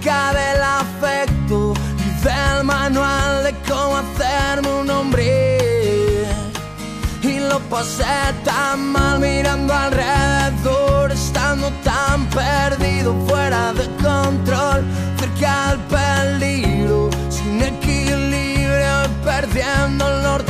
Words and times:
Cajón, 0.00 0.10
cerca 0.10 0.32
del 0.32 0.62
afecto 0.62 1.74
y 1.98 2.24
del 2.24 2.64
manual 2.64 3.44
de 3.44 3.54
cómo 3.68 3.98
hacerme 3.98 4.68
un 4.80 4.90
hombre. 4.90 6.26
Y 7.22 7.38
lo 7.38 7.58
pasé 7.70 8.04
tan 8.44 8.92
mal 8.92 9.20
mirando 9.20 9.74
alrededor, 9.74 11.12
estando 11.12 11.70
tan 11.84 12.26
perdido, 12.30 13.14
fuera 13.26 13.72
de 13.72 13.86
control, 14.02 14.84
cerca 15.18 15.70
del 15.70 16.40
peligro, 16.40 17.10
sin 17.28 17.62
equilibrio 17.62 19.04
y 19.04 19.24
perdiendo 19.24 20.08
el 20.08 20.22
norte. 20.22 20.49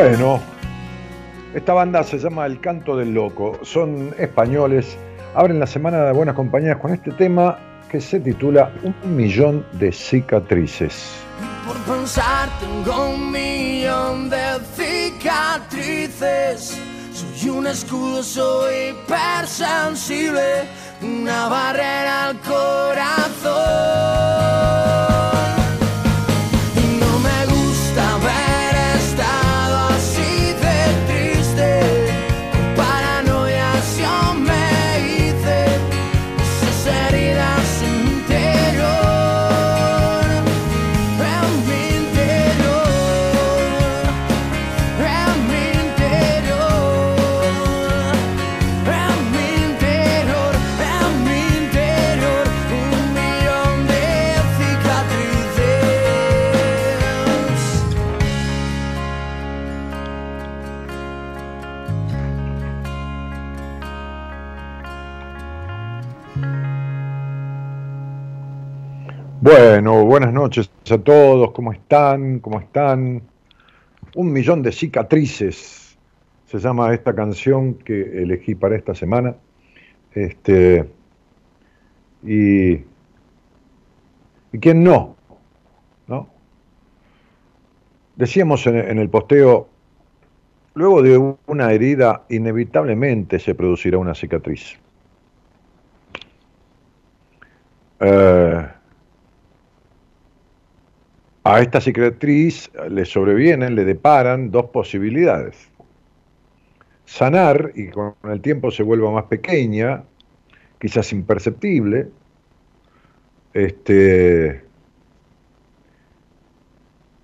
Bueno, 0.00 0.40
esta 1.54 1.72
banda 1.72 2.04
se 2.04 2.18
llama 2.18 2.46
El 2.46 2.60
Canto 2.60 2.96
del 2.96 3.12
Loco. 3.12 3.58
Son 3.62 4.14
españoles. 4.16 4.96
Abren 5.34 5.58
la 5.58 5.66
semana 5.66 6.04
de 6.04 6.12
buenas 6.12 6.36
compañías 6.36 6.76
con 6.76 6.92
este 6.92 7.10
tema 7.10 7.58
que 7.90 8.00
se 8.00 8.20
titula 8.20 8.70
Un 8.84 8.94
millón 9.16 9.66
de 9.72 9.90
cicatrices. 9.90 11.16
Por 11.66 11.96
pensar 11.96 12.48
tengo 12.60 13.10
un 13.10 13.32
millón 13.32 14.30
de 14.30 14.60
cicatrices. 14.76 16.80
Soy 17.12 17.50
un 17.50 17.66
escudo, 17.66 18.22
soy 18.22 18.90
hipersensible, 18.90 20.68
una 21.02 21.48
barrera 21.48 22.26
al 22.26 22.38
corazón. 22.38 24.47
Bueno, 69.40 70.04
buenas 70.04 70.32
noches 70.32 70.68
a 70.90 70.98
todos. 70.98 71.52
¿Cómo 71.52 71.72
están? 71.72 72.40
¿Cómo 72.40 72.58
están? 72.58 73.22
Un 74.16 74.32
millón 74.32 74.62
de 74.62 74.72
cicatrices 74.72 75.96
se 76.46 76.58
llama 76.58 76.92
esta 76.92 77.14
canción 77.14 77.74
que 77.74 78.20
elegí 78.20 78.56
para 78.56 78.74
esta 78.74 78.96
semana. 78.96 79.36
Este, 80.12 80.90
y, 82.24 82.72
y 82.72 84.58
quién 84.60 84.82
no, 84.82 85.14
¿no? 86.08 86.28
Decíamos 88.16 88.66
en, 88.66 88.98
el 88.98 89.08
posteo, 89.08 89.68
luego 90.74 91.00
de 91.00 91.36
una 91.46 91.72
herida 91.72 92.24
inevitablemente 92.28 93.38
se 93.38 93.54
producirá 93.54 93.98
una 93.98 94.16
cicatriz. 94.16 94.76
Eh, 98.00 98.68
a 101.48 101.60
esta 101.60 101.80
cicatriz 101.80 102.70
le 102.90 103.06
sobrevienen, 103.06 103.74
le 103.74 103.86
deparan 103.86 104.50
dos 104.50 104.66
posibilidades. 104.66 105.70
Sanar 107.06 107.72
y 107.74 107.88
con 107.88 108.14
el 108.24 108.42
tiempo 108.42 108.70
se 108.70 108.82
vuelva 108.82 109.10
más 109.10 109.24
pequeña, 109.24 110.04
quizás 110.78 111.10
imperceptible, 111.10 112.10
este, 113.54 114.62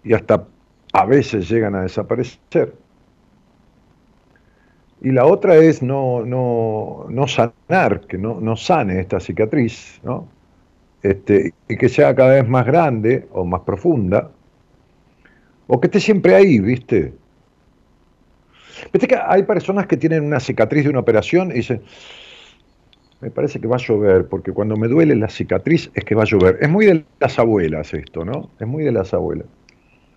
y 0.05 0.15
hasta 0.15 0.47
a 0.95 1.05
veces 1.05 1.47
llegan 1.47 1.75
a 1.75 1.83
desaparecer. 1.83 2.75
Y 5.03 5.11
la 5.11 5.27
otra 5.27 5.57
es 5.57 5.83
no, 5.83 6.25
no, 6.25 7.05
no 7.11 7.29
sanar, 7.29 8.01
que 8.07 8.17
no, 8.17 8.41
no 8.41 8.57
sane 8.57 9.01
esta 9.01 9.21
cicatriz, 9.21 10.01
¿no? 10.03 10.34
Este, 11.05 11.53
y 11.69 11.77
que 11.77 11.91
sea 11.91 12.15
cada 12.15 12.33
vez 12.33 12.49
más 12.49 12.65
grande 12.65 13.27
o 13.31 13.45
más 13.45 13.61
profunda, 13.61 14.31
o 15.67 15.79
que 15.79 15.89
esté 15.89 16.01
siempre 16.01 16.35
ahí, 16.35 16.59
¿viste? 16.61 17.13
Viste 18.91 19.07
que 19.07 19.19
hay 19.23 19.43
personas 19.43 19.87
que 19.87 19.99
tienen 19.99 20.25
una 20.25 20.41
cicatriz 20.41 20.85
de 20.85 20.89
una 20.89 21.01
operación 21.01 21.51
y 21.51 21.57
dicen, 21.57 21.83
me 23.21 23.31
parece 23.31 23.61
que 23.61 23.67
va 23.67 23.77
a 23.77 23.79
llover, 23.79 24.29
porque 24.29 24.53
cuando 24.53 24.77
me 24.77 24.89
duele 24.89 25.15
la 25.15 25.29
cicatriz 25.29 25.91
es 25.93 26.05
que 26.07 26.15
va 26.15 26.23
a 26.23 26.27
llover. 26.27 26.57
Es 26.63 26.71
muy 26.71 26.87
de 26.87 27.05
las 27.21 27.39
abuelas 27.39 27.93
esto, 27.93 28.25
¿no? 28.25 28.49
Es 28.59 28.67
muy 28.67 28.83
de 28.83 28.93
las 28.93 29.13
abuelas. 29.13 29.47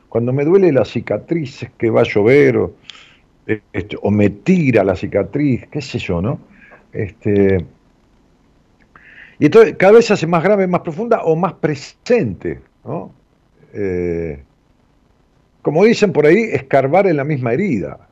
Cuando 0.08 0.32
me 0.32 0.46
duele 0.46 0.72
la 0.72 0.86
cicatriz 0.86 1.64
es 1.64 1.72
que 1.72 1.90
va 1.90 2.02
a 2.02 2.06
llover, 2.06 2.56
o, 2.56 2.76
este, 3.74 3.98
o 4.02 4.10
me 4.10 4.30
tira 4.30 4.86
la 4.86 4.96
cicatriz, 4.96 5.68
qué 5.70 5.82
sé 5.82 6.00
yo, 6.00 6.22
¿no? 6.22 6.40
Este, 6.94 7.66
y 9.40 9.46
entonces 9.46 9.76
cada 9.78 9.94
vez 9.94 10.06
se 10.06 10.14
hace 10.14 10.28
más 10.28 10.44
grave, 10.44 10.68
más 10.68 10.82
profunda 10.82 11.22
o 11.24 11.36
más 11.36 11.54
presente. 11.54 12.62
¿no? 12.84 13.12
Eh, 13.74 14.44
como 15.62 15.84
dicen 15.84 16.12
por 16.12 16.26
ahí, 16.26 16.44
escarbar 16.52 17.08
en 17.08 17.18
la 17.18 17.24
misma 17.24 17.54
herida. 17.54 18.08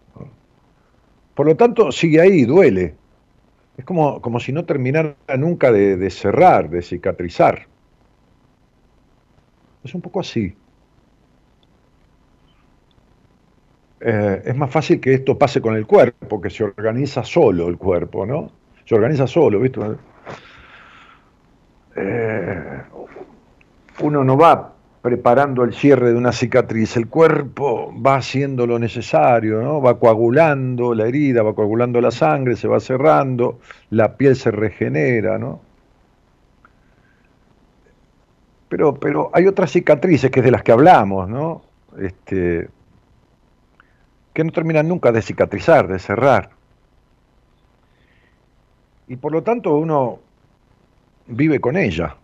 Por 1.33 1.47
lo 1.47 1.55
tanto, 1.55 1.91
sigue 1.91 2.21
ahí, 2.21 2.45
duele. 2.45 2.95
Es 3.77 3.83
como, 3.83 4.21
como 4.21 4.39
si 4.39 4.51
no 4.53 4.65
terminara 4.65 5.15
nunca 5.37 5.71
de, 5.71 6.09
cerrar, 6.09 6.69
de 6.69 6.81
cicatrizar. 6.81 7.67
Es 9.83 9.93
un 9.93 10.01
poco 10.01 10.19
así. 10.19 10.53
Eh, 13.99 14.43
es 14.45 14.55
más 14.55 14.69
fácil 14.69 14.99
que 14.99 15.13
esto 15.13 15.37
pase 15.37 15.61
con 15.61 15.75
el 15.75 15.87
cuerpo, 15.87 16.39
que 16.39 16.49
se 16.49 16.63
organiza 16.63 17.23
solo 17.23 17.67
el 17.67 17.77
cuerpo, 17.77 18.25
¿no? 18.25 18.51
Se 18.85 18.95
organiza 18.95 19.27
solo, 19.27 19.59
¿viste? 19.59 19.81
Eh, 21.95 22.81
uno 24.01 24.23
no 24.23 24.37
va 24.37 24.73
preparando 25.01 25.63
el 25.63 25.73
cierre 25.73 26.11
de 26.11 26.17
una 26.17 26.31
cicatriz, 26.31 26.97
el 26.97 27.07
cuerpo 27.07 27.93
va 28.01 28.15
haciendo 28.15 28.65
lo 28.65 28.79
necesario, 28.79 29.61
¿no? 29.61 29.79
va 29.79 29.99
coagulando 29.99 30.95
la 30.95 31.05
herida, 31.05 31.43
va 31.43 31.53
coagulando 31.53 32.01
la 32.01 32.09
sangre, 32.09 32.55
se 32.55 32.67
va 32.67 32.79
cerrando, 32.79 33.59
la 33.91 34.17
piel 34.17 34.35
se 34.35 34.49
regenera, 34.49 35.37
¿no? 35.37 35.61
Pero, 38.67 38.95
pero 38.95 39.29
hay 39.31 39.45
otras 39.45 39.71
cicatrices 39.71 40.31
que 40.31 40.39
es 40.39 40.45
de 40.45 40.51
las 40.51 40.63
que 40.63 40.71
hablamos, 40.71 41.29
¿no? 41.29 41.61
Este, 41.99 42.67
que 44.33 44.43
no 44.43 44.51
terminan 44.51 44.87
nunca 44.87 45.11
de 45.11 45.21
cicatrizar, 45.21 45.87
de 45.87 45.99
cerrar. 45.99 46.49
Y 49.07 49.17
por 49.17 49.31
lo 49.31 49.43
tanto 49.43 49.77
uno 49.77 50.24
vive 51.27 51.59
con 51.59 51.77
ella. 51.77 52.15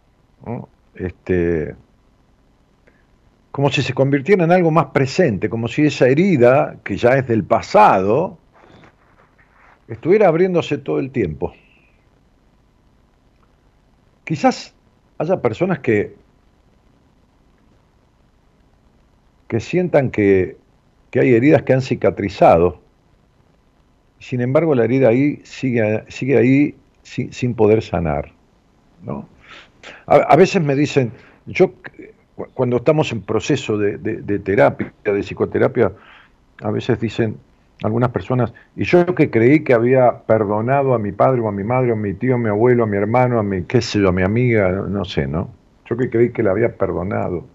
Este, 0.96 1.76
como 3.52 3.70
si 3.70 3.82
se 3.82 3.94
convirtiera 3.94 4.44
en 4.44 4.52
algo 4.52 4.72
más 4.72 4.88
presente, 4.88 5.50
como 5.50 5.68
si 5.68 5.86
esa 5.86 6.08
herida, 6.08 6.78
que 6.84 6.98
ya 6.98 7.12
es 7.18 7.28
del 7.28 7.44
pasado, 7.44 8.38
estuviera 9.88 10.28
abriéndose 10.28 10.78
todo 10.78 11.00
el 11.00 11.12
tiempo. 11.12 11.54
Quizás 14.24 14.74
haya 15.18 15.42
personas 15.42 15.80
que, 15.80 16.16
que 19.48 19.60
sientan 19.60 20.12
que, 20.12 20.58
que 21.10 21.20
hay 21.20 21.34
heridas 21.34 21.64
que 21.64 21.74
han 21.74 21.82
cicatrizado, 21.82 22.82
sin 24.20 24.40
embargo 24.40 24.76
la 24.76 24.86
herida 24.86 25.10
ahí 25.10 25.42
sigue, 25.44 26.06
sigue 26.08 26.38
ahí 26.38 26.76
sin 27.04 27.54
poder 27.56 27.82
sanar. 27.82 28.32
¿No? 29.04 29.28
A, 30.06 30.36
veces 30.36 30.62
me 30.62 30.76
dicen, 30.76 31.12
yo 31.46 31.74
cuando 32.54 32.78
estamos 32.78 33.12
en 33.12 33.22
proceso 33.22 33.78
de, 33.78 34.40
terapia, 34.40 34.94
de 35.04 35.20
psicoterapia, 35.24 35.92
a 36.62 36.72
veces 36.72 37.00
dicen 37.00 37.38
algunas 37.84 38.12
personas, 38.12 38.54
y 38.76 38.84
yo 38.84 39.06
que 39.16 39.32
creí 39.32 39.64
que 39.64 39.74
había 39.74 40.20
perdonado 40.28 40.94
a 40.94 41.00
mi 41.00 41.12
padre 41.12 41.42
o 41.42 41.48
a 41.48 41.52
mi 41.52 41.64
madre, 41.64 41.92
o 41.92 41.96
a 41.96 41.98
mi 41.98 42.14
tío, 42.14 42.36
a 42.36 42.38
mi 42.38 42.50
abuelo, 42.50 42.84
a 42.84 42.88
mi 42.88 42.98
hermano, 42.98 43.40
a 43.40 43.44
mi, 43.44 43.64
qué 43.64 43.82
sé 43.82 44.00
yo, 44.00 44.10
a 44.10 44.12
mi 44.12 44.22
amiga, 44.22 44.70
no 44.70 45.04
sé, 45.04 45.28
¿no? 45.28 45.50
Yo 45.90 45.98
que 45.98 46.10
creí 46.10 46.32
que 46.32 46.44
la 46.44 46.52
había 46.52 46.76
perdonado. 46.76 47.46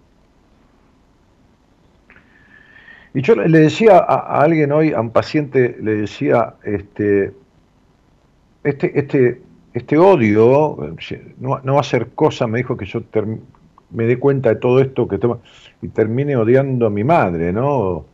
Y 3.14 3.22
yo 3.22 3.34
le 3.34 3.60
decía 3.60 3.96
a, 3.96 4.42
alguien 4.42 4.72
hoy, 4.72 4.92
a 4.92 5.00
un 5.00 5.10
paciente, 5.10 5.76
le 5.80 5.94
decía, 5.94 6.54
este, 6.64 7.32
este, 8.62 8.98
este, 8.98 9.40
este 9.76 9.98
odio 9.98 10.96
no, 11.38 11.74
va 11.74 11.80
a 11.80 12.04
cosa, 12.14 12.46
me 12.46 12.58
dijo 12.60 12.78
que 12.78 12.86
yo 12.86 13.02
me 13.90 14.04
dé 14.04 14.18
cuenta 14.18 14.48
de 14.48 14.56
todo 14.56 14.80
esto 14.80 15.06
que 15.06 15.20
y 15.82 15.88
termine 15.88 16.34
odiando 16.34 16.86
a 16.86 16.90
mi 16.90 17.04
madre, 17.04 17.52
¿no? 17.52 18.06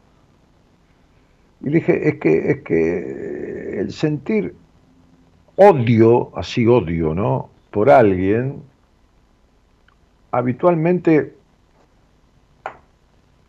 Y 1.61 1.67
le 1.67 1.79
dije, 1.79 2.09
es 2.09 2.19
que, 2.19 2.51
es 2.51 2.63
que 2.63 3.79
el 3.79 3.93
sentir 3.93 4.57
odio, 5.55 6.37
así 6.37 6.67
odio, 6.67 7.15
¿no? 7.15 7.51
Por 7.71 7.91
alguien, 7.91 8.61
habitualmente, 10.33 11.37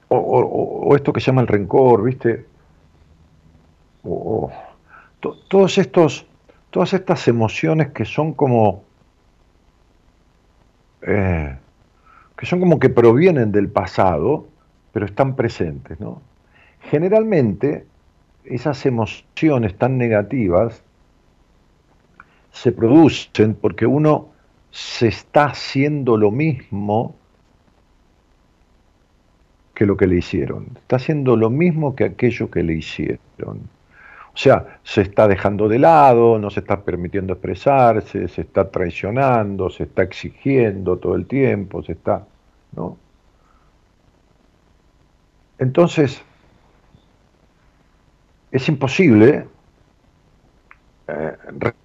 o, 0.09 0.95
esto 0.95 1.11
que 1.11 1.19
se 1.19 1.31
llama 1.31 1.41
el 1.41 1.47
rencor, 1.47 2.03
¿viste? 2.03 2.45
O, 4.03 4.51
todos 5.47 5.79
estos 5.79 6.27
todas 6.73 6.91
estas 6.95 7.27
emociones 7.27 7.91
que 7.91 8.03
son 8.03 8.33
como 8.33 8.83
eh, 11.03 11.55
que 12.35 12.45
son 12.47 12.59
como 12.59 12.79
que 12.79 12.89
provienen 12.89 13.51
del 13.51 13.69
pasado, 13.69 14.47
pero 14.91 15.05
están 15.05 15.35
presentes, 15.35 15.99
¿no? 15.99 16.23
Generalmente 16.89 17.85
esas 18.43 18.87
emociones 18.87 19.77
tan 19.77 19.99
negativas 19.99 20.81
se 22.51 22.71
producen 22.71 23.53
porque 23.53 23.85
uno 23.85 24.29
se 24.71 25.09
está 25.09 25.45
haciendo 25.45 26.17
lo 26.17 26.31
mismo 26.31 27.15
que 29.75 29.85
lo 29.85 29.95
que 29.95 30.07
le 30.07 30.17
hicieron. 30.17 30.69
Está 30.77 30.95
haciendo 30.95 31.37
lo 31.37 31.51
mismo 31.51 31.95
que 31.95 32.05
aquello 32.05 32.49
que 32.49 32.63
le 32.63 32.73
hicieron. 32.73 33.69
O 34.33 34.37
sea, 34.37 34.79
se 34.83 35.01
está 35.01 35.27
dejando 35.27 35.67
de 35.67 35.77
lado, 35.77 36.39
no 36.39 36.49
se 36.49 36.61
está 36.61 36.81
permitiendo 36.81 37.33
expresarse, 37.33 38.27
se 38.27 38.41
está 38.41 38.69
traicionando, 38.71 39.69
se 39.69 39.83
está 39.83 40.01
exigiendo 40.01 40.97
todo 40.97 41.15
el 41.15 41.27
tiempo, 41.27 41.83
se 41.83 41.91
está, 41.91 42.25
¿no? 42.75 42.97
Entonces, 45.59 46.23
es 48.51 48.67
imposible 48.67 49.47
eh, 51.07 51.37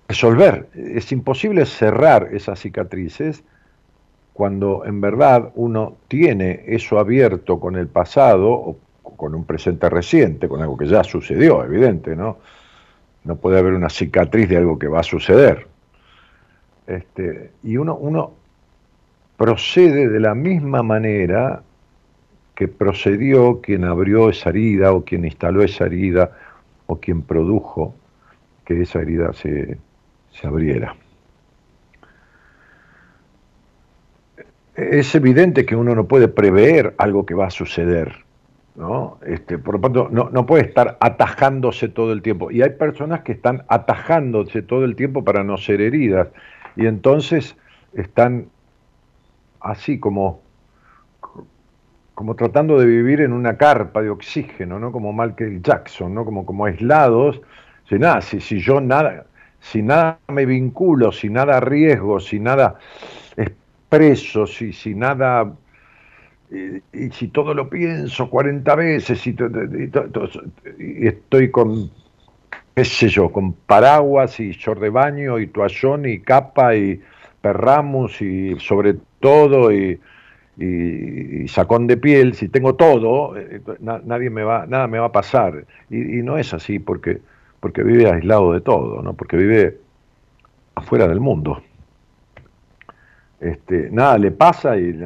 resolver, 0.08 0.68
es 0.74 1.12
imposible 1.12 1.66
cerrar 1.66 2.30
esas 2.32 2.60
cicatrices 2.60 3.44
cuando 4.32 4.86
en 4.86 5.00
verdad 5.00 5.52
uno 5.54 5.96
tiene 6.08 6.64
eso 6.66 6.98
abierto 6.98 7.60
con 7.60 7.76
el 7.76 7.88
pasado 7.88 8.50
o 8.50 8.78
con 9.18 9.34
un 9.34 9.44
presente 9.44 9.90
reciente, 9.90 10.48
con 10.48 10.62
algo 10.62 10.78
que 10.78 10.86
ya 10.86 11.04
sucedió, 11.04 11.62
evidente, 11.62 12.16
¿no? 12.16 12.38
No 13.24 13.36
puede 13.36 13.58
haber 13.58 13.74
una 13.74 13.90
cicatriz 13.90 14.48
de 14.48 14.56
algo 14.56 14.78
que 14.78 14.86
va 14.86 15.00
a 15.00 15.02
suceder. 15.02 15.66
Este, 16.86 17.50
y 17.64 17.76
uno, 17.76 17.96
uno 17.96 18.32
procede 19.36 20.08
de 20.08 20.20
la 20.20 20.34
misma 20.34 20.82
manera 20.82 21.62
que 22.54 22.68
procedió 22.68 23.60
quien 23.60 23.84
abrió 23.84 24.30
esa 24.30 24.50
herida 24.50 24.92
o 24.92 25.04
quien 25.04 25.24
instaló 25.24 25.62
esa 25.62 25.86
herida 25.86 26.30
o 26.86 26.96
quien 26.96 27.22
produjo 27.22 27.94
que 28.64 28.80
esa 28.80 29.00
herida 29.00 29.32
se, 29.32 29.78
se 30.30 30.46
abriera. 30.46 30.94
es 34.78 35.12
evidente 35.16 35.66
que 35.66 35.74
uno 35.74 35.94
no 35.96 36.06
puede 36.06 36.28
prever 36.28 36.94
algo 36.98 37.26
que 37.26 37.34
va 37.34 37.48
a 37.48 37.50
suceder. 37.50 38.27
¿No? 38.78 39.18
Este, 39.26 39.58
por 39.58 39.74
lo 39.74 39.80
tanto, 39.80 40.08
no, 40.10 40.30
no 40.30 40.46
puede 40.46 40.62
estar 40.64 40.96
atajándose 41.00 41.88
todo 41.88 42.12
el 42.12 42.22
tiempo. 42.22 42.52
Y 42.52 42.62
hay 42.62 42.70
personas 42.70 43.22
que 43.22 43.32
están 43.32 43.64
atajándose 43.66 44.62
todo 44.62 44.84
el 44.84 44.94
tiempo 44.94 45.24
para 45.24 45.42
no 45.42 45.58
ser 45.58 45.80
heridas. 45.80 46.28
Y 46.76 46.86
entonces 46.86 47.56
están 47.92 48.46
así 49.60 49.98
como, 49.98 50.42
como 52.14 52.36
tratando 52.36 52.78
de 52.78 52.86
vivir 52.86 53.20
en 53.20 53.32
una 53.32 53.56
carpa 53.56 54.00
de 54.00 54.10
oxígeno, 54.10 54.78
¿no? 54.78 54.92
Como 54.92 55.12
Michael 55.12 55.60
Jackson, 55.60 56.14
¿no? 56.14 56.24
Como, 56.24 56.46
como 56.46 56.64
aislados. 56.64 57.40
Si 57.88 57.98
nada, 57.98 58.20
si, 58.20 58.40
si 58.40 58.60
yo 58.60 58.80
nada, 58.80 59.26
si 59.58 59.82
nada 59.82 60.20
me 60.28 60.46
vinculo, 60.46 61.10
si 61.10 61.28
nada 61.30 61.56
arriesgo, 61.56 62.20
si 62.20 62.38
nada 62.38 62.76
expreso, 63.36 64.46
si, 64.46 64.72
si 64.72 64.94
nada 64.94 65.52
y, 66.50 67.10
si 67.10 67.28
todo 67.28 67.52
lo 67.52 67.68
pienso 67.68 68.30
40 68.30 68.74
veces 68.74 69.26
y, 69.26 69.36
estoy 71.06 71.50
con, 71.50 71.90
qué 72.74 72.84
sé 72.84 73.08
yo, 73.08 73.30
con 73.30 73.52
paraguas 73.52 74.40
y 74.40 74.52
short 74.52 74.80
de 74.80 74.90
baño 74.90 75.38
y 75.38 75.48
toallón 75.48 76.06
y 76.06 76.20
capa 76.20 76.74
y 76.74 77.00
perramos 77.40 78.20
y 78.22 78.58
sobre 78.60 78.96
todo 79.20 79.72
y, 79.72 80.00
sacón 81.48 81.86
de 81.86 81.96
piel, 81.96 82.34
si 82.34 82.48
tengo 82.48 82.74
todo, 82.74 83.36
eh, 83.36 83.60
nadie 83.80 84.28
me 84.28 84.42
va, 84.42 84.66
nada 84.66 84.88
me 84.88 84.98
va 84.98 85.06
a 85.06 85.12
pasar. 85.12 85.64
Y, 85.88 85.96
no 86.22 86.36
es 86.36 86.52
así 86.52 86.78
porque, 86.78 87.20
porque 87.60 87.82
vive 87.82 88.10
aislado 88.10 88.52
de 88.52 88.60
todo, 88.60 89.02
¿no? 89.02 89.14
porque 89.14 89.36
vive 89.36 89.78
afuera 90.74 91.06
del 91.06 91.20
mundo. 91.20 91.62
Este, 93.40 93.88
nada 93.92 94.18
le 94.18 94.32
pasa 94.32 94.76
y 94.76 94.98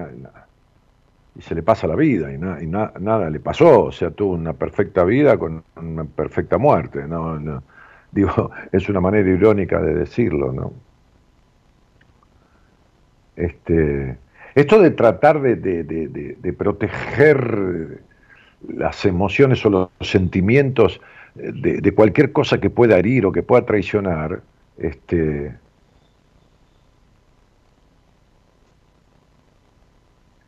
y 1.35 1.43
se 1.43 1.55
le 1.55 1.63
pasa 1.63 1.87
la 1.87 1.97
vida 1.97 2.31
y, 2.31 2.35
y 2.35 2.67
nada 2.67 3.31
le 3.31 3.41
pasó, 3.41 3.85
o 3.85 3.93
sea, 3.93 4.11
tuvo 4.11 4.35
una 4.35 4.53
perfecta 4.53 5.05
vida 5.05 5.39
con 5.39 5.63
una 5.77 6.05
perfecta 6.05 6.59
muerte, 6.59 7.07
no, 7.07 7.63
digo, 8.11 8.51
es 8.73 8.89
una 8.89 9.01
manera 9.01 9.29
irónica 9.29 9.81
de 9.81 9.95
decirlo, 9.95 10.53
¿no? 10.53 10.73
Este, 13.35 14.19
esto 14.55 14.81
de 14.81 14.91
tratar 14.91 15.41
de, 15.41 15.57
de, 15.57 16.53
proteger 16.53 18.03
las 18.69 19.05
emociones 19.07 19.65
o 19.65 19.71
los 19.71 19.89
sentimientos 20.01 21.01
de, 21.35 21.95
cualquier 21.95 22.33
cosa 22.33 22.61
que 22.61 22.69
pueda 22.69 22.99
herir 22.99 23.25
o 23.25 23.33
que 23.33 23.43
pueda 23.43 23.65
traicionar, 23.65 24.43
este, 24.77 25.55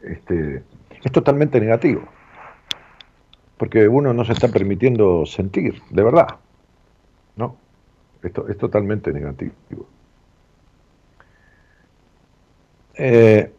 este, 0.06 0.62
es 1.02 1.12
totalmente 1.12 1.60
negativo. 1.60 2.02
Porque 3.56 3.88
uno 3.88 4.12
no 4.12 4.24
se 4.24 4.32
está 4.32 4.48
permitiendo 4.48 5.26
sentir, 5.26 5.80
de 5.90 6.02
verdad. 6.02 6.26
¿No? 7.36 7.56
Esto 8.22 8.48
es 8.48 8.58
totalmente 8.58 9.12
negativo. 9.12 9.52
Eh, 12.96 13.52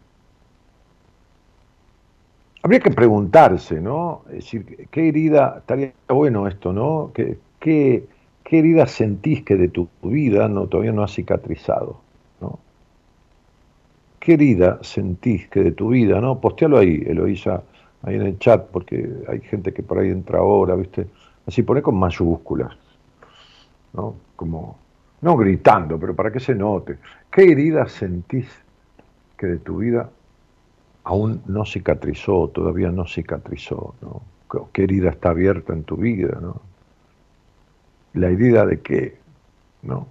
habría 2.61 2.79
que 2.79 2.91
preguntarse, 2.91 3.79
¿no? 3.79 4.23
Es 4.29 4.45
decir, 4.45 4.87
¿qué 4.89 5.09
herida, 5.09 5.55
estaría 5.59 5.93
bueno 6.07 6.47
esto, 6.47 6.73
¿no? 6.73 7.11
¿Qué, 7.13 7.37
qué, 7.59 8.07
herida 8.49 8.87
sentís 8.87 9.43
que 9.43 9.55
de 9.55 9.67
tu 9.67 9.89
vida 10.01 10.47
no, 10.47 10.67
todavía 10.67 10.93
no 10.93 11.03
ha 11.03 11.07
cicatrizado? 11.07 12.04
¿Qué 14.25 14.33
herida 14.33 14.79
sentís 14.81 15.47
que 15.49 15.59
de 15.59 15.71
tu 15.73 15.89
vida, 15.89 16.19
no? 16.19 16.41
Postealo 16.41 16.79
ahí, 16.79 17.03
Eloísa, 17.05 17.61
ahí 18.01 18.15
en 18.15 18.23
el 18.23 18.39
chat, 18.39 18.65
porque 18.71 19.07
hay 19.27 19.39
gente 19.41 19.71
que 19.71 19.83
por 19.83 19.99
ahí 19.99 20.09
entra 20.09 20.39
ahora, 20.39 20.73
¿viste? 20.73 21.05
Así 21.45 21.61
pone 21.61 21.83
con 21.83 21.95
mayúsculas, 21.95 22.75
¿no? 23.93 24.15
Como, 24.35 24.79
no 25.21 25.37
gritando, 25.37 25.99
pero 25.99 26.15
para 26.15 26.31
que 26.31 26.39
se 26.39 26.55
note. 26.55 26.97
¿Qué 27.29 27.51
herida 27.51 27.87
sentís 27.87 28.47
que 29.37 29.45
de 29.45 29.57
tu 29.57 29.77
vida 29.77 30.09
aún 31.03 31.43
no 31.45 31.63
cicatrizó, 31.63 32.47
todavía 32.47 32.89
no 32.89 33.05
cicatrizó, 33.05 33.93
¿no? 34.01 34.23
¿Qué 34.73 34.85
herida 34.85 35.11
está 35.11 35.29
abierta 35.29 35.71
en 35.71 35.83
tu 35.83 35.97
vida, 35.97 36.39
¿no? 36.41 36.63
La 38.15 38.29
herida 38.29 38.65
de 38.65 38.79
qué, 38.79 39.19
¿no? 39.83 40.07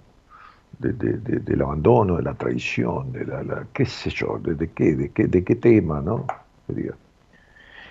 Del 0.79 1.61
abandono, 1.61 2.17
de 2.17 2.23
la 2.23 2.33
traición, 2.33 3.11
de 3.11 3.25
la, 3.25 3.67
qué 3.73 3.85
sé 3.85 4.09
yo, 4.09 4.39
de, 4.39 4.69
qué, 4.69 4.95
de, 4.95 5.09
qué, 5.09 5.27
de 5.27 5.43
qué 5.43 5.55
tema, 5.55 6.01
¿no? 6.01 6.25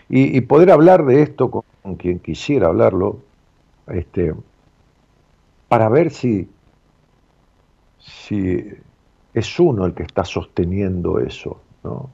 Y, 0.09 0.41
poder 0.43 0.71
hablar 0.71 1.05
de 1.05 1.23
esto 1.23 1.51
con, 1.51 1.97
quien 1.97 2.19
quisiera 2.19 2.69
hablarlo, 2.69 3.19
este, 3.87 4.35
para 5.69 5.89
ver 5.89 6.11
si, 6.11 6.49
si 7.99 8.73
es 9.33 9.61
uno 9.61 9.87
el 9.87 9.95
que 9.95 10.03
está 10.03 10.25
sosteniendo 10.25 11.19
eso, 11.19 11.61
¿no? 11.83 12.11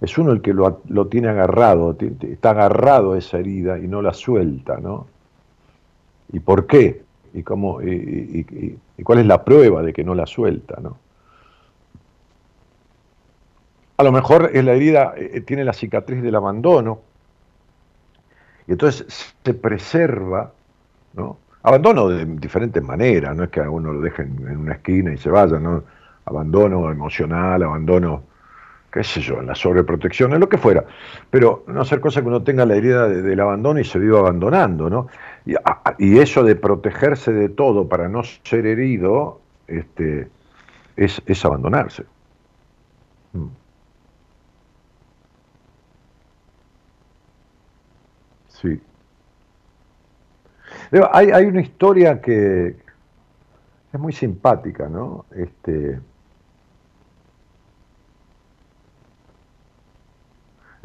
Es 0.00 0.18
uno 0.18 0.32
el 0.32 0.42
que 0.42 0.52
lo, 0.52 0.82
lo 0.88 1.06
tiene 1.06 1.28
agarrado, 1.28 1.96
está 2.20 2.50
agarrado 2.50 3.14
a 3.14 3.18
esa 3.18 3.38
herida 3.38 3.78
y 3.78 3.88
no 3.88 4.02
la 4.02 4.12
suelta, 4.12 4.76
¿no? 4.76 5.06
¿Y 6.32 6.40
por 6.40 6.66
qué? 6.66 7.06
y, 7.36 7.42
cómo, 7.42 7.82
y, 7.82 8.78
cuál 9.02 9.18
es 9.18 9.26
la 9.26 9.44
prueba 9.44 9.82
de 9.82 9.92
que 9.92 10.04
no 10.04 10.14
la 10.14 10.26
suelta. 10.26 10.78
¿no? 10.80 10.98
A 13.96 14.02
lo 14.02 14.12
mejor 14.12 14.50
es 14.52 14.64
la 14.64 14.74
herida 14.74 15.14
eh, 15.16 15.40
tiene 15.40 15.64
la 15.64 15.72
cicatriz 15.72 16.22
del 16.22 16.34
abandono 16.34 17.00
y 18.66 18.72
entonces 18.72 19.34
se 19.42 19.54
preserva, 19.54 20.52
¿no? 21.14 21.38
Abandono 21.62 22.08
de 22.08 22.24
diferentes 22.24 22.82
maneras, 22.82 23.34
no 23.34 23.44
es 23.44 23.50
que 23.50 23.60
a 23.60 23.70
uno 23.70 23.92
lo 23.92 24.00
dejen 24.00 24.36
en 24.48 24.58
una 24.58 24.74
esquina 24.74 25.12
y 25.12 25.18
se 25.18 25.30
vaya, 25.30 25.58
¿no? 25.58 25.84
Abandono 26.24 26.90
emocional, 26.90 27.62
abandono 27.62 28.22
qué 28.92 29.04
sé 29.04 29.20
yo, 29.20 29.40
en 29.40 29.46
la 29.46 29.54
sobreprotección, 29.54 30.32
en 30.32 30.40
lo 30.40 30.48
que 30.48 30.58
fuera, 30.58 30.84
pero 31.30 31.64
no 31.66 31.82
hacer 31.82 32.00
cosa 32.00 32.22
que 32.22 32.28
uno 32.28 32.42
tenga 32.42 32.64
la 32.64 32.76
herida 32.76 33.08
del 33.08 33.38
abandono 33.40 33.78
y 33.78 33.84
se 33.84 33.98
viva 33.98 34.20
abandonando, 34.20 34.88
¿no? 34.88 35.08
Y, 35.46 36.18
eso 36.18 36.42
de 36.42 36.56
protegerse 36.56 37.32
de 37.32 37.48
todo 37.48 37.88
para 37.88 38.08
no 38.08 38.22
ser 38.24 38.66
herido, 38.66 39.40
este, 39.68 40.28
es, 40.96 41.44
abandonarse. 41.44 42.04
Mm. 43.32 43.46
Sí. 48.48 48.80
Hay, 51.12 51.30
hay, 51.30 51.44
una 51.46 51.60
historia 51.60 52.20
que 52.20 52.74
es 53.92 54.00
muy 54.00 54.12
simpática, 54.12 54.88
¿no? 54.88 55.26
Este, 55.34 56.00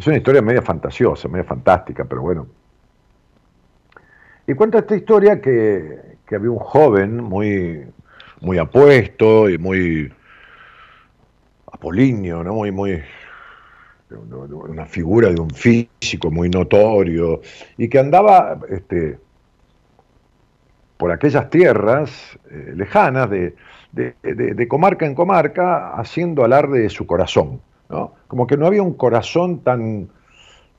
Es 0.01 0.07
una 0.07 0.17
historia 0.17 0.41
media 0.41 0.63
fantasiosa, 0.63 1.27
media 1.27 1.43
fantástica, 1.43 2.05
pero 2.05 2.23
bueno. 2.23 2.47
Y 4.51 4.53
cuenta 4.53 4.79
esta 4.79 4.97
historia 4.97 5.39
que, 5.39 6.17
había 6.29 6.51
un 6.51 6.59
joven 6.59 7.23
muy, 7.23 7.85
muy 8.41 8.57
apuesto 8.57 9.49
y 9.49 9.57
muy 9.57 10.11
apolíneo, 11.71 12.43
¿no? 12.43 12.55
Muy, 12.55 12.69
muy, 12.69 13.01
una 14.09 14.85
figura 14.85 15.29
de 15.29 15.39
un 15.39 15.51
físico 15.51 16.29
muy 16.31 16.49
notorio, 16.49 17.39
y 17.77 17.87
que 17.87 17.97
andaba 17.97 18.59
este, 18.67 19.19
por 20.97 21.13
aquellas 21.13 21.49
tierras 21.49 22.37
eh, 22.49 22.73
lejanas, 22.75 23.29
de, 23.29 23.55
de, 23.93 24.67
comarca 24.67 25.05
en 25.05 25.15
comarca, 25.15 25.93
haciendo 25.95 26.43
alarde 26.43 26.81
de 26.81 26.89
su 26.89 27.07
corazón. 27.07 27.61
Como 28.27 28.47
que 28.47 28.57
no 28.57 28.67
había 28.67 28.83
un 28.83 28.95
corazón 28.95 29.59
tan, 29.59 30.09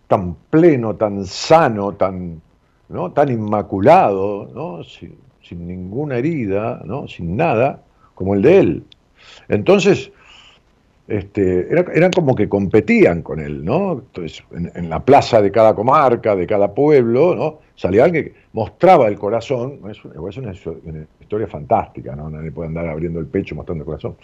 tan 0.08 0.34
pleno, 0.50 0.94
tan 0.96 1.24
sano, 1.24 1.92
tan, 1.94 2.42
¿no? 2.88 3.12
tan 3.12 3.30
inmaculado, 3.30 4.50
¿no? 4.54 4.82
sin, 4.84 5.16
ninguna 5.50 6.16
herida, 6.16 6.80
¿no? 6.84 7.06
sin 7.08 7.36
nada, 7.36 7.82
como 8.14 8.34
el 8.34 8.42
de 8.42 8.58
él. 8.58 8.84
Entonces, 9.48 10.10
este, 11.08 11.68
eran 11.70 12.10
como 12.10 12.34
que 12.34 12.48
competían 12.48 13.22
con 13.22 13.40
él, 13.40 13.64
¿no? 13.64 13.92
Entonces, 13.94 14.42
en, 14.52 14.88
la 14.88 15.04
plaza 15.04 15.42
de 15.42 15.50
cada 15.50 15.74
comarca, 15.74 16.34
de 16.36 16.46
cada 16.46 16.72
pueblo, 16.72 17.34
¿no? 17.34 17.58
Salía 17.74 18.04
alguien 18.04 18.24
que 18.24 18.34
mostraba 18.52 19.08
el 19.08 19.18
corazón, 19.18 19.80
es 19.90 20.02
una, 20.04 20.30
es 20.30 20.66
una 20.66 21.06
historia 21.20 21.48
fantástica, 21.48 22.14
¿no? 22.14 22.30
Nadie 22.30 22.52
puede 22.52 22.68
andar 22.68 22.86
abriendo 22.86 23.18
el 23.18 23.26
pecho 23.26 23.54
mostrando 23.54 23.82
el 23.82 23.86
corazón. 23.86 24.16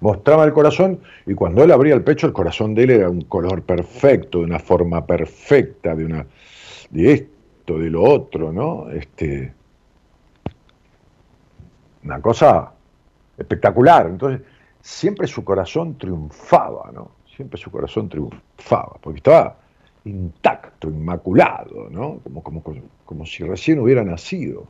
Mostraba 0.00 0.44
el 0.44 0.52
corazón 0.52 1.00
y 1.26 1.34
cuando 1.34 1.62
él 1.62 1.70
abría 1.70 1.94
el 1.94 2.02
pecho, 2.02 2.26
el 2.26 2.32
corazón 2.32 2.74
de 2.74 2.84
él 2.84 2.90
era 2.90 3.10
un 3.10 3.22
color 3.22 3.62
perfecto, 3.62 4.38
de 4.38 4.46
una 4.46 4.58
forma 4.58 5.06
perfecta, 5.06 5.94
de 5.94 6.04
una 6.06 6.26
de 6.90 7.26
de 7.78 7.90
lo 7.90 8.02
otro, 8.02 8.52
¿no? 8.52 8.90
Este, 8.90 9.52
una 12.04 12.20
cosa 12.20 12.72
espectacular. 13.36 14.06
Entonces, 14.06 14.42
siempre 14.80 15.26
su 15.26 15.44
corazón 15.44 15.96
triunfaba, 15.98 16.90
¿no? 16.92 17.22
siempre 17.34 17.58
su 17.58 17.70
corazón 17.70 18.08
triunfaba, 18.08 18.96
porque 19.00 19.18
estaba 19.18 19.56
intacto, 20.04 20.88
inmaculado, 20.88 21.88
¿no? 21.90 22.20
Como, 22.22 22.42
como, 22.42 22.62
como 23.04 23.26
si 23.26 23.44
recién 23.44 23.78
hubiera 23.78 24.04
nacido. 24.04 24.66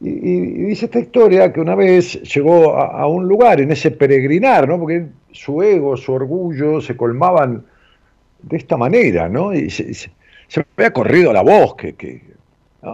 Y, 0.00 0.10
dice 0.10 0.86
esta 0.86 1.00
historia 1.00 1.52
que 1.52 1.60
una 1.60 1.74
vez 1.74 2.22
llegó 2.22 2.76
a, 2.76 3.06
un 3.06 3.26
lugar 3.26 3.60
en 3.60 3.72
ese 3.72 3.90
peregrinar, 3.90 4.68
¿no? 4.68 4.78
Porque 4.78 5.06
su 5.32 5.62
ego, 5.62 5.96
su 5.96 6.12
orgullo 6.12 6.80
se 6.80 6.96
colmaban 6.96 7.64
de 8.42 8.56
esta 8.56 8.76
manera, 8.76 9.28
¿no? 9.28 9.52
Y 9.52 9.70
se, 9.70 10.10
había 10.76 10.92
corrido 10.92 11.32
la 11.32 11.42
voz 11.42 11.74
que, 11.76 11.94
que 11.94 12.22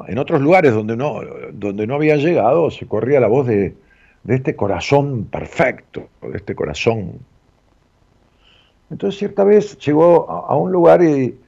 en 0.09 0.19
otros 0.19 0.41
lugares 0.41 0.73
donde 0.73 0.97
no, 0.97 1.21
donde 1.53 1.87
no 1.87 1.95
había 1.95 2.17
llegado 2.17 2.71
se 2.71 2.87
corría 2.87 3.21
la 3.21 3.29
voz 3.29 3.47
de, 3.47 3.75
de 4.25 4.35
este 4.35 4.57
corazón 4.57 5.27
perfecto, 5.27 6.09
de 6.23 6.37
este 6.37 6.55
corazón. 6.55 7.21
Entonces 8.91 9.19
cierta 9.19 9.45
vez 9.45 9.79
llegó 9.79 10.29
a, 10.31 10.57
un 10.57 10.73
lugar 10.73 11.03
y, 11.03 11.39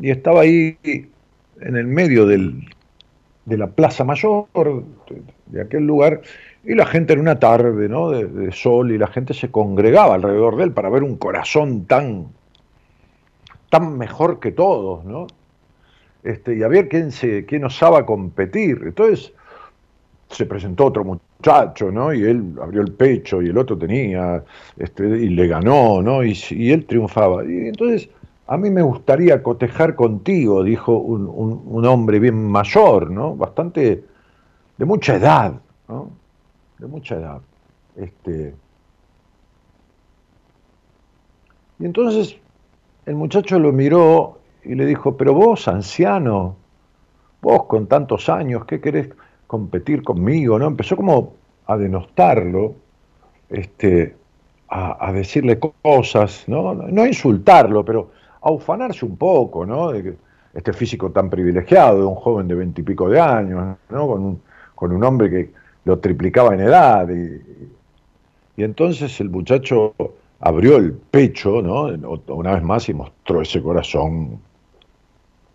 estaba 0.00 0.40
ahí 0.40 0.78
en 0.82 1.76
el 1.76 1.86
medio 1.86 2.26
del, 2.26 2.64
de 3.44 3.58
la 3.58 3.66
plaza 3.66 4.04
mayor 4.04 4.46
de, 5.46 5.60
aquel 5.60 5.86
lugar 5.86 6.22
y 6.64 6.74
la 6.74 6.86
gente 6.86 7.12
en 7.12 7.20
una 7.20 7.38
tarde 7.38 7.88
¿no? 7.88 8.10
de, 8.10 8.52
sol 8.52 8.90
y 8.90 8.98
la 8.98 9.08
gente 9.08 9.34
se 9.34 9.50
congregaba 9.50 10.14
alrededor 10.14 10.56
de 10.56 10.64
él 10.64 10.72
para 10.72 10.88
ver 10.88 11.02
un 11.02 11.16
corazón 11.16 11.84
tan, 11.84 12.28
tan 13.68 13.98
mejor 13.98 14.40
que 14.40 14.52
todos, 14.52 15.04
¿no? 15.04 15.26
Este, 16.22 16.56
y 16.56 16.62
a 16.62 16.68
ver 16.68 16.88
quién, 16.88 17.10
se, 17.10 17.44
quién 17.44 17.64
osaba 17.64 18.06
competir. 18.06 18.80
Entonces 18.84 19.32
se 20.32 20.46
presentó 20.46 20.86
otro 20.86 21.04
muchacho, 21.04 21.90
¿no? 21.90 22.12
Y 22.12 22.22
él 22.24 22.54
abrió 22.60 22.82
el 22.82 22.92
pecho 22.92 23.42
y 23.42 23.48
el 23.48 23.58
otro 23.58 23.76
tenía, 23.76 24.42
este, 24.76 25.04
y 25.04 25.28
le 25.28 25.46
ganó, 25.46 26.00
¿no? 26.02 26.24
Y, 26.24 26.34
él 26.70 26.86
triunfaba. 26.86 27.44
Y 27.44 27.68
entonces, 27.68 28.08
a 28.46 28.56
mí 28.56 28.70
me 28.70 28.82
gustaría 28.82 29.42
cotejar 29.42 29.94
contigo, 29.94 30.62
dijo 30.64 30.96
un, 30.96 31.84
hombre 31.84 32.18
bien 32.18 32.48
mayor, 32.48 33.10
¿no? 33.10 33.36
Bastante, 33.36 34.04
de 34.78 34.84
mucha 34.84 35.16
edad, 35.16 35.54
¿no? 35.88 36.10
De 36.78 36.86
mucha 36.86 37.16
edad. 37.16 37.40
Este, 37.96 38.54
y 41.78 41.84
entonces 41.84 42.36
el 43.04 43.16
muchacho 43.16 43.58
lo 43.58 43.72
miró 43.72 44.38
y 44.64 44.74
le 44.74 44.86
dijo, 44.86 45.16
pero 45.16 45.34
vos, 45.34 45.68
anciano, 45.68 46.56
vos 47.40 47.64
con 47.64 47.86
tantos 47.86 48.28
años, 48.28 48.64
¿qué 48.64 48.80
querés? 48.80 49.10
competir 49.52 50.02
conmigo, 50.02 50.58
¿no? 50.58 50.66
Empezó 50.66 50.96
como 50.96 51.34
a 51.66 51.76
denostarlo, 51.76 52.74
este, 53.50 54.16
a, 54.66 55.12
decirle 55.12 55.58
cosas, 55.58 56.44
¿no? 56.46 56.72
No 56.72 57.06
insultarlo, 57.06 57.84
pero 57.84 58.12
a 58.40 58.50
ufanarse 58.50 59.04
un 59.04 59.18
poco, 59.18 59.66
¿no? 59.66 59.92
De 59.92 60.16
este 60.54 60.72
físico 60.72 61.10
tan 61.10 61.28
privilegiado, 61.28 61.98
de 61.98 62.06
un 62.06 62.14
joven 62.14 62.48
de 62.48 62.54
veintipico 62.54 63.10
de 63.10 63.20
años, 63.20 63.76
¿no? 63.90 64.06
Con 64.06 64.24
un, 64.24 64.42
con 64.74 64.90
un 64.90 65.04
hombre 65.04 65.28
que 65.28 65.50
lo 65.84 65.98
triplicaba 65.98 66.54
en 66.54 66.60
edad. 66.60 67.06
Y, 67.10 67.42
y 68.56 68.64
entonces 68.64 69.20
el 69.20 69.28
muchacho 69.28 69.94
abrió 70.40 70.78
el 70.78 70.94
pecho, 70.94 71.60
¿no? 71.60 71.88
Una 72.28 72.54
vez 72.54 72.62
más 72.62 72.88
y 72.88 72.94
mostró 72.94 73.42
ese 73.42 73.62
corazón, 73.62 74.40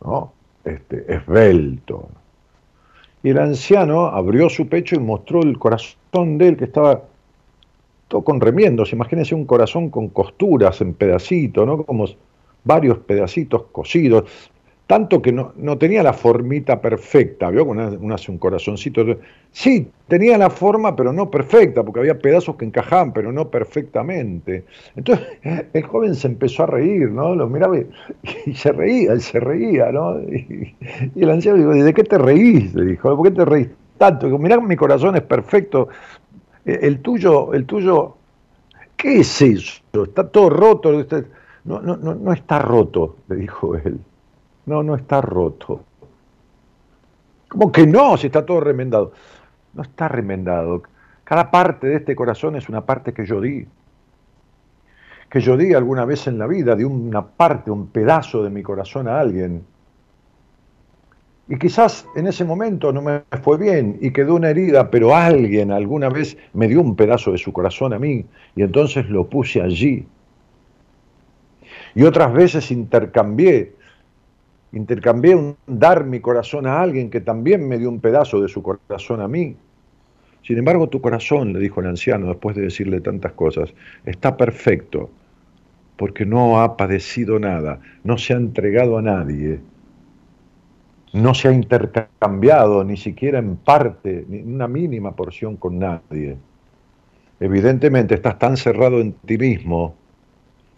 ¿no? 0.04 0.34
Este, 0.63 1.06
esbelto, 1.13 2.10
y 3.24 3.30
el 3.32 3.39
anciano 3.39 4.06
abrió 4.06 4.50
su 4.50 4.68
pecho 4.68 4.96
y 4.96 5.00
mostró 5.00 5.42
el 5.42 5.58
corazón 5.58 6.38
de 6.38 6.50
él 6.50 6.58
que 6.58 6.66
estaba 6.66 7.04
todo 8.08 8.22
con 8.24 8.39
remiendos. 8.39 8.94
Imagínense 8.94 9.36
un 9.36 9.46
corazón 9.46 9.89
con 9.89 10.08
costuras 10.10 10.80
en 10.82 10.94
pedacitos, 10.94 11.66
¿no? 11.66 11.84
Como 11.84 12.06
varios 12.63 13.00
pedacitos 13.00 13.63
cosidos 13.72 14.24
tanto 14.88 15.22
que 15.22 15.34
no, 15.34 15.77
tenía 15.77 16.01
la 16.01 16.13
formita 16.13 16.79
perfecta, 16.79 17.50
¿vio? 17.50 17.65
Uno 17.65 18.15
hace 18.15 18.32
un 18.32 18.38
corazoncito. 18.38 19.06
Sí, 19.52 19.89
tenía 20.08 20.38
la 20.38 20.50
forma, 20.50 20.95
pero 20.95 21.12
no 21.12 21.30
perfecta, 21.30 21.84
porque 21.84 22.00
había 22.00 22.17
pedazos 22.17 22.56
que 22.56 22.63
encajaban, 22.63 23.12
pero 23.12 23.34
no 23.34 23.50
perfectamente. 23.50 24.63
Entonces 24.95 25.28
el 25.73 25.84
joven 25.84 26.15
se 26.15 26.28
empezó 26.28 26.63
a 26.63 26.67
reír, 26.67 27.12
¿no? 27.12 27.36
Lo 27.36 27.50
miraba 27.50 27.78
y, 27.78 28.54
se 28.54 28.71
reía, 28.71 29.12
él 29.12 29.19
se 29.21 29.41
reía, 29.41 29.91
¿no? 29.91 30.21
Y, 30.21 30.73
el 31.17 31.30
anciano 31.30 31.58
dijo, 31.58 31.71
¿de 31.71 31.93
qué 31.93 32.04
te 32.06 32.17
reís? 32.17 32.73
Le 32.73 32.86
dijo, 32.86 33.13
¿por 33.13 33.28
qué 33.28 33.36
te 33.36 33.43
reís 33.43 33.67
tanto? 33.97 34.28
Dijo, 34.28 34.39
mirá, 34.39 34.58
mi 34.62 34.78
corazón 34.78 35.17
es 35.17 35.23
perfecto. 35.23 35.89
E, 36.65 36.80
el 36.84 37.02
tuyo, 37.02 37.54
el 37.54 37.65
tuyo, 37.65 38.15
¿qué 38.95 39.19
es 39.19 39.41
eso? 39.41 39.82
Está 40.02 40.30
todo 40.30 40.50
roto. 40.50 40.93
No, 41.65 41.82
no, 41.82 41.97
no, 41.97 42.15
no 42.15 42.32
está 42.32 42.60
roto, 42.60 43.17
le 43.28 43.36
dijo 43.36 43.76
él. 43.76 44.00
No, 44.67 44.84
no 44.84 44.95
está 44.95 45.21
roto. 45.21 45.84
¿Cómo 47.47 47.71
que 47.71 47.88
no? 47.88 48.17
Si 48.17 48.27
está 48.27 48.45
todo 48.45 48.60
remendado. 48.60 49.13
No 49.73 49.82
está 49.82 50.10
remendado. 50.10 50.84
Cada 51.23 51.49
parte 51.49 51.88
de 51.88 51.95
este 51.95 52.15
corazón 52.15 52.58
es 52.58 52.69
una 52.69 52.86
parte 52.86 53.13
que 53.13 53.25
yo 53.25 53.39
di. 53.41 53.65
Que 55.30 55.39
yo 55.39 55.56
di 55.58 55.73
alguna 55.73 56.06
vez 56.06 56.27
en 56.27 56.38
la 56.38 56.47
vida, 56.47 56.75
di 56.75 56.84
una 56.84 57.25
parte, 57.25 57.71
un 57.71 57.88
pedazo 57.88 58.43
de 58.43 58.49
mi 58.49 58.62
corazón 58.62 59.08
a 59.08 59.19
alguien. 59.19 59.63
Y 61.47 61.58
quizás 61.58 62.06
en 62.17 62.27
ese 62.27 62.43
momento 62.43 62.91
no 62.91 63.01
me 63.01 63.21
fue 63.41 63.58
bien 63.58 63.97
y 64.01 64.12
quedó 64.12 64.36
una 64.36 64.49
herida, 64.49 64.91
pero 64.91 65.15
alguien 65.15 65.71
alguna 65.71 66.10
vez 66.10 66.38
me 66.53 66.67
dio 66.67 66.82
un 66.82 66.97
pedazo 66.97 67.32
de 67.32 67.38
su 67.38 67.53
corazón 67.53 67.93
a 67.93 67.99
mí 67.99 68.25
y 68.56 68.63
entonces 68.63 69.10
lo 69.10 69.30
puse 69.30 69.62
allí. 69.62 70.06
Y 71.95 72.03
otras 72.03 72.34
veces 72.34 72.69
intercambié 72.69 73.77
intercambié 74.71 75.36
un 75.36 75.56
dar 75.65 76.06
mi 76.06 76.19
corazón 76.19 76.67
a 76.67 76.82
alguien 76.82 77.10
que 77.10 77.21
también 77.21 77.67
me 77.67 77.77
dio 77.77 77.89
un 77.89 77.99
pedazo 77.99 78.41
de 78.41 78.47
su 78.47 78.62
corazón 78.62 79.21
a 79.21 79.27
mí. 79.27 79.56
Sin 80.43 80.58
embargo, 80.58 80.88
tu 80.88 81.01
corazón, 81.01 81.53
le 81.53 81.60
dijo 81.60 81.82
el 81.82 81.88
anciano 81.88 82.27
después 82.27 82.56
de 82.56 82.63
decirle 82.63 83.01
tantas 83.01 83.34
cosas, 83.34 83.73
está 84.06 84.38
perfecto, 84.38 85.10
porque 85.97 86.25
no 86.25 86.62
ha 86.62 86.77
padecido 86.77 87.39
nada, 87.39 87.80
no 88.03 88.17
se 88.17 88.34
ha 88.34 88.38
entregado 88.38 88.97
a 88.97 89.01
nadie, 89.01 89.60
no 91.13 91.34
se 91.34 91.47
ha 91.47 91.51
intercambiado 91.51 92.84
ni 92.84 92.97
siquiera 92.97 93.39
en 93.39 93.58
parte, 93.58 94.25
ni 94.30 94.41
una 94.41 94.67
mínima 94.67 95.15
porción 95.15 95.58
con 95.58 95.80
nadie. 95.80 96.38
Evidentemente 97.39 98.15
estás 98.15 98.39
tan 98.39 98.58
cerrado 98.58 98.99
en 98.99 99.13
ti 99.13 99.38
mismo 99.38 99.95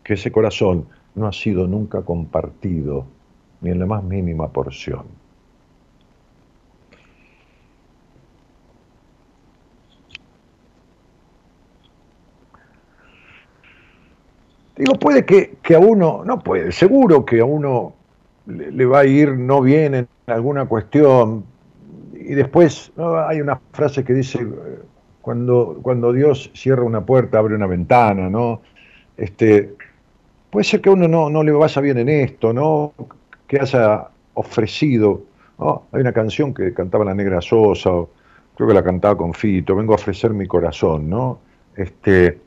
que 0.03 0.13
ese 0.13 0.31
corazón 0.31 0.87
no 1.15 1.27
ha 1.27 1.33
sido 1.33 1.67
nunca 1.67 2.01
compartido 2.01 3.05
ni 3.61 3.71
en 3.71 3.79
la 3.79 3.85
más 3.85 4.03
mínima 4.03 4.47
porción. 4.49 5.05
Digo, 14.79 14.93
puede 14.93 15.25
que, 15.25 15.75
a 15.75 15.79
uno, 15.79 16.23
no 16.25 16.39
puede, 16.39 16.71
seguro 16.71 17.25
que 17.25 17.41
a 17.41 17.45
uno 17.45 17.95
le, 18.45 18.85
va 18.85 18.99
a 18.99 19.05
ir 19.05 19.35
no 19.35 19.61
bien 19.61 19.93
en 19.93 20.07
alguna 20.27 20.67
cuestión. 20.67 21.43
Y 22.13 22.33
después 22.33 22.93
hay 23.27 23.41
una 23.41 23.59
frase 23.73 24.05
que 24.05 24.13
dice, 24.13 24.39
cuando, 25.21 25.79
cuando 25.81 26.13
Dios 26.13 26.49
cierra 26.53 26.83
una 26.83 27.05
puerta, 27.05 27.39
abre 27.39 27.55
una 27.55 27.67
ventana, 27.67 28.29
¿no? 28.29 28.61
Este, 29.17 29.75
puede 30.49 30.63
ser 30.63 30.79
que 30.79 30.87
a 30.87 30.93
uno 30.93 31.09
no, 31.09 31.29
no 31.29 31.43
le 31.43 31.51
vaya 31.51 31.81
bien 31.81 31.97
en 31.97 32.07
esto, 32.07 32.53
¿no? 32.53 32.93
Que 33.49 33.59
haya 33.59 34.07
ofrecido. 34.35 35.23
Hay 35.91 35.99
una 35.99 36.13
canción 36.13 36.53
que 36.53 36.73
cantaba 36.73 37.03
la 37.03 37.15
Negra 37.15 37.41
Sosa, 37.41 37.89
creo 38.55 38.67
que 38.69 38.73
la 38.73 38.83
cantaba 38.83 39.17
con 39.17 39.33
Fito, 39.33 39.75
vengo 39.75 39.91
a 39.91 39.95
ofrecer 39.95 40.31
mi 40.31 40.47
corazón, 40.47 41.09
¿no? 41.09 41.39
Este, 41.75 42.39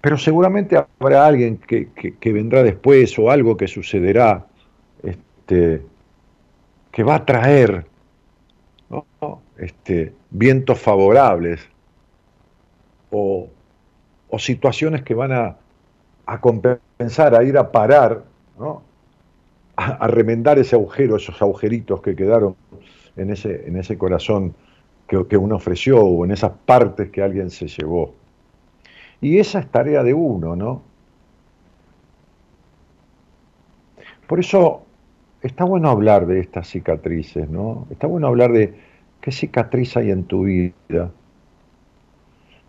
pero 0.00 0.18
seguramente 0.18 0.76
habrá 1.00 1.26
alguien 1.26 1.56
que, 1.56 1.88
vendrá 2.32 2.62
después 2.62 3.18
o 3.18 3.30
algo 3.30 3.56
que 3.56 3.66
sucederá 3.66 4.46
este, 5.02 5.82
que 6.92 7.02
va 7.02 7.16
a 7.16 7.24
traer 7.24 7.86
este, 9.56 10.12
vientos 10.30 10.78
favorables 10.78 11.66
o, 13.10 13.48
situaciones 14.36 15.02
que 15.02 15.14
van 15.14 15.32
a, 15.32 15.56
a 16.26 16.40
compensar, 16.40 17.34
a 17.34 17.42
ir 17.42 17.58
a 17.58 17.72
parar 17.72 18.22
¿no? 18.58 18.87
A, 19.78 20.08
remendar 20.08 20.58
ese 20.58 20.74
agujero, 20.74 21.16
esos 21.16 21.40
agujeritos 21.40 22.02
que 22.02 22.16
quedaron 22.16 22.56
en 23.16 23.30
ese, 23.30 23.68
en 23.68 23.76
ese 23.76 23.96
corazón 23.96 24.54
que, 25.06 25.24
que 25.28 25.36
uno 25.36 25.54
ofreció 25.54 26.00
o 26.00 26.24
en 26.24 26.32
esas 26.32 26.52
partes 26.66 27.10
que 27.10 27.22
alguien 27.22 27.50
se 27.50 27.68
llevó. 27.68 28.12
Y 29.20 29.38
esa 29.38 29.60
es 29.60 29.68
tarea 29.68 30.02
de 30.02 30.14
uno, 30.14 30.56
¿no? 30.56 30.82
Por 34.26 34.40
eso 34.40 34.82
está 35.42 35.64
bueno 35.64 35.90
hablar 35.90 36.26
de 36.26 36.40
estas 36.40 36.68
cicatrices, 36.68 37.48
¿no? 37.48 37.86
Está 37.90 38.08
bueno 38.08 38.26
hablar 38.26 38.52
de 38.52 38.74
qué 39.20 39.30
cicatriz 39.30 39.96
hay 39.96 40.10
en 40.10 40.24
tu 40.24 40.42
vida. 40.44 41.10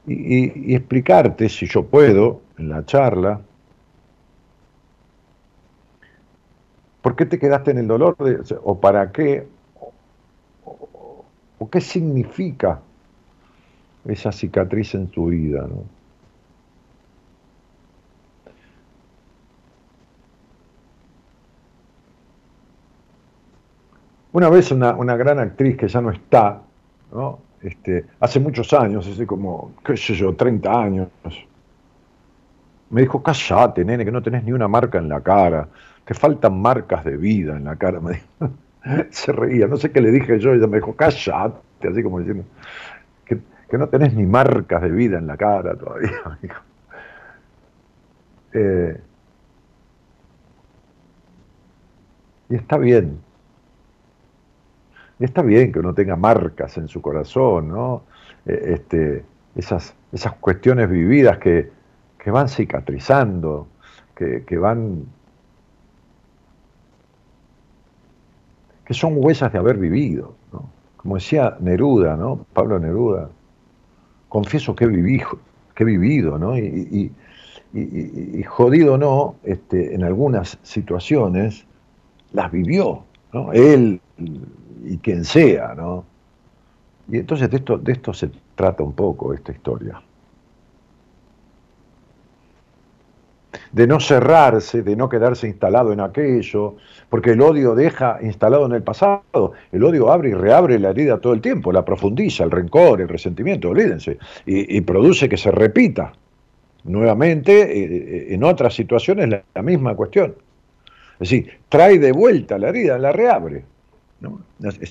y, 0.07 0.73
explicarte, 0.75 1.49
si 1.49 1.67
yo 1.67 1.85
puedo, 1.85 2.41
en 2.57 2.69
la 2.69 2.85
charla, 2.85 3.41
por 7.01 7.15
qué 7.15 7.25
te 7.25 7.39
quedaste 7.39 7.71
en 7.71 7.79
el 7.79 7.87
dolor 7.87 8.15
o 8.63 8.79
para 8.79 9.11
qué, 9.11 9.47
o, 10.65 11.69
qué 11.69 11.81
significa 11.81 12.79
esa 14.05 14.31
cicatriz 14.31 14.95
en 14.95 15.07
tu 15.07 15.27
vida. 15.27 15.67
Una 24.31 24.49
vez 24.49 24.71
una, 24.71 24.93
una, 24.93 25.15
gran 25.15 25.39
actriz 25.39 25.75
que 25.75 25.87
ya 25.87 26.01
no 26.01 26.11
está, 26.11 26.61
¿no? 27.11 27.39
Este, 27.61 28.05
hace 28.19 28.39
muchos 28.39 28.71
años, 28.73 29.07
hace 29.07 29.25
como, 29.25 29.73
qué 29.83 29.97
sé 29.97 30.13
yo, 30.13 30.33
30 30.35 30.81
años, 30.81 31.09
me 32.89 33.01
dijo, 33.01 33.21
callate, 33.21 33.83
nene, 33.83 34.05
que 34.05 34.11
no 34.11 34.21
tenés 34.21 34.43
ni 34.43 34.51
una 34.51 34.67
marca 34.67 34.97
en 34.97 35.09
la 35.09 35.21
cara, 35.21 35.67
te 36.05 36.13
faltan 36.13 36.61
marcas 36.61 37.05
de 37.05 37.17
vida 37.17 37.55
en 37.55 37.65
la 37.65 37.75
cara. 37.75 37.99
Me 37.99 38.13
dijo. 38.13 38.53
Se 39.11 39.31
reía, 39.31 39.67
no 39.67 39.77
sé 39.77 39.91
qué 39.91 40.01
le 40.01 40.11
dije 40.11 40.39
yo, 40.39 40.53
ella 40.53 40.67
me 40.67 40.77
dijo, 40.77 40.95
callate, 40.95 41.87
así 41.87 42.01
como 42.01 42.19
diciendo, 42.19 42.45
que, 43.25 43.77
no 43.77 43.87
tenés 43.87 44.15
ni 44.15 44.25
marcas 44.25 44.81
de 44.81 44.89
vida 44.89 45.19
en 45.19 45.27
la 45.27 45.37
cara 45.37 45.75
todavía. 45.75 46.11
Eh, 48.51 48.99
y 52.49 52.55
está 52.55 52.79
bien, 52.79 53.19
está 55.19 55.41
bien 55.41 55.71
que 55.71 55.79
uno 55.79 55.93
tenga 55.93 56.15
marcas 56.15 56.77
en 56.77 56.87
su 56.87 57.01
corazón, 57.01 57.69
¿no? 57.69 58.03
E, 58.45 58.73
este, 58.73 59.23
esas, 59.55 59.93
esas 60.11 60.33
cuestiones 60.33 60.89
vividas 60.89 61.37
que, 61.37 61.71
van 62.25 62.47
cicatrizando, 62.47 63.67
que, 64.15 64.57
van. 64.57 65.05
Que 68.89 68.95
son 68.95 69.13
huellas 69.17 69.53
de 69.53 69.59
haber 69.59 69.77
vivido, 69.77 70.33
¿no? 70.51 70.67
Como 70.97 71.13
decía 71.13 71.55
Neruda, 71.59 72.17
¿no? 72.17 72.43
Pablo 72.53 72.79
Neruda, 72.79 73.29
confieso 74.29 74.75
que 74.75 74.85
he 74.85 74.87
vivido, 74.87 75.37
que 75.75 75.83
he 75.83 75.85
vivido, 75.85 76.39
¿no? 76.39 76.57
Y, 76.57 77.11
y, 77.71 78.43
jodido 78.45 78.97
no, 78.97 79.35
este, 79.43 79.93
en 79.93 80.03
algunas 80.03 80.57
situaciones 80.63 81.67
las 82.33 82.51
vivió, 82.51 83.03
¿no? 83.31 83.53
Él 83.53 84.01
y 84.83 84.97
quien 84.97 85.23
sea, 85.23 85.75
¿no? 85.75 86.03
Y 87.09 87.17
entonces 87.17 87.47
de 87.51 87.57
esto, 87.57 87.77
de 87.77 87.91
esto 87.91 88.11
se 88.11 88.31
trata 88.55 88.81
un 88.81 88.93
poco 88.93 89.35
esta 89.35 89.51
historia. 89.51 90.01
De 93.71 93.87
no 93.87 93.99
cerrarse, 93.99 94.83
de 94.83 94.95
no 94.95 95.09
quedarse 95.09 95.47
instalado 95.47 95.91
en 95.91 95.99
aquello, 95.99 96.75
porque 97.09 97.31
el 97.31 97.41
odio 97.41 97.73
deja 97.73 98.19
instalado 98.21 98.65
en 98.67 98.73
el 98.73 98.83
pasado, 98.83 99.53
el 99.71 99.83
odio 99.83 100.11
abre 100.11 100.29
y 100.29 100.33
reabre 100.33 100.77
la 100.77 100.91
herida 100.91 101.19
todo 101.19 101.33
el 101.33 101.41
tiempo, 101.41 101.71
la 101.71 101.83
profundiza, 101.83 102.43
el 102.43 102.51
rencor, 102.51 103.01
el 103.01 103.07
resentimiento, 103.07 103.69
olvídense, 103.69 104.19
y, 104.45 104.79
produce 104.81 105.27
que 105.27 105.37
se 105.37 105.51
repita 105.51 106.13
nuevamente 106.83 107.61
eh, 107.61 107.85
eh, 107.85 108.27
en 108.33 108.43
otras 108.43 108.73
situaciones 108.75 109.29
la 109.53 109.61
misma 109.61 109.95
cuestión. 109.95 110.35
Es 111.19 111.29
decir, 111.29 111.59
trae 111.67 111.99
de 111.99 112.11
vuelta 112.11 112.57
la 112.57 112.69
herida, 112.69 112.97
la 112.97 113.11
reabre. 113.11 113.65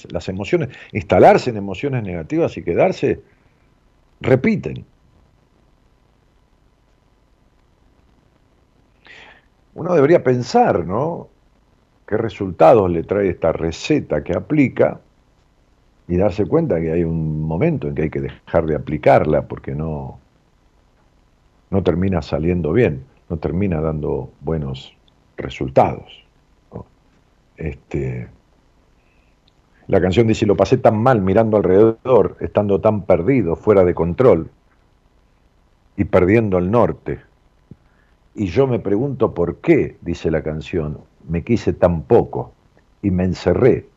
Las, 0.08 0.28
emociones, 0.28 0.70
instalarse 0.92 1.50
en 1.50 1.56
emociones 1.58 2.02
negativas 2.02 2.56
y 2.56 2.62
quedarse, 2.62 3.20
repiten. 4.20 4.84
Uno 9.78 9.94
debería 9.94 10.24
pensar, 10.24 10.84
¿no? 10.84 11.28
¿Qué 12.04 12.16
resultados 12.16 12.90
le 12.90 13.04
trae 13.04 13.28
esta 13.28 13.52
receta 13.52 14.24
que 14.24 14.32
aplica? 14.32 14.98
Y 16.08 16.16
darse 16.16 16.46
cuenta 16.46 16.80
que 16.80 16.90
hay 16.90 17.04
un 17.04 17.42
momento 17.42 17.86
en 17.86 17.94
que 17.94 18.02
hay 18.02 18.10
que 18.10 18.22
dejar 18.22 18.66
de 18.66 18.74
aplicarla 18.74 19.42
porque 19.42 19.76
no, 19.76 20.18
no 21.70 21.82
termina 21.84 22.22
saliendo 22.22 22.72
bien, 22.72 23.04
no 23.28 23.36
termina 23.36 23.80
dando 23.80 24.32
buenos 24.40 24.96
resultados. 25.36 26.24
Este, 27.56 28.28
la 29.86 30.00
canción 30.00 30.26
dice, 30.26 30.44
lo 30.44 30.56
pasé 30.56 30.78
tan 30.78 31.00
mal 31.00 31.22
mirando 31.22 31.56
alrededor, 31.56 32.36
estando 32.40 32.80
tan 32.80 33.02
perdido, 33.02 33.54
fuera 33.54 33.84
de 33.84 33.94
control 33.94 34.50
y 35.96 36.02
perdiendo 36.02 36.58
el 36.58 36.68
norte. 36.68 37.27
Y 38.38 38.46
yo 38.46 38.68
me 38.68 38.78
pregunto 38.78 39.34
por 39.34 39.56
qué, 39.56 39.96
dice 40.00 40.30
la 40.30 40.44
canción, 40.44 40.98
me 41.28 41.42
quise 41.42 41.72
tan 41.72 42.02
poco 42.02 42.52
y 43.02 43.10
me 43.10 43.24
encerré, 43.24 43.88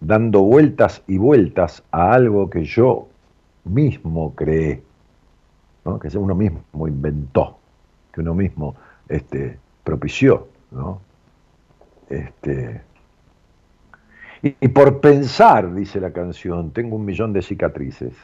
dando 0.00 0.42
vueltas 0.42 1.04
y 1.06 1.16
vueltas 1.16 1.84
a 1.92 2.12
algo 2.12 2.50
que 2.50 2.64
yo 2.64 3.06
mismo 3.62 4.34
creé, 4.34 4.82
que 6.02 6.18
uno 6.18 6.34
mismo 6.34 6.88
inventó, 6.88 7.56
que 8.12 8.20
uno 8.20 8.34
mismo 8.34 8.74
este, 9.08 9.60
propició. 9.84 10.48
¿no? 10.72 11.00
Este, 12.08 12.82
y, 14.42 14.68
por 14.68 15.00
pensar, 15.00 15.72
dice 15.72 16.00
la 16.00 16.12
canción, 16.12 16.72
tengo 16.72 16.96
un 16.96 17.04
millón 17.04 17.32
de 17.32 17.42
cicatrices. 17.42 18.14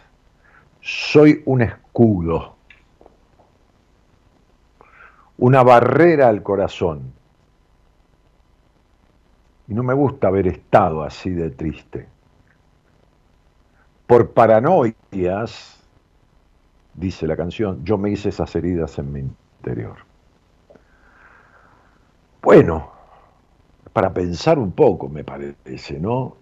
Soy 0.81 1.43
un 1.45 1.63
escudo, 1.63 2.56
una 5.39 5.63
barrera 5.63 6.29
al 6.29 6.43
corazón. 6.43 7.13
Y 9.69 9.75
no 9.75 9.83
me 9.83 9.95
gusta 9.95 10.29
haber 10.29 10.47
estado 10.47 11.03
así 11.03 11.31
de 11.31 11.51
triste. 11.51 12.09
Por 14.07 14.31
paranoias, 14.31 15.83
dice 16.95 17.27
la 17.27 17.37
canción, 17.37 17.85
yo 17.85 17.99
me 17.99 18.11
hice 18.11 18.29
esas 18.29 18.55
heridas 18.55 18.99
en 18.99 19.13
mi 19.13 19.21
interior. 19.21 19.97
Bueno, 22.43 22.91
para 23.93 24.15
pensar 24.15 24.59
un 24.59 24.71
poco, 24.71 25.09
me 25.09 25.25
parece, 25.25 25.99
¿no? 25.99 26.37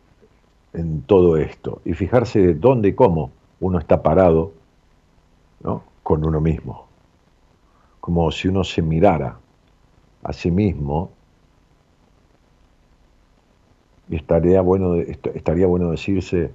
En 0.74 1.02
todo 1.02 1.37
esto 1.37 1.80
y 1.85 1.94
fijarse 1.94 2.40
de 2.40 2.54
dónde 2.54 2.88
y 2.88 2.94
cómo 2.94 3.30
uno 3.61 3.78
está 3.78 4.02
parado, 4.02 4.52
¿no? 5.62 5.85
Con 6.02 6.26
uno 6.26 6.40
mismo. 6.40 6.84
Como 8.05 8.31
si 8.31 8.49
uno 8.49 8.62
se 8.64 8.83
mirara 8.83 9.38
a 10.23 10.33
sí 10.35 10.51
mismo 10.51 11.11
y 14.11 14.17
estaría 14.17 14.61
bueno, 14.61 14.97
estaría 14.97 15.67
bueno 15.67 15.90
decirse, 15.90 16.51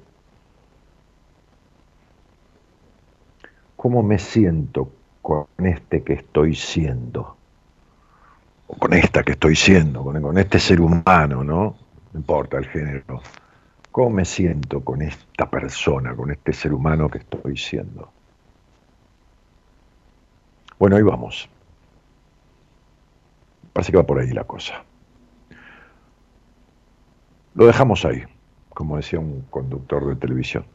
¿cómo 3.76 4.04
me 4.04 4.20
siento 4.20 4.92
con 5.24 5.48
este 5.58 6.04
que 6.04 6.14
estoy 6.14 6.54
siendo? 6.54 7.36
o 8.68 8.76
con 8.76 8.94
esta 8.94 9.24
que 9.24 9.32
estoy 9.32 9.56
siendo, 9.56 10.04
con, 10.04 10.38
este 10.38 10.60
ser 10.60 10.80
humano, 10.80 11.44
¿no? 11.44 11.76
No 12.14 12.20
importa 12.20 12.60
el 12.60 12.68
género. 12.68 13.24
¿Cómo 13.92 14.12
me 14.12 14.26
siento 14.26 14.82
con 14.82 15.02
esta 15.02 15.50
persona, 15.50 16.16
con 16.16 16.30
este 16.30 16.54
ser 16.54 16.76
humano 16.76 17.10
que 17.10 17.18
estoy 17.18 17.58
siendo? 17.58 18.19
Bueno, 20.80 20.96
ahí 20.96 21.04
vamos. 21.04 21.50
Parece 23.74 23.92
que 23.92 23.98
va 23.98 24.06
por 24.06 24.20
ahí 24.20 24.30
la 24.30 24.46
cosa. 24.46 24.84
Lo 27.54 27.66
dejamos 27.66 28.06
ahí, 28.06 28.24
como 28.70 28.96
decía 28.96 29.20
un 29.20 29.42
conductor 29.50 30.08
de 30.08 30.16
televisión. 30.16 30.66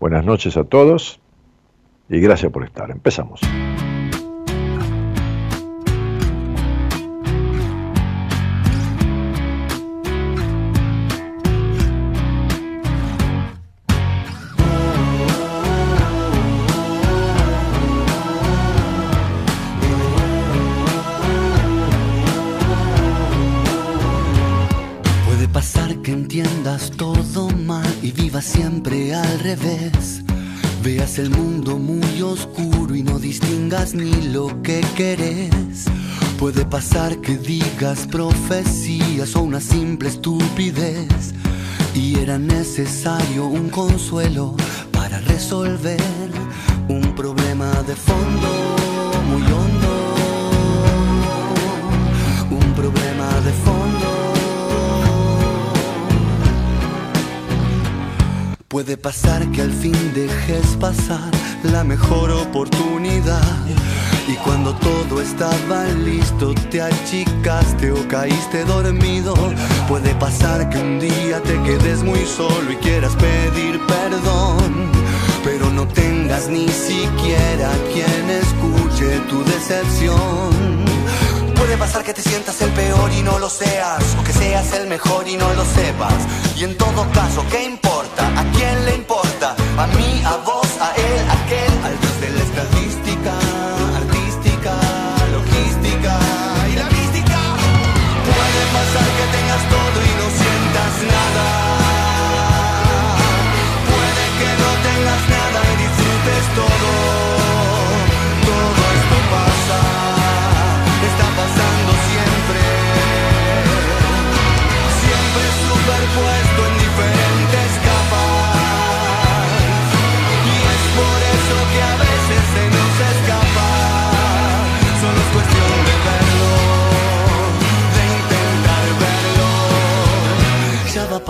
Buenas 0.00 0.24
noches 0.24 0.56
a 0.56 0.64
todos 0.64 1.20
y 2.08 2.18
gracias 2.20 2.50
por 2.50 2.64
estar. 2.64 2.90
Empezamos. 2.90 3.40
Pasar 36.88 37.20
que 37.20 37.36
digas 37.36 38.06
profecías 38.06 39.34
o 39.34 39.42
una 39.42 39.60
simple 39.60 40.08
estupidez. 40.08 41.34
Y 41.94 42.18
era 42.18 42.38
necesario 42.38 43.46
un 43.46 43.70
consuelo 43.70 44.54
para 44.92 45.18
resolver 45.20 46.30
un 46.88 47.14
problema 47.14 47.70
de 47.88 47.96
fondo 47.96 48.50
muy 49.28 49.42
hondo, 49.42 49.94
un 52.50 52.72
problema 52.74 53.28
de 53.46 53.52
fondo. 53.64 54.08
Puede 58.68 58.96
pasar 58.96 59.50
que 59.50 59.62
al 59.62 59.72
fin 59.72 60.12
dejes 60.14 60.76
pasar 60.78 61.30
la 61.64 61.82
mejor 61.82 62.30
oportunidad. 62.30 63.85
Estaba 65.26 65.84
listo 66.04 66.54
te 66.70 66.80
achicaste 66.80 67.90
o 67.90 68.08
caíste 68.08 68.64
dormido. 68.64 69.34
Puede 69.88 70.14
pasar 70.14 70.70
que 70.70 70.78
un 70.78 71.00
día 71.00 71.42
te 71.42 71.60
quedes 71.62 72.02
muy 72.04 72.24
solo 72.24 72.70
y 72.70 72.76
quieras 72.76 73.14
pedir 73.16 73.80
perdón. 73.86 74.90
Pero 75.42 75.68
no 75.70 75.86
tengas 75.88 76.48
ni 76.48 76.68
siquiera 76.68 77.70
quien 77.92 78.30
escuche 78.30 79.18
tu 79.28 79.44
decepción. 79.44 80.84
Puede 81.56 81.76
pasar 81.76 82.04
que 82.04 82.14
te 82.14 82.22
sientas 82.22 82.62
el 82.62 82.70
peor 82.70 83.10
y 83.12 83.22
no 83.22 83.38
lo 83.40 83.50
seas, 83.50 84.16
o 84.20 84.22
que 84.22 84.32
seas 84.32 84.72
el 84.74 84.86
mejor 84.86 85.26
y 85.26 85.36
no 85.36 85.52
lo 85.54 85.64
sepas. 85.64 86.20
Y 86.56 86.64
en 86.64 86.78
todo 86.78 87.04
caso, 87.12 87.44
¿qué 87.50 87.64
importa? 87.64 88.28
¿A 88.40 88.44
quién 88.52 88.84
le 88.86 88.94
importa? 88.94 89.56
¿A 89.76 89.86
mí, 89.88 90.22
a 90.24 90.36
vos, 90.46 90.68
a 90.80 90.94
él, 90.94 91.20
a 91.28 91.32
aquel? 91.44 91.72
Al 91.84 92.00
dios 92.00 92.20
de 92.20 92.30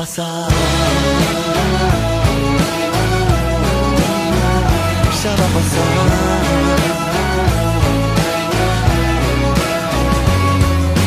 pasar. 0.06 0.48
Ya 5.22 5.30
va 5.30 5.46
a 5.46 5.52
pasar. 5.58 5.94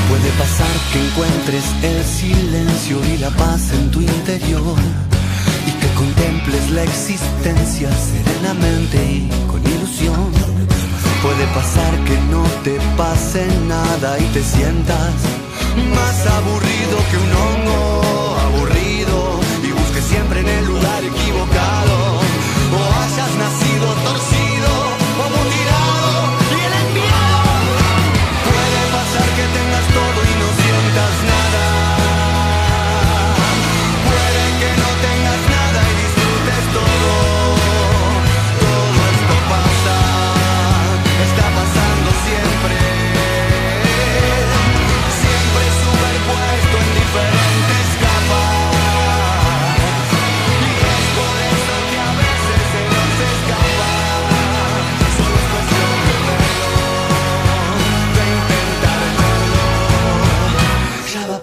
Puede 0.09 0.29
pasar 0.43 0.75
que 0.91 0.99
encuentres 1.07 1.65
el 1.83 2.03
silencio 2.03 2.97
y 3.13 3.17
la 3.17 3.29
paz 3.29 3.71
en 3.73 3.91
tu 3.91 4.01
interior 4.01 4.77
y 5.67 5.71
que 5.79 5.87
contemples 5.93 6.71
la 6.71 6.83
existencia 6.83 7.89
serenamente 7.91 8.97
y 8.97 9.29
con 9.47 9.61
ilusión. 9.65 10.31
Puede 11.21 11.45
pasar 11.53 11.93
que 12.05 12.17
no 12.31 12.43
te 12.63 12.77
pase 12.97 13.47
nada 13.67 14.19
y 14.19 14.25
te 14.33 14.43
sientas 14.43 15.13
más 15.95 16.17
aburrido 16.37 16.97
que 17.09 17.17
un 17.17 17.31
hongo 17.43 17.98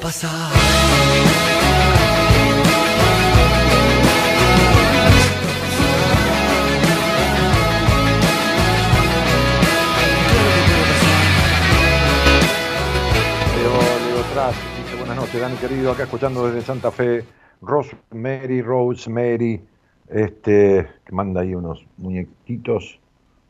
pasar. 0.07 0.53
Dice 14.77 14.97
buenas 14.97 15.17
noches, 15.17 15.41
Dani 15.41 15.57
querido, 15.57 15.91
acá 15.91 16.05
escuchando 16.05 16.47
desde 16.47 16.63
Santa 16.65 16.93
Fe, 16.93 17.25
Rosemary, 17.61 18.63
Rosemary, 18.63 19.61
este, 20.09 20.87
que 21.05 21.13
manda 21.13 21.41
ahí 21.41 21.53
unos 21.53 21.85
muñequitos 21.97 23.01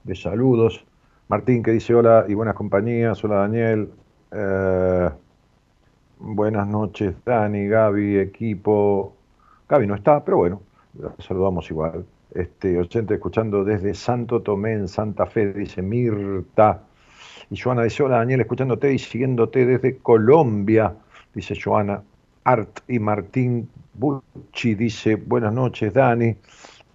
de 0.04 0.14
saludos. 0.14 0.86
Martín 1.28 1.62
que 1.62 1.72
dice 1.72 1.94
hola 1.94 2.24
y 2.26 2.32
buenas 2.32 2.54
compañías, 2.54 3.22
hola 3.22 3.40
Daniel. 3.40 3.90
Eh, 4.32 5.10
buenas 6.18 6.66
noches 6.66 7.14
Dani, 7.24 7.68
Gaby, 7.68 8.18
equipo. 8.18 9.14
Gaby 9.68 9.86
no 9.86 9.94
está, 9.94 10.24
pero 10.24 10.38
bueno, 10.38 10.62
la 10.98 11.14
saludamos 11.18 11.70
igual. 11.70 12.04
Este, 12.34 12.78
oyente 12.78 13.14
escuchando 13.14 13.64
desde 13.64 13.94
Santo 13.94 14.42
Tomé 14.42 14.72
en 14.72 14.88
Santa 14.88 15.26
Fe, 15.26 15.52
dice 15.52 15.82
Mirta. 15.82 16.82
Y 17.50 17.56
Joana 17.56 17.82
dice, 17.82 18.02
hola 18.02 18.18
Daniel, 18.18 18.40
escuchándote 18.40 18.92
y 18.92 18.98
siguiéndote 18.98 19.64
desde 19.64 19.98
Colombia, 19.98 20.94
dice 21.34 21.54
Joana. 21.62 22.02
Art 22.44 22.80
y 22.86 22.98
Martín 22.98 23.68
Bucci 23.94 24.74
dice, 24.74 25.16
buenas 25.16 25.52
noches 25.52 25.92
Dani. 25.94 26.36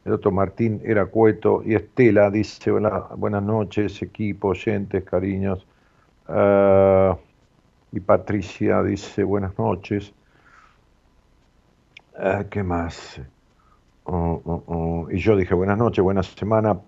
El 0.03 0.13
otro 0.13 0.31
Martín 0.31 0.81
era 0.83 1.05
Cueto 1.05 1.61
y 1.63 1.75
Estela 1.75 2.31
dice, 2.31 2.71
"Hola, 2.71 3.09
buenas 3.17 3.43
noches 3.43 4.01
equipo, 4.01 4.49
oyentes, 4.49 5.03
cariños. 5.03 5.67
Ah, 6.27 7.17
y 7.91 7.99
Patricia 7.99 8.81
dice, 8.83 9.23
buenas 9.23 9.57
noches. 9.57 10.13
Ah, 12.17 12.45
¿Qué 12.49 12.63
más? 12.63 13.19
Oh, 14.05 14.41
oh, 14.45 14.63
oh. 14.67 15.07
Y 15.11 15.19
yo 15.19 15.35
dije, 15.35 15.53
buenas 15.53 15.77
noches, 15.77 16.03
buena 16.03 16.23
semana. 16.23 16.79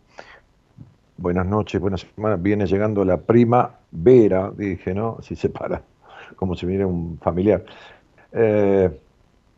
Buenas 1.17 1.45
noches, 1.45 1.79
buena 1.81 1.97
semana. 1.97 2.37
Viene 2.37 2.65
llegando 2.65 3.03
la 3.05 3.17
prima 3.17 3.79
Vera, 3.91 4.51
dije, 4.55 4.93
¿no? 4.93 5.17
Si 5.21 5.35
se 5.35 5.49
para, 5.49 5.81
como 6.35 6.55
si 6.55 6.65
viene 6.65 6.85
un 6.85 7.19
familiar. 7.19 7.65
Eh, 8.31 8.89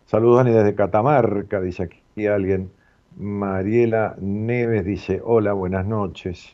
saludos, 0.05 0.37
Dani, 0.37 0.51
desde 0.51 0.75
Catamarca, 0.75 1.61
dice 1.61 1.83
aquí 1.83 2.27
alguien. 2.27 2.71
Mariela 3.17 4.15
Neves 4.19 4.83
dice, 4.83 5.21
hola, 5.23 5.53
buenas 5.53 5.85
noches. 5.85 6.53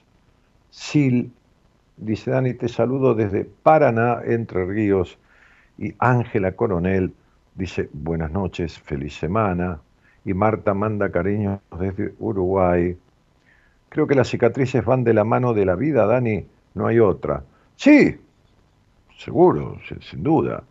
Sil 0.70 1.34
dice, 1.98 2.32
Dani, 2.32 2.54
te 2.54 2.68
saludo 2.68 3.14
desde 3.14 3.46
Paraná, 3.46 4.22
Entre 4.26 4.66
Ríos. 4.66 5.18
Y 5.78 5.96
Ángela 6.00 6.52
Coronel 6.54 7.14
dice, 7.56 7.90
buenas 7.94 8.32
noches, 8.32 8.80
feliz 8.80 9.16
semana. 9.16 9.80
Y 10.26 10.34
Marta 10.34 10.74
manda 10.74 11.12
cariños 11.12 11.60
desde 11.80 12.14
Uruguay. 12.20 12.98
Creo 13.90 14.08
que 14.08 14.16
las 14.16 14.30
cicatrices 14.30 14.86
van 14.86 15.04
de 15.04 15.14
la 15.14 15.24
mano 15.24 15.54
de 15.54 15.66
la 15.66 15.76
vida, 15.76 16.06
Dani, 16.06 16.46
no 16.76 16.88
hay 16.88 17.00
otra. 17.00 17.44
Sí, 17.76 18.18
seguro, 19.18 19.78
sin, 20.00 20.24
duda. 20.24 20.64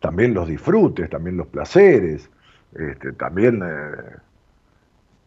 También 0.00 0.34
los 0.34 0.48
disfrutes, 0.48 1.08
también 1.10 1.36
los 1.36 1.46
placeres, 1.46 2.30
este, 2.74 3.12
también, 3.12 3.62
eh, 3.64 4.16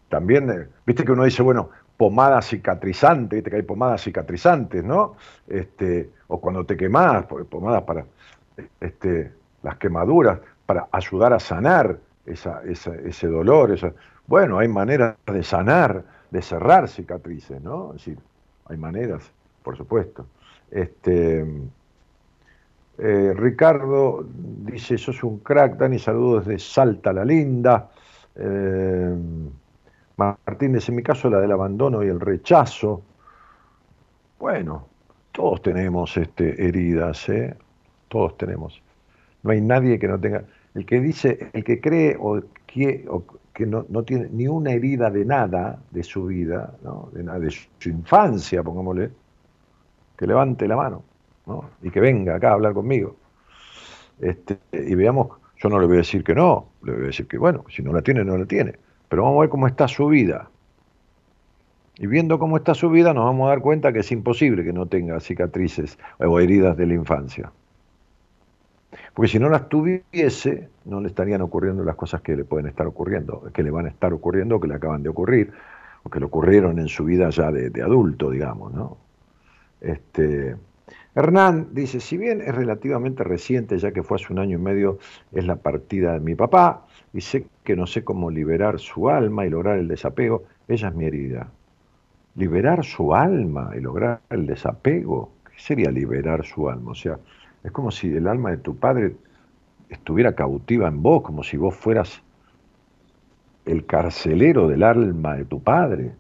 también, 0.10 0.50
eh, 0.50 0.68
viste 0.86 1.04
que 1.04 1.12
uno 1.12 1.24
dice, 1.24 1.44
bueno, 1.44 1.70
pomada 1.98 2.42
cicatrizante, 2.42 3.38
viste 3.38 3.50
que 3.50 3.56
hay 3.58 3.62
pomadas 3.64 4.04
cicatrizantes, 4.04 4.84
¿no? 4.84 5.16
Este, 5.48 6.10
o 6.28 6.40
cuando 6.42 6.66
te 6.66 6.76
quemás, 6.76 7.26
pomadas 7.50 7.84
para 7.84 8.06
este, 8.82 9.32
las 9.64 9.78
quemaduras, 9.78 10.40
para 10.66 10.88
ayudar 10.92 11.34
a 11.34 11.40
sanar 11.40 11.98
esa, 12.26 12.62
ese 12.64 13.28
dolor. 13.28 13.72
esa- 13.72 13.94
Bueno, 14.28 14.58
hay 14.60 14.68
maneras 14.68 15.16
de 15.26 15.44
sanar, 15.44 16.04
de 16.32 16.42
cerrar 16.42 16.88
cicatrices, 16.88 17.62
¿no? 17.62 17.90
Es 17.90 18.06
decir, 18.06 18.18
hay 18.68 18.78
maneras, 18.78 19.24
por 19.64 19.78
supuesto. 19.78 20.26
Este, 20.72 21.46
eh, 22.98 23.34
Ricardo 23.36 24.26
dice, 24.28 24.98
sos 24.98 25.24
un 25.24 25.40
crack, 25.40 25.78
Dani, 25.78 26.00
saludos 26.00 26.46
desde 26.46 26.60
Salta 26.60 27.14
la 27.14 27.24
Linda. 27.26 27.90
Eh, 28.36 29.16
Martínez, 30.18 30.88
en 30.90 30.96
mi 30.96 31.04
caso 31.04 31.30
la 31.30 31.40
del 31.40 31.52
abandono 31.52 32.04
y 32.04 32.08
el 32.08 32.20
rechazo. 32.20 33.02
Bueno, 34.40 34.88
todos 35.32 35.62
tenemos 35.62 36.16
este, 36.18 36.66
heridas, 36.66 37.28
¿eh? 37.30 37.56
todos 38.08 38.38
tenemos. 38.38 38.82
No 39.44 39.52
hay 39.52 39.62
nadie 39.62 40.00
que 40.00 40.08
no 40.08 40.20
tenga. 40.20 40.44
El 40.74 40.86
que 40.86 41.00
dice, 41.00 41.50
el 41.54 41.64
que 41.64 41.80
cree 41.80 42.18
o, 42.20 42.42
que, 42.66 43.08
que 43.54 43.66
no, 43.66 43.84
tiene 44.04 44.28
ni 44.32 44.48
una 44.48 44.72
herida 44.72 45.10
de 45.10 45.26
nada 45.26 45.80
de 45.92 46.04
su 46.04 46.26
vida, 46.26 46.74
de, 47.14 47.24
nada, 47.24 47.40
de 47.40 47.52
su 47.52 47.90
infancia, 47.90 48.64
pongámosle, 48.64 49.12
que 50.18 50.28
levante 50.28 50.68
la 50.68 50.76
mano 50.76 51.04
y 51.82 51.92
que 51.92 52.00
venga 52.00 52.36
acá 52.36 52.50
a 52.50 52.54
hablar 52.54 52.74
conmigo. 52.74 53.16
Este, 54.20 54.58
y 54.72 54.96
veamos, 54.96 55.30
yo 55.58 55.70
no 55.70 55.80
le 55.80 55.88
voy 55.88 55.96
a 55.96 56.00
decir 56.00 56.24
que 56.24 56.34
no, 56.34 56.70
le 56.84 56.94
voy 56.94 57.04
a 57.04 57.08
decir 57.08 57.28
que 57.28 57.38
bueno, 57.38 57.66
si 57.70 57.84
no 57.84 57.94
la 57.94 58.02
tiene, 58.02 58.24
no 58.24 58.38
la 58.38 58.46
tiene. 58.46 58.76
Pero 59.16 59.24
vamos 59.24 59.38
a 59.38 59.42
ver 59.44 59.50
cómo 59.50 59.66
está 59.66 59.88
su 59.88 60.08
vida. 60.08 60.50
Y 61.98 62.06
viendo 62.06 62.38
cómo 62.38 62.58
está 62.58 62.74
su 62.74 62.90
vida, 62.90 63.14
nos 63.14 63.24
vamos 63.24 63.46
a 63.46 63.52
dar 63.52 63.62
cuenta 63.62 63.94
que 63.94 64.00
es 64.00 64.12
imposible 64.12 64.66
que 64.66 64.74
no 64.74 64.88
tenga 64.88 65.22
cicatrices 65.22 65.98
o 66.20 66.38
heridas 66.38 66.76
de 66.76 66.86
la 66.86 66.96
infancia. 66.96 67.50
Porque 69.14 69.32
si 69.32 69.40
no 69.40 69.48
las 69.48 69.70
tuviese, 69.70 70.68
no 70.84 71.00
le 71.00 71.08
estarían 71.08 71.40
ocurriendo 71.40 71.86
las 71.86 71.96
cosas 71.96 72.20
que 72.20 72.36
le 72.36 72.44
pueden 72.44 72.68
estar 72.68 72.88
ocurriendo, 72.88 73.50
que 73.54 73.64
le 73.64 73.72
van 73.72 73.86
a 73.86 73.90
estar 73.90 74.12
ocurriendo, 74.12 74.60
que 74.60 74.68
le 74.68 74.76
acaban 74.76 75.02
de 75.02 75.08
ocurrir, 75.08 75.54
o 76.04 76.10
que 76.10 76.20
le 76.20 76.26
ocurrieron 76.26 76.78
en 76.78 76.90
su 76.90 77.06
vida 77.06 77.30
ya 77.30 77.54
de, 77.54 77.70
de 77.70 77.82
adulto, 77.84 78.32
digamos, 78.32 78.74
¿no? 78.74 78.98
Este, 79.80 80.58
Hernán 81.16 81.70
dice, 81.72 82.02
si 82.02 82.18
bien 82.18 82.42
es 82.42 82.54
relativamente 82.54 83.24
reciente, 83.24 83.78
ya 83.78 83.94
que 83.94 84.04
fue 84.04 84.18
hace 84.18 84.34
un 84.34 84.40
año 84.40 84.58
y 84.58 84.62
medio, 84.62 85.00
es 85.32 85.48
la 85.48 85.56
partida 85.56 86.14
de 86.14 86.20
mi 86.20 86.36
papá, 86.36 86.86
y 87.14 87.22
sé 87.22 87.48
que 87.64 87.78
no 87.78 87.88
sé 87.88 88.04
cómo 88.04 88.30
liberar 88.30 88.80
su 88.80 89.10
alma 89.10 89.46
y 89.46 89.50
lograr 89.50 89.80
el 89.80 89.88
desapego, 89.88 90.44
ella 90.68 90.90
es 90.90 90.96
mi 90.96 91.06
herida. 91.06 91.48
Liberar 92.36 92.84
su 92.84 93.16
alma 93.16 93.72
y 93.78 93.80
lograr 93.80 94.20
el 94.30 94.46
desapego, 94.46 95.32
¿qué 95.46 95.58
sería 95.58 95.90
liberar 95.90 96.44
su 96.46 96.70
alma? 96.70 96.92
O 96.92 96.96
sea, 96.96 97.18
es 97.64 97.72
como 97.72 97.92
si 97.92 98.14
el 98.14 98.28
alma 98.28 98.52
de 98.52 98.58
tu 98.58 98.76
padre 98.76 99.16
estuviera 99.88 100.36
cautiva 100.36 100.90
en 100.90 101.02
vos, 101.02 101.22
como 101.22 101.44
si 101.44 101.56
vos 101.56 101.74
fueras 101.76 102.22
el 103.66 103.86
carcelero 103.86 104.68
del 104.68 104.84
alma 104.84 105.36
de 105.36 105.46
tu 105.46 105.64
padre. 105.64 106.12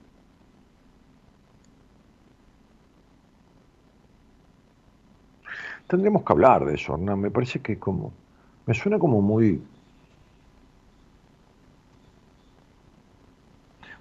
Tendremos 5.87 6.23
que 6.23 6.33
hablar 6.33 6.65
de 6.65 6.75
eso, 6.75 6.95
Hernán. 6.95 7.19
Me 7.21 7.31
parece 7.31 7.59
que 7.59 7.77
como. 7.77 8.11
Me 8.65 8.73
suena 8.73 8.97
como 8.97 9.21
muy. 9.21 9.61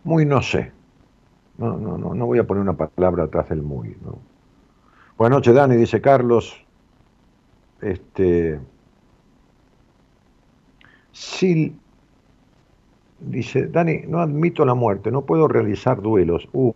Muy 0.05 0.25
no 0.25 0.43
sé. 0.43 0.73
No, 1.59 1.77
no, 1.77 1.97
no, 1.99 2.15
no 2.15 2.27
voy 2.27 2.39
a 2.39 2.47
poner 2.47 2.63
una 2.63 2.77
palabra 2.77 3.25
atrás 3.25 3.49
del 3.49 3.63
muy. 3.63 3.97
¿no? 4.05 4.19
Buenas 5.17 5.39
noches, 5.39 5.55
Dani, 5.55 5.77
dice 5.77 6.01
Carlos. 6.01 6.57
Este. 7.81 8.59
Sí, 11.13 11.77
dice, 13.21 13.69
Dani, 13.69 14.03
no 14.09 14.21
admito 14.21 14.65
la 14.65 14.75
muerte, 14.75 15.11
no 15.13 15.23
puedo 15.23 15.47
realizar 15.49 16.03
duelos. 16.03 16.49
Uh, 16.53 16.73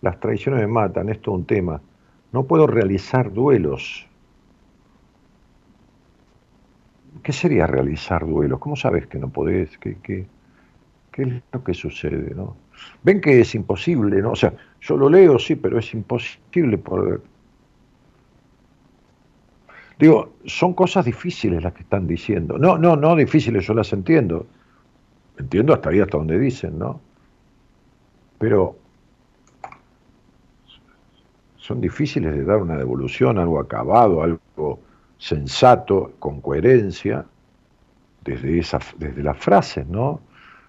las 0.00 0.18
traiciones 0.18 0.60
me 0.60 0.66
matan, 0.66 1.08
esto 1.08 1.30
es 1.30 1.38
un 1.38 1.44
tema. 1.44 1.80
No 2.32 2.44
puedo 2.44 2.66
realizar 2.66 3.32
duelos. 3.32 4.09
¿Qué 7.22 7.32
sería 7.32 7.66
realizar 7.66 8.26
duelos? 8.26 8.58
¿Cómo 8.58 8.76
sabes 8.76 9.06
que 9.06 9.18
no 9.18 9.28
podés? 9.28 9.76
¿Qué, 9.78 10.26
es 11.12 11.42
lo 11.52 11.64
que 11.64 11.74
sucede? 11.74 12.34
Ven 13.02 13.20
que 13.20 13.40
es 13.40 13.54
imposible, 13.54 14.22
¿no? 14.22 14.32
O 14.32 14.36
sea, 14.36 14.54
yo 14.80 14.96
lo 14.96 15.08
leo, 15.08 15.38
sí, 15.38 15.54
pero 15.56 15.78
es 15.78 15.92
imposible 15.92 16.78
poder. 16.78 17.20
Digo, 19.98 20.32
son 20.46 20.72
cosas 20.72 21.04
difíciles 21.04 21.62
las 21.62 21.74
que 21.74 21.82
están 21.82 22.06
diciendo. 22.06 22.56
No, 22.56 22.78
no, 22.78 22.96
no 22.96 23.14
difíciles, 23.14 23.66
yo 23.66 23.74
las 23.74 23.92
entiendo. 23.92 24.46
Entiendo 25.38 25.74
hasta 25.74 25.90
ahí, 25.90 26.00
hasta 26.00 26.16
donde 26.16 26.38
dicen, 26.38 26.78
¿no? 26.78 27.00
Pero 28.38 28.76
son 31.56 31.82
difíciles 31.82 32.34
de 32.34 32.44
dar 32.44 32.58
una 32.58 32.76
devolución, 32.76 33.38
algo 33.38 33.60
acabado, 33.60 34.22
algo 34.22 34.80
sensato, 35.20 36.14
con 36.18 36.40
coherencia, 36.40 37.26
desde, 38.24 38.58
esa, 38.58 38.80
desde 38.98 39.22
las 39.22 39.36
frases, 39.38 39.86
¿no? 39.86 40.20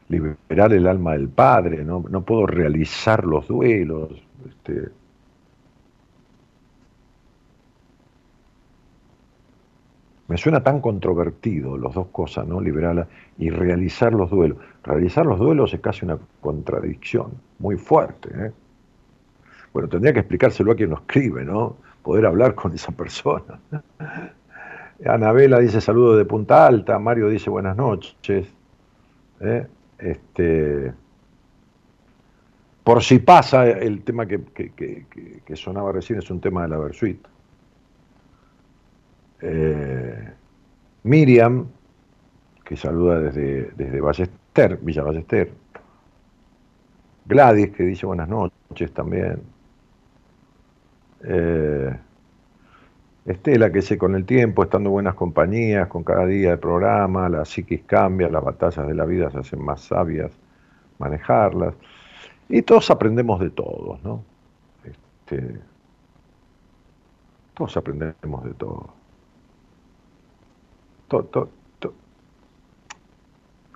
Liberar 0.10 0.74
el 0.74 0.88
alma 0.88 1.14
del 1.14 1.30
Padre, 1.30 1.86
no, 1.86 2.04
no 2.10 2.22
puedo 2.24 2.46
realizar 2.46 3.24
los 3.24 3.48
duelos. 3.48 4.12
Este, 4.48 4.90
me 10.28 10.38
suena 10.38 10.62
tan 10.62 10.82
controvertido 10.82 11.78
las 11.78 11.94
dos 11.94 12.08
cosas, 12.08 12.46
¿no? 12.46 12.60
Liberar 12.60 13.08
y 13.38 13.50
realizar 13.50 14.14
los 14.14 14.30
duelos. 14.30 14.58
Realizar 14.84 15.26
los 15.26 15.40
duelos 15.40 15.74
es 15.74 15.80
casi 15.80 16.04
una 16.04 16.18
contradicción 16.42 17.32
muy 17.60 17.78
fuerte. 17.78 18.30
¿eh? 18.34 18.52
Bueno, 19.72 19.88
tendría 19.88 20.12
que 20.12 20.20
explicárselo 20.20 20.74
a 20.74 20.76
quien 20.76 20.90
lo 20.90 20.98
escribe, 20.98 21.46
¿no? 21.46 21.78
Poder 22.04 22.26
hablar 22.26 22.56
con 22.56 22.74
esa 22.74 22.92
persona. 22.92 23.60
Anabela 25.06 25.60
dice 25.60 25.82
saludos 25.82 26.18
de 26.18 26.26
Punta 26.26 26.68
Alta, 26.68 27.00
Mario 27.00 27.30
dice 27.30 27.50
buenas 27.50 27.76
noches. 27.76 28.48
¿eh? 29.40 29.68
Este, 29.98 30.94
por 32.84 33.04
si 33.04 33.20
pasa, 33.20 33.68
el 33.68 34.04
tema 34.04 34.26
que, 34.26 34.42
sonaba 35.54 35.92
recién 35.92 36.20
es 36.20 36.30
un 36.30 36.42
tema 36.42 36.64
de 36.64 36.68
la 36.68 36.78
Versuit. 36.78 37.20
Eh, 39.42 40.34
Miriam, 41.04 41.68
que 42.64 42.76
saluda 42.76 43.20
desde, 43.20 43.72
desde 43.76 44.02
Ballester, 44.02 44.78
Villa 44.82 45.04
Ballester. 45.04 45.52
Gladys, 47.26 47.72
que 47.72 47.84
dice 47.84 48.06
buenas 48.06 48.28
noches 48.28 48.92
también. 48.94 49.42
Eh, 51.24 51.96
Estela, 53.26 53.72
que 53.72 53.82
sé, 53.82 53.98
con 53.98 54.16
el 54.16 54.26
tiempo, 54.26 54.64
estando 54.64 54.90
en 54.90 54.94
buenas 54.94 55.16
compañías, 55.16 55.88
con 55.88 56.04
cada 56.04 56.26
día 56.26 56.52
de 56.52 56.58
programa, 56.58 57.30
la 57.30 57.46
psiquis 57.46 57.84
cambia, 57.84 58.30
las 58.30 58.44
batallas 58.44 58.88
de 58.88 58.96
la 58.96 59.06
vida 59.06 59.30
se 59.30 59.40
hacen 59.40 59.64
más 59.64 59.82
sabias, 59.82 60.32
manejarlas. 60.98 61.76
Y 62.50 62.64
todos 62.64 62.90
aprendemos 62.90 63.40
de 63.40 63.52
todos, 63.52 64.04
¿no? 64.04 64.24
Este, 64.84 65.60
todos 67.54 67.78
aprendemos 67.78 68.44
de 68.44 68.54
todo. 68.56 68.94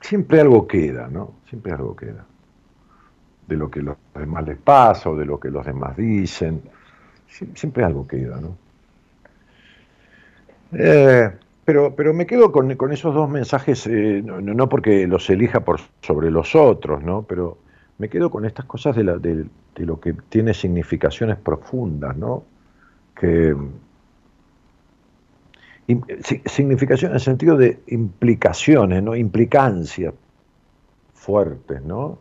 Siempre 0.01 0.41
algo 0.41 0.67
queda, 0.67 1.07
¿no? 1.07 1.33
Siempre 1.47 1.71
algo 1.71 1.95
queda. 1.95 2.25
De 3.47 3.55
lo 3.55 3.69
que 3.69 3.81
los 3.81 3.97
demás 4.15 4.45
les 4.45 4.57
pasa 4.57 5.09
o 5.09 5.15
de 5.15 5.25
lo 5.25 5.39
que 5.39 5.49
los 5.49 5.65
demás 5.65 5.95
dicen. 5.97 6.63
Siempre 7.27 7.83
algo 7.83 8.07
queda, 8.07 8.39
¿no? 8.39 8.64
Eh, 10.77 11.31
pero, 11.63 11.95
pero 11.95 12.13
me 12.13 12.25
quedo 12.25 12.51
con, 12.51 12.69
esos 12.91 13.13
dos 13.13 13.29
mensajes, 13.29 13.87
eh, 13.87 14.21
no, 14.23 14.69
porque 14.69 15.07
los 15.07 15.29
elija 15.29 15.61
por 15.61 15.79
sobre 16.01 16.29
los 16.29 16.53
otros, 16.55 17.01
¿no? 17.03 17.23
pero 17.23 17.57
me 17.97 18.09
quedo 18.09 18.29
con 18.29 18.45
estas 18.45 18.65
cosas 18.65 18.95
de, 18.95 19.03
la, 19.03 19.17
de, 19.17 19.45
lo 19.77 19.99
que 19.99 20.13
tiene 20.29 20.53
significaciones 20.53 21.37
profundas, 21.37 22.15
¿no? 22.17 22.43
que 23.19 23.55
significación 26.45 27.11
en 27.11 27.15
el 27.15 27.21
sentido 27.21 27.57
de 27.57 27.79
implicaciones, 27.87 29.01
¿no? 29.01 29.15
implicancias 29.15 30.13
fuertes, 31.13 31.81
¿no? 31.83 32.19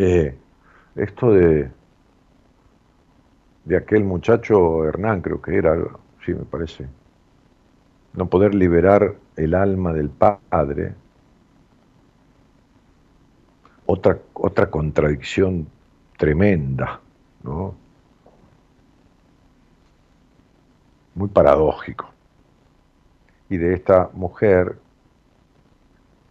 Eh, 0.00 0.32
esto 0.94 1.32
de, 1.32 1.72
de 3.64 3.76
aquel 3.76 4.04
muchacho 4.04 4.84
Hernán, 4.84 5.22
creo 5.22 5.42
que 5.42 5.56
era, 5.56 5.76
sí, 6.24 6.32
me 6.34 6.44
parece, 6.44 6.86
no 8.12 8.28
poder 8.30 8.54
liberar 8.54 9.16
el 9.34 9.56
alma 9.56 9.92
del 9.92 10.08
padre, 10.10 10.94
otra, 13.86 14.20
otra 14.34 14.70
contradicción 14.70 15.66
tremenda, 16.16 17.00
¿no? 17.42 17.74
Muy 21.16 21.28
paradójico. 21.28 22.08
Y 23.50 23.56
de 23.56 23.74
esta 23.74 24.10
mujer 24.12 24.78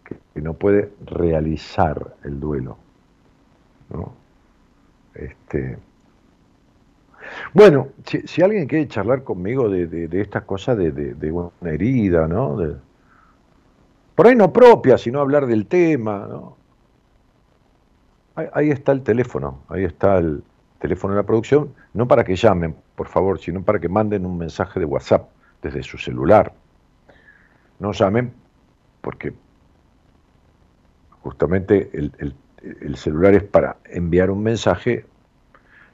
que 0.04 0.40
no 0.40 0.54
puede 0.54 0.90
realizar 1.04 2.16
el 2.24 2.40
duelo. 2.40 2.78
¿No? 3.90 4.12
Este, 5.14 5.78
Bueno, 7.52 7.88
si, 8.04 8.42
alguien 8.42 8.66
quiere 8.66 8.88
charlar 8.88 9.24
conmigo 9.24 9.68
de, 9.68 10.08
estas 10.12 10.44
cosas 10.44 10.78
de, 10.78 11.32
una 11.32 11.70
herida, 11.70 12.28
¿no? 12.28 12.56
por 14.14 14.26
ahí 14.26 14.34
no 14.34 14.52
propia, 14.52 14.98
sino 14.98 15.20
hablar 15.20 15.46
del 15.46 15.66
tema. 15.66 16.28
Ahí, 18.52 18.70
está 18.70 18.92
el 18.92 19.02
teléfono, 19.02 19.60
ahí 19.68 19.84
está 19.84 20.18
el 20.18 20.42
teléfono 20.78 21.14
de 21.14 21.20
la 21.20 21.26
producción, 21.26 21.74
no 21.92 22.06
para 22.06 22.24
que 22.24 22.36
llamen, 22.36 22.76
por 22.94 23.08
favor, 23.08 23.40
sino 23.40 23.62
para 23.62 23.80
que 23.80 23.88
manden 23.88 24.24
un 24.26 24.38
mensaje 24.38 24.78
de 24.78 24.86
WhatsApp 24.86 25.28
desde 25.62 25.82
su 25.82 25.98
celular. 25.98 26.52
No 27.80 27.92
llamen 27.92 28.32
porque 29.00 29.32
justamente 31.22 31.90
el, 31.92 32.34
celular 32.96 33.34
es 33.34 33.44
para 33.44 33.76
enviar 33.84 34.30
un 34.30 34.42
mensaje, 34.42 35.04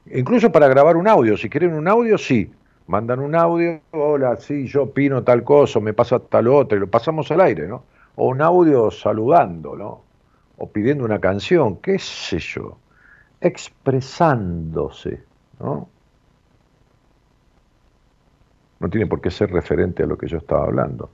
incluso 0.06 0.50
para 0.50 0.68
grabar 0.68 0.96
un 0.96 1.08
audio. 1.08 1.36
Si 1.36 1.48
quieren 1.48 1.74
un 1.74 1.88
audio, 1.88 2.18
sí. 2.18 2.50
Mandan 2.86 3.20
un 3.20 3.34
audio, 3.34 3.80
hola, 3.92 4.36
sí, 4.36 4.66
yo 4.66 4.82
opino 4.82 5.22
tal 5.22 5.42
cosa, 5.42 5.80
me 5.80 5.94
pasa 5.94 6.18
tal 6.18 6.48
otra, 6.48 6.76
y 6.76 6.80
lo 6.80 6.86
pasamos 6.86 7.30
al 7.30 7.40
aire, 7.40 7.66
¿no? 7.66 7.84
O 8.16 8.28
un 8.28 8.42
audio 8.42 8.90
saludando, 8.90 9.74
¿no? 9.74 10.02
O 10.58 10.68
pidiendo 10.70 11.02
una 11.02 11.18
canción, 11.18 11.76
qué 11.76 11.98
sé 11.98 12.38
yo, 12.38 12.76
expresándose, 13.40 15.22
¿no? 15.58 15.88
No 18.80 18.90
tiene 18.90 19.06
por 19.06 19.22
qué 19.22 19.30
ser 19.30 19.50
referente 19.50 20.02
a 20.02 20.06
lo 20.06 20.18
que 20.18 20.28
yo 20.28 20.36
estaba 20.36 20.64
hablando. 20.64 21.08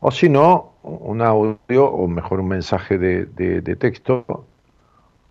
O 0.00 0.10
si 0.10 0.28
no, 0.28 0.71
un 0.82 1.22
audio 1.22 1.86
o 1.86 2.08
mejor 2.08 2.40
un 2.40 2.48
mensaje 2.48 2.98
de, 2.98 3.76
texto, 3.76 4.46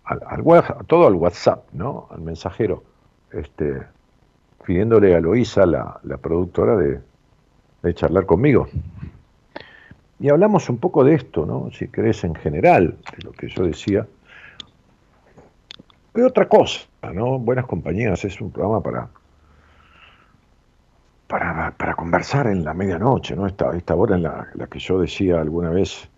al, 0.04 0.44
todo 0.86 1.06
al 1.06 1.14
WhatsApp, 1.14 1.64
¿no? 1.72 2.08
Al 2.10 2.20
mensajero, 2.20 2.82
este, 3.32 3.82
pidiéndole 4.64 5.14
a 5.14 5.20
Loisa, 5.20 5.66
la, 5.66 6.18
productora, 6.20 6.76
de, 6.76 7.00
charlar 7.94 8.26
conmigo. 8.26 8.68
Y 10.18 10.28
hablamos 10.28 10.68
un 10.68 10.78
poco 10.78 11.02
de 11.02 11.14
esto, 11.14 11.44
¿no? 11.44 11.70
Si 11.72 11.88
querés 11.88 12.22
en 12.24 12.34
general, 12.34 12.96
de 13.16 13.24
lo 13.24 13.32
que 13.32 13.48
yo 13.48 13.64
decía. 13.64 14.06
Pero 16.12 16.28
otra 16.28 16.48
cosa, 16.48 16.86
¿no? 17.12 17.38
Buenas 17.38 17.66
compañías 17.66 18.24
es 18.24 18.40
un 18.40 18.52
programa 18.52 18.80
para 18.82 19.08
para, 21.32 21.72
conversar 21.94 22.46
en 22.46 22.64
la 22.64 22.74
medianoche, 22.74 23.34
¿no? 23.36 23.46
Esta, 23.46 23.76
esta 23.76 23.94
hora 23.94 24.16
en 24.16 24.22
la, 24.22 24.46
que 24.70 24.78
yo 24.78 25.00
decía 25.00 25.40
alguna 25.40 25.70
vez, 25.70 26.08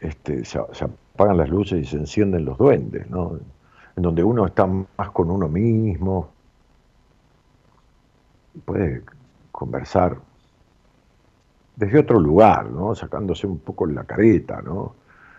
este, 0.00 0.44
se, 0.44 0.58
apagan 0.58 1.36
las 1.36 1.48
luces 1.48 1.80
y 1.80 1.84
se 1.84 1.96
encienden 1.96 2.44
los 2.44 2.58
duendes, 2.58 3.08
¿no? 3.10 3.38
En 3.96 4.02
donde 4.02 4.22
uno 4.22 4.46
está 4.46 4.66
más 4.66 5.10
con 5.12 5.30
uno 5.30 5.48
mismo, 5.48 6.30
puede 8.64 9.02
conversar 9.52 10.16
desde 11.76 11.98
otro 11.98 12.18
lugar, 12.20 12.66
¿no? 12.70 12.94
Sacándose 12.94 13.46
un 13.46 13.58
poco 13.58 13.86
la 13.86 14.04
careta, 14.04 14.60
¿no? 14.62 14.94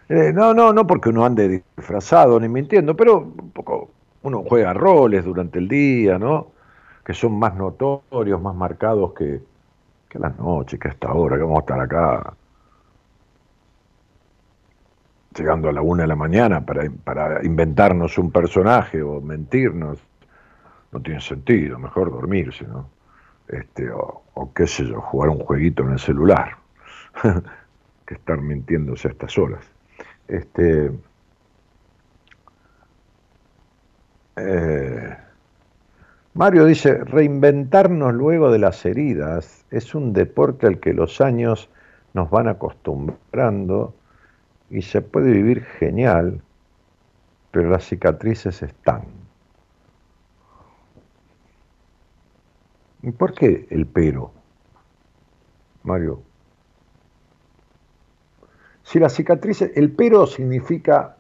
Eh, 0.08 0.32
no, 0.34 0.54
no, 0.54 0.74
no 0.74 0.88
porque 0.88 1.10
uno 1.10 1.26
ande 1.26 1.64
disfrazado 1.78 2.40
ni 2.40 2.48
mintiendo, 2.48 2.96
pero 2.96 3.20
un 3.20 3.52
poco 3.52 3.90
uno 4.24 4.44
juega 4.48 4.74
roles 4.74 5.24
durante 5.24 5.60
el 5.60 5.68
día, 5.68 6.18
¿no? 6.18 6.48
Que 7.10 7.16
son 7.16 7.40
más 7.40 7.56
notorios, 7.56 8.40
más 8.40 8.54
marcados 8.54 9.14
que, 9.14 9.42
que 10.08 10.20
las 10.20 10.38
noches, 10.38 10.80
que 10.80 10.90
hasta 10.90 11.08
ahora, 11.08 11.38
que 11.38 11.42
vamos 11.42 11.58
a 11.58 11.62
estar 11.62 11.80
acá 11.80 12.34
llegando 15.36 15.70
a 15.70 15.72
la 15.72 15.82
una 15.82 16.04
de 16.04 16.08
la 16.08 16.16
mañana 16.16 16.64
para, 16.64 16.88
para 17.04 17.44
inventarnos 17.44 18.16
un 18.20 18.30
personaje 18.30 19.02
o 19.02 19.22
mentirnos, 19.22 19.98
no 20.92 21.02
tiene 21.02 21.20
sentido, 21.20 21.80
mejor 21.80 22.12
dormirse, 22.12 22.68
¿no? 22.68 22.88
Este, 23.48 23.90
o, 23.90 24.22
o 24.36 24.54
qué 24.54 24.68
sé 24.68 24.86
yo, 24.86 25.02
jugar 25.02 25.30
un 25.30 25.40
jueguito 25.40 25.82
en 25.82 25.94
el 25.94 26.00
celular, 26.00 26.58
que 28.06 28.14
estar 28.14 28.40
mintiéndose 28.40 29.08
a 29.08 29.12
estas 29.14 29.36
horas. 29.36 29.66
Este, 30.28 30.92
eh, 34.36 35.18
Mario 36.34 36.66
dice, 36.66 37.04
reinventarnos 37.04 38.14
luego 38.14 38.52
de 38.52 38.60
las 38.60 38.86
heridas 38.86 39.66
es 39.72 39.96
un 39.96 40.14
deporte 40.14 40.68
al 40.68 40.80
que 40.80 40.94
los 40.94 41.22
años 41.22 41.70
nos 42.14 42.30
van 42.30 42.48
acostumbrando 42.48 43.96
y 44.70 44.84
se 44.84 45.02
puede 45.02 45.32
vivir 45.32 45.64
genial, 45.64 46.42
pero 47.52 47.70
las 47.70 47.84
cicatrices 47.86 48.62
están. 48.62 49.04
¿Y 53.02 53.12
por 53.12 53.34
qué 53.34 53.68
el 53.72 53.88
pero? 53.88 54.32
Mario. 55.84 56.22
Si 58.84 59.00
las 59.00 59.14
cicatrices, 59.14 59.72
el 59.76 59.92
pero 59.92 60.28
significa 60.28 61.16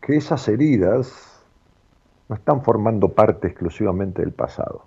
que 0.00 0.16
esas 0.16 0.46
heridas 0.48 1.42
no 2.28 2.36
están 2.36 2.62
formando 2.62 3.08
parte 3.08 3.48
exclusivamente 3.48 4.22
del 4.22 4.32
pasado. 4.32 4.84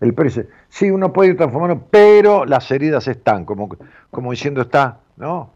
El 0.00 0.14
dice, 0.14 0.48
sí, 0.68 0.90
uno 0.90 1.12
puede 1.12 1.30
ir 1.30 1.36
transformando, 1.36 1.86
pero 1.90 2.44
las 2.44 2.70
heridas 2.70 3.08
están, 3.08 3.44
como, 3.44 3.68
como 4.10 4.30
diciendo 4.30 4.62
está, 4.62 5.00
¿no? 5.16 5.50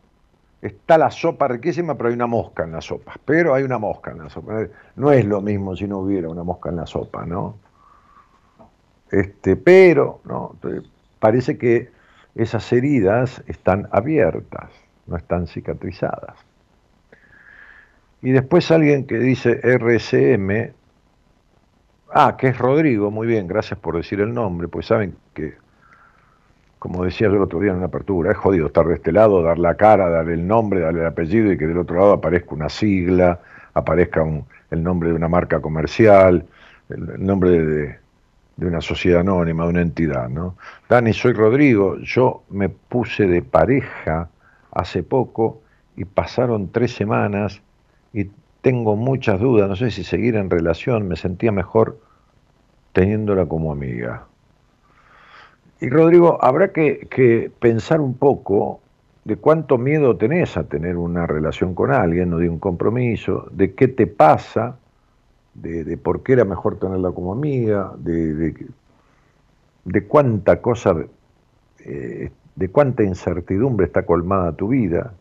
Está 0.60 0.98
la 0.98 1.10
sopa 1.10 1.46
riquísima, 1.48 1.94
pero 1.96 2.08
hay 2.08 2.14
una 2.14 2.26
mosca 2.26 2.64
en 2.64 2.72
la 2.72 2.80
sopa. 2.80 3.14
Pero 3.24 3.54
hay 3.54 3.62
una 3.62 3.78
mosca 3.78 4.10
en 4.10 4.18
la 4.18 4.28
sopa. 4.28 4.66
No 4.96 5.12
es 5.12 5.24
lo 5.24 5.40
mismo 5.40 5.76
si 5.76 5.86
no 5.86 5.98
hubiera 5.98 6.28
una 6.28 6.42
mosca 6.42 6.70
en 6.70 6.76
la 6.76 6.86
sopa, 6.86 7.24
¿no? 7.24 7.56
Este, 9.10 9.56
pero, 9.56 10.20
¿no? 10.24 10.56
parece 11.20 11.58
que 11.58 11.90
esas 12.34 12.72
heridas 12.72 13.42
están 13.46 13.88
abiertas, 13.92 14.70
no 15.06 15.16
están 15.16 15.46
cicatrizadas. 15.46 16.36
Y 18.20 18.32
después 18.32 18.70
alguien 18.70 19.06
que 19.06 19.18
dice 19.18 19.60
RCM, 19.62 20.72
ah, 22.12 22.36
que 22.36 22.48
es 22.48 22.58
Rodrigo, 22.58 23.10
muy 23.10 23.26
bien, 23.26 23.46
gracias 23.46 23.78
por 23.78 23.96
decir 23.96 24.20
el 24.20 24.34
nombre, 24.34 24.66
pues 24.66 24.86
saben 24.86 25.14
que, 25.34 25.54
como 26.80 27.04
decía 27.04 27.28
yo 27.28 27.34
el 27.34 27.42
otro 27.42 27.60
día 27.60 27.70
en 27.70 27.76
una 27.76 27.86
apertura, 27.86 28.32
es 28.32 28.36
jodido 28.36 28.66
estar 28.66 28.86
de 28.86 28.94
este 28.94 29.12
lado, 29.12 29.42
dar 29.42 29.58
la 29.58 29.76
cara, 29.76 30.08
dar 30.08 30.28
el 30.28 30.46
nombre, 30.46 30.80
darle 30.80 31.00
el 31.00 31.06
apellido 31.06 31.52
y 31.52 31.58
que 31.58 31.66
del 31.68 31.78
otro 31.78 31.96
lado 31.96 32.12
aparezca 32.14 32.54
una 32.54 32.68
sigla, 32.68 33.40
aparezca 33.74 34.24
el 34.70 34.82
nombre 34.82 35.10
de 35.10 35.14
una 35.14 35.28
marca 35.28 35.60
comercial, 35.60 36.44
el, 36.88 37.24
nombre 37.24 37.50
de, 37.50 37.98
de 38.56 38.66
una 38.66 38.80
sociedad 38.80 39.20
anónima, 39.20 39.62
de 39.64 39.70
una 39.70 39.82
entidad, 39.82 40.28
¿no? 40.28 40.56
Dani, 40.88 41.12
soy 41.12 41.34
Rodrigo, 41.34 41.98
yo 41.98 42.42
me 42.50 42.68
puse 42.68 43.28
de 43.28 43.42
pareja 43.42 44.28
hace 44.72 45.04
poco 45.04 45.62
y 45.96 46.04
pasaron 46.04 46.72
tres 46.72 46.92
semanas 46.92 47.62
y 48.12 48.30
tengo 48.60 48.96
muchas 48.96 49.40
dudas, 49.40 49.68
no 49.68 49.76
sé 49.76 49.90
si 49.90 50.04
seguir 50.04 50.36
en 50.36 50.50
relación, 50.50 51.06
me 51.08 51.16
sentía 51.16 51.52
mejor 51.52 51.98
teniéndola 52.92 53.46
como 53.46 53.72
amiga. 53.72 54.26
Y 55.80 55.88
Rodrigo, 55.88 56.38
habrá 56.42 56.72
que, 56.72 57.52
pensar 57.60 58.00
un 58.00 58.14
poco 58.14 58.80
de 59.24 59.36
cuánto 59.36 59.78
miedo 59.78 60.16
tenés 60.16 60.56
a 60.56 60.64
tener 60.64 60.96
una 60.96 61.26
relación 61.26 61.74
con 61.74 61.92
alguien 61.92 62.32
o 62.32 62.38
de 62.38 62.48
un 62.48 62.58
compromiso, 62.58 63.46
de 63.52 63.74
qué 63.74 63.86
te 63.86 64.06
pasa, 64.06 64.76
de, 65.54 65.96
por 65.96 66.22
qué 66.22 66.32
era 66.32 66.44
mejor 66.44 66.78
tenerla 66.78 67.12
como 67.12 67.32
amiga, 67.32 67.92
de, 67.98 68.54
de, 69.84 70.06
cuánta 70.06 70.60
cosa, 70.60 70.96
eh, 71.80 72.30
de 72.56 72.68
cuánta 72.70 73.04
incertidumbre 73.04 73.86
está 73.86 74.04
colmada 74.04 74.52
tu 74.52 74.68
vida, 74.68 75.12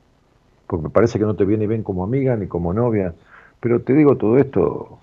porque 0.67 0.83
me 0.83 0.89
parece 0.89 1.17
que 1.17 1.25
no 1.25 1.35
te 1.35 1.45
viene 1.45 1.65
bien 1.65 1.81
como 1.81 2.03
amiga 2.03 2.35
ni 2.35 2.47
como 2.47 2.73
novia, 2.73 3.13
pero 3.59 3.81
te 3.81 3.93
digo 3.93 4.17
todo 4.17 4.37
esto, 4.37 4.99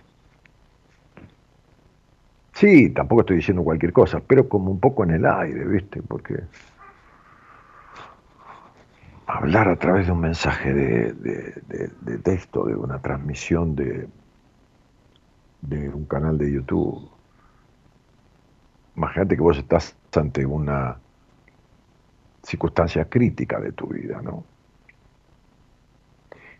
sí, 2.52 2.90
tampoco 2.90 3.22
estoy 3.22 3.36
diciendo 3.36 3.64
cualquier 3.64 3.92
cosa, 3.92 4.20
pero 4.20 4.48
como 4.48 4.70
un 4.70 4.78
poco 4.78 5.04
en 5.04 5.12
el 5.12 5.26
aire, 5.26 5.64
¿viste? 5.64 6.02
Porque 6.02 6.40
hablar 9.26 9.68
a 9.68 9.76
través 9.76 10.06
de 10.06 10.12
un 10.12 10.20
mensaje 10.20 10.72
de, 10.74 12.18
texto, 12.22 12.64
de 12.66 12.76
una 12.76 13.00
transmisión 13.00 13.74
de, 13.74 14.06
de 15.62 15.88
un 15.88 16.04
canal 16.04 16.36
de 16.36 16.52
YouTube, 16.52 17.08
imagínate 18.96 19.34
que 19.34 19.42
vos 19.42 19.58
estás 19.58 19.96
ante 20.14 20.44
una 20.44 20.98
circunstancia 22.42 23.06
crítica 23.06 23.58
de 23.58 23.72
tu 23.72 23.86
vida, 23.86 24.20
¿no? 24.22 24.44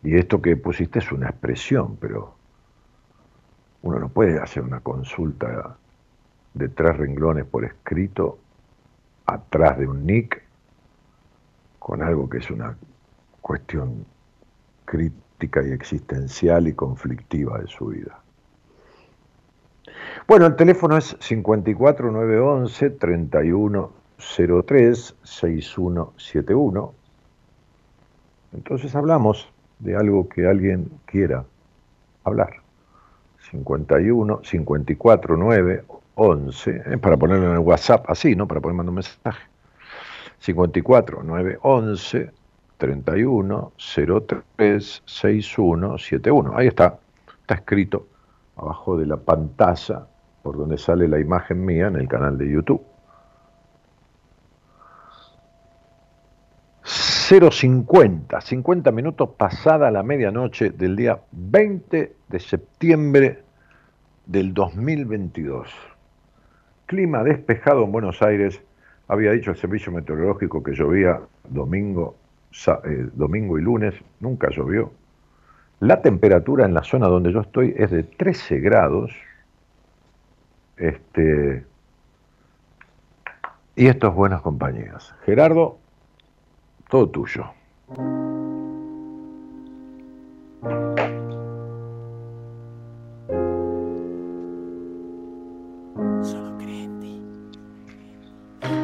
Y 0.04 0.16
esto 0.16 0.40
que 0.42 0.56
pusiste 0.56 0.98
es 0.98 1.10
una 1.10 1.30
expresión, 1.30 1.96
pero 1.96 2.34
uno 3.82 3.98
no 3.98 4.10
puede 4.10 4.38
hacer 4.38 4.62
una 4.62 4.80
consulta 4.80 5.78
de 6.52 6.68
tres 6.68 6.98
renglones 6.98 7.46
por 7.46 7.64
escrito 7.64 8.38
atrás 9.24 9.78
de 9.78 9.88
un 9.88 10.04
nick 10.06 10.42
con 11.78 12.02
algo 12.02 12.28
que 12.28 12.36
es 12.38 12.50
una 12.50 12.76
cuestión 13.40 14.04
crítica 14.84 15.62
y 15.66 15.72
existencial 15.72 16.68
y 16.68 16.74
conflictiva 16.74 17.58
de 17.58 17.66
su 17.66 17.86
vida. 17.86 18.20
Bueno, 20.26 20.46
el 20.46 20.56
teléfono 20.56 20.96
es 20.98 21.16
54911 21.20 22.90
3103 22.90 25.16
6171. 25.22 26.94
Entonces 28.52 28.94
hablamos 28.94 29.53
de 29.78 29.96
algo 29.96 30.28
que 30.28 30.46
alguien 30.46 30.90
quiera 31.06 31.44
hablar. 32.24 32.54
51 33.50 34.40
54 34.42 35.36
9 35.36 35.84
11, 36.16 36.82
eh, 36.86 36.98
para 36.98 37.16
ponerlo 37.16 37.46
en 37.46 37.52
el 37.52 37.58
WhatsApp 37.58 38.04
así, 38.08 38.36
¿no? 38.36 38.46
Para 38.46 38.60
poder 38.60 38.76
mandar 38.76 38.90
un 38.90 38.96
mensaje. 38.96 39.42
54 40.38 41.22
9 41.24 41.58
11 41.62 42.30
31 42.78 43.72
03 43.76 45.02
61 45.04 45.98
71. 45.98 46.56
Ahí 46.56 46.68
está, 46.68 46.98
está 47.40 47.54
escrito 47.54 48.06
abajo 48.56 48.96
de 48.96 49.06
la 49.06 49.16
pantalla 49.16 50.06
por 50.42 50.56
donde 50.56 50.78
sale 50.78 51.08
la 51.08 51.18
imagen 51.18 51.64
mía 51.64 51.86
en 51.86 51.96
el 51.96 52.08
canal 52.08 52.36
de 52.36 52.50
YouTube. 52.50 52.82
050, 57.26 58.38
50 58.38 58.92
minutos 58.92 59.30
pasada 59.38 59.90
la 59.90 60.02
medianoche 60.02 60.68
del 60.68 60.94
día 60.94 61.22
20 61.32 62.12
de 62.28 62.38
septiembre 62.38 63.42
del 64.26 64.52
2022. 64.52 65.70
Clima 66.84 67.24
despejado 67.24 67.84
en 67.84 67.92
Buenos 67.92 68.20
Aires. 68.20 68.60
Había 69.08 69.32
dicho 69.32 69.52
el 69.52 69.56
servicio 69.56 69.90
meteorológico 69.90 70.62
que 70.62 70.74
llovía 70.74 71.18
domingo, 71.48 72.14
eh, 72.84 73.08
domingo 73.14 73.58
y 73.58 73.62
lunes. 73.62 73.94
Nunca 74.20 74.50
llovió. 74.50 74.92
La 75.80 76.02
temperatura 76.02 76.66
en 76.66 76.74
la 76.74 76.82
zona 76.82 77.08
donde 77.08 77.32
yo 77.32 77.40
estoy 77.40 77.74
es 77.78 77.90
de 77.90 78.02
13 78.02 78.60
grados. 78.60 79.14
Este, 80.76 81.64
y 83.76 83.86
esto 83.86 84.08
es 84.08 84.14
buenas 84.14 84.42
compañías. 84.42 85.14
Gerardo, 85.24 85.78
todo 86.94 87.08
tuyo. 87.08 87.44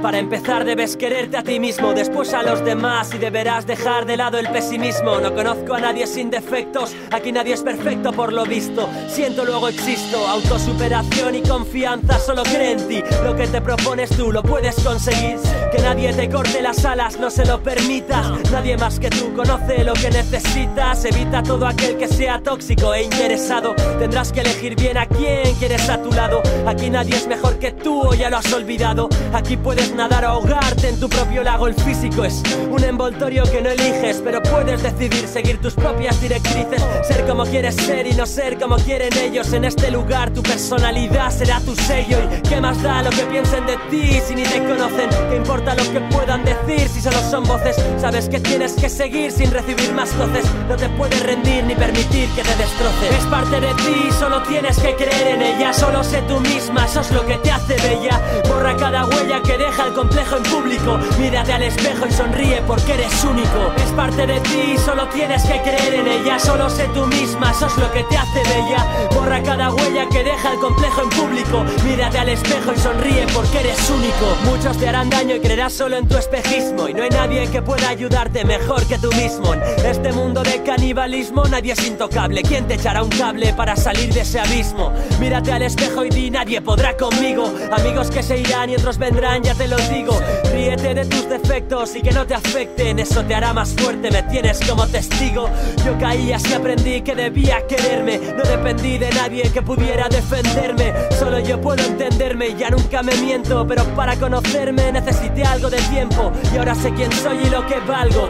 Para 0.03 0.19
empezar 0.19 0.65
debes 0.65 0.97
quererte 0.97 1.37
a 1.37 1.43
ti 1.43 1.61
mismo, 1.61 1.93
después 1.93 2.33
a 2.33 2.43
los 2.43 2.65
demás 2.65 3.13
y 3.15 3.19
deberás 3.19 3.67
dejar 3.67 4.07
de 4.07 4.17
lado 4.17 4.39
el 4.39 4.49
pesimismo. 4.49 5.21
No 5.21 5.35
conozco 5.35 5.75
a 5.75 5.81
nadie 5.81 6.07
sin 6.07 6.31
defectos, 6.31 6.95
aquí 7.11 7.33
nadie 7.33 7.53
es 7.53 7.63
perfecto 7.63 8.11
por 8.13 8.33
lo 8.33 8.45
visto. 8.45 8.89
Siento 9.09 9.45
luego 9.45 9.69
existo, 9.69 10.27
autosuperación 10.27 11.35
y 11.35 11.43
confianza, 11.43 12.19
solo 12.19 12.45
cree 12.45 12.73
en 12.73 12.89
ti. 12.89 13.03
Lo 13.25 13.37
que 13.37 13.47
te 13.47 13.61
propones 13.61 14.09
tú 14.11 14.33
lo 14.33 14.43
puedes 14.43 14.75
conseguir. 14.77 15.37
Que 15.71 15.83
nadie 15.83 16.13
te 16.15 16.31
corte 16.31 16.63
las 16.63 16.85
alas, 16.87 17.19
no 17.21 17.31
se 17.31 17.45
lo 17.45 17.63
permitas. 17.63 18.27
Nadie 18.51 18.79
más 18.79 18.99
que 18.99 19.11
tú 19.11 19.35
conoce 19.35 19.85
lo 19.85 19.93
que 19.93 20.11
necesitas. 20.11 21.05
Evita 21.05 21.43
todo 21.43 21.67
aquel 21.67 21.99
que 21.99 22.09
sea 22.09 22.41
tóxico 22.43 22.95
e 22.95 23.03
interesado. 23.03 23.75
Tendrás 23.99 24.33
que 24.33 24.41
elegir 24.41 24.77
bien 24.77 24.97
a 24.97 25.07
quién 25.07 25.55
quieres 25.59 25.89
a 25.91 26.03
tu 26.03 26.11
lado. 26.11 26.43
Aquí 26.67 26.89
nadie 26.89 27.17
es 27.17 27.27
mejor 27.27 27.59
que 27.59 27.73
tú 27.73 28.01
o 28.09 28.15
ya 28.15 28.31
lo 28.31 28.39
has 28.39 28.53
olvidado. 28.53 29.09
Aquí 29.33 29.57
puedes 29.57 29.90
nadar 29.95 30.25
o 30.25 30.29
ahogarte 30.29 30.89
en 30.89 31.01
tu 31.01 31.09
propio 31.09 31.43
lago. 31.43 31.67
El 31.67 31.75
físico 31.75 32.25
es 32.25 32.43
un 32.71 32.83
envoltorio 32.85 33.45
que 33.45 33.61
no 33.63 33.71
eliges, 33.71 34.21
pero 34.25 34.43
puedes 34.43 34.83
decidir 34.83 35.27
seguir 35.27 35.61
tus 35.61 35.75
propias 35.75 36.21
directrices. 36.21 36.83
Ser 37.07 37.27
como 37.27 37.45
quieres 37.45 37.77
ser 37.77 38.07
y 38.07 38.13
no 38.13 38.27
ser 38.27 38.59
como 38.59 38.77
quieren 38.77 39.17
ellos. 39.19 39.53
En 39.53 39.65
este 39.65 39.91
lugar 39.91 40.31
tu 40.31 40.43
personalidad 40.43 41.31
será 41.31 41.61
tu 41.61 41.75
sello. 41.75 42.19
¿Y 42.37 42.49
qué 42.49 42.61
más 42.61 42.83
da 42.83 43.03
lo 43.03 43.11
que 43.11 43.23
piensen 43.25 43.67
de 43.67 43.77
ti 43.91 44.21
si 44.27 44.35
ni 44.35 44.43
te 44.43 44.59
conocen? 44.59 45.09
¿Qué 45.31 45.37
importa 45.37 45.75
lo 45.75 45.91
que 45.93 46.01
puedan 46.13 46.45
decir 46.45 46.89
si 46.89 47.01
solo 47.01 47.19
son 47.31 47.45
voces? 47.45 47.77
Sabes 48.01 48.29
que 48.29 48.41
tienes 48.41 48.73
que 48.75 48.89
seguir 48.89 49.33
sin 49.33 49.51
recibir 49.51 49.93
más 49.93 50.17
voces. 50.17 50.45
No 50.69 50.77
te 50.77 50.89
puedes 50.91 51.23
rendir 51.23 51.65
ni 51.65 51.75
permitir 51.75 52.29
que 52.31 52.43
te 52.43 52.57
destrocen. 52.57 53.15
Es 53.19 53.27
parte 53.27 53.61
de 53.61 53.75
ti, 53.75 54.11
solo 54.19 54.43
tienes 54.43 54.79
que 54.79 54.95
creer 54.95 55.29
en 55.29 55.43
ella. 55.43 55.73
Solo 55.73 56.03
sé 56.05 56.23
tú 56.29 56.41
misma, 56.41 56.87
eso 56.87 57.01
es 57.01 57.11
lo 57.13 57.25
que 57.27 57.37
te 57.39 57.51
hace 57.51 57.75
bella. 57.77 58.21
Borra 58.49 58.77
cada 58.77 59.07
huella 59.07 59.41
que 59.43 59.57
deja 59.59 59.80
el 59.87 59.93
complejo 59.95 60.37
en 60.37 60.43
público. 60.45 60.99
Mírate 61.19 61.53
al 61.53 61.63
espejo 61.63 62.07
y 62.07 62.13
sonríe 62.13 62.63
porque 62.67 62.95
eres 62.95 63.25
único. 63.25 63.73
Es 63.77 63.91
parte 63.93 64.27
de 64.27 64.41
ti, 64.41 64.77
solo 64.85 65.09
tienes 65.09 65.43
que 65.43 65.61
creer 65.63 65.95
en 65.95 66.07
ella. 66.07 66.39
Solo 66.39 66.69
sé 66.69 66.89
tú 66.95 67.07
misma, 67.07 67.51
eso 67.51 67.67
es 67.67 67.77
lo 67.77 67.91
que 67.93 68.05
te 68.05 68.17
hace 68.17 68.43
bella. 68.45 68.87
Borra 69.15 69.43
cada 69.43 69.73
huella 69.73 70.09
que 70.09 70.25
deja 70.25 70.53
el 70.53 70.59
complejo 70.59 71.03
en 71.03 71.11
público. 71.11 71.65
Mírate 71.85 72.19
al 72.19 72.29
espejo 72.29 72.73
y 72.75 72.79
sonríe 72.79 73.27
porque 73.35 73.61
eres 73.61 73.91
único. 73.91 74.37
Muchos 74.45 74.77
te 74.79 74.89
harán 74.89 75.11
daño 75.11 75.37
y 75.37 75.41
creerás 75.41 75.73
solo 75.73 75.97
en 75.97 76.09
tu 76.09 76.17
espejismo. 76.17 76.89
Y 76.89 76.95
no 76.95 77.03
hay 77.03 77.11
nadie 77.11 77.49
que 77.51 77.63
pueda 77.63 77.89
ayudarte 77.89 78.45
mejor 78.45 78.87
que 78.87 78.99
tú 78.99 79.11
mismo. 79.15 79.55
En 79.55 79.87
este 79.87 80.13
mundo 80.13 80.43
de 80.43 80.63
canibalismo 80.63 81.45
nadie 81.45 81.73
es 81.73 81.87
intocable. 81.87 82.43
¿Quién 82.43 82.67
te 82.67 82.75
echará 82.75 83.03
un 83.03 83.11
cable 83.11 83.53
para 83.55 83.77
salir 83.77 84.13
de 84.13 84.21
ese 84.21 84.41
abismo? 84.41 84.93
Mírate 85.19 85.53
al 85.53 85.63
espejo 85.63 86.05
y 86.05 86.11
di 86.11 86.31
nadie 86.31 86.61
podrá 86.61 86.97
conmigo. 86.97 87.53
Amigos 87.73 88.11
que 88.11 88.23
se 88.23 88.39
irán 88.39 88.71
y 88.71 88.77
otros 88.77 88.99
vendrán, 88.99 89.43
ya 89.43 89.55
te 89.55 89.69
lo 89.71 89.77
digo. 89.89 90.21
Ríete 90.53 90.95
de 90.95 91.05
tus 91.05 91.29
defectos 91.29 91.95
y 91.95 92.03
que 92.03 92.11
no 92.11 92.27
te 92.27 92.35
afecten, 92.35 92.99
eso 92.99 93.25
te 93.25 93.35
hará 93.35 93.55
más 93.55 93.73
fuerte, 93.73 94.11
me 94.11 94.23
tienes 94.25 94.61
como 94.69 94.87
testigo. 94.89 95.49
Yo 95.85 95.97
caí 95.99 96.33
así 96.33 96.53
aprendí 96.53 97.01
que 97.03 97.15
debía 97.15 97.65
quererme, 97.69 98.19
no 98.37 98.43
dependí 98.43 98.99
de 98.99 99.11
nadie 99.11 99.45
que 99.53 99.63
pudiera 99.63 100.09
defenderme. 100.09 100.93
Solo 101.19 101.39
yo 101.39 101.61
puedo 101.61 101.83
entenderme, 101.85 102.57
ya 102.57 102.69
nunca 102.71 103.03
me 103.03 103.15
miento, 103.17 103.65
pero 103.67 103.85
para 103.95 104.17
conocerme 104.17 104.91
necesité 104.93 105.45
algo 105.45 105.71
de 105.71 105.79
tiempo 105.83 106.33
y 106.53 106.59
ahora 106.59 106.75
sé 106.75 106.93
quién 106.95 107.13
soy 107.13 107.39
y 107.47 107.51
lo 107.51 107.65
que 107.67 107.79
valgo. 107.81 108.29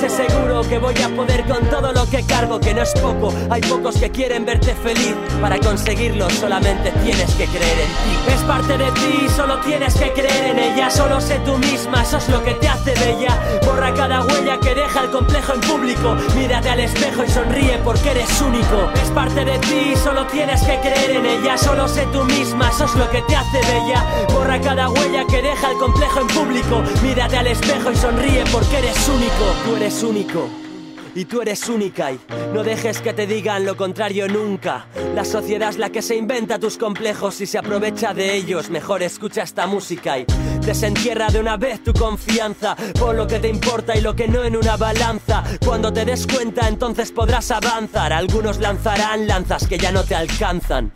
Sé 0.00 0.08
seguro 0.08 0.62
que 0.62 0.78
voy 0.78 0.94
a 1.02 1.08
poder 1.14 1.44
con 1.44 1.68
todo 1.68 1.92
lo 1.92 2.08
que 2.08 2.22
cargo, 2.22 2.58
que 2.58 2.72
no 2.72 2.82
es 2.82 2.92
poco. 2.94 3.32
Hay 3.50 3.60
pocos 3.60 3.96
que 3.98 4.10
quieren 4.10 4.46
verte 4.46 4.74
feliz, 4.74 5.14
para 5.42 5.58
conseguirlo 5.58 6.30
solamente 6.30 6.90
tienes 7.04 7.30
que 7.34 7.44
creer 7.44 7.78
en 7.78 7.88
ti. 7.88 8.32
Es 8.34 8.42
parte 8.44 8.78
de 8.78 8.90
ti, 8.92 9.28
solo 9.36 9.60
tienes 9.60 9.94
que 9.94 10.12
creer 10.12 10.46
en 10.46 10.58
ella 10.58 10.77
solo 10.90 11.20
sé 11.20 11.40
tú 11.44 11.58
misma, 11.58 12.02
eso 12.02 12.16
es 12.18 12.28
lo 12.28 12.42
que 12.42 12.54
te 12.54 12.68
hace 12.68 12.94
bella. 12.94 13.60
Borra 13.64 13.92
cada 13.94 14.24
huella 14.24 14.58
que 14.60 14.74
deja 14.74 15.02
el 15.02 15.10
complejo 15.10 15.54
en 15.54 15.60
público. 15.60 16.16
Mírate 16.36 16.70
al 16.70 16.80
espejo 16.80 17.24
y 17.24 17.28
sonríe 17.28 17.78
porque 17.84 18.10
eres 18.10 18.40
único. 18.40 18.90
Es 19.02 19.10
parte 19.10 19.44
de 19.44 19.58
ti, 19.58 19.94
solo 20.02 20.26
tienes 20.26 20.62
que 20.62 20.78
creer 20.80 21.10
en 21.10 21.26
ella. 21.26 21.58
Solo 21.58 21.86
sé 21.88 22.06
tú 22.12 22.24
misma, 22.24 22.70
eso 22.70 22.84
es 22.84 22.94
lo 22.94 23.10
que 23.10 23.22
te 23.22 23.36
hace 23.36 23.58
bella. 23.58 24.04
Borra 24.32 24.60
cada 24.60 24.88
huella 24.88 25.24
que 25.26 25.42
deja 25.42 25.70
el 25.70 25.78
complejo 25.78 26.20
en 26.20 26.26
público. 26.28 26.82
Mírate 27.02 27.36
al 27.36 27.48
espejo 27.48 27.90
y 27.90 27.96
sonríe 27.96 28.44
porque 28.52 28.78
eres 28.78 29.08
único. 29.08 29.44
Tú 29.64 29.76
eres 29.76 30.02
único 30.02 30.48
y 31.14 31.24
tú 31.24 31.42
eres 31.42 31.68
única 31.68 32.12
y 32.12 32.20
no 32.54 32.62
dejes 32.62 33.00
que 33.00 33.12
te 33.12 33.26
digan 33.26 33.64
lo 33.64 33.76
contrario 33.76 34.28
nunca. 34.28 34.86
La 35.14 35.24
sociedad 35.24 35.70
es 35.70 35.78
la 35.78 35.90
que 35.90 36.02
se 36.02 36.14
inventa 36.16 36.58
tus 36.58 36.78
complejos 36.78 37.40
y 37.40 37.46
se 37.46 37.58
aprovecha 37.58 38.14
de 38.14 38.34
ellos. 38.34 38.70
Mejor 38.70 39.02
escucha 39.02 39.42
esta 39.42 39.66
música 39.66 40.18
y 40.18 40.26
desentierra 40.68 41.30
de 41.30 41.40
una 41.40 41.56
vez 41.56 41.82
tu 41.82 41.94
confianza. 41.94 42.76
Pon 42.98 43.16
lo 43.16 43.26
que 43.26 43.38
te 43.38 43.48
importa 43.48 43.96
y 43.96 44.02
lo 44.02 44.14
que 44.14 44.28
no 44.28 44.44
en 44.44 44.54
una 44.54 44.76
balanza. 44.76 45.42
Cuando 45.64 45.90
te 45.90 46.04
des 46.04 46.26
cuenta 46.26 46.68
entonces 46.68 47.10
podrás 47.10 47.50
avanzar. 47.50 48.12
Algunos 48.12 48.58
lanzarán 48.58 49.26
lanzas 49.26 49.66
que 49.66 49.78
ya 49.78 49.90
no 49.92 50.04
te 50.04 50.14
alcanzan. 50.14 50.92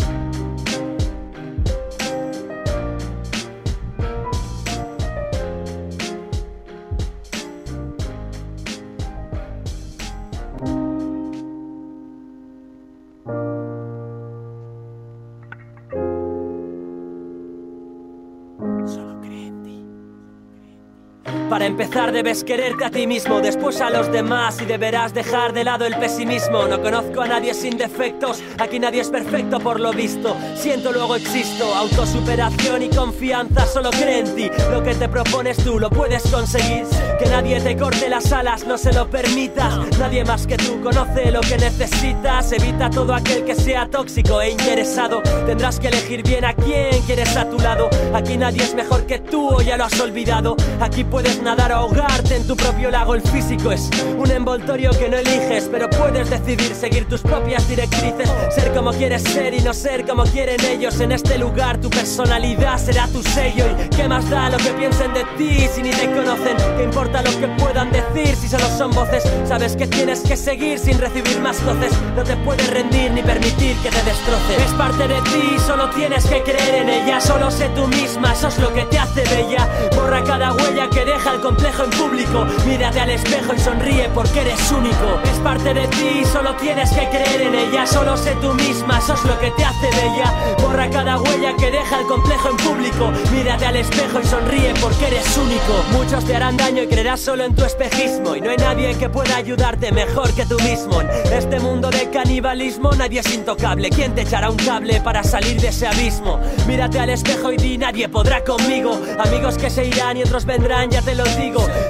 Empezar 21.72 22.12
debes 22.12 22.44
quererte 22.44 22.84
a 22.84 22.90
ti 22.90 23.06
mismo, 23.06 23.40
después 23.40 23.80
a 23.80 23.88
los 23.88 24.12
demás 24.12 24.60
y 24.60 24.66
deberás 24.66 25.14
dejar 25.14 25.54
de 25.54 25.64
lado 25.64 25.86
el 25.86 25.96
pesimismo. 25.96 26.68
No 26.68 26.82
conozco 26.82 27.22
a 27.22 27.26
nadie 27.26 27.54
sin 27.54 27.78
defectos, 27.78 28.42
aquí 28.58 28.78
nadie 28.78 29.00
es 29.00 29.08
perfecto 29.08 29.58
por 29.58 29.80
lo 29.80 29.90
visto. 29.90 30.36
Siento 30.54 30.92
luego 30.92 31.16
existo, 31.16 31.74
autosuperación 31.74 32.82
y 32.82 32.90
confianza, 32.90 33.64
solo 33.64 33.90
cree 33.90 34.18
en 34.18 34.36
ti. 34.36 34.50
Lo 34.70 34.82
que 34.82 34.94
te 34.94 35.08
propones 35.08 35.56
tú 35.64 35.78
lo 35.78 35.88
puedes 35.88 36.22
conseguir. 36.30 36.84
Que 37.18 37.30
nadie 37.30 37.58
te 37.60 37.74
corte 37.74 38.08
las 38.10 38.30
alas, 38.32 38.66
no 38.66 38.76
se 38.76 38.92
lo 38.92 39.08
permitas. 39.08 39.74
Nadie 39.98 40.26
más 40.26 40.46
que 40.46 40.58
tú 40.58 40.78
conoce 40.82 41.30
lo 41.30 41.40
que 41.40 41.56
necesitas. 41.56 42.52
Evita 42.52 42.90
todo 42.90 43.14
aquel 43.14 43.44
que 43.44 43.54
sea 43.54 43.88
tóxico 43.88 44.42
e 44.42 44.50
interesado. 44.50 45.22
Tendrás 45.46 45.80
que 45.80 45.88
elegir 45.88 46.22
bien 46.22 46.44
a 46.44 46.52
quién 46.52 47.00
quieres 47.06 47.34
a 47.34 47.48
tu 47.48 47.58
lado. 47.58 47.88
Aquí 48.12 48.36
nadie 48.36 48.62
es 48.62 48.74
mejor 48.74 49.06
que 49.06 49.20
tú 49.20 49.54
o 49.54 49.62
ya 49.62 49.78
lo 49.78 49.84
has 49.84 49.98
olvidado. 50.00 50.54
Aquí 50.80 51.04
puedes 51.04 51.40
nada 51.40 51.61
o 51.70 51.74
ahogarte 51.74 52.36
en 52.36 52.46
tu 52.46 52.56
propio 52.56 52.90
lago. 52.90 53.14
El 53.14 53.22
físico 53.22 53.70
es 53.70 53.88
un 54.16 54.30
envoltorio 54.30 54.90
que 54.90 55.08
no 55.08 55.16
eliges, 55.16 55.68
pero 55.70 55.88
puedes 55.90 56.28
decidir 56.30 56.74
seguir 56.74 57.08
tus 57.08 57.20
propias 57.20 57.68
directrices. 57.68 58.28
Ser 58.54 58.72
como 58.72 58.90
quieres 58.92 59.22
ser 59.22 59.54
y 59.54 59.60
no 59.60 59.72
ser 59.72 60.06
como 60.06 60.24
quieren 60.24 60.58
ellos. 60.64 60.98
En 61.00 61.12
este 61.12 61.38
lugar 61.38 61.78
tu 61.78 61.90
personalidad 61.90 62.78
será 62.78 63.06
tu 63.08 63.22
sello. 63.22 63.66
¿Y 63.84 63.88
qué 63.90 64.08
más 64.08 64.28
da 64.28 64.50
lo 64.50 64.56
que 64.56 64.70
piensen 64.70 65.12
de 65.14 65.24
ti 65.36 65.68
si 65.72 65.82
ni 65.82 65.90
te 65.90 66.06
conocen? 66.06 66.56
¿Qué 66.76 66.84
importa 66.84 67.22
lo 67.22 67.30
que 67.38 67.48
puedan 67.62 67.90
decir 67.92 68.34
si 68.34 68.48
solo 68.48 68.66
son 68.76 68.90
voces? 68.90 69.22
Sabes 69.46 69.76
que 69.76 69.86
tienes 69.86 70.20
que 70.20 70.36
seguir 70.36 70.78
sin 70.78 70.98
recibir 70.98 71.38
más 71.40 71.64
voces. 71.64 71.92
No 72.16 72.24
te 72.24 72.36
puedes 72.38 72.68
rendir 72.70 73.10
ni 73.12 73.22
permitir 73.22 73.76
que 73.82 73.90
te 73.90 74.02
destroce. 74.02 74.56
Es 74.64 74.72
parte 74.72 75.06
de 75.06 75.20
ti, 75.22 75.56
solo 75.64 75.90
tienes 75.90 76.24
que 76.24 76.42
creer 76.42 76.82
en 76.82 76.88
ella. 76.88 77.20
Solo 77.20 77.50
sé 77.50 77.68
tú 77.74 77.86
misma, 77.86 78.32
eso 78.32 78.48
es 78.48 78.58
lo 78.58 78.72
que 78.72 78.84
te 78.86 78.98
hace 78.98 79.22
bella. 79.22 79.68
Borra 79.94 80.24
cada 80.24 80.52
huella 80.52 80.88
que 80.90 81.04
deja 81.04 81.34
el 81.34 81.40
complejo 81.52 81.84
en 81.84 81.90
público. 81.90 82.46
Mírate 82.66 83.00
al 83.00 83.10
espejo 83.10 83.54
y 83.54 83.58
sonríe 83.58 84.08
porque 84.14 84.40
eres 84.40 84.72
único. 84.72 85.20
Es 85.24 85.38
parte 85.40 85.74
de 85.74 85.86
ti, 85.88 86.24
solo 86.32 86.54
tienes 86.56 86.90
que 86.90 87.08
creer 87.08 87.42
en 87.42 87.54
ella. 87.54 87.86
Solo 87.86 88.16
sé 88.16 88.34
tú 88.40 88.54
misma, 88.54 88.98
eso 88.98 89.14
es 89.14 89.24
lo 89.24 89.38
que 89.38 89.50
te 89.50 89.64
hace 89.64 89.88
bella. 89.90 90.56
Borra 90.60 90.88
cada 90.88 91.20
huella 91.20 91.54
que 91.58 91.70
deja 91.70 92.00
el 92.00 92.06
complejo 92.06 92.50
en 92.50 92.56
público. 92.56 93.12
Mírate 93.32 93.66
al 93.66 93.76
espejo 93.76 94.20
y 94.20 94.26
sonríe 94.26 94.72
porque 94.80 95.06
eres 95.08 95.36
único. 95.36 95.84
Muchos 95.92 96.24
te 96.24 96.34
harán 96.34 96.56
daño 96.56 96.82
y 96.84 96.86
creerás 96.86 97.20
solo 97.20 97.44
en 97.44 97.54
tu 97.54 97.64
espejismo. 97.64 98.34
Y 98.34 98.40
no 98.40 98.50
hay 98.50 98.56
nadie 98.56 98.96
que 98.96 99.10
pueda 99.10 99.36
ayudarte 99.36 99.92
mejor 99.92 100.32
que 100.32 100.46
tú 100.46 100.58
mismo. 100.60 101.02
En 101.02 101.32
este 101.32 101.60
mundo 101.60 101.90
de 101.90 102.08
canibalismo 102.10 102.92
nadie 102.92 103.20
es 103.20 103.34
intocable. 103.34 103.90
¿Quién 103.90 104.14
te 104.14 104.22
echará 104.22 104.50
un 104.50 104.56
cable 104.56 105.00
para 105.02 105.22
salir 105.22 105.60
de 105.60 105.68
ese 105.68 105.86
abismo? 105.86 106.40
Mírate 106.66 106.98
al 106.98 107.10
espejo 107.10 107.52
y 107.52 107.56
di 107.58 107.76
nadie 107.76 108.08
podrá 108.08 108.42
conmigo. 108.42 108.98
Amigos 109.18 109.58
que 109.58 109.68
se 109.68 109.84
irán 109.84 110.16
y 110.16 110.22
otros 110.22 110.46
vendrán, 110.46 110.90
ya 110.90 111.02
te 111.02 111.14
lo 111.14 111.24
digo. 111.24 111.41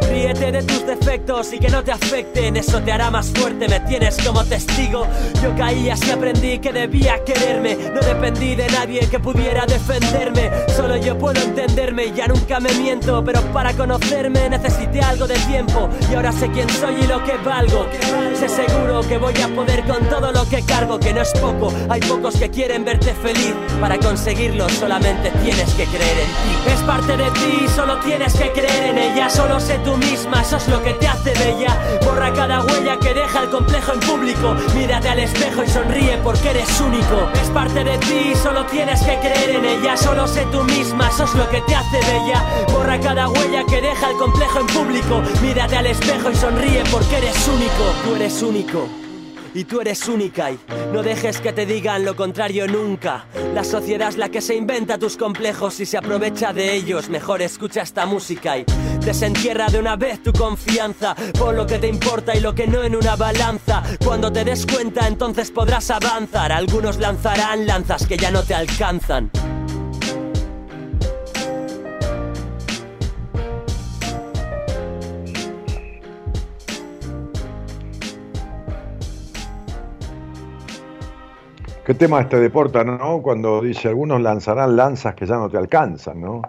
Ríete 0.09 0.50
de 0.50 0.62
tus 0.62 0.86
defectos 0.86 1.53
y 1.53 1.59
que 1.59 1.68
no 1.68 1.84
te 1.84 1.92
afecten. 1.92 2.57
Eso 2.57 2.80
te 2.80 2.90
hará 2.90 3.11
más 3.11 3.30
fuerte, 3.30 3.68
me 3.68 3.80
tienes 3.80 4.16
como 4.24 4.42
testigo. 4.44 5.07
Yo 5.42 5.55
caí 5.57 5.90
así 5.90 6.11
aprendí 6.11 6.59
que 6.59 6.72
debía 6.72 7.22
quererme. 7.22 7.76
No 7.92 8.00
dependí 8.00 8.55
de 8.55 8.66
nadie 8.68 9.00
que 9.11 9.18
pudiera 9.18 9.66
defenderme. 9.66 10.50
Solo 10.74 10.96
yo 10.96 11.18
puedo 11.18 11.42
entenderme, 11.42 12.12
ya 12.12 12.28
nunca 12.28 12.61
me 12.61 12.72
miento. 12.74 13.22
Pero 13.24 13.42
para 13.53 13.74
conocerme 13.74 14.48
necesité 14.48 15.03
algo 15.03 15.26
de 15.26 15.34
tiempo. 15.40 15.88
Y 16.11 16.14
ahora 16.14 16.32
sé 16.32 16.50
quién 16.50 16.68
soy 16.70 16.94
y 17.03 17.07
lo 17.07 17.22
que 17.24 17.36
valgo. 17.44 17.86
Sé 18.34 18.48
seguro 18.48 19.03
que 19.03 19.18
voy 19.18 19.34
a 19.42 19.48
poder 19.48 19.84
con 19.84 20.03
todo 20.09 20.32
lo 20.32 20.48
que 20.48 20.62
cargo, 20.62 20.98
que 20.98 21.12
no 21.12 21.20
es 21.20 21.32
poco. 21.32 21.70
Hay 21.90 22.00
pocos 22.00 22.36
que 22.36 22.48
quieren 22.48 22.86
verte 22.86 23.12
feliz. 23.12 23.55
Para 23.80 23.98
conseguirlo 23.98 24.66
solamente 24.70 25.30
tienes 25.42 25.70
que 25.74 25.84
creer 25.84 26.18
en 26.20 26.26
ti. 26.26 26.72
Es 26.72 26.80
parte 26.80 27.16
de 27.18 27.30
ti, 27.32 27.66
solo 27.76 27.98
tienes 27.98 28.32
que 28.32 28.50
creer 28.53 28.84
en 28.90 28.98
ella. 28.98 29.28
Sé 29.61 29.78
tú 29.84 29.97
misma, 29.97 30.43
eso 30.43 30.57
es 30.57 30.68
lo 30.68 30.82
que 30.82 30.95
te 30.95 31.07
hace 31.07 31.32
bella. 31.34 31.99
Borra 32.05 32.32
cada 32.32 32.62
huella 32.62 32.99
que 32.99 33.14
deja 33.14 33.43
el 33.43 33.51
complejo 33.51 33.93
en 33.93 34.01
público. 34.01 34.55
Mírate 34.74 35.09
al 35.09 35.20
espejo 35.20 35.62
y 35.62 35.68
sonríe 35.68 36.18
porque 36.18 36.51
eres 36.51 36.80
único. 36.80 37.28
Es 37.34 37.51
parte 37.51 37.84
de 37.84 37.99
ti, 37.99 38.32
solo 38.43 38.64
tienes 38.66 39.01
que 39.03 39.18
creer 39.18 39.51
en 39.51 39.64
ella. 39.64 39.97
Solo 39.97 40.26
sé 40.26 40.47
tú 40.51 40.62
misma, 40.64 41.09
eso 41.09 41.24
es 41.24 41.34
lo 41.34 41.49
que 41.49 41.61
te 41.62 41.74
hace 41.74 41.99
bella. 42.01 42.45
Borra 42.72 43.01
cada 43.01 43.28
huella 43.28 43.64
que 43.68 43.80
deja 43.80 44.11
el 44.11 44.16
complejo 44.16 44.61
en 44.61 44.66
público. 44.66 45.22
Mírate 45.40 45.76
al 45.76 45.86
espejo 45.86 46.30
y 46.30 46.34
sonríe 46.34 46.82
porque 46.90 47.18
eres 47.18 47.49
único. 47.49 47.84
Tú 48.05 48.16
eres 48.16 48.43
único 48.43 48.88
y 49.55 49.64
tú 49.64 49.80
eres 49.80 50.09
única 50.09 50.50
y 50.50 50.59
no 50.92 51.03
dejes 51.03 51.40
que 51.40 51.53
te 51.53 51.66
digan 51.66 52.05
lo 52.05 52.16
contrario 52.16 52.66
nunca. 52.66 53.26
La 53.55 53.64
sociedad 53.64 54.09
es 54.09 54.16
la 54.16 54.28
que 54.28 54.40
se 54.40 54.55
inventa 54.55 54.98
tus 54.98 55.16
complejos 55.16 55.80
y 55.80 55.86
se 55.86 55.98
aprovecha 55.98 56.53
de 56.53 56.74
ellos. 56.74 57.09
Mejor 57.09 57.42
escucha 57.42 57.82
esta 57.82 58.07
música 58.07 58.59
y 58.59 58.64
desentierra 59.05 59.68
de 59.68 59.78
una 59.78 59.96
vez 59.96 60.22
tu 60.22 60.32
confianza. 60.32 61.14
Pon 61.38 61.57
lo 61.57 61.66
que 61.66 61.78
te 61.78 61.88
importa 61.88 62.34
y 62.34 62.40
lo 62.40 62.55
que 62.55 62.66
no 62.66 62.82
en 62.82 62.96
una 62.96 63.16
balanza. 63.16 63.82
Cuando 64.05 64.32
te 64.32 64.44
des 64.44 64.66
cuenta 64.66 65.07
entonces 65.07 65.50
podrás 65.50 65.90
avanzar. 65.90 66.53
Algunos 66.53 66.98
lanzarán 66.98 67.66
lanzas 67.66 68.07
que 68.07 68.16
ya 68.16 68.30
no 68.30 68.42
te 68.42 68.55
alcanzan. 68.55 69.30
¿Qué 81.85 81.95
tema 81.95 82.20
este 82.20 82.39
deporta, 82.39 82.85
no? 82.85 83.20
Cuando 83.22 83.61
dice 83.61 83.89
algunos 83.89 84.20
lanzarán 84.20 84.76
lanzas 84.76 85.16
que 85.16 85.26
ya 85.26 85.35
no 85.35 85.51
te 85.51 85.59
alcanzan, 85.59 86.20
¿no? 86.20 86.41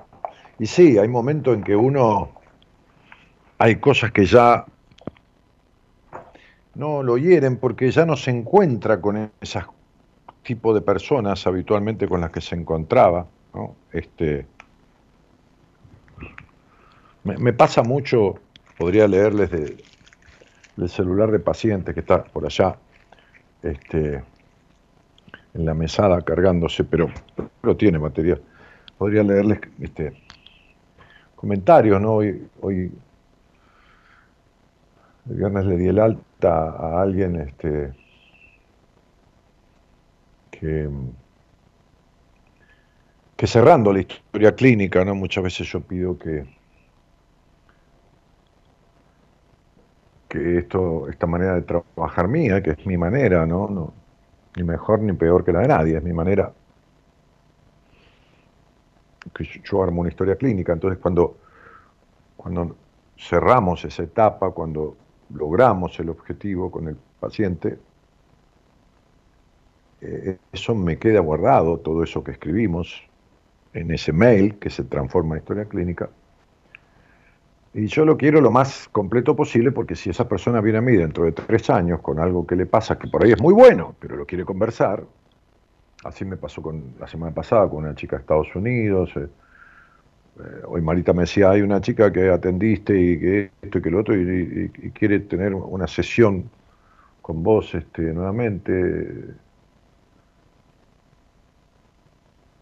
Y 0.59 0.67
sí, 0.67 0.99
hay 0.99 1.07
momentos 1.07 1.55
en 1.55 1.63
que 1.63 1.75
uno 1.75 2.29
hay 3.57 3.77
cosas 3.77 4.11
que 4.11 4.25
ya 4.25 4.63
no 6.75 7.01
lo 7.01 7.17
hieren 7.17 7.57
porque 7.57 7.89
ya 7.89 8.05
no 8.05 8.15
se 8.15 8.29
encuentra 8.29 9.01
con 9.01 9.31
ese 9.41 9.61
tipo 10.43 10.71
de 10.71 10.81
personas 10.81 11.47
habitualmente 11.47 12.07
con 12.07 12.21
las 12.21 12.29
que 12.29 12.41
se 12.41 12.53
encontraba, 12.53 13.25
¿no? 13.55 13.75
Este 13.91 14.45
me, 17.23 17.53
pasa 17.53 17.81
mucho, 17.81 18.35
podría 18.77 19.07
leerles 19.07 19.49
de, 19.49 19.83
del 20.75 20.89
celular 20.89 21.31
de 21.31 21.39
paciente 21.39 21.95
que 21.95 22.01
está 22.01 22.23
por 22.23 22.45
allá, 22.45 22.75
este 23.63 24.21
en 25.53 25.65
la 25.65 25.73
mesada 25.73 26.21
cargándose, 26.21 26.83
pero, 26.83 27.09
pero 27.61 27.77
tiene 27.77 27.99
material. 27.99 28.41
Podría 28.97 29.23
leerles 29.23 29.59
este, 29.79 30.13
comentarios, 31.35 32.01
¿no? 32.01 32.13
Hoy, 32.13 32.47
hoy 32.61 32.91
el 35.29 35.35
viernes 35.35 35.65
le 35.65 35.77
di 35.77 35.87
el 35.87 35.99
alta 35.99 36.69
a 36.71 37.01
alguien 37.01 37.35
este, 37.39 37.93
que, 40.51 40.89
que 43.35 43.47
cerrando 43.47 43.93
la 43.93 43.99
historia 43.99 44.55
clínica, 44.55 45.05
¿no? 45.05 45.15
Muchas 45.15 45.43
veces 45.43 45.67
yo 45.67 45.81
pido 45.81 46.17
que, 46.17 46.45
que 50.29 50.57
esto, 50.57 51.07
esta 51.09 51.27
manera 51.27 51.55
de 51.55 51.61
trabajar 51.61 52.27
mía, 52.27 52.61
que 52.63 52.71
es 52.71 52.85
mi 52.85 52.97
manera, 52.97 53.45
¿no? 53.45 53.69
no 53.69 54.02
ni 54.55 54.63
mejor 54.63 54.99
ni 54.99 55.13
peor 55.13 55.43
que 55.43 55.51
la 55.51 55.61
de 55.61 55.67
nadie, 55.67 55.97
es 55.97 56.03
mi 56.03 56.13
manera. 56.13 56.51
Que 59.33 59.45
yo 59.63 59.83
armo 59.83 60.01
una 60.01 60.09
historia 60.09 60.35
clínica, 60.35 60.73
entonces 60.73 60.99
cuando, 60.99 61.37
cuando 62.35 62.75
cerramos 63.17 63.83
esa 63.85 64.03
etapa, 64.03 64.51
cuando 64.51 64.95
logramos 65.33 65.99
el 65.99 66.09
objetivo 66.09 66.69
con 66.69 66.87
el 66.89 66.97
paciente, 67.19 67.79
eh, 70.01 70.37
eso 70.51 70.75
me 70.75 70.97
queda 70.97 71.21
guardado, 71.21 71.79
todo 71.79 72.03
eso 72.03 72.23
que 72.23 72.31
escribimos 72.31 73.01
en 73.73 73.91
ese 73.91 74.11
mail 74.11 74.59
que 74.59 74.69
se 74.69 74.83
transforma 74.83 75.35
en 75.35 75.41
historia 75.41 75.65
clínica, 75.65 76.09
y 77.73 77.87
yo 77.87 78.05
lo 78.05 78.17
quiero 78.17 78.39
lo 78.39 78.51
más 78.51 78.87
completo 78.91 79.35
posible 79.35 79.71
porque 79.71 79.95
si 79.95 80.09
esa 80.09 80.27
persona 80.27 80.61
viene 80.61 80.77
a 80.77 80.81
mí 80.81 80.95
dentro 80.95 81.25
de 81.25 81.31
tres 81.31 81.69
años 81.69 82.01
con 82.01 82.19
algo 82.19 82.45
que 82.45 82.55
le 82.55 82.65
pasa, 82.65 82.97
que 82.99 83.07
por 83.07 83.23
ahí 83.23 83.31
es 83.31 83.41
muy 83.41 83.53
bueno, 83.53 83.95
pero 83.99 84.15
lo 84.15 84.25
quiere 84.25 84.45
conversar, 84.45 85.03
así 86.03 86.23
me 86.23 86.37
pasó 86.37 86.61
con 86.61 86.93
la 86.99 87.07
semana 87.07 87.33
pasada 87.33 87.67
con 87.69 87.83
una 87.83 87.95
chica 87.95 88.17
de 88.17 88.21
Estados 88.21 88.55
Unidos, 88.55 89.11
eh, 89.15 89.27
eh, 90.39 90.61
hoy 90.65 90.81
Marita 90.81 91.13
me 91.13 91.21
decía, 91.23 91.49
hay 91.51 91.61
una 91.61 91.81
chica 91.81 92.11
que 92.11 92.29
atendiste 92.29 92.99
y 92.99 93.19
que 93.19 93.51
esto 93.61 93.77
y 93.79 93.81
que 93.81 93.89
lo 93.89 93.99
otro 93.99 94.15
y, 94.15 94.69
quiere 94.93 95.19
tener 95.21 95.53
una 95.53 95.87
sesión 95.87 96.49
con 97.21 97.43
vos 97.43 97.73
este, 97.75 98.01
nuevamente. 98.01 99.35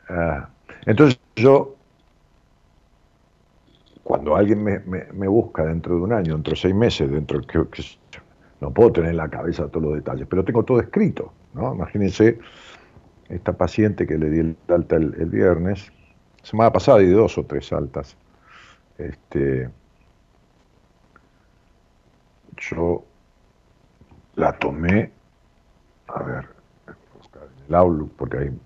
Ah, 0.09 0.49
entonces 0.86 1.20
yo 1.36 1.76
cuando 4.12 4.36
alguien 4.36 4.62
me, 4.62 5.28
busca 5.30 5.64
dentro 5.64 5.95
de 5.95 6.01
un 6.01 6.12
año, 6.12 6.34
dentro 6.34 6.51
de 6.51 6.57
seis 6.57 6.76
meses, 6.76 7.09
dentro 7.09 7.39
de 7.39 7.47
que, 7.47 7.82
no 8.59 8.74
puedo 8.74 8.91
tener 8.91 9.12
en 9.12 9.16
la 9.16 9.30
cabeza 9.30 9.70
todos 9.70 9.84
los 9.84 9.93
detalles, 9.95 10.28
pero 10.28 10.43
tengo 10.43 10.66
todo 10.66 10.82
escrito, 10.82 11.32
¿no? 11.53 11.74
Imagínense 11.74 12.38
esta 13.30 13.53
paciente 13.53 14.05
que 14.05 14.18
le 14.18 14.30
di 14.30 14.39
el 14.39 14.57
alta 14.68 14.97
el, 14.97 15.12
viernes, 15.28 15.93
semana 16.43 16.74
pasada 16.74 17.01
y 17.01 17.07
dos 17.07 17.38
o 17.38 17.45
tres 17.45 17.72
altas. 17.72 18.18
Este, 18.97 19.70
yo 22.57 23.05
la 24.36 24.51
tomé, 24.59 25.09
a 26.07 26.22
ver, 26.22 26.49
en 26.88 27.66
el 27.70 27.76
Outlook, 27.76 28.12
porque 28.18 28.38
hay 28.39 28.59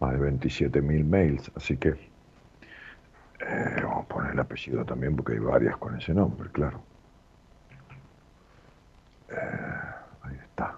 más 0.00 0.18
de 0.18 0.32
27.000 0.32 1.04
mails, 1.04 1.52
así 1.56 1.76
que 1.76 2.11
eh, 3.46 3.80
vamos 3.82 4.04
a 4.04 4.08
poner 4.08 4.32
el 4.32 4.40
apellido 4.40 4.84
también 4.84 5.16
porque 5.16 5.32
hay 5.32 5.38
varias 5.38 5.76
con 5.76 5.98
ese 5.98 6.14
nombre, 6.14 6.48
claro. 6.50 6.80
Eh, 9.30 9.36
ahí 10.22 10.36
está. 10.36 10.76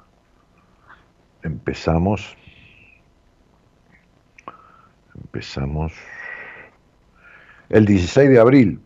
Empezamos. 1.42 2.36
Empezamos 5.14 5.92
el 7.68 7.86
16 7.86 8.30
de 8.30 8.38
abril, 8.38 8.80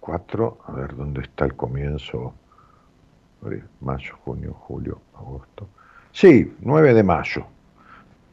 4, 0.00 0.58
a 0.66 0.72
ver 0.72 0.96
dónde 0.96 1.22
está 1.22 1.44
el 1.44 1.54
comienzo. 1.54 2.34
Mayo, 3.80 4.16
junio, 4.24 4.54
julio, 4.54 5.00
agosto. 5.14 5.68
Sí, 6.12 6.56
9 6.60 6.94
de 6.94 7.02
mayo. 7.02 7.46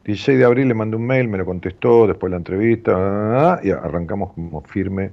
16 0.04 0.38
de 0.38 0.44
abril 0.44 0.68
le 0.68 0.74
mandé 0.74 0.96
un 0.96 1.06
mail, 1.06 1.28
me 1.28 1.38
lo 1.38 1.44
contestó, 1.44 2.06
después 2.06 2.30
la 2.30 2.38
entrevista, 2.38 3.60
y 3.62 3.70
arrancamos 3.70 4.32
como 4.32 4.60
firme 4.62 5.12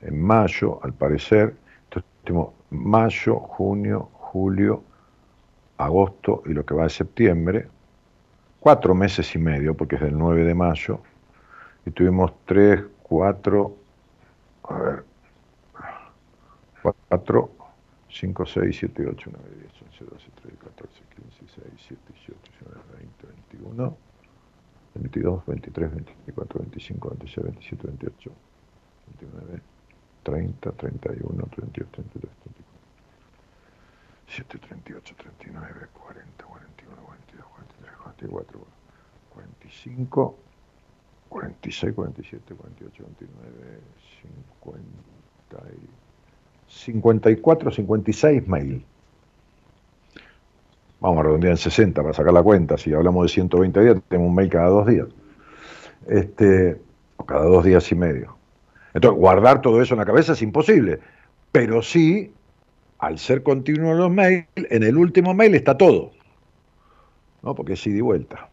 en 0.00 0.20
mayo, 0.20 0.80
al 0.82 0.92
parecer. 0.92 1.54
Entonces, 1.84 2.10
tenemos 2.24 2.52
mayo, 2.70 3.36
junio, 3.36 4.08
julio, 4.12 4.82
agosto 5.78 6.42
y 6.46 6.52
lo 6.52 6.64
que 6.64 6.74
va 6.74 6.84
de 6.84 6.90
septiembre. 6.90 7.68
Cuatro 8.58 8.94
meses 8.94 9.34
y 9.34 9.38
medio, 9.38 9.74
porque 9.74 9.96
es 9.96 10.00
del 10.00 10.18
9 10.18 10.44
de 10.44 10.54
mayo. 10.54 11.00
Y 11.86 11.90
tuvimos 11.90 12.32
tres, 12.46 12.82
cuatro, 13.02 13.76
a 14.64 14.78
ver, 14.78 15.04
4, 17.08 17.50
5, 18.10 18.46
6, 18.46 18.76
7, 18.78 19.06
8, 19.06 19.30
9, 19.32 19.48
10, 19.60 19.72
11, 19.82 20.04
12, 20.04 20.30
13, 20.42 20.56
14, 20.56 21.02
15, 21.16 21.40
16, 21.40 21.70
17, 21.72 22.12
18, 22.12 22.40
19, 22.60 22.80
20, 22.98 23.42
21, 23.74 23.96
22, 24.94 25.42
23, 25.46 25.90
24, 25.90 26.60
25, 26.60 27.10
26, 27.10 27.44
27, 27.44 27.88
28, 27.98 28.32
29, 29.18 29.62
30, 30.22 30.72
31, 30.72 31.46
32, 31.50 31.88
33, 31.90 32.30
34, 32.42 32.64
7, 34.26 34.58
38, 34.58 35.14
39, 35.16 35.88
40, 35.92 36.44
41, 36.46 37.04
42, 37.04 37.44
43, 37.44 37.96
44, 37.98 38.66
45, 39.34 40.36
46, 41.28 41.92
47, 41.94 42.54
48, 42.54 43.02
29, 43.02 43.80
50 44.22 45.70
y 45.72 45.88
54, 46.68 47.70
56 47.70 48.48
mail. 48.48 48.84
Vamos 51.00 51.20
a 51.20 51.22
redondear 51.24 51.52
en 51.52 51.56
60 51.58 52.02
para 52.02 52.14
sacar 52.14 52.32
la 52.32 52.42
cuenta. 52.42 52.78
Si 52.78 52.92
hablamos 52.92 53.24
de 53.24 53.28
120 53.28 53.80
días, 53.80 53.96
tenemos 54.08 54.30
un 54.30 54.34
mail 54.34 54.48
cada 54.48 54.68
dos 54.68 54.86
días. 54.86 55.06
Este, 56.06 56.80
o 57.16 57.24
cada 57.24 57.44
dos 57.44 57.64
días 57.64 57.90
y 57.92 57.94
medio. 57.94 58.36
Entonces, 58.94 59.18
guardar 59.18 59.60
todo 59.60 59.82
eso 59.82 59.94
en 59.94 60.00
la 60.00 60.06
cabeza 60.06 60.32
es 60.32 60.42
imposible. 60.42 61.00
Pero 61.52 61.82
sí, 61.82 62.32
al 62.98 63.18
ser 63.18 63.42
continuos 63.42 63.96
los 63.96 64.10
mails, 64.10 64.46
en 64.54 64.82
el 64.82 64.96
último 64.96 65.34
mail 65.34 65.54
está 65.54 65.76
todo. 65.76 66.12
¿no? 67.42 67.54
Porque 67.54 67.74
es 67.74 67.86
ida 67.86 68.02
vuelta. 68.02 68.48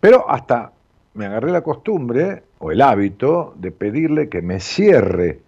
Pero 0.00 0.28
hasta 0.28 0.72
me 1.14 1.26
agarré 1.26 1.50
la 1.50 1.62
costumbre 1.62 2.42
o 2.58 2.72
el 2.72 2.80
hábito 2.80 3.54
de 3.56 3.70
pedirle 3.70 4.28
que 4.28 4.40
me 4.42 4.60
cierre 4.60 5.40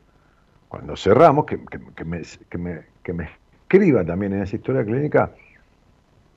cuando 0.68 0.96
cerramos, 0.96 1.46
que, 1.46 1.58
me, 2.04 2.20
escriba 2.20 4.04
también 4.04 4.32
en 4.32 4.42
esa 4.42 4.56
historia 4.56 4.84
clínica 4.84 5.32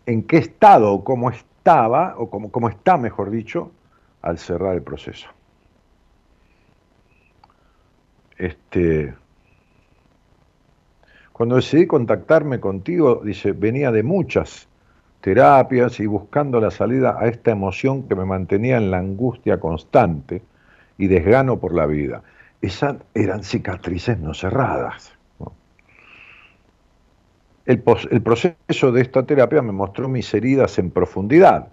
en 0.07 0.23
qué 0.23 0.37
estado 0.37 0.91
o 0.91 1.03
cómo 1.03 1.29
estaba, 1.29 2.15
o 2.17 2.31
cómo, 2.31 2.51
cómo 2.51 2.69
está, 2.69 2.97
mejor 2.97 3.29
dicho, 3.29 3.71
al 4.23 4.39
cerrar 4.39 4.73
el 4.73 4.81
proceso. 4.81 5.27
Este, 8.37 9.13
cuando 11.31 11.57
decidí 11.57 11.85
contactarme 11.85 12.59
contigo, 12.59 13.21
dice, 13.23 13.51
venía 13.51 13.91
de 13.91 14.01
muchas 14.01 14.67
terapias 15.21 15.99
y 15.99 16.07
buscando 16.07 16.59
la 16.59 16.71
salida 16.71 17.17
a 17.19 17.27
esta 17.27 17.51
emoción 17.51 18.07
que 18.07 18.15
me 18.15 18.25
mantenía 18.25 18.77
en 18.77 18.89
la 18.89 18.97
angustia 18.97 19.59
constante 19.59 20.41
y 20.97 21.05
desgano 21.05 21.59
por 21.59 21.75
la 21.75 21.85
vida 21.85 22.23
esas 22.61 22.97
eran 23.13 23.43
cicatrices 23.43 24.19
no 24.19 24.33
cerradas. 24.33 25.16
El, 27.67 27.81
proceso 27.81 28.93
de 28.93 29.01
esta 29.01 29.25
terapia 29.25 29.61
me 29.61 29.73
mostró 29.73 30.07
mis 30.07 30.33
heridas 30.33 30.79
en 30.79 30.89
profundidad 30.89 31.67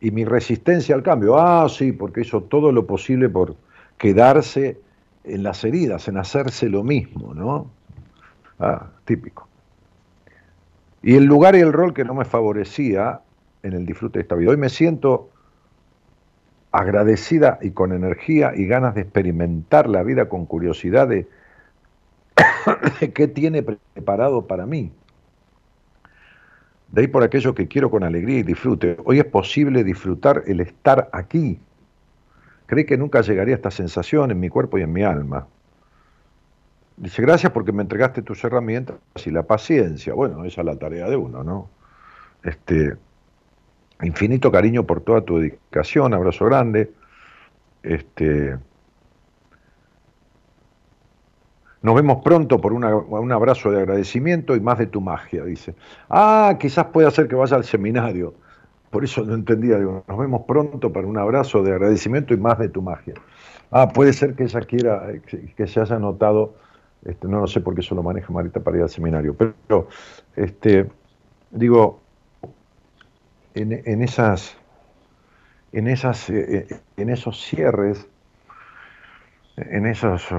y 0.00 0.12
mi 0.12 0.24
resistencia 0.24 0.94
al 0.94 1.02
cambio. 1.02 1.36
Ah, 1.36 1.68
sí, 1.68 1.90
porque 1.90 2.20
hizo 2.20 2.44
todo 2.44 2.70
lo 2.70 2.86
posible 2.86 3.28
por 3.28 3.56
quedarse 3.98 4.78
en 5.24 5.42
las 5.42 5.64
heridas, 5.64 6.06
en 6.06 6.18
hacerse 6.18 6.68
lo 6.68 6.84
mismo, 6.84 7.34
¿no? 7.34 7.68
Ah, 8.60 8.86
típico. 9.04 9.48
Y 11.02 11.16
el 11.16 11.24
lugar 11.24 11.56
y 11.56 11.60
el 11.60 11.72
rol 11.72 11.94
que 11.94 12.04
no 12.04 12.14
me 12.14 12.24
favorecía 12.24 13.20
en 13.64 13.72
el 13.72 13.86
disfrute 13.86 14.20
de 14.20 14.22
esta 14.22 14.36
vida. 14.36 14.52
Hoy 14.52 14.56
me 14.56 14.68
siento 14.68 15.30
agradecida 16.70 17.58
y 17.60 17.72
con 17.72 17.92
energía 17.92 18.52
y 18.54 18.66
ganas 18.66 18.94
de 18.94 19.00
experimentar 19.00 19.88
la 19.88 20.04
vida 20.04 20.28
con 20.28 20.46
curiosidad 20.46 21.08
de, 21.08 21.26
qué 23.14 23.26
tiene 23.26 23.64
preparado 23.64 24.46
para 24.46 24.64
mí. 24.64 24.92
De 26.94 27.00
ahí 27.00 27.06
por 27.08 27.24
aquello 27.24 27.56
que 27.56 27.66
quiero 27.66 27.90
con 27.90 28.04
alegría 28.04 28.38
y 28.38 28.42
disfrute. 28.44 28.96
Hoy 29.04 29.18
es 29.18 29.24
posible 29.24 29.82
disfrutar 29.82 30.44
el 30.46 30.60
estar 30.60 31.08
aquí. 31.12 31.58
Creí 32.66 32.86
que 32.86 32.96
nunca 32.96 33.20
llegaría 33.20 33.54
a 33.54 33.56
esta 33.56 33.72
sensación 33.72 34.30
en 34.30 34.38
mi 34.38 34.48
cuerpo 34.48 34.78
y 34.78 34.82
en 34.82 34.92
mi 34.92 35.02
alma. 35.02 35.48
Dice, 36.96 37.20
gracias 37.20 37.50
porque 37.50 37.72
me 37.72 37.82
entregaste 37.82 38.22
tus 38.22 38.44
herramientas 38.44 38.96
y 39.26 39.32
la 39.32 39.42
paciencia. 39.42 40.14
Bueno, 40.14 40.44
esa 40.44 40.60
es 40.60 40.66
la 40.66 40.76
tarea 40.76 41.10
de 41.10 41.16
uno, 41.16 41.42
¿no? 41.42 41.68
Este, 42.44 42.96
Infinito 44.00 44.52
cariño 44.52 44.84
por 44.84 45.00
toda 45.00 45.22
tu 45.22 45.38
dedicación, 45.38 46.14
abrazo 46.14 46.44
grande. 46.44 46.92
Este, 47.82 48.56
nos 51.84 51.94
vemos 51.94 52.22
pronto 52.24 52.62
por 52.62 52.72
un 52.72 53.32
abrazo 53.32 53.70
de 53.70 53.80
agradecimiento 53.80 54.56
y 54.56 54.60
más 54.60 54.78
de 54.78 54.86
tu 54.86 55.02
magia, 55.02 55.44
dice. 55.44 55.74
Ah, 56.08 56.56
quizás 56.58 56.86
pueda 56.86 57.10
ser 57.10 57.28
que 57.28 57.34
vaya 57.34 57.56
al 57.56 57.64
seminario. 57.64 58.32
Por 58.88 59.04
eso 59.04 59.22
no 59.22 59.34
entendía, 59.34 59.76
digo, 59.76 60.02
nos 60.08 60.18
vemos 60.18 60.44
pronto 60.48 60.90
para 60.90 61.06
un 61.06 61.18
abrazo 61.18 61.62
de 61.62 61.72
agradecimiento 61.72 62.32
y 62.32 62.38
más 62.38 62.58
de 62.58 62.70
tu 62.70 62.80
magia. 62.80 63.12
Ah, 63.70 63.90
puede 63.90 64.14
ser 64.14 64.34
que 64.34 64.44
ella 64.44 64.60
quiera, 64.62 65.12
que 65.54 65.66
se 65.66 65.78
haya 65.78 65.98
notado, 65.98 66.54
este, 67.04 67.28
no 67.28 67.40
lo 67.40 67.46
sé 67.46 67.60
por 67.60 67.74
qué 67.74 67.82
eso 67.82 67.94
lo 67.94 68.02
maneja 68.02 68.32
Marita 68.32 68.60
para 68.60 68.78
ir 68.78 68.84
al 68.84 68.88
seminario, 68.88 69.34
pero 69.34 69.88
este, 70.36 70.88
digo, 71.50 72.00
en, 73.52 74.02
esas, 74.02 74.56
en, 75.72 75.88
esas, 75.88 76.30
eh, 76.30 76.66
eh, 76.70 76.80
en 76.96 77.10
esos 77.10 77.42
cierres, 77.42 78.08
en 79.58 79.84
esos, 79.84 80.32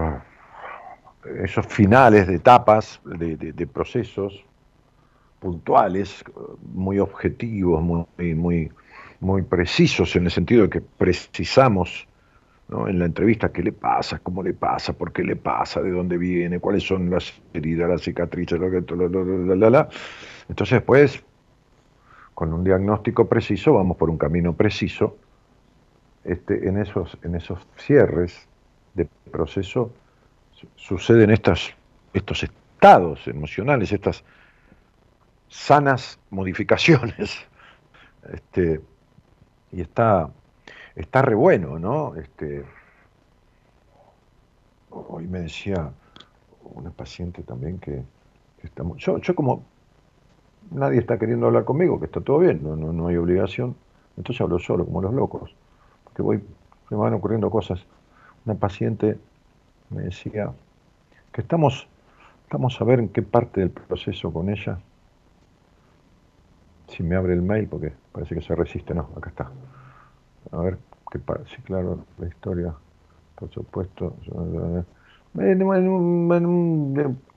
esos 1.44 1.66
finales 1.68 2.28
de 2.28 2.36
etapas, 2.36 3.00
de, 3.04 3.68
procesos 3.68 4.44
puntuales, 5.40 6.24
muy 6.74 7.00
objetivos, 7.00 7.82
muy, 7.82 8.36
muy, 8.36 8.72
muy 9.20 9.42
precisos 9.42 10.16
en 10.16 10.26
el 10.26 10.32
sentido 10.32 10.64
de 10.64 10.70
que 10.70 10.82
precisamos 10.82 12.08
en 12.70 12.98
la 12.98 13.06
entrevista 13.06 13.52
qué 13.52 13.62
le 13.62 13.72
pasa, 13.72 14.20
cómo 14.20 14.42
le 14.42 14.54
pasa, 14.54 14.94
por 14.94 15.12
qué 15.12 15.24
le 15.24 15.36
pasa, 15.36 15.82
de 15.82 15.92
dónde 15.92 16.18
viene, 16.18 16.60
cuáles 16.60 16.84
son 16.84 17.10
las 17.10 17.34
heridas, 17.54 17.90
las 17.90 18.02
cicatrices, 18.02 18.60
lo 18.60 18.72
que, 18.72 18.84
la, 19.56 19.70
la, 19.70 19.90
entonces 20.50 20.78
después 20.78 21.24
con 22.34 22.54
un 22.54 22.64
diagnóstico 22.64 23.28
preciso, 23.28 23.74
vamos 23.74 23.98
por 23.98 24.10
un 24.10 24.18
camino 24.18 24.54
preciso, 24.54 25.16
este, 26.24 26.68
en, 26.68 26.78
esos, 26.78 27.18
en 27.22 27.36
esos 27.36 27.60
cierres 27.78 28.48
de 28.96 29.08
proceso 29.32 29.92
suceden 30.76 31.32
estas, 31.32 31.74
estos 32.14 32.44
estados 32.44 33.28
emocionales, 33.28 33.92
estas 33.92 34.24
sanas 35.50 36.20
modificaciones. 36.30 37.38
Este, 38.34 38.82
y 39.72 39.82
está, 39.82 40.32
está 40.96 41.22
re 41.22 41.36
bueno, 41.36 41.78
¿no? 41.78 42.16
Este, 42.16 42.66
hoy 44.90 45.28
me 45.28 45.42
decía 45.42 45.92
una 46.74 46.90
paciente 46.90 47.44
también 47.44 47.78
que, 47.78 48.04
estamos 48.64 48.98
yo, 48.98 49.20
yo 49.20 49.36
como 49.36 49.64
nadie 50.72 51.00
está 51.00 51.20
queriendo 51.20 51.46
hablar 51.46 51.66
conmigo, 51.66 52.00
que 52.00 52.06
está 52.06 52.22
todo 52.22 52.40
bien, 52.40 52.62
no, 52.64 52.76
no, 52.76 53.08
hay 53.08 53.18
obligación. 53.18 53.76
Entonces 54.18 54.42
hablo 54.42 54.60
solo, 54.60 54.86
como 54.86 55.02
los 55.02 55.14
locos, 55.14 55.56
porque 56.04 56.22
voy, 56.22 56.44
me 56.90 56.98
van 56.98 57.14
ocurriendo 57.14 57.50
cosas. 57.50 57.86
Una 58.46 58.56
paciente 58.56 59.18
me 59.90 60.04
decía 60.04 60.52
que 61.32 61.42
estamos, 61.42 61.88
estamos 62.44 62.80
a 62.80 62.84
ver 62.86 63.00
en 63.00 63.10
qué 63.10 63.22
parte 63.22 63.62
del 63.62 63.70
proceso 63.70 64.32
con 64.32 64.50
ella. 64.50 64.80
Si 66.88 67.04
me 67.04 67.16
abre 67.16 67.34
el 67.34 67.42
mail, 67.42 67.68
porque 67.68 67.94
parece 68.12 68.36
que 68.36 68.42
se 68.42 68.56
resiste, 68.56 68.94
no, 68.94 69.10
acá 69.16 69.30
está. 69.30 69.52
A 70.52 70.62
ver 70.62 70.78
qué 71.12 71.20
sí, 71.48 71.62
claro, 71.64 72.06
la 72.18 72.28
historia, 72.28 72.74
por 73.36 73.50
supuesto. 73.52 74.16
En, 74.28 74.86
en, 75.42 75.60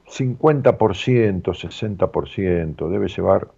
50%, 0.09 1.42
60%, 1.53 2.88
debe 2.88 3.09
llevar, 3.09 3.49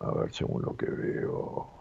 a 0.00 0.10
ver, 0.10 0.32
según 0.32 0.62
lo 0.62 0.76
que 0.76 0.86
veo. 0.86 1.71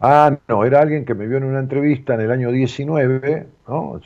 Ah, 0.00 0.36
no, 0.46 0.64
era 0.64 0.80
alguien 0.80 1.04
que 1.04 1.14
me 1.14 1.26
vio 1.26 1.38
en 1.38 1.44
una 1.44 1.58
entrevista 1.58 2.14
en 2.14 2.20
el 2.20 2.30
año 2.30 2.52
19, 2.52 3.46
¿no? 3.66 4.00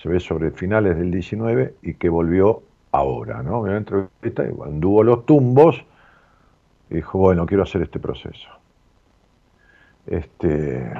se 0.00 0.08
ve 0.08 0.20
sobre 0.20 0.50
finales 0.50 0.98
del 0.98 1.10
19 1.10 1.76
y 1.82 1.94
que 1.94 2.08
volvió 2.08 2.62
ahora, 2.92 3.42
¿no? 3.42 3.60
Una 3.60 3.78
entrevista 3.78 4.42
anduvo 4.42 5.02
los 5.02 5.24
tumbos 5.24 5.82
y 6.90 6.96
dijo, 6.96 7.18
bueno, 7.18 7.46
quiero 7.46 7.62
hacer 7.62 7.82
este 7.82 7.98
proceso. 7.98 8.48
Este, 10.06 10.92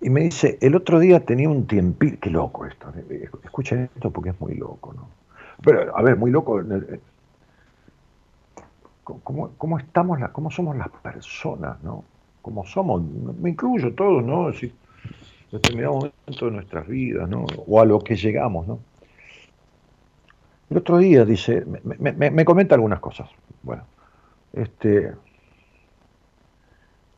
y 0.00 0.10
me 0.10 0.22
dice, 0.22 0.58
el 0.60 0.74
otro 0.74 0.98
día 0.98 1.20
tenía 1.20 1.48
un 1.48 1.66
tiempito, 1.66 2.18
qué 2.20 2.30
loco 2.30 2.66
esto, 2.66 2.92
escuchen 3.44 3.88
esto 3.94 4.10
porque 4.10 4.30
es 4.30 4.40
muy 4.40 4.54
loco, 4.54 4.92
¿no? 4.94 5.08
Pero, 5.62 5.96
a 5.96 6.02
ver, 6.02 6.16
muy 6.16 6.32
loco, 6.32 6.60
¿cómo, 9.04 9.78
estamos, 9.78 10.18
cómo 10.32 10.50
somos 10.50 10.76
las 10.76 10.88
personas, 10.88 11.82
¿no? 11.82 12.04
Cómo 12.40 12.64
somos, 12.66 13.02
me 13.02 13.50
incluyo 13.50 13.94
todos, 13.94 14.24
¿no? 14.24 14.52
Si, 14.52 14.72
determinado 15.52 15.94
momento 15.94 16.46
de 16.46 16.50
nuestras 16.50 16.88
vidas, 16.88 17.28
¿no? 17.28 17.44
O 17.66 17.80
a 17.80 17.84
lo 17.84 17.98
que 18.00 18.16
llegamos, 18.16 18.66
¿no? 18.66 18.80
El 20.70 20.78
otro 20.78 20.98
día 20.98 21.24
dice, 21.24 21.64
me, 21.66 22.44
comenta 22.46 22.74
algunas 22.74 22.98
cosas. 22.98 23.28
Bueno, 23.62 23.82
este. 24.54 25.12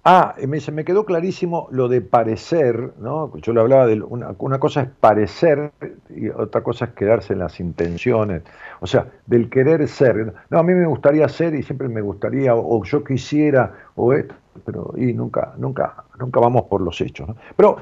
Ah, 0.07 0.35
me 0.47 0.57
dice, 0.57 0.71
me 0.71 0.85
quedó 0.85 1.07
clarísimo 1.07 1.67
lo 1.71 1.89
de 1.89 2.03
parecer, 2.03 2.93
¿no? 2.99 3.35
Yo 3.39 3.55
le 3.55 3.61
hablaba 3.61 3.87
de 3.87 4.03
una, 4.03 4.35
una 4.39 4.59
cosa 4.59 4.83
es 4.83 4.89
parecer 4.91 5.73
y 6.11 6.29
otra 6.29 6.63
cosa 6.63 6.85
es 6.85 6.91
quedarse 6.91 7.33
en 7.33 7.39
las 7.39 7.59
intenciones. 7.59 8.43
O 8.81 8.87
sea, 8.87 9.07
del 9.25 9.49
querer 9.49 9.89
ser. 9.89 10.35
No, 10.51 10.59
a 10.59 10.63
mí 10.63 10.75
me 10.75 10.85
gustaría 10.87 11.27
ser 11.31 11.55
y 11.55 11.63
siempre 11.63 11.89
me 11.89 12.03
gustaría, 12.03 12.55
o, 12.55 12.85
yo 12.85 13.03
quisiera, 13.03 13.73
o 13.95 14.13
esto, 14.13 14.35
pero 14.67 14.93
y 14.95 15.15
nunca, 15.15 15.55
nunca, 15.57 16.05
nunca 16.19 16.39
vamos 16.39 16.65
por 16.65 16.83
los 16.83 17.01
hechos. 17.01 17.31
Pero 17.57 17.79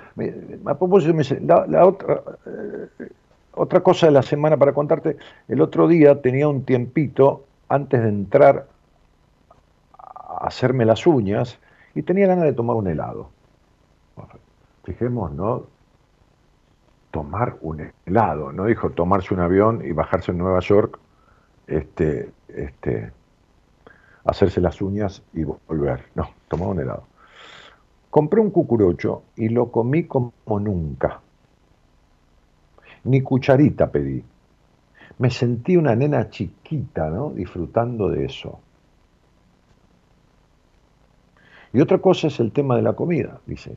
a 0.67 0.75
propósito 0.79 1.13
me 1.15 1.25
dice, 1.25 1.41
la, 1.41 1.85
otra, 1.85 2.23
eh, 2.47 3.09
otra 3.55 3.81
cosa 3.81 4.07
de 4.07 4.13
la 4.13 4.23
semana 4.23 4.57
para 4.57 4.73
contarte, 4.73 5.17
el 5.49 5.61
otro 5.61 5.89
día 5.89 6.21
tenía 6.23 6.47
un 6.47 6.65
tiempito 6.65 7.47
antes 7.69 8.01
de 8.01 8.09
entrar 8.09 8.69
a 9.99 10.47
hacerme 10.47 10.85
las 10.85 11.05
uñas 11.05 11.59
y 11.95 12.03
tenía 12.03 12.27
ganas 12.27 12.45
de 12.45 12.53
tomar 12.53 12.77
un 12.77 12.87
helado. 12.87 13.31
Fijemos, 14.85 15.33
¿no? 15.33 15.67
Tomar 17.11 17.59
un 17.61 17.93
helado, 18.07 18.53
no 18.53 18.65
dijo 18.67 18.91
tomarse 18.91 19.35
un 19.35 19.41
avión 19.41 19.85
y 19.85 19.93
bajarse 19.93 20.33
en 20.33 20.39
Nueva 20.39 20.61
York, 20.61 20.99
este, 21.67 22.31
este, 22.49 23.13
hacerse 24.25 24.61
las 24.61 24.81
uñas 24.81 25.23
y 25.33 25.45
volver. 25.45 26.07
No, 26.15 26.31
tomar 26.49 26.69
un 26.69 26.81
helado. 26.81 27.05
Compré 28.11 28.41
un 28.41 28.51
cucurocho 28.51 29.23
y 29.37 29.49
lo 29.49 29.71
comí 29.71 30.05
como 30.05 30.33
nunca 30.47 31.21
ni 33.05 33.21
cucharita 33.21 33.91
pedí. 33.91 34.23
Me 35.19 35.31
sentí 35.31 35.77
una 35.77 35.95
nena 35.95 36.31
chiquita, 36.31 37.09
¿no? 37.11 37.31
Disfrutando 37.31 38.09
de 38.09 38.25
eso. 38.25 38.61
Y 41.73 41.81
otra 41.81 41.99
cosa 41.99 42.27
es 42.27 42.39
el 42.41 42.53
tema 42.53 42.77
de 42.77 42.83
la 42.83 42.93
comida, 42.93 43.41
dice. 43.47 43.77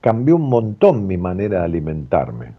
Cambió 0.00 0.36
un 0.36 0.48
montón 0.48 1.06
mi 1.06 1.16
manera 1.16 1.60
de 1.60 1.64
alimentarme. 1.64 2.52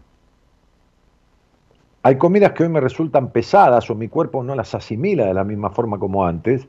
Hay 2.04 2.16
comidas 2.16 2.52
que 2.52 2.64
hoy 2.64 2.68
me 2.68 2.80
resultan 2.80 3.30
pesadas 3.30 3.88
o 3.90 3.94
mi 3.94 4.08
cuerpo 4.08 4.42
no 4.42 4.54
las 4.54 4.74
asimila 4.74 5.26
de 5.26 5.34
la 5.34 5.44
misma 5.44 5.70
forma 5.70 5.98
como 5.98 6.24
antes, 6.24 6.66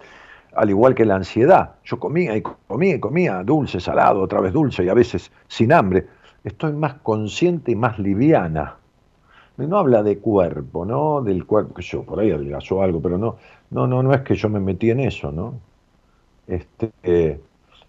al 0.55 0.69
igual 0.69 0.93
que 0.93 1.05
la 1.05 1.15
ansiedad. 1.15 1.75
Yo 1.83 1.99
comía 1.99 2.35
y 2.35 2.41
comía 2.41 2.95
y 2.95 2.99
comía, 2.99 3.43
dulce, 3.43 3.79
salado, 3.79 4.21
otra 4.21 4.41
vez 4.41 4.53
dulce 4.53 4.83
y 4.83 4.89
a 4.89 4.93
veces 4.93 5.31
sin 5.47 5.73
hambre. 5.73 6.07
Estoy 6.43 6.73
más 6.73 6.95
consciente 6.95 7.71
y 7.71 7.75
más 7.75 7.97
liviana 7.97 8.77
no 9.57 9.77
habla 9.77 10.03
de 10.03 10.17
cuerpo, 10.19 10.85
¿no? 10.85 11.21
Del 11.21 11.45
cuerpo, 11.45 11.75
que 11.75 11.81
yo 11.81 12.03
por 12.03 12.19
ahí 12.19 12.31
adelgazó 12.31 12.81
algo, 12.81 13.01
pero 13.01 13.17
no, 13.17 13.37
no, 13.69 13.87
no, 13.87 14.01
no 14.01 14.13
es 14.13 14.21
que 14.21 14.35
yo 14.35 14.49
me 14.49 14.59
metí 14.59 14.89
en 14.89 14.99
eso, 15.01 15.31
¿no? 15.31 15.55
Este, 16.47 17.39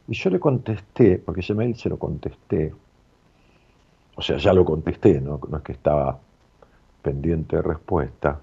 y 0.07 0.15
yo 0.15 0.31
le 0.31 0.39
contesté, 0.39 1.19
porque 1.19 1.41
ese 1.41 1.55
mail 1.55 1.77
se 1.77 1.89
lo 1.89 1.99
contesté, 1.99 2.75
o 4.17 4.23
sea, 4.23 4.37
ya 4.37 4.53
lo 4.53 4.65
contesté, 4.65 5.21
¿no? 5.21 5.41
Es 5.57 5.63
que 5.63 5.73
estaba 5.73 6.19
pendiente 7.03 7.57
de 7.57 7.63
respuesta. 7.63 8.41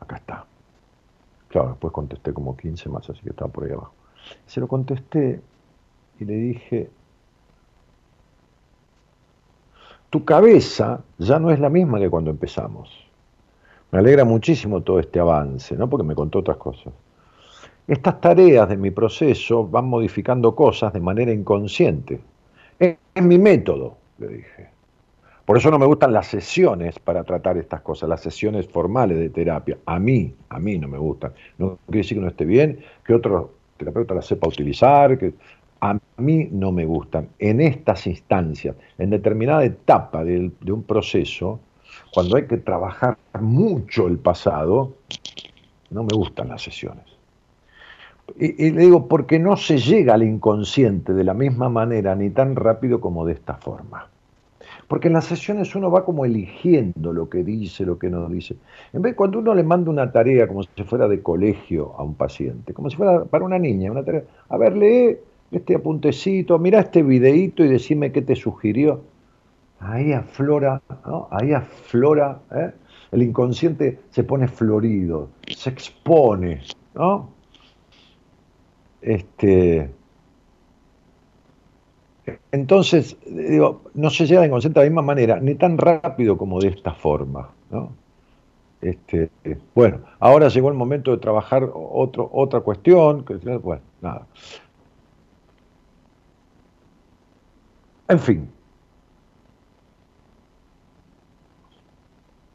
Acá 0.00 0.16
está. 0.16 0.44
Claro, 1.48 1.70
después 1.70 1.92
contesté 1.92 2.32
como 2.32 2.56
15 2.56 2.88
más, 2.88 3.08
así 3.08 3.20
que 3.20 3.30
estaba 3.30 3.50
por 3.50 3.64
ahí 3.64 3.72
abajo. 3.72 3.92
Se 4.46 4.60
lo 4.60 4.68
contesté 4.68 5.40
y 6.20 6.24
le 6.24 6.34
dije, 6.34 6.90
tu 10.10 10.24
cabeza 10.24 11.02
ya 11.18 11.38
no 11.38 11.50
es 11.50 11.58
la 11.58 11.68
misma 11.68 11.98
que 11.98 12.10
cuando 12.10 12.30
empezamos. 12.30 12.90
Me 13.90 13.98
alegra 13.98 14.24
muchísimo 14.24 14.82
todo 14.82 15.00
este 15.00 15.18
avance, 15.18 15.76
¿no? 15.76 15.88
porque 15.88 16.06
me 16.06 16.14
contó 16.14 16.40
otras 16.40 16.58
cosas. 16.58 16.92
Estas 17.88 18.20
tareas 18.20 18.68
de 18.68 18.76
mi 18.76 18.90
proceso 18.90 19.66
van 19.66 19.86
modificando 19.86 20.54
cosas 20.54 20.92
de 20.92 21.00
manera 21.00 21.32
inconsciente. 21.32 22.20
Es, 22.78 22.98
mi 23.22 23.38
método, 23.38 23.96
le 24.18 24.28
dije. 24.28 24.68
Por 25.46 25.56
eso 25.56 25.70
no 25.70 25.78
me 25.78 25.86
gustan 25.86 26.12
las 26.12 26.26
sesiones 26.26 26.98
para 26.98 27.24
tratar 27.24 27.56
estas 27.56 27.80
cosas, 27.80 28.10
las 28.10 28.20
sesiones 28.20 28.68
formales 28.68 29.18
de 29.18 29.30
terapia. 29.30 29.78
A 29.86 29.98
mí, 29.98 30.34
a 30.50 30.58
mí 30.58 30.76
no 30.76 30.86
me 30.86 30.98
gustan. 30.98 31.32
No 31.56 31.78
quiere 31.86 32.00
decir 32.00 32.18
que 32.18 32.22
no 32.22 32.28
esté 32.28 32.44
bien, 32.44 32.80
que 33.06 33.14
otro 33.14 33.54
terapeuta 33.78 34.12
las 34.12 34.26
sepa 34.26 34.48
utilizar, 34.48 35.16
que 35.16 35.32
a 35.80 35.98
mí 36.18 36.46
no 36.52 36.72
me 36.72 36.84
gustan. 36.84 37.30
En 37.38 37.62
estas 37.62 38.06
instancias, 38.06 38.76
en 38.98 39.08
determinada 39.08 39.64
etapa 39.64 40.24
de, 40.24 40.52
un 40.66 40.82
proceso, 40.82 41.58
cuando 42.12 42.36
hay 42.36 42.46
que 42.46 42.58
trabajar 42.58 43.16
mucho 43.40 44.08
el 44.08 44.18
pasado, 44.18 44.92
no 45.88 46.02
me 46.02 46.14
gustan 46.14 46.48
las 46.48 46.60
sesiones. 46.60 47.07
Y, 48.36 48.70
le 48.70 48.82
digo, 48.82 49.08
porque 49.08 49.38
no 49.38 49.56
se 49.56 49.78
llega 49.78 50.14
al 50.14 50.22
inconsciente 50.22 51.14
de 51.14 51.24
la 51.24 51.34
misma 51.34 51.68
manera 51.68 52.14
ni 52.14 52.30
tan 52.30 52.56
rápido 52.56 53.00
como 53.00 53.24
de 53.24 53.32
esta 53.32 53.54
forma. 53.54 54.08
Porque 54.86 55.08
en 55.08 55.14
las 55.14 55.26
sesiones 55.26 55.74
uno 55.74 55.90
va 55.90 56.04
como 56.04 56.24
eligiendo 56.24 57.12
lo 57.12 57.28
que 57.28 57.44
dice, 57.44 57.84
lo 57.84 57.98
que 57.98 58.08
no 58.08 58.28
dice. 58.28 58.56
En 58.92 59.02
vez 59.02 59.14
cuando 59.14 59.38
uno 59.38 59.54
le 59.54 59.62
manda 59.62 59.90
una 59.90 60.10
tarea 60.10 60.46
como 60.48 60.62
si 60.62 60.84
fuera 60.84 61.08
de 61.08 61.22
colegio 61.22 61.94
a 61.96 62.02
un 62.02 62.14
paciente, 62.14 62.72
como 62.72 62.88
si 62.88 62.96
fuera 62.96 63.24
para 63.24 63.44
una 63.44 63.58
niña, 63.58 63.90
una 63.90 64.04
tarea, 64.04 64.24
a 64.48 64.56
ver, 64.56 64.76
lee 64.76 65.16
este 65.50 65.74
apuntecito, 65.74 66.58
mira 66.58 66.80
este 66.80 67.02
videíto 67.02 67.64
y 67.64 67.68
decime 67.68 68.12
qué 68.12 68.22
te 68.22 68.34
sugirió. 68.34 69.02
Ahí 69.80 70.12
aflora, 70.12 70.80
¿no? 71.06 71.28
Ahí 71.30 71.52
aflora, 71.52 72.40
¿eh? 72.50 72.72
el 73.12 73.22
inconsciente 73.22 74.00
se 74.10 74.24
pone 74.24 74.48
florido, 74.48 75.28
se 75.46 75.70
expone, 75.70 76.62
¿no? 76.94 77.37
Este, 79.00 79.90
entonces, 82.52 83.16
digo, 83.26 83.82
no 83.94 84.10
se 84.10 84.26
llega 84.26 84.40
al 84.40 84.46
inconsciente 84.46 84.80
de 84.80 84.86
la 84.86 84.90
misma 84.90 85.02
manera, 85.02 85.40
ni 85.40 85.54
tan 85.54 85.78
rápido 85.78 86.36
como 86.36 86.60
de 86.60 86.68
esta 86.68 86.92
forma, 86.94 87.50
¿no? 87.70 87.92
Este, 88.80 89.30
bueno, 89.74 90.00
ahora 90.20 90.48
llegó 90.48 90.68
el 90.68 90.74
momento 90.74 91.10
de 91.10 91.18
trabajar 91.18 91.68
otro, 91.74 92.28
otra 92.32 92.60
cuestión, 92.60 93.24
bueno, 93.62 93.82
nada. 94.00 94.26
En 98.08 98.18
fin. 98.18 98.50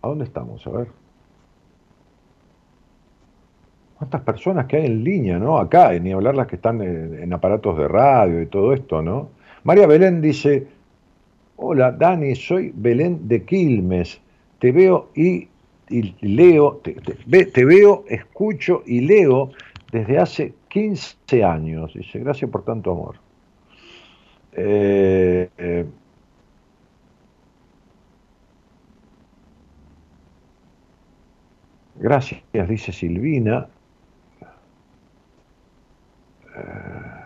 ¿A 0.01 0.07
dónde 0.07 0.25
estamos? 0.25 0.65
A 0.67 0.69
ver. 0.71 1.02
¿Cuántas 4.03 4.21
personas 4.23 4.65
que 4.65 4.75
hay 4.75 4.85
en 4.87 5.01
línea, 5.01 5.39
no? 5.39 5.57
Acá, 5.57 5.97
ni 5.97 6.11
hablar 6.11 6.35
las 6.35 6.47
que 6.47 6.57
están 6.57 6.81
en, 6.81 7.31
aparatos 7.31 7.77
de 7.77 7.87
radio 7.87 8.41
y 8.41 8.47
todo 8.47 8.73
esto, 8.73 9.01
¿no? 9.01 9.29
María 9.63 9.87
Belén 9.87 10.19
dice, 10.19 10.67
hola 11.55 11.93
Dani, 11.93 12.35
soy 12.35 12.73
Belén 12.75 13.29
de 13.29 13.45
Quilmes, 13.45 14.19
te 14.59 14.73
veo 14.73 15.07
y, 15.15 15.47
leo, 16.19 16.81
te, 16.83 16.95
te, 17.45 17.63
veo, 17.63 18.03
escucho 18.09 18.83
y 18.85 18.99
leo 18.99 19.51
desde 19.89 20.17
hace 20.17 20.53
15 20.67 21.41
años. 21.45 21.93
Dice, 21.93 22.19
gracias 22.19 22.51
por 22.51 22.65
tanto 22.65 22.91
amor. 22.91 23.15
Eh, 24.51 25.47
eh, 25.57 25.85
gracias, 31.95 32.41
dice 32.67 32.91
Silvina. 32.91 33.69
Eh, 36.55 37.23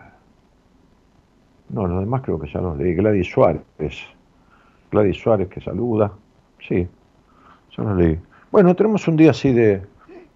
no, 1.70 1.86
los 1.86 2.00
demás 2.00 2.22
creo 2.22 2.38
que 2.38 2.50
ya 2.50 2.60
los 2.60 2.76
leí. 2.76 2.94
Gladys 2.94 3.30
Suárez. 3.30 3.62
Gladys 4.90 5.16
Suárez 5.16 5.48
que 5.48 5.60
saluda. 5.60 6.12
Sí, 6.66 6.88
ya 7.76 7.82
los 7.82 7.96
leí. 7.96 8.18
Bueno, 8.50 8.74
tenemos 8.74 9.06
un 9.08 9.16
día 9.16 9.32
así 9.32 9.52
de, 9.52 9.82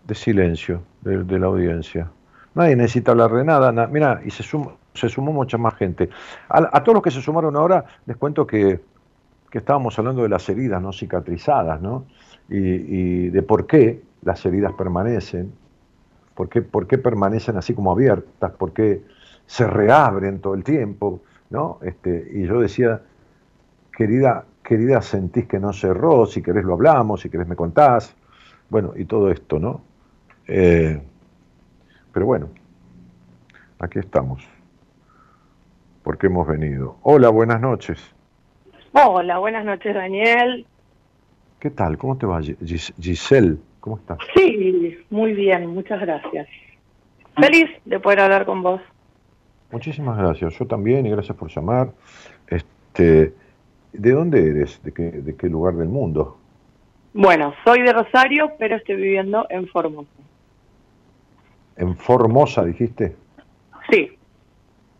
de 0.06 0.14
silencio 0.14 0.82
de, 1.02 1.38
la 1.38 1.46
audiencia. 1.46 2.10
Nadie 2.54 2.76
necesita 2.76 3.12
hablar 3.12 3.32
de 3.32 3.44
nada. 3.44 3.72
Mira, 3.86 4.20
y 4.24 4.30
se 4.30 4.42
sumó 4.42 5.32
mucha 5.32 5.58
más 5.58 5.74
gente. 5.74 6.10
A, 6.48 6.82
todos 6.82 6.94
los 6.94 7.02
que 7.02 7.10
se 7.10 7.22
sumaron 7.22 7.56
ahora, 7.56 7.84
les 8.06 8.16
cuento 8.16 8.46
que, 8.46 8.80
estábamos 9.52 9.98
hablando 9.98 10.22
de 10.22 10.28
las 10.28 10.48
heridas 10.48 10.80
no 10.80 10.92
cicatrizadas, 10.92 11.80
¿no? 11.80 12.06
Y, 12.48 13.28
de 13.30 13.42
por 13.42 13.66
qué 13.66 14.02
las 14.22 14.44
heridas 14.44 14.72
permanecen, 14.72 15.52
por 16.34 16.48
qué, 16.48 16.62
por 16.62 16.86
qué 16.86 16.98
permanecen 16.98 17.56
así 17.56 17.74
como 17.74 17.92
abiertas, 17.92 18.52
por 18.52 18.72
qué 18.72 19.02
se 19.46 19.66
reabren 19.66 20.40
todo 20.40 20.54
el 20.54 20.64
tiempo, 20.64 21.22
¿no? 21.50 21.78
Este, 21.82 22.30
y 22.32 22.46
yo 22.46 22.60
decía, 22.60 23.02
querida, 23.96 24.44
querida, 24.62 25.02
sentís 25.02 25.46
que 25.46 25.58
no 25.58 25.72
cerró, 25.72 26.26
si 26.26 26.42
querés 26.42 26.64
lo 26.64 26.74
hablamos, 26.74 27.20
si 27.20 27.28
querés 27.28 27.46
me 27.46 27.56
contás, 27.56 28.14
bueno, 28.70 28.92
y 28.96 29.04
todo 29.04 29.30
esto, 29.30 29.58
¿no? 29.58 29.82
Eh, 30.46 31.00
pero 32.12 32.26
bueno, 32.26 32.48
aquí 33.78 33.98
estamos, 33.98 34.42
porque 36.02 36.28
hemos 36.28 36.46
venido. 36.46 36.96
Hola, 37.02 37.28
buenas 37.28 37.60
noches. 37.60 38.00
Hola, 38.92 39.38
buenas 39.38 39.64
noches, 39.64 39.94
Daniel. 39.94 40.66
¿Qué 41.58 41.70
tal? 41.70 41.96
¿Cómo 41.96 42.16
te 42.16 42.26
va, 42.26 42.40
Giselle? 42.40 43.58
¿Cómo 43.82 43.96
estás? 43.96 44.18
Sí, 44.36 44.96
muy 45.10 45.32
bien, 45.32 45.66
muchas 45.66 46.00
gracias. 46.00 46.46
Feliz 47.34 47.68
de 47.84 47.98
poder 47.98 48.20
hablar 48.20 48.46
con 48.46 48.62
vos. 48.62 48.80
Muchísimas 49.72 50.16
gracias, 50.16 50.56
yo 50.56 50.68
también, 50.68 51.04
y 51.04 51.10
gracias 51.10 51.36
por 51.36 51.50
llamar. 51.50 51.90
Este, 52.46 53.34
¿De 53.92 54.10
dónde 54.12 54.50
eres? 54.50 54.80
¿De 54.84 54.92
qué, 54.92 55.02
¿De 55.02 55.34
qué 55.34 55.48
lugar 55.48 55.74
del 55.74 55.88
mundo? 55.88 56.38
Bueno, 57.12 57.54
soy 57.64 57.82
de 57.82 57.92
Rosario, 57.92 58.52
pero 58.56 58.76
estoy 58.76 58.94
viviendo 58.94 59.46
en 59.50 59.66
Formosa. 59.66 60.08
¿En 61.76 61.96
Formosa 61.96 62.64
dijiste? 62.64 63.16
Sí. 63.90 64.12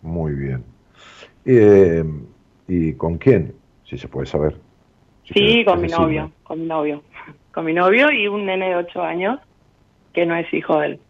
Muy 0.03 0.33
bien. 0.33 0.65
Eh, 1.45 2.03
¿Y 2.67 2.95
con 2.95 3.17
quién? 3.19 3.55
Si 3.85 3.97
se 3.97 4.09
puede 4.09 4.27
saber. 4.27 4.57
sí, 5.23 5.65
con 5.65 5.81
mi 5.81 5.87
novio, 5.87 6.33
con 6.43 6.63
mi 6.63 6.67
novio. 6.67 7.05
Con 7.53 7.67
mi 7.67 7.75
novio 7.75 8.11
y 8.11 8.29
un 8.29 8.47
nene 8.47 8.71
de 8.71 8.77
8 8.77 9.03
años 9.03 9.41
que 10.13 10.27
no 10.27 10.35
es 10.37 10.53
hijo 10.53 10.81
de 10.81 10.87
él. 10.87 11.01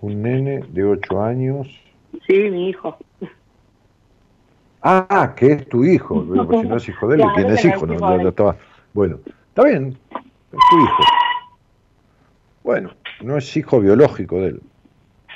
Un 0.00 0.22
nene 0.22 0.60
de 0.68 0.84
8 0.84 1.22
años. 1.22 1.68
Sí, 2.26 2.50
mi 2.50 2.70
hijo. 2.70 2.96
Ah, 4.82 5.32
que 5.36 5.52
es 5.52 5.68
tu 5.68 5.84
hijo. 5.84 6.22
si 6.60 6.68
no 6.68 6.76
es 6.76 6.88
hijo 6.88 7.08
de 7.08 7.16
él, 7.16 7.22
¿quién 7.34 7.50
es 7.50 7.64
hijo? 7.64 7.86
No, 7.86 8.28
estaba... 8.28 8.56
Bueno, 8.92 9.18
está 9.48 9.64
bien, 9.64 9.96
es 10.12 10.58
tu 10.70 10.80
hijo. 10.80 11.02
Bueno, 12.62 12.90
no 13.22 13.38
es 13.38 13.56
hijo 13.56 13.80
biológico 13.80 14.40
de 14.40 14.48
él. 14.48 14.60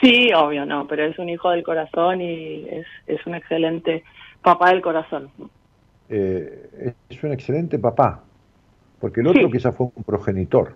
Sí, 0.00 0.30
obvio, 0.34 0.66
no, 0.66 0.86
pero 0.86 1.04
es 1.04 1.18
un 1.18 1.28
hijo 1.28 1.50
del 1.50 1.62
corazón 1.62 2.20
y 2.20 2.66
es, 2.68 2.86
es 3.06 3.26
un 3.26 3.34
excelente 3.34 4.04
papá 4.42 4.70
del 4.70 4.82
corazón. 4.82 5.30
Eh, 6.08 6.94
es 7.08 7.22
un 7.22 7.32
excelente 7.32 7.78
papá, 7.78 8.22
porque 9.00 9.20
el 9.20 9.28
otro 9.28 9.50
quizás 9.50 9.74
fue 9.74 9.88
un 9.94 10.04
progenitor. 10.04 10.74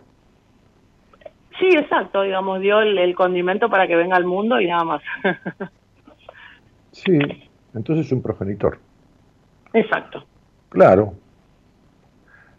Sí, 1.59 1.69
exacto, 1.77 2.23
digamos, 2.23 2.61
dio 2.61 2.81
el 2.81 3.15
condimento 3.15 3.69
para 3.69 3.87
que 3.87 3.95
venga 3.95 4.17
al 4.17 4.25
mundo 4.25 4.61
y 4.61 4.67
nada 4.67 4.85
más. 4.85 5.03
sí, 6.93 7.19
entonces 7.75 8.07
es 8.07 8.13
un 8.13 8.23
progenitor. 8.23 8.79
Exacto. 9.73 10.25
Claro. 10.71 11.15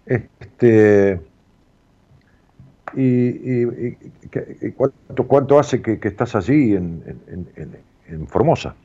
Este, 0.06 1.20
y, 2.94 3.96
cuánto, 4.72 5.28
cuánto, 5.28 5.60
hace 5.60 5.82
que, 5.82 6.00
estás 6.04 6.36
allí 6.36 6.76
en, 6.76 7.04
en, 8.08 8.28
Formosa? 8.28 8.76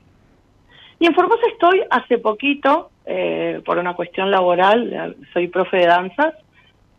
Y 0.98 1.06
en 1.06 1.14
Formosa 1.14 1.42
estoy 1.52 1.82
hace 1.90 2.18
poquito, 2.18 2.90
eh, 3.04 3.60
por 3.64 3.78
una 3.78 3.94
cuestión 3.94 4.30
laboral, 4.30 5.16
soy 5.32 5.48
profe 5.48 5.78
de 5.78 5.86
danzas, 5.86 6.34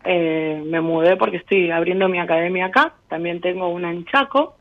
eh, 0.04 0.62
me 0.66 0.82
mudé 0.82 1.18
porque 1.18 1.38
estoy 1.38 1.72
abriendo 1.72 2.08
mi 2.08 2.20
academia 2.20 2.68
acá, 2.68 2.94
también 3.10 3.42
tengo 3.42 3.70
una 3.70 3.92
en 3.92 4.06
Chaco, 4.06 4.56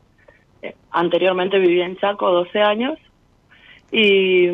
eh, 0.61 0.75
anteriormente 0.91 1.59
viví 1.59 1.81
en 1.81 1.97
Chaco 1.97 2.31
12 2.31 2.61
años 2.61 2.97
y, 3.91 4.47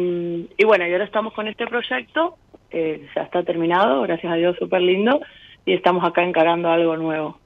y, 0.58 0.66
bueno, 0.66 0.86
y 0.86 0.92
ahora 0.92 1.06
estamos 1.06 1.34
con 1.34 1.48
este 1.48 1.66
proyecto, 1.66 2.36
ya 2.72 3.22
está 3.22 3.44
terminado, 3.44 4.02
gracias 4.02 4.34
a 4.34 4.36
Dios, 4.36 4.58
súper 4.58 4.82
lindo, 4.82 5.22
y 5.66 5.74
estamos 5.74 6.04
acá 6.04 6.24
encarando 6.24 6.70
algo 6.70 6.98
nuevo. 6.98 7.38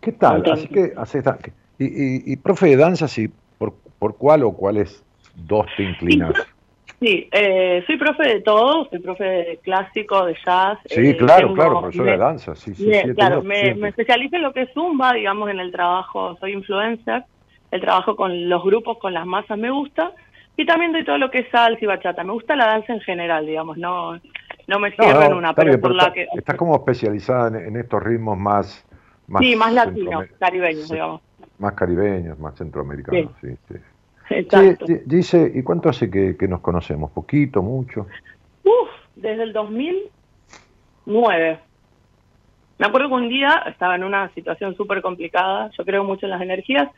¿Qué 0.00 0.12
tal? 0.12 0.42
Así 0.52 0.68
que, 0.68 0.92
así 0.96 1.18
está. 1.18 1.38
Y, 1.78 2.32
y, 2.32 2.36
profe 2.36 2.66
de 2.66 2.76
danza, 2.76 3.06
sí, 3.06 3.28
por, 3.58 3.74
¿por 3.98 4.16
cuál 4.16 4.42
o 4.42 4.52
cuáles 4.52 5.05
dos 5.36 5.66
te 5.76 5.84
inclinas? 5.84 6.32
Sí, 7.00 7.28
eh, 7.30 7.84
soy 7.86 7.98
profe 7.98 8.22
de 8.26 8.40
todo, 8.40 8.88
soy 8.88 9.00
profe 9.00 9.24
de 9.24 9.60
clásico, 9.62 10.24
de 10.24 10.34
jazz. 10.44 10.78
Sí, 10.86 11.08
eh, 11.08 11.16
claro, 11.16 11.52
claro, 11.52 11.80
profesor 11.80 12.06
de 12.06 12.16
danza, 12.16 12.56
sí, 12.56 12.74
sí. 12.74 12.90
claro, 13.14 13.42
me, 13.42 13.74
me, 13.74 13.88
especializo 13.88 14.36
en 14.36 14.42
lo 14.42 14.52
que 14.54 14.62
es 14.62 14.72
Zumba, 14.72 15.12
digamos, 15.12 15.50
en 15.50 15.60
el 15.60 15.70
trabajo, 15.72 16.36
soy 16.40 16.52
influencer, 16.52 17.24
el 17.70 17.80
trabajo 17.82 18.16
con 18.16 18.48
los 18.48 18.64
grupos, 18.64 18.96
con 18.98 19.12
las 19.12 19.26
masas 19.26 19.58
me 19.58 19.70
gusta, 19.70 20.12
y 20.56 20.64
también 20.64 20.92
doy 20.92 21.04
todo 21.04 21.18
lo 21.18 21.30
que 21.30 21.40
es 21.40 21.50
salsa 21.50 21.78
y 21.82 21.86
bachata. 21.86 22.24
Me 22.24 22.32
gusta 22.32 22.56
la 22.56 22.66
danza 22.66 22.94
en 22.94 23.00
general, 23.00 23.44
digamos, 23.44 23.76
no 23.76 24.18
no 24.66 24.80
me 24.80 24.90
cierro 24.92 25.22
en 25.22 25.34
una, 25.34 25.54
pero 25.54 25.80
por 25.80 25.94
la 25.94 26.12
que... 26.12 26.26
Estás 26.34 26.56
como 26.56 26.74
especializada 26.74 27.60
en, 27.60 27.76
estos 27.76 28.02
ritmos 28.02 28.36
más... 28.36 28.84
más 29.28 29.42
sí, 29.42 29.54
más 29.54 29.72
latinos, 29.72 30.24
caribeños, 30.38 30.88
digamos. 30.88 31.20
Más 31.58 31.72
caribeños, 31.74 32.38
más 32.38 32.56
centroamericanos, 32.56 33.32
sí, 33.40 33.56
sí. 33.68 33.76
Exacto. 34.30 34.86
dice, 35.04 35.52
¿y 35.54 35.62
cuánto 35.62 35.88
hace 35.88 36.10
que, 36.10 36.36
que, 36.36 36.48
nos 36.48 36.60
conocemos? 36.60 37.12
¿Poquito, 37.12 37.62
mucho? 37.62 38.08
Uf, 38.64 38.88
desde 39.14 39.44
el 39.44 39.52
2009. 39.52 41.60
Me 42.78 42.86
acuerdo 42.86 43.08
que 43.08 43.14
un 43.14 43.28
día 43.28 43.62
estaba 43.66 43.96
en 43.96 44.04
una 44.04 44.28
situación 44.34 44.76
súper 44.76 45.00
complicada, 45.00 45.70
yo 45.76 45.84
creo 45.84 46.04
mucho 46.04 46.26
en 46.26 46.30
las 46.30 46.42
energías, 46.42 46.90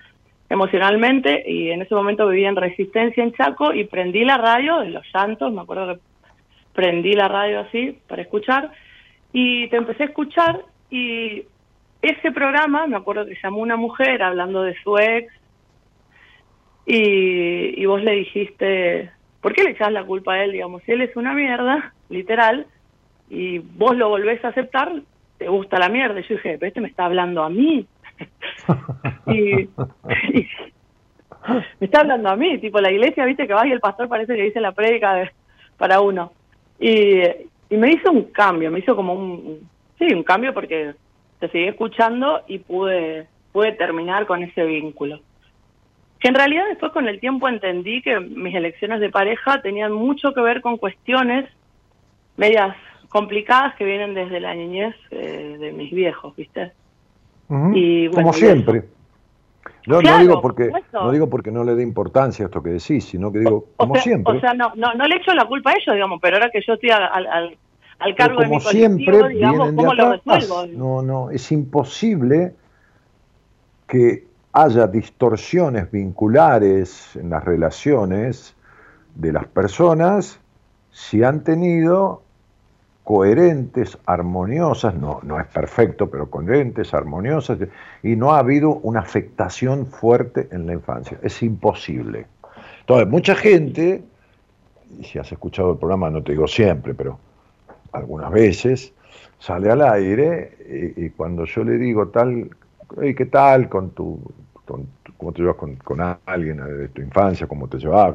emocionalmente 0.51 1.45
y 1.47 1.71
en 1.71 1.83
ese 1.83 1.95
momento 1.95 2.27
vivía 2.27 2.49
en 2.49 2.57
Resistencia 2.57 3.23
en 3.23 3.33
Chaco 3.33 3.73
y 3.73 3.85
prendí 3.85 4.25
la 4.25 4.39
radio 4.39 4.79
de 4.79 4.91
los 4.91 5.05
llantos, 5.13 5.53
me 5.53 5.61
acuerdo 5.61 5.95
que 5.95 6.01
prendí 6.73 7.13
la 7.13 7.29
radio 7.29 7.61
así 7.61 7.99
para 8.09 8.23
escuchar 8.23 8.73
y 9.33 9.69
te 9.69 9.77
empecé 9.77 10.05
a 10.05 10.07
escuchar 10.07 10.65
y 10.91 11.45
ese 12.01 12.33
programa, 12.33 12.87
me 12.87 12.97
acuerdo 12.97 13.27
que 13.27 13.37
llamó 13.43 13.59
una 13.59 13.77
mujer 13.77 14.23
hablando 14.23 14.63
de 14.63 14.75
su 14.83 14.97
ex 14.99 15.33
y, 16.91 17.83
y 17.83 17.85
vos 17.85 18.03
le 18.03 18.13
dijiste, 18.13 19.11
¿por 19.43 19.53
qué 19.53 19.63
le 19.63 19.73
echás 19.73 19.93
la 19.93 20.05
culpa 20.05 20.33
a 20.33 20.45
él? 20.45 20.53
Digamos, 20.53 20.83
si 20.85 20.93
él 20.93 21.03
es 21.03 21.15
una 21.17 21.35
mierda, 21.35 21.93
literal, 22.09 22.67
y 23.29 23.59
vos 23.59 23.95
lo 23.95 24.09
volvés 24.09 24.43
a 24.43 24.49
aceptar, 24.49 25.03
te 25.37 25.49
gusta 25.49 25.79
la 25.79 25.91
mierda. 25.91 26.19
Y 26.19 26.23
yo 26.23 26.37
dije, 26.37 26.57
pero 26.59 26.69
este 26.69 26.81
me 26.81 26.89
está 26.89 27.05
hablando 27.05 27.43
a 27.43 27.51
mí. 27.51 27.87
y, 29.27 29.69
me 31.79 31.87
está 31.87 32.01
hablando 32.01 32.31
a 32.31 32.37
mí, 32.37 32.57
tipo 32.57 32.81
la 32.81 32.91
iglesia, 32.91 33.27
viste 33.27 33.47
que 33.47 33.53
vas 33.53 33.67
y 33.67 33.73
el 33.73 33.81
pastor 33.81 34.09
parece 34.09 34.35
que 34.35 34.45
dice 34.45 34.61
la 34.61 34.73
prédica 34.73 35.31
para 35.77 36.01
uno. 36.01 36.33
Y, 36.81 37.21
y 37.69 37.77
me 37.77 37.93
hizo 37.93 38.11
un 38.11 38.25
cambio, 38.33 38.71
me 38.71 38.79
hizo 38.79 38.97
como 38.97 39.13
un, 39.13 39.69
sí, 39.99 40.07
un 40.15 40.23
cambio 40.23 40.55
porque 40.55 40.95
te 41.39 41.49
seguí 41.49 41.67
escuchando 41.67 42.45
y 42.47 42.61
pude, 42.61 43.27
pude 43.53 43.73
terminar 43.73 44.27
con 44.27 44.43
ese 44.43 44.65
vínculo. 44.65 45.21
Que 46.21 46.29
en 46.29 46.35
realidad 46.35 46.65
después 46.69 46.93
con 46.93 47.07
el 47.07 47.21
tiempo 47.21 47.49
entendí 47.49 48.03
que 48.03 48.19
mis 48.19 48.55
elecciones 48.55 49.01
de 49.01 49.11
pareja 49.11 49.63
tenían 49.63 49.93
mucho 49.93 50.35
que 50.35 50.41
ver 50.41 50.61
con 50.61 50.77
cuestiones 50.77 51.49
medias 52.37 52.77
complicadas 53.09 53.75
que 53.77 53.85
vienen 53.85 54.15
desde 54.15 54.41
la 54.41 54.55
niñez 54.55 54.95
eh, 55.11 55.57
de 55.59 55.73
mis 55.73 55.93
viejos, 55.93 56.35
¿viste? 56.37 56.73
y, 57.75 58.09
Como 58.09 58.33
siempre. 58.33 58.85
No, 59.87 60.03
no 60.03 60.19
digo 60.19 60.43
porque 60.43 60.71
no 60.93 61.11
digo 61.11 61.31
porque 61.31 61.51
no 61.51 61.65
le 61.65 61.75
dé 61.75 61.83
importancia 61.83 62.45
a 62.45 62.47
esto 62.47 62.63
que 62.63 62.71
decís, 62.71 63.05
sino 63.05 63.33
que 63.33 63.39
digo 63.39 63.67
como 63.77 63.95
siempre. 63.97 64.37
O 64.37 64.41
sea, 64.41 64.53
no, 64.53 64.73
no, 64.77 64.93
no 64.95 65.07
le 65.07 65.17
echo 65.17 65.33
la 65.35 65.47
culpa 65.47 65.71
a 65.71 65.75
ellos, 65.75 65.95
digamos, 65.95 66.21
pero 66.21 66.37
ahora 66.37 66.51
que 66.51 66.61
yo 66.67 66.75
estoy 66.75 66.91
al, 66.91 67.27
al, 67.27 67.57
al 67.99 68.15
cargo 68.15 68.41
de 68.41 68.49
mi 68.49 68.61
siempre 68.61 69.29
digamos, 69.29 69.73
¿cómo 69.73 69.95
lo 69.95 70.13
resuelvo? 70.13 70.67
No, 70.67 71.03
no, 71.03 71.31
es 71.31 71.51
imposible 71.53 72.53
que 73.87 74.28
haya 74.53 74.87
distorsiones 74.87 75.91
vinculares 75.91 77.15
en 77.17 77.31
las 77.31 77.45
relaciones 77.45 78.55
de 79.15 79.33
las 79.33 79.47
personas 79.47 80.41
si 80.91 81.23
han 81.23 81.45
tenido 81.45 82.23
coherentes, 83.05 83.97
armoniosas, 84.05 84.95
no, 84.95 85.21
no 85.23 85.41
es 85.41 85.47
perfecto, 85.47 86.11
pero 86.11 86.29
coherentes, 86.29 86.93
armoniosas, 86.93 87.59
y 88.03 88.17
no 88.17 88.35
ha 88.35 88.41
habido 88.41 88.75
una 88.83 89.01
afectación 89.01 89.87
fuerte 89.87 90.49
en 90.51 90.67
la 90.67 90.75
infancia. 90.75 91.19
Es 91.23 91.43
imposible. 91.43 92.27
Entonces, 92.81 93.09
mucha 93.09 93.35
gente, 93.35 94.03
y 94.99 95.05
si 95.05 95.19
has 95.19 95.33
escuchado 95.33 95.73
el 95.73 95.79
programa, 95.79 96.11
no 96.11 96.23
te 96.23 96.33
digo 96.33 96.47
siempre, 96.47 96.93
pero 96.93 97.19
algunas 97.93 98.31
veces, 98.31 98.93
sale 99.39 99.71
al 99.71 99.83
aire 99.83 100.95
y, 100.97 101.09
cuando 101.11 101.45
yo 101.45 101.65
le 101.65 101.79
digo 101.79 102.09
tal, 102.09 102.51
¿qué 103.17 103.27
tal 103.27 103.69
con 103.69 103.91
tu, 103.91 104.21
cómo 105.17 105.33
te 105.33 105.43
llevas 105.43 105.57
con, 105.57 105.77
con 105.77 106.01
alguien 106.27 106.59
de 106.59 106.89
tu 106.89 107.03
infancia, 107.03 107.47
cómo 107.47 107.69
te 107.69 107.79
llevas. 107.79 108.15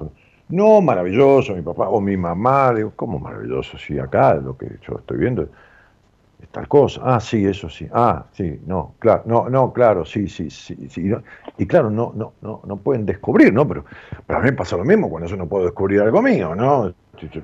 No, 0.49 0.81
maravilloso, 0.81 1.55
mi 1.55 1.61
papá 1.61 1.89
o 1.89 2.01
mi 2.01 2.17
mamá. 2.17 2.73
Digo, 2.73 2.93
¿cómo 2.95 3.19
maravilloso? 3.19 3.77
Sí, 3.77 3.97
acá 3.99 4.35
lo 4.35 4.57
que 4.57 4.67
yo 4.87 4.97
estoy 4.99 5.17
viendo 5.17 5.43
es 5.43 6.49
tal 6.51 6.67
cosa. 6.67 7.01
Ah, 7.03 7.19
sí, 7.19 7.45
eso 7.45 7.69
sí. 7.69 7.87
Ah, 7.93 8.25
sí, 8.33 8.59
no, 8.65 8.95
claro, 8.99 9.23
no, 9.25 9.49
no, 9.49 9.73
claro, 9.73 10.05
sí, 10.05 10.27
sí, 10.27 10.49
sí. 10.49 10.89
sí. 10.89 11.11
Y 11.57 11.65
claro, 11.65 11.89
no, 11.89 12.13
no, 12.15 12.33
no, 12.41 12.61
no 12.65 12.77
pueden 12.77 13.05
descubrir, 13.05 13.53
¿no? 13.53 13.67
Pero 13.67 13.85
para 14.25 14.41
mí 14.41 14.51
pasa 14.51 14.77
lo 14.77 14.85
mismo 14.85 15.09
cuando 15.09 15.27
yo 15.29 15.37
no 15.37 15.47
puedo 15.47 15.65
descubrir 15.65 16.01
algo 16.01 16.21
mío, 16.21 16.55
¿no? 16.55 16.93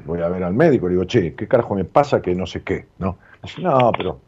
Voy 0.05 0.21
a 0.21 0.29
ver 0.29 0.43
al 0.43 0.53
médico 0.53 0.87
y 0.87 0.91
digo, 0.91 1.05
che, 1.05 1.35
¿qué 1.35 1.47
carajo 1.47 1.75
me 1.75 1.85
pasa 1.85 2.21
que 2.21 2.35
no 2.35 2.45
sé 2.45 2.63
qué? 2.63 2.87
¿No? 2.97 3.17
No, 3.61 3.91
pero, 3.95 4.19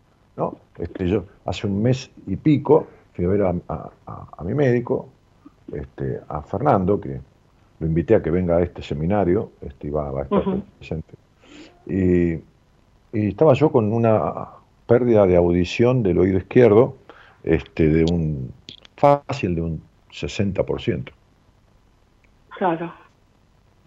¿no? 0.41 0.57
Este, 0.77 1.07
yo 1.07 1.25
hace 1.45 1.67
un 1.67 1.81
mes 1.83 2.09
y 2.25 2.35
pico 2.35 2.87
fui 3.13 3.25
a 3.25 3.27
ver 3.27 3.41
a, 3.43 4.43
mi 4.43 4.53
médico, 4.53 5.09
este, 5.71 6.19
a 6.27 6.41
Fernando, 6.41 6.99
que 6.99 7.19
lo 7.79 7.87
invité 7.87 8.15
a 8.15 8.21
que 8.21 8.31
venga 8.31 8.57
a 8.57 8.61
este 8.61 8.81
seminario, 8.81 9.51
este, 9.61 9.91
va, 9.91 10.09
a 10.09 10.23
estar 10.23 10.43
presente. 10.79 11.13
Y, 11.85 12.33
y, 13.17 13.27
estaba 13.29 13.53
yo 13.53 13.71
con 13.71 13.93
una 13.93 14.47
pérdida 14.87 15.27
de 15.27 15.35
audición 15.35 16.03
del 16.03 16.17
oído 16.19 16.37
izquierdo, 16.37 16.95
este, 17.43 17.89
de 17.89 18.05
un 18.11 18.51
fácil 18.95 19.55
de 19.55 19.61
un 19.61 19.81
60%. 20.11 21.11
Claro. 22.57 22.93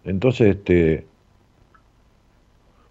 Entonces, 0.05 0.57
este, 0.57 1.07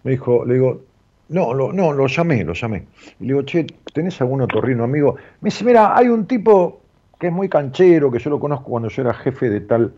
me 0.04 0.12
dijo, 0.12 0.46
le 0.46 0.54
digo, 0.56 0.82
no, 1.30 1.54
lo, 1.54 1.72
no, 1.72 1.94
lo 1.94 2.08
llamé, 2.08 2.44
lo 2.44 2.54
llamé. 2.54 2.86
Y 3.20 3.26
le 3.26 3.34
digo, 3.34 3.42
che, 3.44 3.66
¿tenés 3.94 4.20
algún 4.22 4.42
otorrino 4.42 4.84
amigo? 4.84 5.16
Me 5.42 5.48
dice, 5.48 5.64
mira, 5.64 5.96
hay 5.96 6.08
un 6.08 6.26
tipo 6.28 6.82
que 7.20 7.28
es 7.28 7.34
muy 7.34 7.50
canchero, 7.50 8.12
que 8.12 8.20
yo 8.20 8.30
lo 8.30 8.40
conozco 8.40 8.66
cuando 8.66 8.90
yo 8.90 9.02
era 9.02 9.14
jefe 9.14 9.50
de 9.50 9.62
tal, 9.62 9.94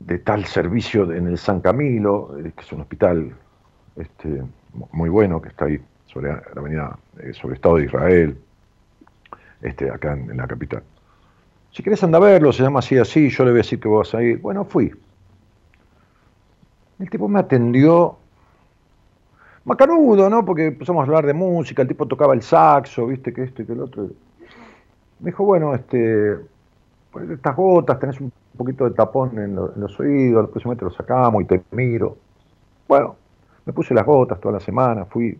de 0.00 0.18
tal 0.18 0.44
servicio 0.44 1.12
en 1.12 1.28
el 1.28 1.38
San 1.38 1.60
Camilo, 1.60 2.36
eh, 2.38 2.52
que 2.54 2.62
es 2.62 2.72
un 2.72 2.80
hospital 2.80 3.32
este, 3.96 4.42
muy 4.92 5.08
bueno, 5.08 5.40
que 5.40 5.48
está 5.48 5.66
ahí 5.66 5.80
sobre 6.06 6.32
la 6.32 6.42
avenida, 6.56 6.98
eh, 7.20 7.32
sobre 7.32 7.52
el 7.52 7.54
Estado 7.54 7.76
de 7.76 7.84
Israel, 7.84 8.38
este, 9.62 9.90
acá 9.90 10.14
en, 10.14 10.36
la 10.36 10.46
capital. 10.46 10.82
Si 11.70 11.82
querés 11.82 12.02
andar 12.02 12.22
a 12.22 12.26
verlo, 12.26 12.52
se 12.52 12.62
llama 12.62 12.80
así, 12.80 12.98
así, 12.98 13.28
yo 13.30 13.44
le 13.44 13.50
voy 13.50 13.60
a 13.60 13.62
decir 13.62 13.78
que 13.78 13.88
vas 13.88 14.14
a 14.14 14.22
ir. 14.22 14.38
Bueno, 14.38 14.64
fui. 14.64 14.92
El 16.98 17.10
tipo 17.10 17.28
me 17.28 17.38
atendió 17.38 18.18
macanudo, 19.66 20.30
¿no? 20.30 20.44
Porque 20.44 20.68
empezamos 20.68 21.00
a 21.00 21.04
hablar 21.04 21.26
de 21.26 21.34
música, 21.34 21.82
el 21.82 21.88
tipo 21.88 22.06
tocaba 22.06 22.32
el 22.32 22.42
saxo, 22.42 23.06
viste, 23.06 23.32
que 23.32 23.42
esto 23.42 23.62
y 23.62 23.66
que 23.66 23.72
el 23.72 23.80
otro. 23.80 24.08
Me 25.18 25.30
dijo, 25.30 25.44
bueno, 25.44 25.74
este, 25.74 26.36
estas 27.30 27.56
gotas, 27.56 27.98
tenés 27.98 28.20
un 28.20 28.32
poquito 28.56 28.84
de 28.84 28.92
tapón 28.92 29.38
en, 29.38 29.56
los 29.56 30.00
oídos, 30.00 30.44
al 30.44 30.50
próximo 30.50 30.76
te 30.76 30.84
lo 30.84 30.90
sacamos 30.90 31.42
y 31.42 31.46
te 31.46 31.62
miro. 31.72 32.16
Bueno, 32.86 33.16
me 33.64 33.72
puse 33.72 33.92
las 33.92 34.06
gotas 34.06 34.40
toda 34.40 34.54
la 34.54 34.60
semana, 34.60 35.04
fui, 35.04 35.36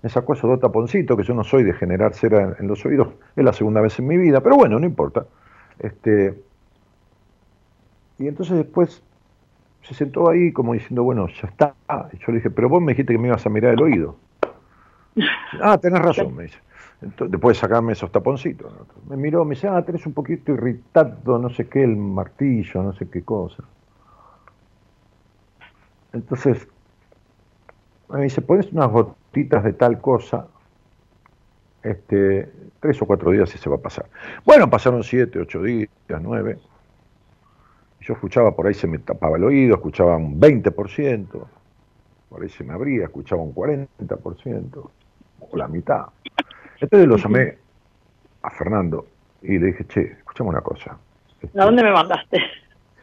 me 0.00 0.08
sacó 0.08 0.34
esos 0.34 0.48
dos 0.48 0.60
taponcitos, 0.60 1.16
que 1.16 1.24
yo 1.24 1.34
no 1.34 1.42
soy 1.42 1.64
de 1.64 1.72
generar 1.72 2.14
cera 2.14 2.56
en, 2.58 2.68
los 2.68 2.84
oídos, 2.86 3.08
es 3.34 3.44
la 3.44 3.52
segunda 3.52 3.80
vez 3.80 3.98
en 3.98 4.06
mi 4.06 4.16
vida, 4.16 4.40
pero 4.40 4.56
bueno, 4.56 4.78
no 4.78 4.86
importa. 4.86 5.26
Este, 5.80 6.40
y 8.18 8.28
entonces 8.28 8.58
después 8.58 9.02
se 9.86 9.94
sentó 9.94 10.28
ahí 10.28 10.52
como 10.52 10.72
diciendo, 10.74 11.04
bueno, 11.04 11.28
ya 11.28 11.48
está. 11.48 11.74
Y 12.12 12.18
yo 12.18 12.26
le 12.28 12.34
dije, 12.34 12.50
pero 12.50 12.68
vos 12.68 12.82
me 12.82 12.92
dijiste 12.92 13.12
que 13.12 13.18
me 13.18 13.28
ibas 13.28 13.46
a 13.46 13.50
mirar 13.50 13.74
el 13.74 13.82
oído. 13.82 14.16
ah, 15.62 15.78
tenés 15.78 16.00
razón, 16.00 16.34
me 16.34 16.44
dice. 16.44 16.58
Entonces, 17.02 17.30
después 17.30 17.56
de 17.56 17.60
sacarme 17.60 17.92
esos 17.92 18.10
taponcitos. 18.10 18.72
Me 19.08 19.16
miró, 19.16 19.44
me 19.44 19.54
dice, 19.54 19.68
ah, 19.68 19.80
tenés 19.82 20.04
un 20.06 20.12
poquito 20.12 20.52
irritado, 20.52 21.38
no 21.38 21.50
sé 21.50 21.68
qué, 21.68 21.84
el 21.84 21.96
martillo, 21.96 22.82
no 22.82 22.92
sé 22.94 23.08
qué 23.08 23.22
cosa. 23.22 23.62
Entonces, 26.12 26.66
me 28.08 28.22
dice, 28.22 28.40
pones 28.40 28.72
unas 28.72 28.90
gotitas 28.90 29.62
de 29.62 29.72
tal 29.74 30.00
cosa, 30.00 30.48
este, 31.82 32.50
tres 32.80 33.00
o 33.02 33.06
cuatro 33.06 33.30
días 33.30 33.54
y 33.54 33.58
se 33.58 33.70
va 33.70 33.76
a 33.76 33.80
pasar. 33.80 34.06
Bueno, 34.44 34.68
pasaron 34.68 35.04
siete, 35.04 35.38
ocho 35.38 35.62
días, 35.62 35.88
nueve. 36.20 36.58
Yo 38.06 38.14
escuchaba, 38.14 38.54
por 38.54 38.68
ahí 38.68 38.74
se 38.74 38.86
me 38.86 38.98
tapaba 38.98 39.36
el 39.36 39.42
oído, 39.42 39.74
escuchaba 39.74 40.16
un 40.16 40.40
20%, 40.40 41.46
por 42.28 42.42
ahí 42.42 42.48
se 42.48 42.62
me 42.62 42.72
abría, 42.72 43.06
escuchaba 43.06 43.42
un 43.42 43.52
40%, 43.52 44.90
o 45.40 45.56
la 45.56 45.66
mitad. 45.66 46.06
Entonces 46.80 47.08
lo 47.08 47.16
llamé 47.16 47.58
a 48.42 48.50
Fernando 48.50 49.06
y 49.42 49.58
le 49.58 49.66
dije, 49.66 49.86
che, 49.86 50.02
escuchame 50.18 50.50
una 50.50 50.60
cosa. 50.60 50.96
¿A 51.58 51.64
dónde 51.64 51.82
me 51.82 51.92
mandaste? 51.92 52.38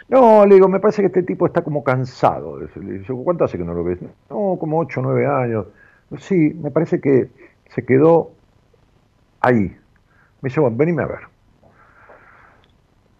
No, 0.08 0.46
le 0.46 0.56
digo, 0.56 0.70
me 0.70 0.80
parece 0.80 1.02
que 1.02 1.08
este 1.08 1.24
tipo 1.24 1.48
está 1.48 1.64
como 1.64 1.84
cansado. 1.84 2.60
Le 2.60 3.00
digo, 3.00 3.24
¿cuánto 3.26 3.44
hace 3.44 3.58
que 3.58 3.66
no 3.66 3.74
lo 3.74 3.84
ves? 3.84 4.00
No, 4.30 4.58
como 4.58 4.80
8 4.80 5.02
o 5.02 5.04
9 5.04 5.26
años. 5.26 5.66
Sí, 6.20 6.54
me 6.62 6.72
parece 6.72 7.02
que 7.02 7.30
se 7.68 7.86
quedó 7.86 8.32
ahí. 9.42 9.76
Me 10.42 10.50
dice, 10.50 10.62
bueno, 10.62 10.78
venime 10.78 11.04
a 11.04 11.08
ver. 11.08 11.33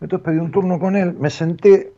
Entonces 0.04 0.26
pedí 0.26 0.38
un 0.38 0.52
turno 0.52 0.78
con 0.80 0.98
él, 0.98 1.14
me 1.18 1.30
senté, 1.30 1.94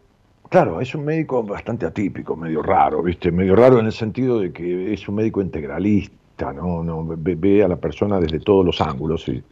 claro, 0.49 0.79
es 0.79 0.93
un 0.93 1.05
médico 1.05 1.41
bastante 1.41 1.87
atípico, 1.87 2.35
medio 2.35 2.61
raro, 2.61 3.01
¿viste? 3.01 3.31
Medio 3.31 3.55
raro 3.55 3.79
en 3.79 3.87
el 3.87 3.93
sentido 3.93 4.39
de 4.39 4.53
que 4.53 4.93
es 4.93 5.09
un 5.09 5.15
médico 5.15 5.41
integralista, 5.41 6.53
¿no? 6.53 6.83
no 6.83 7.03
ve, 7.03 7.63
a 7.63 7.67
la 7.67 7.77
persona 7.77 8.19
desde 8.19 8.39
todos 8.39 8.63
los 8.63 8.79
ángulos, 8.79 9.27
y, 9.27 9.43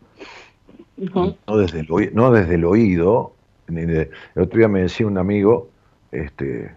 no, 1.16 1.58
desde 1.58 1.80
el, 1.80 2.14
no 2.14 2.32
desde 2.32 2.54
el 2.54 2.66
oído. 2.66 3.34
el 3.70 4.12
otro 4.36 4.60
día 4.60 4.68
me 4.68 4.82
decía 4.84 5.08
un 5.08 5.18
amigo, 5.18 5.70
este, 6.12 6.76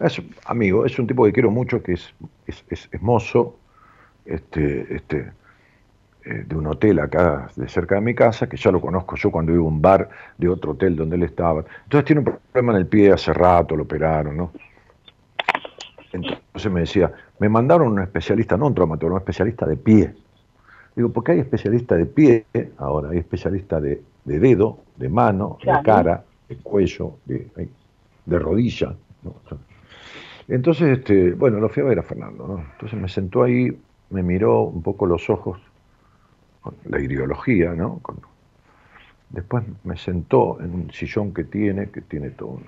es 0.00 0.22
amigo, 0.44 0.84
es 0.84 0.98
un 0.98 1.06
tipo 1.06 1.24
que 1.24 1.32
quiero 1.32 1.50
mucho, 1.50 1.82
que 1.82 1.94
es, 1.94 2.14
es, 2.46 2.62
es 2.68 3.00
mozo, 3.00 3.56
este, 4.26 4.96
este, 4.96 5.32
eh, 6.24 6.44
de 6.46 6.54
un 6.54 6.66
hotel 6.66 6.98
acá 6.98 7.48
de 7.56 7.66
cerca 7.68 7.94
de 7.94 8.02
mi 8.02 8.14
casa, 8.14 8.46
que 8.46 8.56
ya 8.58 8.70
lo 8.70 8.80
conozco 8.80 9.16
yo 9.16 9.30
cuando 9.30 9.52
iba 9.52 9.62
a 9.62 9.66
un 9.66 9.80
bar 9.80 10.08
de 10.36 10.48
otro 10.48 10.72
hotel 10.72 10.94
donde 10.94 11.16
él 11.16 11.22
estaba. 11.22 11.64
Entonces 11.84 12.04
tiene 12.04 12.20
un 12.20 12.24
problema 12.52 12.72
en 12.72 12.78
el 12.78 12.86
pie 12.86 13.10
hace 13.12 13.32
rato, 13.32 13.74
lo 13.74 13.84
operaron, 13.84 14.36
¿no? 14.36 14.52
Entonces 16.12 16.70
me 16.70 16.80
decía, 16.80 17.10
me 17.38 17.48
mandaron 17.48 17.92
un 17.92 18.00
especialista, 18.00 18.56
no 18.56 18.66
un 18.66 18.74
traumatólogo, 18.74 19.16
un 19.16 19.20
especialista 19.20 19.64
de 19.64 19.76
pie. 19.76 20.14
Digo, 20.94 21.10
porque 21.10 21.32
hay 21.32 21.38
especialista 21.38 21.96
de 21.96 22.04
pie, 22.04 22.44
ahora 22.76 23.10
hay 23.10 23.18
especialista 23.18 23.80
de, 23.80 24.02
dedo, 24.24 24.80
de 24.96 25.08
mano, 25.08 25.56
de 25.64 25.72
cara, 25.82 26.24
de 26.48 26.56
cuello, 26.56 27.14
de, 27.24 27.48
de 28.26 28.38
rodilla. 28.38 28.94
Entonces, 30.48 30.98
este, 30.98 31.32
bueno, 31.32 31.60
lo 31.60 31.68
fui 31.68 31.82
a 31.82 31.86
ver 31.86 31.98
a 32.00 32.02
Fernando, 32.02 32.46
¿no? 32.46 32.64
Entonces 32.72 33.00
me 33.00 33.08
sentó 33.08 33.44
ahí, 33.44 33.70
me 34.10 34.22
miró 34.22 34.62
un 34.62 34.82
poco 34.82 35.06
los 35.06 35.30
ojos 35.30 35.60
con 36.60 36.74
la 36.84 37.00
ideología, 37.00 37.72
¿no? 37.72 38.00
después 39.30 39.64
me 39.84 39.96
sentó 39.96 40.60
en 40.60 40.74
un 40.74 40.92
sillón 40.92 41.32
que 41.32 41.44
tiene, 41.44 41.90
que 41.90 42.00
tiene 42.00 42.30
todo 42.30 42.60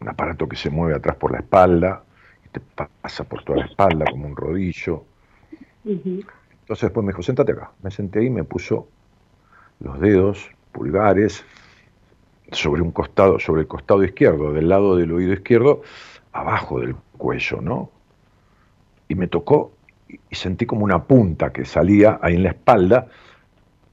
un, 0.00 0.08
aparato 0.08 0.48
que 0.48 0.56
se 0.56 0.70
mueve 0.70 0.96
atrás 0.96 1.16
por 1.16 1.32
la 1.32 1.38
espalda, 1.38 2.02
y 2.44 2.48
te 2.48 2.60
pasa 2.60 3.24
por 3.24 3.42
toda 3.44 3.60
la 3.60 3.66
espalda 3.66 4.06
como 4.10 4.26
un 4.26 4.36
rodillo. 4.36 5.04
Entonces 5.84 6.82
después 6.82 7.04
me 7.04 7.12
dijo, 7.12 7.22
sentate 7.22 7.52
acá. 7.52 7.70
Me 7.82 7.90
senté 7.90 8.20
ahí 8.20 8.26
y 8.26 8.30
me 8.30 8.44
puso 8.44 8.88
los 9.80 9.98
dedos 10.00 10.50
pulgares 10.72 11.44
sobre 12.52 12.82
un 12.82 12.92
costado, 12.92 13.38
sobre 13.38 13.62
el 13.62 13.66
costado 13.66 14.04
izquierdo, 14.04 14.52
del 14.52 14.68
lado 14.68 14.96
del 14.96 15.12
oído 15.12 15.32
izquierdo, 15.32 15.82
abajo 16.32 16.80
del 16.80 16.94
cuello, 17.16 17.60
¿no? 17.60 17.90
Y 19.08 19.14
me 19.14 19.28
tocó 19.28 19.72
y 20.08 20.34
sentí 20.34 20.66
como 20.66 20.84
una 20.84 21.04
punta 21.04 21.52
que 21.52 21.64
salía 21.64 22.18
ahí 22.22 22.36
en 22.36 22.42
la 22.44 22.50
espalda. 22.50 23.06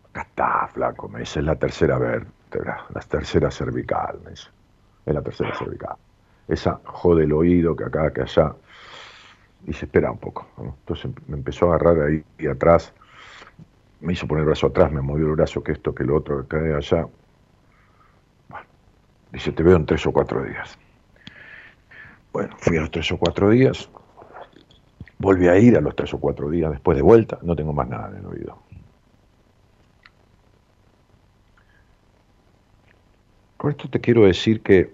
Acá 0.10 0.22
está, 0.22 0.68
flaco, 0.68 1.10
me 1.10 1.20
dice, 1.20 1.40
es 1.40 1.46
la 1.46 1.56
tercera 1.56 1.98
vértebra, 1.98 2.86
la 2.94 3.02
tercera 3.02 3.52
cervical, 3.52 4.20
me 4.24 4.32
dice. 4.32 4.50
Es 5.06 5.14
la 5.14 5.22
tercera 5.22 5.54
cervical. 5.56 5.96
Esa 6.48 6.80
jode 6.86 7.24
el 7.24 7.34
oído 7.34 7.76
que 7.76 7.84
acá, 7.84 8.12
que 8.12 8.22
allá. 8.22 8.54
Y 9.68 9.74
se 9.74 9.86
espera 9.86 10.12
un 10.12 10.18
poco. 10.18 10.48
Entonces 10.58 11.12
me 11.28 11.38
empezó 11.38 11.72
a 11.72 11.76
agarrar 11.76 12.08
ahí 12.08 12.48
atrás. 12.48 12.94
Me 14.00 14.14
hizo 14.14 14.28
poner 14.28 14.42
el 14.42 14.48
brazo 14.48 14.68
atrás, 14.68 14.92
me 14.92 15.02
movió 15.02 15.28
el 15.28 15.36
brazo, 15.36 15.64
que 15.64 15.74
esto, 15.74 15.94
que 15.94 16.04
lo 16.04 16.18
otro, 16.18 16.42
que 16.42 16.58
cae 16.58 16.74
allá. 16.74 17.08
Bueno, 18.50 18.66
dice, 19.32 19.52
te 19.52 19.64
veo 19.64 19.76
en 19.76 19.86
tres 19.86 20.06
o 20.06 20.12
cuatro 20.12 20.44
días. 20.44 20.78
Bueno, 22.32 22.56
fui 22.58 22.78
a 22.78 22.82
los 22.82 22.92
tres 22.92 23.12
o 23.12 23.18
cuatro 23.18 23.50
días, 23.50 23.90
Volví 25.18 25.48
a 25.48 25.58
ir 25.58 25.78
a 25.78 25.82
los 25.82 25.96
tres 25.96 26.14
o 26.14 26.20
cuatro 26.20 26.50
días 26.50 26.72
después 26.72 26.96
de 26.98 27.02
vuelta, 27.02 27.40
no 27.42 27.56
tengo 27.56 27.74
más 27.74 27.88
nada 27.88 28.10
en 28.10 28.18
el 28.18 28.26
oído. 28.26 28.58
Con 33.58 33.72
esto 33.72 33.90
te 33.90 34.00
quiero 34.00 34.26
decir 34.26 34.62
que 34.62 34.94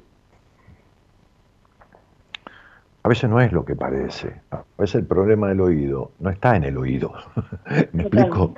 a 3.03 3.09
veces 3.09 3.29
no 3.29 3.41
es 3.41 3.51
lo 3.51 3.65
que 3.65 3.75
parece. 3.75 4.41
A 4.51 4.63
veces 4.77 4.95
el 4.95 5.05
problema 5.05 5.47
del 5.49 5.61
oído 5.61 6.11
no 6.19 6.29
está 6.29 6.55
en 6.55 6.65
el 6.65 6.77
oído. 6.77 7.13
¿Me 7.93 8.03
explico? 8.03 8.53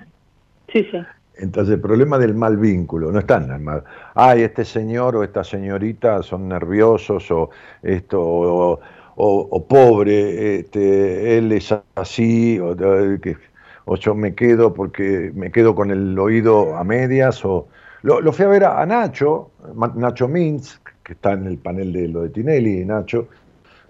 Sí, 0.67 0.85
sí. 0.91 0.97
Entonces, 1.35 1.75
el 1.75 1.81
problema 1.81 2.19
del 2.19 2.35
mal 2.35 2.57
vínculo, 2.57 3.11
no 3.11 3.19
está 3.19 3.37
en 3.37 3.51
el 3.51 3.59
mal. 3.59 3.83
Ay, 4.13 4.43
este 4.43 4.65
señor 4.65 5.15
o 5.15 5.23
esta 5.23 5.43
señorita 5.43 6.21
son 6.21 6.47
nerviosos 6.47 7.31
o 7.31 7.49
esto, 7.81 8.21
o, 8.21 8.79
o, 9.15 9.65
pobre, 9.67 10.59
este, 10.59 11.37
él 11.37 11.51
es 11.51 11.73
así, 11.95 12.59
o, 12.59 12.75
o, 13.85 13.95
yo 13.95 14.15
me 14.15 14.33
quedo 14.33 14.73
porque 14.73 15.31
me 15.35 15.51
quedo 15.51 15.75
con 15.75 15.91
el 15.91 16.17
oído 16.17 16.75
a 16.75 16.83
medias, 16.83 17.43
o 17.45 17.67
lo, 18.01 18.31
fui 18.33 18.45
a 18.45 18.49
ver 18.49 18.65
a, 18.65 18.85
Nacho, 18.85 19.51
Nacho 19.95 20.27
Mintz, 20.27 20.81
que 21.03 21.13
está 21.13 21.33
en 21.33 21.47
el 21.47 21.57
panel 21.57 21.93
de 21.93 22.07
lo 22.07 22.23
de 22.23 22.29
Tinelli, 22.29 22.85
Nacho, 22.85 23.27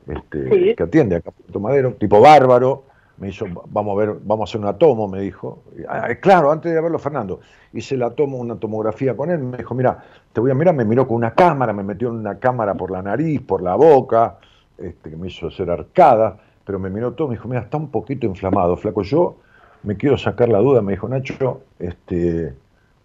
este, 0.08 0.76
que 0.76 0.84
atiende 0.84 1.16
acá 1.16 1.32
Puerto 1.32 1.60
Madero, 1.60 1.94
tipo 1.94 2.20
bárbaro, 2.20 2.86
me 3.18 3.30
hizo, 3.30 3.45
vamos 3.70 3.95
a 3.95 4.00
ver, 4.00 4.18
vamos 4.24 4.50
a 4.50 4.52
hacer 4.52 4.62
una 4.62 4.74
tomo, 4.74 5.08
me 5.08 5.22
dijo. 5.22 5.64
Ah, 5.88 6.10
claro, 6.16 6.52
antes 6.52 6.74
de 6.74 6.82
verlo, 6.82 6.98
Fernando, 7.00 7.40
hice 7.72 7.95
la 7.95 8.10
tomo, 8.10 8.38
una 8.38 8.56
tomografía 8.56 9.16
con 9.16 9.30
él, 9.30 9.40
me 9.40 9.58
dijo, 9.58 9.76
mira, 9.76 10.04
te 10.34 10.41
voy 10.41 10.52
a 10.52 10.56
mirar, 10.56 10.76
me 10.76 10.84
miró 10.84 11.08
con 11.08 11.18
una 11.18 11.34
cámara, 11.34 11.74
me 11.74 11.84
metió 11.84 12.10
en 12.10 12.16
una 12.16 12.40
cámara 12.40 12.74
por 12.74 12.91
la 12.91 13.02
nariz, 13.02 13.40
por 13.41 13.62
la 13.62 13.76
boca, 13.76 14.40
este, 14.78 15.10
que 15.10 15.16
me 15.16 15.28
hizo 15.28 15.48
hacer 15.48 15.70
arcada, 15.70 16.38
pero 16.66 16.80
me 16.80 16.90
miró 16.90 17.14
todo, 17.14 17.28
me 17.28 17.36
dijo, 17.36 17.48
mira, 17.48 17.62
está 17.62 17.78
un 17.78 17.90
poquito 17.90 18.26
inflamado, 18.26 18.76
flaco, 18.78 19.04
yo 19.04 19.38
me 19.84 19.98
quiero 19.98 20.18
sacar 20.18 20.50
la 20.50 20.60
duda, 20.60 20.82
me 20.82 20.94
dijo, 20.94 21.08
Nacho, 21.08 21.62
este, 21.80 22.54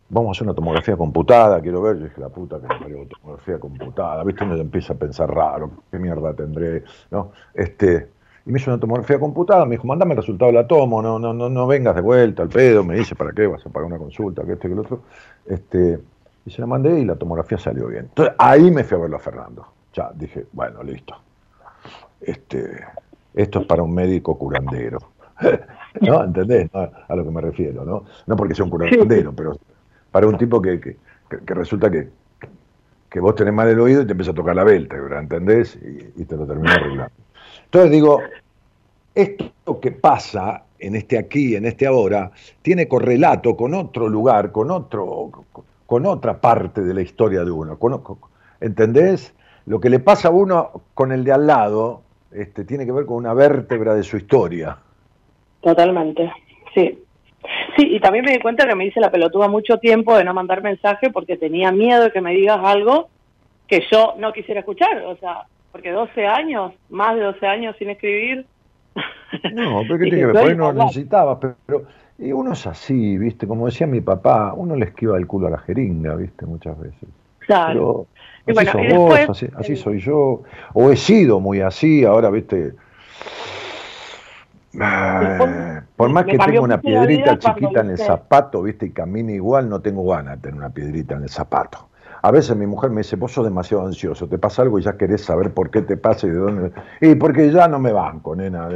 vamos 0.08 0.28
a 0.28 0.32
hacer 0.32 0.46
una 0.46 0.54
tomografía 0.54 0.96
computada, 0.96 1.60
quiero 1.60 1.82
ver, 1.82 1.98
yo 1.98 2.04
dije, 2.04 2.20
la 2.20 2.28
puta 2.28 2.60
que 2.60 2.68
me 2.68 2.80
parió, 2.80 3.06
tomografía 3.06 3.58
computada, 3.58 4.24
viste, 4.24 4.44
uno 4.44 4.56
empieza 4.56 4.92
a 4.92 4.96
pensar 4.96 5.32
raro, 5.32 5.70
qué 5.90 5.98
mierda 5.98 6.32
tendré, 6.34 6.84
¿no? 7.10 7.32
Este, 7.52 8.08
y 8.46 8.50
me 8.52 8.58
hizo 8.58 8.70
una 8.70 8.80
tomografía 8.80 9.18
computada, 9.18 9.66
me 9.66 9.72
dijo, 9.72 9.86
mandame 9.86 10.12
el 10.12 10.18
resultado 10.18 10.50
de 10.50 10.58
la 10.58 10.66
tomo, 10.66 11.02
no, 11.02 11.18
no, 11.18 11.34
no, 11.34 11.50
no 11.50 11.66
vengas 11.66 11.94
de 11.94 12.00
vuelta 12.00 12.42
al 12.42 12.48
pedo, 12.48 12.82
me 12.82 12.96
dice, 12.96 13.14
¿para 13.14 13.32
qué? 13.32 13.46
Vas 13.46 13.66
a 13.66 13.70
pagar 13.70 13.88
una 13.88 13.98
consulta, 13.98 14.44
que 14.44 14.52
este, 14.52 14.68
que 14.68 14.72
el 14.72 14.80
otro. 14.80 15.02
Este, 15.44 15.98
y 16.46 16.50
se 16.50 16.60
la 16.62 16.66
mandé 16.66 16.98
y 16.98 17.04
la 17.04 17.16
tomografía 17.16 17.58
salió 17.58 17.88
bien. 17.88 18.04
Entonces 18.04 18.34
ahí 18.38 18.70
me 18.70 18.84
fui 18.84 18.96
a 18.96 19.00
verlo 19.00 19.16
a 19.16 19.20
Fernando. 19.20 19.66
Ya, 19.92 20.10
dije, 20.14 20.46
bueno, 20.52 20.82
listo. 20.82 21.14
Este, 22.20 22.84
esto 23.34 23.60
es 23.60 23.66
para 23.66 23.82
un 23.82 23.94
médico 23.94 24.36
curandero. 24.38 24.98
¿No? 26.00 26.24
¿Entendés? 26.24 26.70
a 26.74 27.16
lo 27.16 27.24
que 27.24 27.30
me 27.30 27.40
refiero, 27.40 27.84
¿no? 27.84 28.04
No 28.26 28.36
porque 28.36 28.54
sea 28.54 28.64
un 28.64 28.70
curandero, 28.70 29.32
pero 29.32 29.58
para 30.10 30.26
un 30.26 30.36
tipo 30.36 30.60
que, 30.60 30.80
que, 30.80 30.96
resulta 31.54 31.90
que, 31.90 32.08
que 33.08 33.20
vos 33.20 33.34
tenés 33.34 33.54
mal 33.54 33.68
el 33.68 33.80
oído 33.80 34.02
y 34.02 34.06
te 34.06 34.12
empieza 34.12 34.32
a 34.32 34.34
tocar 34.34 34.54
la 34.54 34.64
vértebra, 34.64 35.18
¿entendés? 35.18 35.76
Y, 35.76 36.22
y 36.22 36.24
te 36.24 36.36
lo 36.36 36.46
termina 36.46 36.74
arreglando. 36.74 37.12
Entonces 37.64 37.90
digo, 37.90 38.20
esto 39.14 39.80
que 39.80 39.92
pasa 39.92 40.64
en 40.78 40.94
este 40.94 41.18
aquí, 41.18 41.56
en 41.56 41.66
este 41.66 41.86
ahora, 41.86 42.30
tiene 42.62 42.88
correlato 42.88 43.56
con 43.56 43.74
otro 43.74 44.08
lugar, 44.08 44.52
con 44.52 44.70
otro, 44.70 45.30
con 45.86 46.06
otra 46.06 46.40
parte 46.40 46.82
de 46.82 46.94
la 46.94 47.02
historia 47.02 47.44
de 47.44 47.50
uno. 47.50 47.78
¿Entendés? 48.60 49.34
Lo 49.66 49.80
que 49.80 49.90
le 49.90 50.00
pasa 50.00 50.28
a 50.28 50.30
uno 50.30 50.82
con 50.94 51.12
el 51.12 51.24
de 51.24 51.32
al 51.32 51.46
lado 51.46 52.02
este, 52.32 52.64
tiene 52.64 52.84
que 52.84 52.92
ver 52.92 53.06
con 53.06 53.16
una 53.16 53.34
vértebra 53.34 53.94
de 53.94 54.02
su 54.02 54.16
historia. 54.16 54.76
Totalmente, 55.60 56.32
sí. 56.74 56.98
Sí, 57.76 57.94
y 57.94 58.00
también 58.00 58.24
me 58.24 58.32
di 58.32 58.40
cuenta 58.40 58.66
que 58.66 58.74
me 58.74 58.86
hice 58.86 59.00
la 59.00 59.10
pelotuda 59.10 59.48
mucho 59.48 59.78
tiempo 59.78 60.16
de 60.16 60.24
no 60.24 60.34
mandar 60.34 60.62
mensaje 60.62 61.10
porque 61.10 61.36
tenía 61.36 61.70
miedo 61.70 62.04
de 62.04 62.10
que 62.10 62.20
me 62.20 62.32
digas 62.32 62.58
algo 62.62 63.08
que 63.68 63.84
yo 63.90 64.14
no 64.18 64.32
quisiera 64.32 64.60
escuchar. 64.60 65.02
O 65.04 65.16
sea, 65.16 65.44
porque 65.70 65.92
12 65.92 66.26
años, 66.26 66.72
más 66.88 67.14
de 67.14 67.22
12 67.22 67.46
años 67.46 67.76
sin 67.78 67.90
escribir. 67.90 68.44
No, 69.52 69.82
pero 69.82 69.98
¿qué 69.98 70.04
tiene 70.10 70.18
que 70.18 70.26
ver? 70.26 70.56
no 70.56 70.72
necesitabas, 70.72 71.38
pero, 71.40 71.84
y 72.18 72.32
uno 72.32 72.52
es 72.52 72.66
así, 72.66 73.16
¿viste? 73.16 73.46
Como 73.46 73.66
decía 73.66 73.86
mi 73.86 74.00
papá, 74.00 74.52
uno 74.54 74.74
le 74.74 74.86
esquiva 74.86 75.16
el 75.16 75.26
culo 75.26 75.46
a 75.46 75.50
la 75.50 75.58
jeringa, 75.58 76.16
¿viste? 76.16 76.46
Muchas 76.46 76.78
veces. 76.80 77.08
Claro. 77.40 78.06
Así 78.56 78.66
sos 78.66 78.82
vos, 78.94 79.44
así, 79.56 79.76
soy 79.76 80.00
yo, 80.00 80.42
o 80.74 80.90
he 80.90 80.96
sido 80.96 81.40
muy 81.40 81.60
así, 81.60 82.04
ahora, 82.04 82.30
¿viste? 82.30 82.74
Ah, 84.80 85.82
por 85.96 86.10
más 86.10 86.24
que 86.24 86.38
tenga 86.38 86.60
una 86.60 86.80
piedrita 86.80 87.38
chiquita 87.38 87.80
en 87.80 87.90
el 87.90 87.98
zapato, 87.98 88.62
¿viste? 88.62 88.86
Y 88.86 88.90
camine 88.90 89.34
igual, 89.34 89.68
no 89.68 89.80
tengo 89.80 90.06
ganas 90.06 90.36
de 90.36 90.42
tener 90.42 90.58
una 90.58 90.70
piedrita 90.70 91.16
en 91.16 91.22
el 91.24 91.30
zapato. 91.30 91.88
A 92.20 92.30
veces 92.30 92.56
mi 92.56 92.66
mujer 92.66 92.90
me 92.90 93.02
dice, 93.02 93.16
vos 93.16 93.32
sos 93.32 93.44
demasiado 93.44 93.86
ansioso, 93.86 94.28
te 94.28 94.38
pasa 94.38 94.62
algo 94.62 94.78
y 94.78 94.82
ya 94.82 94.96
querés 94.96 95.24
saber 95.24 95.52
por 95.52 95.70
qué 95.70 95.82
te 95.82 95.96
pasa 95.96 96.26
y 96.26 96.30
de 96.30 96.36
dónde. 96.36 96.72
Y 97.00 97.14
porque 97.14 97.50
ya 97.52 97.68
no 97.68 97.78
me 97.78 97.92
banco, 97.92 98.34
nena. 98.34 98.68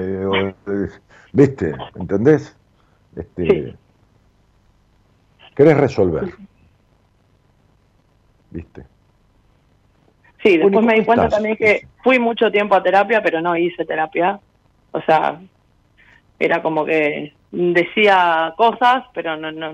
¿Viste? 1.32 1.74
¿Entendés? 1.96 2.56
Este, 3.16 3.76
Querés 5.54 5.76
resolver. 5.76 6.32
¿Viste? 8.50 8.86
Sí, 10.42 10.58
después 10.58 10.84
me 10.84 10.94
di 10.94 11.04
cuenta 11.04 11.28
también 11.28 11.56
que 11.56 11.86
fui 12.02 12.18
mucho 12.18 12.50
tiempo 12.50 12.74
a 12.74 12.82
terapia, 12.82 13.22
pero 13.22 13.40
no 13.40 13.56
hice 13.56 13.84
terapia. 13.84 14.40
O 14.90 15.00
sea, 15.02 15.40
era 16.38 16.62
como 16.62 16.84
que 16.84 17.32
decía 17.52 18.52
cosas, 18.56 19.04
pero 19.14 19.36
no, 19.36 19.52
no, 19.52 19.72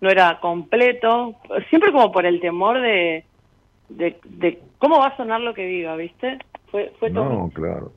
no 0.00 0.10
era 0.10 0.40
completo, 0.40 1.36
siempre 1.68 1.92
como 1.92 2.10
por 2.10 2.24
el 2.24 2.40
temor 2.40 2.80
de, 2.80 3.24
de, 3.88 4.60
cómo 4.78 4.98
va 4.98 5.08
a 5.08 5.16
sonar 5.16 5.40
lo 5.40 5.54
que 5.54 5.66
diga, 5.66 5.94
¿viste? 5.96 6.38
Fue, 6.70 6.92
fue 6.98 7.10
todo, 7.10 7.50
claro. 7.50 7.92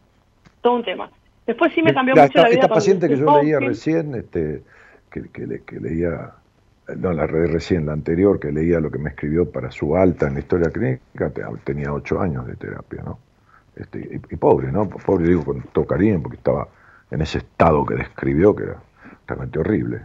todo 0.62 0.76
un 0.76 0.84
tema. 0.84 1.10
Después 1.48 1.72
sí 1.74 1.82
me 1.82 1.94
cambió 1.94 2.16
mucho 2.16 2.40
la 2.40 2.50
vida. 2.50 2.56
Esta 2.56 2.68
paciente 2.68 3.08
que 3.08 3.18
yo 3.18 3.42
leía 3.42 3.60
recién, 3.60 4.16
este, 4.16 4.64
que, 5.12 5.24
que, 5.66 5.80
leía, 5.80 6.32
no, 6.98 7.14
la 7.14 7.26
recién, 7.26 7.86
la 7.86 7.94
anterior, 7.94 8.40
que 8.40 8.52
leía 8.52 8.80
lo 8.80 8.92
que 8.92 9.00
me 9.00 9.10
escribió 9.10 9.50
para 9.50 9.72
su 9.72 9.96
alta 9.96 10.28
en 10.28 10.36
la 10.36 10.40
historia 10.40 10.70
clínica, 10.70 11.32
tenía 11.64 11.92
ocho 11.92 12.20
años 12.20 12.46
de 12.46 12.56
terapia, 12.56 13.02
¿no? 13.04 13.20
Este, 13.76 14.22
y, 14.30 14.36
pobre, 14.38 14.72
¿no? 14.72 14.88
Pobre 14.88 15.28
digo 15.28 15.44
con 15.44 15.62
todo 15.74 15.86
cariño, 15.86 16.22
porque 16.22 16.38
estaba 16.38 16.68
en 17.12 17.22
ese 17.22 17.40
estado 17.40 17.86
que 17.86 17.96
describió, 17.96 18.56
que 18.56 18.64
era 18.64 18.78
realmente 19.28 19.60
horrible. 19.60 20.02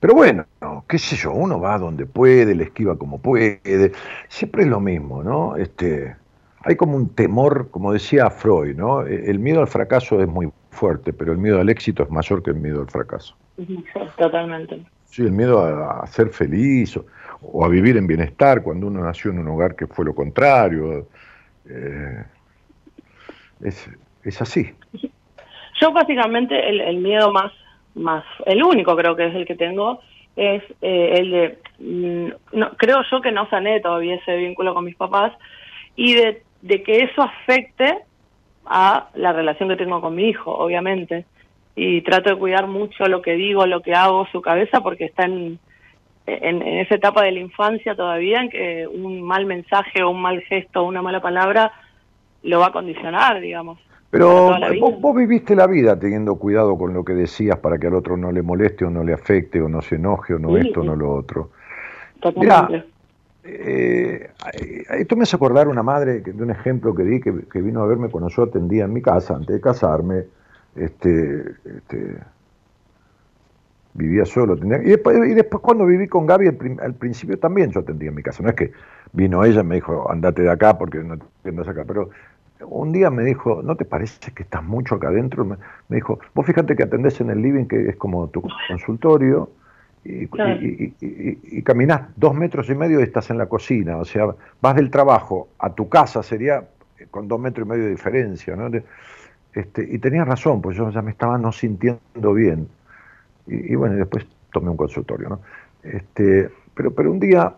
Pero 0.00 0.14
bueno, 0.14 0.44
qué 0.86 0.98
sé 0.98 1.16
yo, 1.16 1.32
uno 1.32 1.58
va 1.58 1.78
donde 1.78 2.04
puede, 2.04 2.54
le 2.54 2.64
esquiva 2.64 2.98
como 2.98 3.18
puede, 3.20 3.92
siempre 4.28 4.64
es 4.64 4.68
lo 4.68 4.80
mismo, 4.80 5.22
¿no? 5.22 5.56
Este, 5.56 6.14
hay 6.60 6.76
como 6.76 6.96
un 6.96 7.08
temor, 7.10 7.70
como 7.70 7.92
decía 7.92 8.28
Freud, 8.28 8.76
¿no? 8.76 9.06
E, 9.06 9.30
el 9.30 9.38
miedo 9.38 9.60
al 9.60 9.68
fracaso 9.68 10.20
es 10.20 10.28
muy 10.28 10.52
fuerte, 10.70 11.12
pero 11.12 11.32
el 11.32 11.38
miedo 11.38 11.60
al 11.60 11.70
éxito 11.70 12.02
es 12.02 12.10
mayor 12.10 12.42
que 12.42 12.50
el 12.50 12.56
miedo 12.56 12.82
al 12.82 12.88
fracaso. 12.88 13.34
Totalmente. 14.18 14.84
Sí, 15.14 15.22
el 15.22 15.30
miedo 15.30 15.62
a, 15.62 16.04
ser 16.08 16.30
feliz 16.30 16.98
o, 17.40 17.64
a 17.64 17.68
vivir 17.68 17.96
en 17.96 18.06
bienestar 18.06 18.62
cuando 18.62 18.88
uno 18.88 19.04
nació 19.04 19.30
en 19.30 19.38
un 19.38 19.48
hogar 19.48 19.76
que 19.76 19.86
fue 19.86 20.04
lo 20.04 20.14
contrario. 20.14 21.06
Eh, 21.68 22.24
es, 23.62 23.88
es 24.24 24.42
así. 24.42 24.74
Yo 25.80 25.92
básicamente 25.92 26.68
el, 26.68 26.80
el 26.80 26.96
miedo 26.96 27.30
más 27.30 27.52
más, 27.94 28.24
el 28.46 28.62
único 28.62 28.96
creo 28.96 29.14
que 29.16 29.26
es 29.26 29.34
el 29.34 29.46
que 29.46 29.54
tengo, 29.54 30.00
es 30.36 30.62
eh, 30.82 31.10
el 31.18 31.30
de, 31.30 31.58
mm, 31.78 32.58
no, 32.58 32.70
creo 32.76 33.02
yo 33.08 33.20
que 33.20 33.30
no 33.30 33.48
sané 33.48 33.80
todavía 33.80 34.16
ese 34.16 34.36
vínculo 34.36 34.74
con 34.74 34.84
mis 34.84 34.96
papás 34.96 35.32
y 35.94 36.14
de, 36.14 36.42
de 36.62 36.82
que 36.82 37.04
eso 37.04 37.22
afecte 37.22 37.98
a 38.66 39.10
la 39.14 39.32
relación 39.32 39.68
que 39.68 39.76
tengo 39.76 40.00
con 40.00 40.14
mi 40.14 40.28
hijo, 40.28 40.50
obviamente. 40.50 41.24
Y 41.76 42.02
trato 42.02 42.30
de 42.30 42.36
cuidar 42.36 42.66
mucho 42.66 43.06
lo 43.06 43.20
que 43.20 43.32
digo, 43.32 43.66
lo 43.66 43.80
que 43.82 43.94
hago, 43.94 44.26
su 44.26 44.40
cabeza, 44.40 44.80
porque 44.80 45.06
está 45.06 45.24
en, 45.24 45.58
en, 46.26 46.62
en, 46.62 46.78
esa 46.78 46.94
etapa 46.94 47.22
de 47.22 47.32
la 47.32 47.40
infancia 47.40 47.96
todavía 47.96 48.42
en 48.42 48.50
que 48.50 48.86
un 48.86 49.22
mal 49.22 49.44
mensaje 49.46 50.02
o 50.02 50.10
un 50.10 50.22
mal 50.22 50.40
gesto 50.42 50.82
o 50.82 50.88
una 50.88 51.02
mala 51.02 51.20
palabra 51.20 51.72
lo 52.44 52.60
va 52.60 52.66
a 52.68 52.72
condicionar, 52.72 53.40
digamos. 53.40 53.78
Pero 54.14 54.54
vos, 55.00 55.16
viviste 55.16 55.56
la 55.56 55.66
vida 55.66 55.98
teniendo 55.98 56.36
cuidado 56.36 56.78
con 56.78 56.94
lo 56.94 57.04
que 57.04 57.14
decías 57.14 57.58
para 57.58 57.78
que 57.78 57.88
al 57.88 57.94
otro 57.94 58.16
no 58.16 58.30
le 58.30 58.42
moleste 58.42 58.84
o 58.84 58.90
no 58.90 59.02
le 59.02 59.12
afecte 59.12 59.60
o 59.60 59.68
no 59.68 59.82
se 59.82 59.96
enoje 59.96 60.34
o 60.34 60.38
no 60.38 60.56
esto 60.56 60.82
o 60.82 60.84
no 60.84 60.94
lo 60.94 61.12
otro. 61.12 61.50
Totalmente. 62.20 62.86
Eh, 63.42 64.30
esto 64.98 65.16
me 65.16 65.24
hace 65.24 65.34
acordar 65.34 65.66
una 65.66 65.82
madre 65.82 66.20
de 66.20 66.42
un 66.42 66.50
ejemplo 66.52 66.94
que 66.94 67.02
di 67.02 67.20
que, 67.20 67.60
vino 67.60 67.82
a 67.82 67.86
verme 67.86 68.08
cuando 68.08 68.30
yo 68.30 68.44
atendía 68.44 68.84
en 68.84 68.92
mi 68.92 69.02
casa 69.02 69.34
antes 69.34 69.56
de 69.56 69.60
casarme. 69.60 70.24
Este, 70.76 71.54
este 71.64 72.18
vivía 73.94 74.24
solo. 74.24 74.56
y, 74.56 74.90
después, 74.90 75.16
y 75.28 75.34
después 75.34 75.62
cuando 75.62 75.86
viví 75.86 76.08
con 76.08 76.26
Gaby 76.26 76.48
al, 76.82 76.94
principio 76.94 77.38
también 77.38 77.70
yo 77.70 77.80
atendía 77.80 78.08
en 78.08 78.14
mi 78.16 78.22
casa. 78.22 78.42
No 78.42 78.50
es 78.50 78.56
que 78.56 78.72
vino 79.12 79.44
ella 79.44 79.60
y 79.60 79.64
me 79.64 79.76
dijo 79.76 80.10
andate 80.10 80.42
de 80.42 80.50
acá 80.50 80.76
porque 80.76 80.98
no 80.98 81.16
te 81.18 81.70
acá, 81.70 81.84
pero 81.86 82.10
un 82.66 82.92
día 82.92 83.10
me 83.10 83.24
dijo, 83.24 83.62
¿no 83.62 83.76
te 83.76 83.84
parece 83.84 84.32
que 84.32 84.42
estás 84.42 84.62
mucho 84.62 84.96
acá 84.96 85.08
adentro? 85.08 85.44
Me, 85.44 85.56
dijo, 85.88 86.18
vos 86.34 86.46
fíjate 86.46 86.74
que 86.76 86.82
atendés 86.82 87.20
en 87.20 87.30
el 87.30 87.40
living, 87.40 87.66
que 87.66 87.88
es 87.90 87.96
como 87.96 88.28
tu 88.28 88.42
consultorio, 88.68 89.50
y, 90.04 90.28
y, 91.00 91.62
caminás 91.62 92.08
dos 92.16 92.34
metros 92.34 92.68
y 92.68 92.74
medio 92.74 93.00
y 93.00 93.02
estás 93.04 93.30
en 93.30 93.38
la 93.38 93.46
cocina. 93.46 93.96
O 93.96 94.04
sea, 94.04 94.26
vas 94.60 94.76
del 94.76 94.90
trabajo 94.90 95.48
a 95.58 95.74
tu 95.74 95.88
casa, 95.88 96.22
sería 96.22 96.64
con 97.10 97.26
dos 97.26 97.40
metros 97.40 97.66
y 97.66 97.70
medio 97.70 97.84
de 97.84 97.90
diferencia. 97.90 98.54
¿no? 98.54 98.70
Este, 99.54 99.86
y 99.88 99.98
tenías 99.98 100.26
razón, 100.26 100.60
pues 100.60 100.76
yo 100.76 100.90
ya 100.90 101.02
me 101.02 101.12
estaba 101.12 101.38
no 101.38 101.52
sintiendo 101.52 102.34
bien. 102.34 102.68
Y, 103.46 103.74
bueno, 103.74 103.94
después 103.96 104.26
tomé 104.52 104.70
un 104.70 104.76
consultorio. 104.76 105.28
¿no? 105.28 105.40
Este, 105.82 106.50
pero, 106.74 106.92
pero 106.92 107.10
un 107.10 107.20
día, 107.20 107.54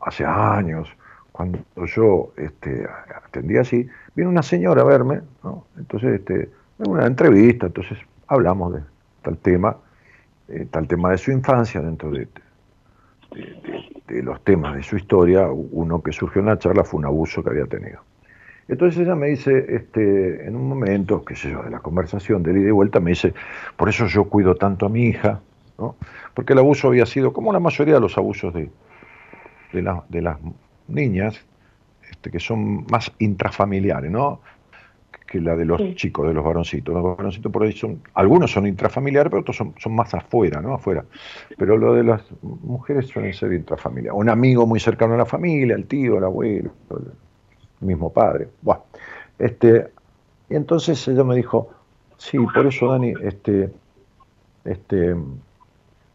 hace 0.00 0.24
años, 0.24 0.88
cuando 1.32 1.60
yo 1.86 2.32
este, 2.36 2.86
atendía 3.24 3.62
así, 3.62 3.88
vino 4.14 4.28
una 4.28 4.42
señora 4.42 4.82
a 4.82 4.84
verme, 4.84 5.22
¿no? 5.42 5.64
entonces 5.78 6.20
este, 6.20 6.50
una 6.78 7.06
entrevista, 7.06 7.66
entonces 7.66 7.98
hablamos 8.26 8.74
de 8.74 8.80
tal 9.22 9.38
tema, 9.38 9.76
eh, 10.48 10.66
tal 10.70 10.86
tema 10.86 11.10
de 11.10 11.18
su 11.18 11.30
infancia 11.30 11.80
dentro 11.80 12.10
de, 12.10 12.28
de, 14.08 14.22
los 14.22 14.42
temas 14.44 14.74
de 14.76 14.82
su 14.82 14.96
historia, 14.96 15.48
uno 15.50 16.02
que 16.02 16.12
surgió 16.12 16.40
en 16.40 16.46
la 16.46 16.58
charla 16.58 16.84
fue 16.84 16.98
un 16.98 17.06
abuso 17.06 17.42
que 17.42 17.50
había 17.50 17.66
tenido. 17.66 18.00
Entonces 18.70 19.00
ella 19.00 19.16
me 19.16 19.26
dice, 19.26 19.66
este, 19.68 20.46
en 20.46 20.54
un 20.54 20.68
momento, 20.68 21.24
qué 21.24 21.34
sé 21.34 21.50
yo, 21.50 21.60
de 21.64 21.70
la 21.70 21.80
conversación, 21.80 22.44
de 22.44 22.52
ida 22.52 22.68
y 22.68 22.70
vuelta, 22.70 23.00
me 23.00 23.10
dice, 23.10 23.34
por 23.76 23.88
eso 23.88 24.06
yo 24.06 24.26
cuido 24.26 24.54
tanto 24.54 24.86
a 24.86 24.88
mi 24.88 25.06
hija, 25.06 25.40
¿no? 25.76 25.96
porque 26.34 26.52
el 26.52 26.60
abuso 26.60 26.86
había 26.86 27.04
sido, 27.04 27.32
como 27.32 27.52
la 27.52 27.58
mayoría 27.58 27.94
de 27.94 28.00
los 28.00 28.16
abusos 28.16 28.54
de, 28.54 28.70
de, 29.72 30.00
de 30.08 30.22
las 30.22 30.38
niñas, 30.86 31.44
este, 32.08 32.30
que 32.30 32.38
son 32.38 32.86
más 32.86 33.10
intrafamiliares, 33.18 34.08
¿no? 34.08 34.40
que 35.26 35.40
la 35.40 35.56
de 35.56 35.64
los 35.64 35.80
chicos, 35.96 36.28
de 36.28 36.34
los 36.34 36.44
varoncitos. 36.44 36.94
Los 36.94 37.16
varoncitos 37.16 37.50
por 37.50 37.64
ahí 37.64 37.72
son, 37.72 38.00
algunos 38.14 38.52
son 38.52 38.68
intrafamiliares, 38.68 39.30
pero 39.30 39.40
otros 39.40 39.56
son, 39.56 39.74
son, 39.78 39.94
más 39.94 40.12
afuera, 40.12 40.60
¿no? 40.60 40.74
Afuera. 40.74 41.04
Pero 41.56 41.76
lo 41.76 41.94
de 41.94 42.02
las 42.02 42.22
mujeres 42.42 43.06
suelen 43.06 43.32
ser 43.32 43.52
intrafamiliares. 43.52 44.18
Un 44.18 44.28
amigo 44.28 44.66
muy 44.66 44.80
cercano 44.80 45.14
a 45.14 45.18
la 45.18 45.26
familia, 45.26 45.76
el 45.76 45.86
tío, 45.86 46.18
el 46.18 46.24
abuelo, 46.24 46.72
el 46.90 47.12
mismo 47.80 48.12
padre. 48.12 48.48
Bueno, 48.62 48.82
este, 49.38 49.88
y 50.48 50.56
entonces 50.56 51.06
ella 51.08 51.24
me 51.24 51.34
dijo, 51.34 51.70
sí, 52.16 52.38
por 52.54 52.66
eso 52.66 52.90
Dani, 52.90 53.14
este, 53.22 53.70
este, 54.64 55.16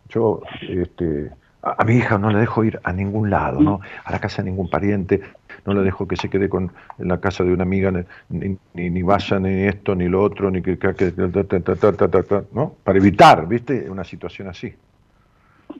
yo, 0.09 0.41
este, 0.61 1.31
a, 1.61 1.83
mi 1.83 1.95
hija 1.95 2.17
no 2.17 2.29
le 2.29 2.39
dejo 2.39 2.63
ir 2.63 2.79
a 2.83 2.93
ningún 2.93 3.29
lado, 3.29 3.59
¿no? 3.59 3.81
A 4.03 4.11
la 4.11 4.19
casa 4.19 4.43
de 4.43 4.49
ningún 4.49 4.69
pariente, 4.69 5.21
no 5.65 5.73
le 5.73 5.81
dejo 5.81 6.07
que 6.07 6.15
se 6.15 6.29
quede 6.29 6.47
con, 6.47 6.71
en 6.99 7.07
la 7.07 7.19
casa 7.19 7.43
de 7.43 7.51
una 7.51 7.63
amiga, 7.63 7.91
ni, 8.29 8.57
ni, 8.73 9.03
vaya 9.03 9.39
ni 9.39 9.63
esto, 9.63 9.95
ni 9.95 10.07
lo 10.07 10.21
otro, 10.21 10.51
ni 10.51 10.61
que, 10.61 10.77
que 10.77 11.13
¿no? 12.53 12.75
Para 12.83 12.97
evitar, 12.99 13.47
¿viste? 13.47 13.89
Una 13.89 14.03
situación 14.03 14.47
así. 14.47 14.73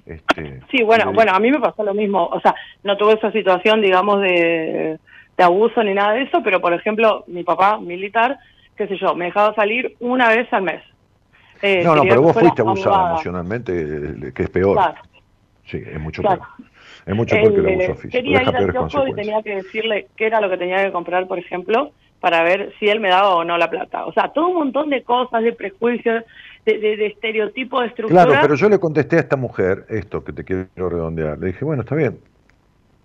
Este, 0.05 0.61
sí, 0.71 0.83
bueno, 0.83 1.13
bueno, 1.13 1.33
a 1.33 1.39
mí 1.39 1.51
me 1.51 1.59
pasó 1.59 1.83
lo 1.83 1.93
mismo, 1.93 2.25
o 2.25 2.39
sea, 2.39 2.55
no 2.83 2.97
tuve 2.97 3.13
esa 3.13 3.31
situación, 3.31 3.81
digamos, 3.81 4.21
de, 4.21 4.99
de 5.37 5.43
abuso 5.43 5.83
ni 5.83 5.93
nada 5.93 6.13
de 6.13 6.23
eso, 6.23 6.41
pero 6.43 6.61
por 6.61 6.73
ejemplo, 6.73 7.23
mi 7.27 7.43
papá, 7.43 7.79
militar, 7.79 8.37
qué 8.75 8.87
sé 8.87 8.97
yo, 8.97 9.15
me 9.15 9.25
dejaba 9.25 9.53
salir 9.55 9.95
una 9.99 10.29
vez 10.29 10.51
al 10.53 10.63
mes. 10.63 10.81
Eh, 11.61 11.83
no, 11.83 11.95
no, 11.95 12.03
pero 12.03 12.21
vos 12.21 12.37
fuiste 12.37 12.61
abusada 12.61 13.11
emocionalmente, 13.11 14.33
que 14.33 14.43
es 14.43 14.49
peor. 14.49 14.79
Sí, 15.65 15.81
es 15.85 15.99
mucho 15.99 16.21
peor. 16.21 16.39
Es 17.05 17.15
mucho 17.15 17.35
peor 17.35 17.53
que 17.53 17.59
el 17.59 17.81
abuso 17.81 17.95
físico. 17.95 18.11
Quería 18.11 18.43
ir 18.43 18.55
al 18.55 18.71
kiosco 18.71 19.07
y 19.07 19.13
tenía 19.13 19.41
que 19.41 19.55
decirle 19.55 20.07
qué 20.15 20.27
era 20.27 20.41
lo 20.41 20.49
que 20.49 20.57
tenía 20.57 20.83
que 20.83 20.91
comprar, 20.91 21.27
por 21.27 21.39
ejemplo, 21.39 21.91
para 22.19 22.43
ver 22.43 22.73
si 22.79 22.87
él 22.87 22.99
me 22.99 23.09
daba 23.09 23.35
o 23.35 23.43
no 23.43 23.57
la 23.57 23.69
plata. 23.69 24.05
O 24.05 24.13
sea, 24.13 24.29
todo 24.29 24.47
un 24.49 24.55
montón 24.55 24.89
de 24.89 25.03
cosas, 25.03 25.43
de 25.43 25.53
prejuicios, 25.53 26.23
de, 26.65 26.79
de, 26.79 27.05
estereotipos, 27.05 27.81
de 27.81 27.87
estructura. 27.87 28.25
Claro, 28.25 28.39
pero 28.41 28.55
yo 28.55 28.69
le 28.69 28.79
contesté 28.79 29.17
a 29.17 29.19
esta 29.19 29.35
mujer 29.35 29.85
esto 29.89 30.23
que 30.23 30.33
te 30.33 30.43
quiero 30.43 30.89
redondear. 30.89 31.37
Le 31.37 31.47
dije, 31.47 31.63
bueno, 31.63 31.83
está 31.83 31.95
bien, 31.95 32.19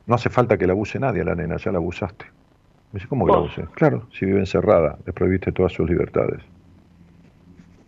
no 0.06 0.14
hace 0.14 0.30
falta 0.30 0.58
que 0.58 0.66
la 0.66 0.72
abuse 0.72 0.98
nadie 0.98 1.22
a 1.22 1.24
la 1.24 1.34
nena, 1.34 1.56
ya 1.56 1.72
la 1.72 1.78
abusaste. 1.78 2.24
Me 2.92 2.98
dice, 2.98 3.08
¿cómo 3.08 3.26
que 3.26 3.32
la 3.32 3.38
abusé? 3.38 3.64
Claro, 3.74 4.06
si 4.12 4.26
vive 4.26 4.40
encerrada, 4.40 4.98
le 5.06 5.12
prohibiste 5.12 5.52
todas 5.52 5.72
sus 5.72 5.88
libertades. 5.88 6.42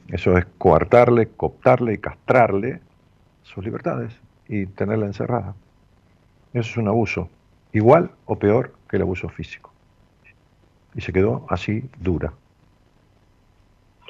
Eso 0.09 0.37
es 0.37 0.45
coartarle, 0.59 1.29
cooptarle 1.29 1.95
y 1.95 1.99
castrarle 1.99 2.81
sus 3.43 3.65
libertades 3.65 4.13
y 4.49 4.67
tenerla 4.67 5.07
encerrada. 5.07 5.55
Eso 6.53 6.71
es 6.71 6.77
un 6.77 6.89
abuso, 6.89 7.29
igual 7.73 8.11
o 8.27 8.39
peor 8.39 8.75
que 8.89 8.97
el 8.97 9.03
abuso 9.03 9.29
físico. 9.29 9.73
Y 10.95 11.01
se 11.01 11.13
quedó 11.13 11.47
así 11.49 11.89
dura. 11.99 12.33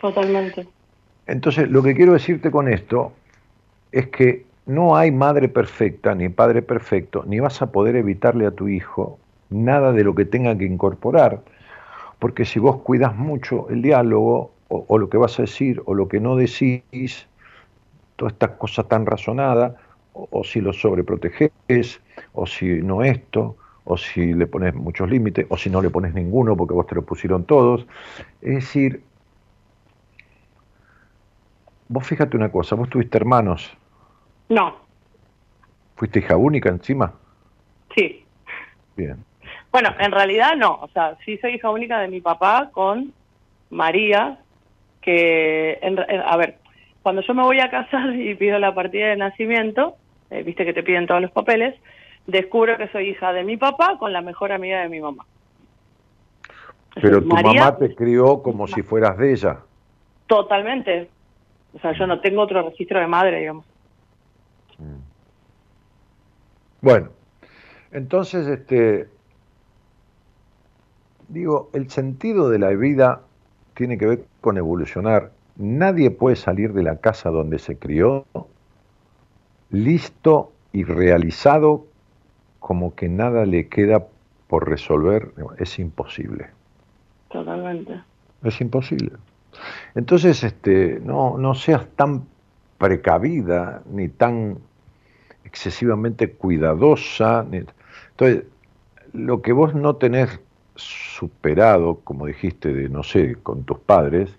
Totalmente. 0.00 0.66
Entonces, 1.26 1.70
lo 1.70 1.82
que 1.82 1.94
quiero 1.94 2.12
decirte 2.12 2.50
con 2.50 2.68
esto 2.68 3.12
es 3.92 4.08
que 4.08 4.44
no 4.66 4.96
hay 4.96 5.10
madre 5.10 5.48
perfecta 5.48 6.14
ni 6.14 6.28
padre 6.28 6.62
perfecto, 6.62 7.24
ni 7.26 7.40
vas 7.40 7.62
a 7.62 7.72
poder 7.72 7.96
evitarle 7.96 8.46
a 8.46 8.52
tu 8.52 8.68
hijo 8.68 9.18
nada 9.50 9.92
de 9.92 10.04
lo 10.04 10.14
que 10.14 10.24
tenga 10.24 10.56
que 10.56 10.64
incorporar, 10.64 11.40
porque 12.18 12.44
si 12.44 12.58
vos 12.58 12.76
cuidas 12.82 13.14
mucho 13.16 13.68
el 13.68 13.82
diálogo 13.82 14.52
o, 14.68 14.96
lo 14.96 15.10
que 15.10 15.18
vas 15.18 15.38
a 15.38 15.42
decir 15.42 15.82
o 15.84 15.94
lo 15.94 16.08
que 16.08 16.18
no 16.18 16.36
decís, 16.36 17.28
toda 18.16 18.30
esta 18.30 18.56
cosa 18.56 18.84
tan 18.84 19.04
razonada, 19.04 19.76
o, 20.14 20.44
si 20.44 20.60
lo 20.60 20.72
sobreproteges, 20.72 22.00
o 22.32 22.46
si 22.46 22.80
no 22.82 23.02
esto, 23.02 23.56
o 23.84 23.96
si 23.96 24.32
le 24.32 24.46
pones 24.46 24.74
muchos 24.74 25.10
límites, 25.10 25.46
o 25.50 25.56
si 25.56 25.68
no 25.68 25.82
le 25.82 25.90
pones 25.90 26.14
ninguno 26.14 26.56
porque 26.56 26.74
vos 26.74 26.86
te 26.86 26.94
lo 26.94 27.02
pusieron 27.02 27.44
todos. 27.44 27.86
Es 28.40 28.54
decir, 28.54 29.02
vos 31.88 32.06
fíjate 32.06 32.36
una 32.36 32.50
cosa, 32.50 32.74
vos 32.74 32.88
tuviste 32.88 33.18
hermanos. 33.18 33.76
No. 34.52 34.76
¿Fuiste 35.96 36.18
hija 36.18 36.36
única 36.36 36.68
encima? 36.68 37.14
Sí. 37.96 38.22
Bien. 38.94 39.16
Bueno, 39.70 39.88
en 39.98 40.12
realidad 40.12 40.56
no, 40.58 40.74
o 40.74 40.88
sea, 40.88 41.16
sí 41.24 41.38
soy 41.38 41.54
hija 41.54 41.70
única 41.70 41.98
de 42.00 42.08
mi 42.08 42.20
papá 42.20 42.68
con 42.70 43.14
María, 43.70 44.40
que, 45.00 45.80
a 46.26 46.36
ver, 46.36 46.58
cuando 47.02 47.22
yo 47.22 47.32
me 47.32 47.44
voy 47.44 47.60
a 47.60 47.70
casar 47.70 48.14
y 48.14 48.34
pido 48.34 48.58
la 48.58 48.74
partida 48.74 49.06
de 49.08 49.16
nacimiento, 49.16 49.96
eh, 50.30 50.42
viste 50.42 50.66
que 50.66 50.74
te 50.74 50.82
piden 50.82 51.06
todos 51.06 51.22
los 51.22 51.30
papeles, 51.30 51.74
descubro 52.26 52.76
que 52.76 52.88
soy 52.88 53.08
hija 53.08 53.32
de 53.32 53.44
mi 53.44 53.56
papá 53.56 53.96
con 53.98 54.12
la 54.12 54.20
mejor 54.20 54.52
amiga 54.52 54.82
de 54.82 54.90
mi 54.90 55.00
mamá. 55.00 55.24
Pero 57.00 57.22
tu 57.22 57.28
mamá 57.28 57.78
te 57.78 57.94
crió 57.94 58.42
como 58.42 58.66
si 58.66 58.82
fueras 58.82 59.16
de 59.16 59.32
ella. 59.32 59.60
Totalmente. 60.26 61.08
O 61.72 61.78
sea, 61.78 61.92
yo 61.92 62.06
no 62.06 62.20
tengo 62.20 62.42
otro 62.42 62.68
registro 62.68 63.00
de 63.00 63.06
madre, 63.06 63.40
digamos. 63.40 63.71
Mm. 64.82 65.00
Bueno, 66.82 67.10
entonces, 67.92 68.46
este, 68.48 69.08
digo, 71.28 71.70
el 71.72 71.90
sentido 71.90 72.48
de 72.48 72.58
la 72.58 72.70
vida 72.70 73.22
tiene 73.74 73.98
que 73.98 74.06
ver 74.06 74.24
con 74.40 74.58
evolucionar. 74.58 75.32
Nadie 75.56 76.10
puede 76.10 76.36
salir 76.36 76.72
de 76.72 76.82
la 76.82 76.96
casa 76.96 77.30
donde 77.30 77.58
se 77.58 77.78
crió 77.78 78.26
listo 79.70 80.52
y 80.72 80.84
realizado 80.84 81.86
como 82.58 82.94
que 82.94 83.08
nada 83.08 83.44
le 83.44 83.68
queda 83.68 84.06
por 84.48 84.68
resolver, 84.68 85.32
es 85.58 85.78
imposible. 85.78 86.48
Totalmente. 87.28 88.00
Es 88.42 88.60
imposible. 88.60 89.12
Entonces, 89.94 90.44
este, 90.44 91.00
no, 91.02 91.38
no 91.38 91.54
seas 91.54 91.86
tan 91.96 92.24
precavida 92.78 93.82
ni 93.90 94.08
tan 94.08 94.58
excesivamente 95.44 96.32
cuidadosa. 96.32 97.46
Entonces, 97.50 98.44
lo 99.12 99.42
que 99.42 99.52
vos 99.52 99.74
no 99.74 99.96
tenés 99.96 100.40
superado, 100.74 102.00
como 102.04 102.26
dijiste, 102.26 102.72
de 102.72 102.88
no 102.88 103.02
sé, 103.02 103.36
con 103.42 103.64
tus 103.64 103.78
padres, 103.78 104.30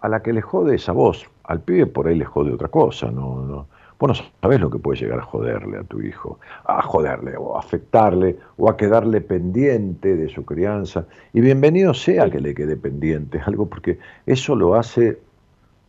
a 0.00 0.08
la 0.08 0.22
que 0.22 0.32
le 0.32 0.42
jode 0.42 0.76
es 0.76 0.88
a 0.88 0.92
vos. 0.92 1.26
Al 1.44 1.60
pibe 1.60 1.86
por 1.86 2.08
ahí 2.08 2.16
le 2.16 2.24
jode 2.24 2.52
otra 2.52 2.68
cosa, 2.68 3.10
no, 3.10 3.44
no, 3.44 3.66
Vos 4.00 4.08
no 4.08 4.26
sabés 4.40 4.60
lo 4.60 4.70
que 4.70 4.78
puede 4.78 4.98
llegar 4.98 5.18
a 5.18 5.24
joderle 5.24 5.76
a 5.76 5.84
tu 5.84 6.00
hijo, 6.00 6.40
a 6.64 6.80
joderle 6.80 7.36
o 7.36 7.54
a 7.54 7.58
afectarle 7.58 8.38
o 8.56 8.70
a 8.70 8.76
quedarle 8.78 9.20
pendiente 9.20 10.16
de 10.16 10.30
su 10.30 10.42
crianza. 10.46 11.04
Y 11.34 11.42
bienvenido 11.42 11.92
sea 11.92 12.30
que 12.30 12.40
le 12.40 12.54
quede 12.54 12.78
pendiente 12.78 13.38
algo, 13.44 13.66
porque 13.66 13.98
eso 14.24 14.56
lo 14.56 14.74
hace 14.74 15.18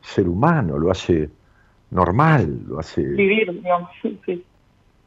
ser 0.02 0.28
humano, 0.28 0.78
lo 0.78 0.92
hace 0.92 1.30
normal, 1.92 2.62
lo 2.68 2.80
hace... 2.80 3.04
Vivir, 3.04 3.52
digamos, 3.52 3.90
sí. 4.26 4.46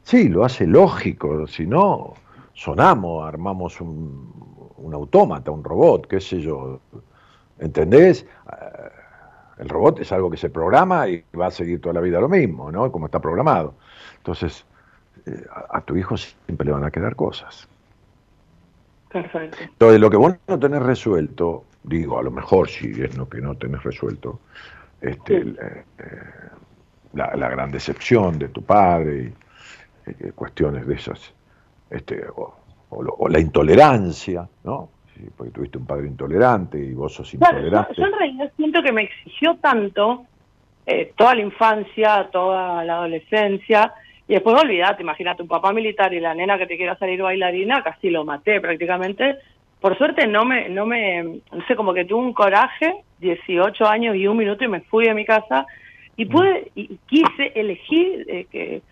Sí, 0.02 0.28
lo 0.28 0.44
hace 0.44 0.66
lógico, 0.66 1.46
si 1.46 1.66
no, 1.66 2.14
sonamos, 2.52 3.26
armamos 3.26 3.80
un, 3.80 4.72
un 4.76 4.94
autómata, 4.94 5.50
un 5.50 5.64
robot, 5.64 6.06
qué 6.06 6.20
sé 6.20 6.40
yo, 6.40 6.80
¿entendés? 7.58 8.26
El 9.58 9.68
robot 9.68 10.00
es 10.00 10.12
algo 10.12 10.30
que 10.30 10.36
se 10.36 10.50
programa 10.50 11.08
y 11.08 11.24
va 11.38 11.46
a 11.46 11.50
seguir 11.50 11.80
toda 11.80 11.94
la 11.94 12.00
vida 12.00 12.20
lo 12.20 12.28
mismo, 12.28 12.70
¿no? 12.70 12.90
Como 12.92 13.06
está 13.06 13.20
programado. 13.20 13.74
Entonces, 14.18 14.64
eh, 15.26 15.44
a, 15.70 15.80
tu 15.80 15.96
hijo 15.96 16.16
siempre 16.16 16.66
le 16.66 16.72
van 16.72 16.84
a 16.84 16.90
quedar 16.90 17.16
cosas. 17.16 17.68
Perfecto. 19.10 19.58
Entonces, 19.60 20.00
lo 20.00 20.10
que 20.10 20.16
vos 20.16 20.34
no 20.48 20.58
tenés 20.58 20.82
resuelto, 20.82 21.64
digo, 21.84 22.18
a 22.18 22.22
lo 22.22 22.30
mejor 22.30 22.68
si 22.68 22.90
es 22.90 23.16
lo 23.16 23.28
que 23.28 23.40
no 23.40 23.56
tenés 23.56 23.82
resuelto, 23.84 24.40
este, 25.00 25.38
eh, 25.38 25.84
la, 27.14 27.48
gran 27.48 27.70
decepción 27.70 28.38
de 28.38 28.48
tu 28.48 28.62
padre, 28.62 29.32
y, 30.06 30.10
eh, 30.10 30.32
cuestiones 30.34 30.86
de 30.86 30.94
esas, 30.94 31.32
este, 31.90 32.24
o 32.36 33.28
la 33.28 33.40
intolerancia, 33.40 34.48
¿no? 34.62 34.90
porque 35.36 35.52
tuviste 35.52 35.78
un 35.78 35.86
padre 35.86 36.06
intolerante 36.08 36.78
y 36.78 36.92
vos 36.92 37.14
sos 37.14 37.32
intolerante. 37.34 37.94
yo, 37.96 38.06
en 38.06 38.12
realidad 38.12 38.52
siento 38.56 38.82
que 38.82 38.92
me 38.92 39.02
exigió 39.02 39.56
tanto 39.56 40.24
eh, 40.86 41.12
toda 41.16 41.34
la 41.34 41.42
infancia, 41.42 42.28
toda 42.30 42.84
la 42.84 42.94
adolescencia, 42.94 43.92
Y 44.26 44.34
después 44.34 44.60
olvidate, 44.60 45.02
imagínate, 45.02 45.42
un 45.42 45.48
papá 45.48 45.72
militar 45.72 46.12
y 46.14 46.20
la 46.20 46.34
nena 46.34 46.58
que 46.58 46.66
te 46.66 46.76
quiera 46.76 46.96
salir 46.96 47.22
bailarina, 47.22 47.82
casi 47.82 48.10
lo 48.10 48.24
maté 48.24 48.60
prácticamente. 48.60 49.36
Por 49.80 49.98
suerte 49.98 50.26
no 50.26 50.44
me, 50.44 50.68
no 50.68 50.86
me, 50.86 51.22
no 51.22 51.66
sé, 51.68 51.76
como 51.76 51.92
que 51.92 52.06
tuve 52.06 52.22
un 52.22 52.32
coraje, 52.32 53.04
18 53.18 53.86
años 53.86 54.16
y 54.16 54.26
un 54.26 54.36
minuto 54.36 54.64
y 54.64 54.68
me 54.68 54.80
fui 54.80 55.06
de 55.06 55.14
mi 55.14 55.24
casa 55.24 55.66
y 56.16 56.26
pude, 56.26 56.70
y 56.74 56.98
quise 57.06 57.52
elegir 57.54 58.26
eh, 58.28 58.46
que, 58.50 58.82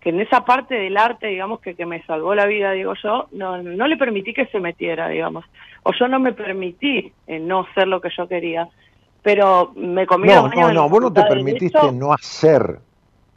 que 0.00 0.10
en 0.10 0.20
esa 0.20 0.44
parte 0.44 0.74
del 0.74 0.96
arte, 0.96 1.26
digamos, 1.26 1.60
que, 1.60 1.74
que 1.74 1.86
me 1.86 2.02
salvó 2.04 2.34
la 2.34 2.46
vida, 2.46 2.72
digo 2.72 2.94
yo, 3.02 3.28
no, 3.32 3.62
no 3.62 3.86
le 3.86 3.96
permití 3.96 4.32
que 4.32 4.46
se 4.46 4.60
metiera, 4.60 5.08
digamos. 5.08 5.44
O 5.82 5.92
yo 5.92 6.08
no 6.08 6.18
me 6.18 6.32
permití 6.32 7.12
eh, 7.26 7.38
no 7.38 7.66
ser 7.74 7.88
lo 7.88 8.00
que 8.00 8.10
yo 8.16 8.26
quería. 8.26 8.68
Pero 9.22 9.72
me 9.76 10.06
comí 10.06 10.28
No, 10.28 10.48
no, 10.48 10.72
no, 10.72 10.88
vos 10.88 11.00
no 11.02 11.12
te 11.12 11.22
permitiste 11.24 11.92
no 11.92 12.12
hacer 12.12 12.78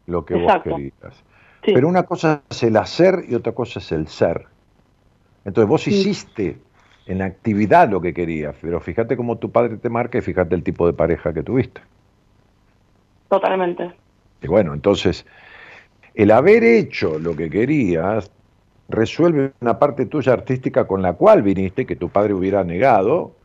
lo 0.08 0.26
que 0.26 0.36
vos 0.36 0.62
querías. 0.64 1.24
Pero 1.62 1.88
una 1.88 2.04
cosa 2.04 2.42
es 2.50 2.64
el 2.64 2.78
hacer 2.78 3.26
y 3.28 3.36
otra 3.36 3.54
cosa 3.54 3.80
es 3.80 3.92
el 3.92 4.08
ser. 4.08 4.46
Entonces 5.46 5.68
vos 5.68 5.88
hiciste 5.88 6.58
en 7.06 7.22
actividad 7.22 7.90
lo 7.90 8.00
que 8.00 8.14
querías, 8.14 8.56
pero 8.62 8.80
fíjate 8.80 9.18
cómo 9.18 9.38
tu 9.38 9.52
padre 9.52 9.78
te 9.78 9.90
marca 9.90 10.18
y 10.18 10.22
fíjate 10.22 10.56
el 10.56 10.64
tipo 10.64 10.88
de 10.88 10.94
pareja 10.94 11.34
que 11.34 11.44
tuviste. 11.44 11.82
Totalmente. 13.30 13.92
Y 14.42 14.48
bueno, 14.48 14.74
entonces, 14.74 15.26
el 16.14 16.32
haber 16.32 16.64
hecho 16.64 17.18
lo 17.18 17.36
que 17.36 17.50
querías 17.50 18.32
resuelve 18.90 19.54
una 19.62 19.80
parte 19.80 20.06
tuya 20.06 20.34
artística 20.34 20.86
con 20.86 21.02
la 21.02 21.14
cual 21.14 21.42
viniste, 21.42 21.86
que 21.86 21.96
tu 21.96 22.10
padre 22.10 22.34
hubiera 22.34 22.64
negado, 22.64 23.36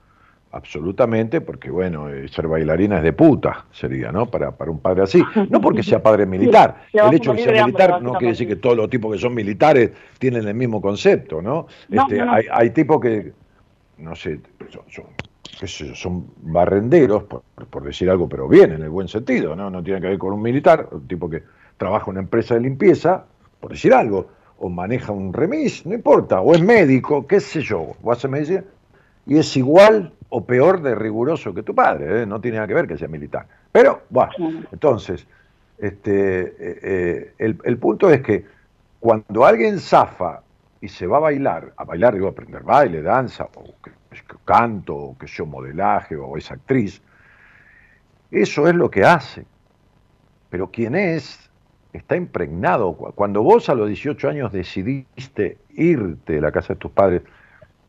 absolutamente, 0.53 1.41
porque 1.41 1.71
bueno, 1.71 2.09
eh, 2.09 2.29
ser 2.29 2.49
bailarina 2.49 2.99
es 2.99 3.03
de 3.03 3.13
puta, 3.13 3.67
sería, 3.71 4.11
¿no? 4.13 4.27
Para, 4.27 4.51
para 4.53 4.71
un 4.71 4.81
padre 4.81 5.03
así. 5.03 5.23
No 5.51 5.61
porque 5.61 5.83
sea 5.83 6.03
padre 6.03 6.27
militar. 6.27 6.87
el 6.93 7.15
hecho 7.15 7.33
de 7.33 7.39
que 7.39 7.45
sea 7.45 7.65
militar 7.65 8.03
no 8.03 8.15
quiere 8.15 8.33
decir 8.33 8.49
que 8.49 8.57
todos 8.57 8.77
los 8.77 8.91
tipos 8.91 9.13
que 9.13 9.19
son 9.19 9.35
militares 9.35 9.93
tienen 10.19 10.47
el 10.47 10.55
mismo 10.55 10.81
concepto, 10.81 11.41
¿no? 11.41 11.67
este, 11.91 12.21
Hay, 12.21 12.45
hay 12.51 12.71
tipos 12.71 13.01
que, 13.01 13.33
no 13.99 14.15
sé, 14.15 14.41
son, 14.71 14.83
son 14.89 15.05
barrenderos, 16.43 17.25
por, 17.25 17.43
por, 17.71 17.83
decir 17.83 18.09
algo, 18.11 18.29
pero 18.29 18.49
bien, 18.49 18.73
en 18.73 18.83
el 18.83 18.91
buen 18.91 19.09
sentido, 19.09 19.57
¿no? 19.57 19.71
No 19.71 19.83
tiene 19.83 20.01
que 20.01 20.09
ver 20.09 20.19
con 20.19 20.33
un 20.33 20.43
militar, 20.43 20.89
un 20.91 21.07
tipo 21.07 21.29
que 21.29 21.43
trabaja 21.77 22.07
en 22.07 22.11
una 22.11 22.21
empresa 22.21 22.55
de 22.55 22.61
limpieza, 22.61 23.25
por 23.61 23.73
decir 23.73 23.93
algo, 23.93 24.29
o 24.59 24.69
maneja 24.69 25.13
un 25.13 25.33
remis, 25.33 25.87
no 25.87 25.95
importa, 25.95 26.41
o 26.41 26.55
es 26.55 26.63
médico, 26.63 27.27
qué 27.27 27.41
sé 27.41 27.63
yo, 27.63 27.97
o 28.03 28.13
hace 28.13 28.29
medicina, 28.29 28.65
y 29.27 29.39
es 29.39 29.57
igual 29.57 30.13
o 30.31 30.45
peor 30.45 30.83
de 30.83 30.95
riguroso 30.95 31.55
que 31.55 31.63
tu 31.63 31.75
padre, 31.75 32.23
¿eh? 32.23 32.27
no 32.27 32.41
tiene 32.41 32.57
nada 32.57 32.67
que 32.67 32.75
ver 32.75 32.87
que 32.87 32.99
sea 32.99 33.09
militar. 33.09 33.47
Pero, 33.71 34.03
bueno, 34.11 34.33
entonces, 34.73 35.27
este, 35.79 36.41
eh, 36.41 36.81
eh, 36.83 37.33
el, 37.39 37.59
el, 37.65 37.79
punto 37.79 38.11
es 38.11 38.21
que 38.21 38.45
cuando 38.99 39.45
alguien 39.45 39.79
zafa 39.79 40.43
y 40.81 40.89
se 40.89 41.07
va 41.07 41.19
a 41.19 41.21
bailar, 41.21 41.73
a 41.77 41.85
bailar 41.85 42.15
digo, 42.15 42.27
a 42.27 42.31
aprender 42.31 42.63
baile, 42.63 43.03
danza, 43.03 43.49
o 43.55 43.65
que, 43.83 44.08
canto, 44.45 44.95
o 44.95 45.19
que 45.19 45.27
yo 45.27 45.47
modelaje, 45.47 46.17
o 46.17 46.37
es 46.37 46.51
actriz, 46.51 47.03
eso 48.31 48.69
es 48.69 48.75
lo 48.75 48.91
que 48.91 49.05
hace. 49.05 49.45
Pero 50.51 50.71
quién 50.71 50.95
es, 50.95 51.51
está 51.93 52.17
impregnado. 52.17 52.95
Cuando 52.95 53.43
vos 53.43 53.69
a 53.69 53.75
los 53.75 53.89
18 53.89 54.29
años 54.29 54.53
decidiste 54.53 55.59
irte 55.71 56.35
de 56.35 56.41
la 56.41 56.53
casa 56.53 56.75
de 56.75 56.79
tus 56.79 56.91
padres 56.91 57.23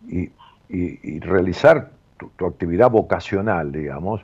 y, 0.08 0.32
y, 0.70 1.20
realizar 1.20 1.92
tu, 2.18 2.46
actividad 2.46 2.90
vocacional, 2.90 3.72
digamos, 3.72 4.22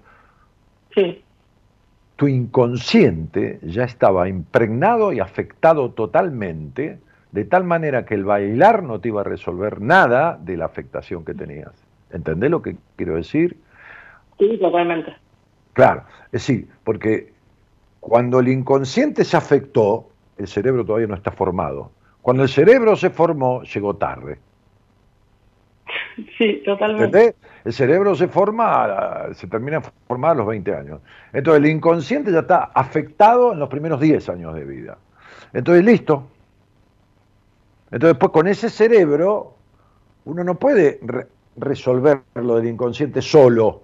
tu 2.16 2.28
inconsciente 2.28 3.60
ya 3.62 3.84
estaba 3.84 4.30
impregnado 4.30 5.12
y 5.12 5.20
afectado 5.20 5.92
totalmente, 5.92 7.00
de 7.32 7.46
tal 7.46 7.66
manera 7.66 8.06
que 8.06 8.14
el 8.14 8.24
bailar 8.24 8.84
no 8.84 9.00
te 9.00 9.10
iba 9.10 9.22
a 9.22 9.26
resolver 9.26 9.82
nada 9.82 10.40
de 10.42 10.56
la 10.56 10.66
afectación 10.66 11.26
que 11.26 11.34
tenías. 11.34 11.85
¿Entendés 12.16 12.50
lo 12.50 12.62
que 12.62 12.78
quiero 12.96 13.16
decir? 13.16 13.58
Sí, 14.40 14.58
totalmente. 14.58 15.14
Claro, 15.74 16.06
es 16.28 16.32
decir, 16.32 16.70
porque 16.86 17.34
cuando 18.00 18.40
el 18.40 18.48
inconsciente 18.48 19.26
se 19.26 19.36
afectó, 19.36 20.08
el 20.38 20.48
cerebro 20.48 20.86
todavía 20.86 21.08
no 21.08 21.16
está 21.16 21.32
formado. 21.32 21.92
Cuando 22.22 22.44
el 22.44 22.50
cerebro 22.50 22.96
se 22.96 23.10
formó, 23.10 23.64
llegó 23.64 23.98
tarde. 23.98 24.40
Sí, 26.38 26.64
totalmente. 26.66 27.36
El 27.66 27.74
cerebro 27.74 28.16
se 28.16 28.30
forma, 28.30 29.34
se 29.34 29.48
termina 29.48 29.82
de 29.82 29.90
formar 30.08 30.32
a 30.32 30.36
los 30.36 30.48
20 30.48 30.74
años. 30.74 31.02
Entonces 31.34 31.64
el 31.64 31.70
inconsciente 31.70 32.32
ya 32.32 32.40
está 32.40 32.72
afectado 32.74 33.52
en 33.52 33.60
los 33.60 33.68
primeros 33.68 34.00
10 34.00 34.30
años 34.30 34.56
de 34.56 34.64
vida. 34.64 34.98
Entonces, 35.52 35.84
listo. 35.84 36.28
Entonces, 37.92 38.18
pues 38.18 38.32
con 38.32 38.48
ese 38.48 38.70
cerebro, 38.70 39.56
uno 40.24 40.44
no 40.46 40.56
puede 40.56 41.00
resolver 41.58 42.22
lo 42.36 42.56
del 42.56 42.68
inconsciente 42.68 43.22
solo. 43.22 43.84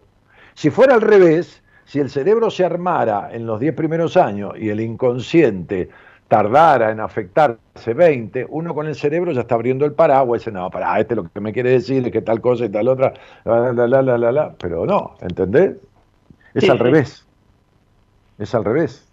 Si 0.53 0.69
fuera 0.69 0.93
al 0.93 1.02
revés, 1.02 1.61
si 1.85 1.99
el 1.99 2.10
cerebro 2.10 2.49
se 2.49 2.65
armara 2.65 3.30
en 3.31 3.45
los 3.45 3.60
10 3.60 3.76
primeros 3.76 4.18
años 4.18 4.53
y 4.57 4.69
el 4.69 4.80
inconsciente 4.80 5.89
tardara 6.27 6.91
en 6.91 7.02
afectarse 7.02 7.93
20, 7.93 8.48
uno 8.49 8.73
con 8.73 8.88
el 8.88 8.95
cerebro 8.95 9.34
ya 9.34 9.41
está 9.41 9.56
abriendo 9.56 9.84
el 9.84 9.91
paraguas 9.91 10.39
y 10.39 10.39
dice, 10.39 10.52
no, 10.52 10.69
para, 10.69 10.98
este 10.98 11.15
lo 11.15 11.30
que 11.30 11.41
me 11.41 11.52
quiere 11.52 11.72
decir 11.72 12.06
es 12.06 12.11
que 12.11 12.22
tal 12.22 12.39
cosa 12.39 12.65
y 12.65 12.69
tal 12.69 12.88
otra, 12.88 13.14
la, 13.43 13.73
la, 13.73 13.88
la, 13.88 14.18
la, 14.18 14.31
la, 14.31 14.53
pero 14.53 14.85
no, 14.85 15.15
¿entendés? 15.19 15.76
Es 16.53 16.69
al 16.69 16.80
revés. 16.80 17.26
Es 18.39 18.56
al 18.56 18.64
revés. 18.64 19.06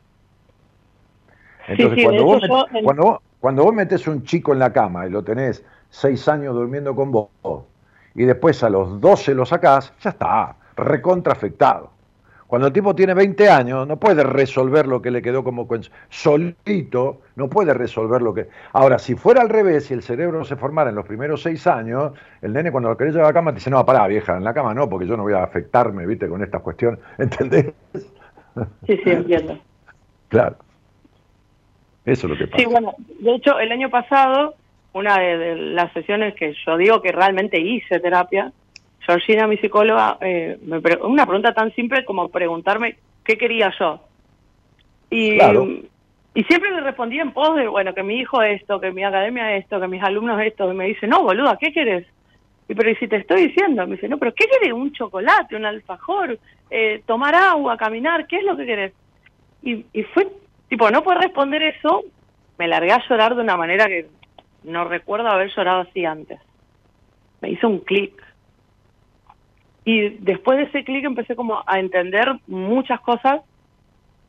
Entonces, 1.66 2.04
cuando, 2.04 2.24
vos 2.24 2.42
cuando, 2.84 3.02
vos, 3.02 3.18
cuando 3.40 3.64
vos 3.64 3.74
metes 3.74 4.06
un 4.06 4.22
chico 4.22 4.52
en 4.52 4.60
la 4.60 4.72
cama 4.72 5.06
y 5.06 5.10
lo 5.10 5.22
tenés 5.22 5.64
seis 5.90 6.28
años 6.28 6.54
durmiendo 6.54 6.94
con 6.94 7.10
vos, 7.10 7.28
y 8.18 8.24
después 8.24 8.62
a 8.64 8.68
los 8.68 9.00
12 9.00 9.32
lo 9.34 9.46
sacás, 9.46 9.94
ya 10.00 10.10
está, 10.10 10.56
recontraafectado. 10.76 11.92
Cuando 12.48 12.66
el 12.66 12.72
tipo 12.72 12.94
tiene 12.94 13.14
20 13.14 13.48
años, 13.48 13.86
no 13.86 13.98
puede 13.98 14.24
resolver 14.24 14.86
lo 14.86 15.00
que 15.00 15.10
le 15.10 15.22
quedó 15.22 15.44
como 15.44 15.68
solito, 16.08 17.20
no 17.36 17.48
puede 17.48 17.74
resolver 17.74 18.22
lo 18.22 18.34
que. 18.34 18.48
Ahora, 18.72 18.98
si 18.98 19.14
fuera 19.14 19.42
al 19.42 19.50
revés, 19.50 19.84
si 19.84 19.94
el 19.94 20.02
cerebro 20.02 20.44
se 20.44 20.56
formara 20.56 20.90
en 20.90 20.96
los 20.96 21.06
primeros 21.06 21.42
seis 21.42 21.66
años, 21.66 22.12
el 22.40 22.54
nene 22.54 22.72
cuando 22.72 22.88
lo 22.88 22.96
querés 22.96 23.12
llevar 23.12 23.26
a 23.26 23.28
la 23.28 23.34
cama 23.34 23.52
te 23.52 23.56
dice, 23.56 23.70
no, 23.70 23.84
pará, 23.84 24.06
vieja, 24.08 24.36
en 24.36 24.44
la 24.44 24.54
cama 24.54 24.74
no, 24.74 24.88
porque 24.88 25.06
yo 25.06 25.16
no 25.16 25.22
voy 25.24 25.34
a 25.34 25.44
afectarme, 25.44 26.06
viste, 26.06 26.26
con 26.26 26.42
estas 26.42 26.62
cuestiones. 26.62 26.98
¿Entendés? 27.18 27.72
Sí, 28.86 28.96
sí, 29.04 29.10
entiendo. 29.10 29.58
Claro. 30.28 30.56
Eso 32.06 32.26
es 32.26 32.30
lo 32.32 32.38
que 32.38 32.46
pasa. 32.46 32.62
Sí, 32.62 32.68
bueno, 32.68 32.94
de 33.20 33.34
hecho, 33.34 33.58
el 33.60 33.70
año 33.70 33.90
pasado, 33.90 34.54
una 34.98 35.18
de 35.18 35.56
las 35.56 35.92
sesiones 35.92 36.34
que 36.34 36.54
yo 36.66 36.76
digo 36.76 37.00
que 37.00 37.12
realmente 37.12 37.60
hice 37.60 38.00
terapia, 38.00 38.52
Georgina, 39.00 39.46
mi 39.46 39.56
psicóloga, 39.56 40.18
eh, 40.20 40.58
me 40.62 40.78
una 41.02 41.24
pregunta 41.24 41.54
tan 41.54 41.74
simple 41.74 42.04
como 42.04 42.28
preguntarme 42.28 42.98
qué 43.24 43.38
quería 43.38 43.72
yo. 43.78 44.00
Y, 45.10 45.38
y 46.34 46.44
siempre 46.44 46.70
le 46.70 46.82
respondí 46.82 47.18
en 47.18 47.32
pos 47.32 47.56
de, 47.56 47.68
bueno, 47.68 47.94
que 47.94 48.02
mi 48.02 48.18
hijo 48.18 48.42
esto, 48.42 48.78
que 48.78 48.92
mi 48.92 49.02
academia 49.02 49.56
esto, 49.56 49.80
que 49.80 49.88
mis 49.88 50.02
alumnos 50.02 50.38
esto. 50.42 50.70
Y 50.70 50.76
me 50.76 50.84
dice, 50.86 51.06
no, 51.06 51.22
boluda, 51.22 51.56
¿qué 51.58 51.72
querés? 51.72 52.06
Y 52.68 52.74
pero 52.74 52.94
si 52.98 53.08
te 53.08 53.16
estoy 53.16 53.46
diciendo, 53.46 53.86
me 53.86 53.94
dice, 53.94 54.08
no, 54.08 54.18
pero 54.18 54.34
¿qué 54.34 54.44
querés? 54.44 54.74
Un 54.74 54.92
chocolate, 54.92 55.56
un 55.56 55.64
alfajor, 55.64 56.38
eh, 56.70 57.02
tomar 57.06 57.34
agua, 57.34 57.78
caminar, 57.78 58.26
¿qué 58.26 58.36
es 58.36 58.44
lo 58.44 58.58
que 58.58 58.66
querés? 58.66 58.92
Y, 59.62 59.86
y 59.94 60.02
fue, 60.02 60.28
tipo, 60.68 60.90
no 60.90 61.02
puedo 61.02 61.18
responder 61.18 61.62
eso, 61.62 62.04
me 62.58 62.68
largué 62.68 62.92
a 62.92 63.02
llorar 63.08 63.34
de 63.34 63.40
una 63.40 63.56
manera 63.56 63.86
que 63.86 64.06
no 64.64 64.84
recuerdo 64.84 65.28
haber 65.28 65.50
llorado 65.54 65.82
así 65.82 66.04
antes. 66.04 66.40
Me 67.40 67.50
hizo 67.50 67.68
un 67.68 67.80
clic 67.80 68.12
y 69.84 70.10
después 70.18 70.58
de 70.58 70.64
ese 70.64 70.84
clic 70.84 71.04
empecé 71.04 71.34
como 71.34 71.62
a 71.66 71.78
entender 71.78 72.38
muchas 72.46 73.00
cosas 73.00 73.40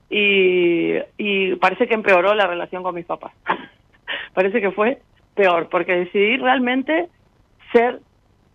y, 0.09 0.93
y 1.17 1.55
parece 1.55 1.87
que 1.87 1.95
empeoró 1.95 2.33
la 2.33 2.47
relación 2.47 2.81
con 2.81 2.95
mis 2.95 3.05
papás. 3.05 3.33
parece 4.33 4.61
que 4.61 4.71
fue 4.71 5.01
peor, 5.35 5.67
porque 5.69 5.93
decidí 5.93 6.37
realmente 6.37 7.09
ser 7.71 7.99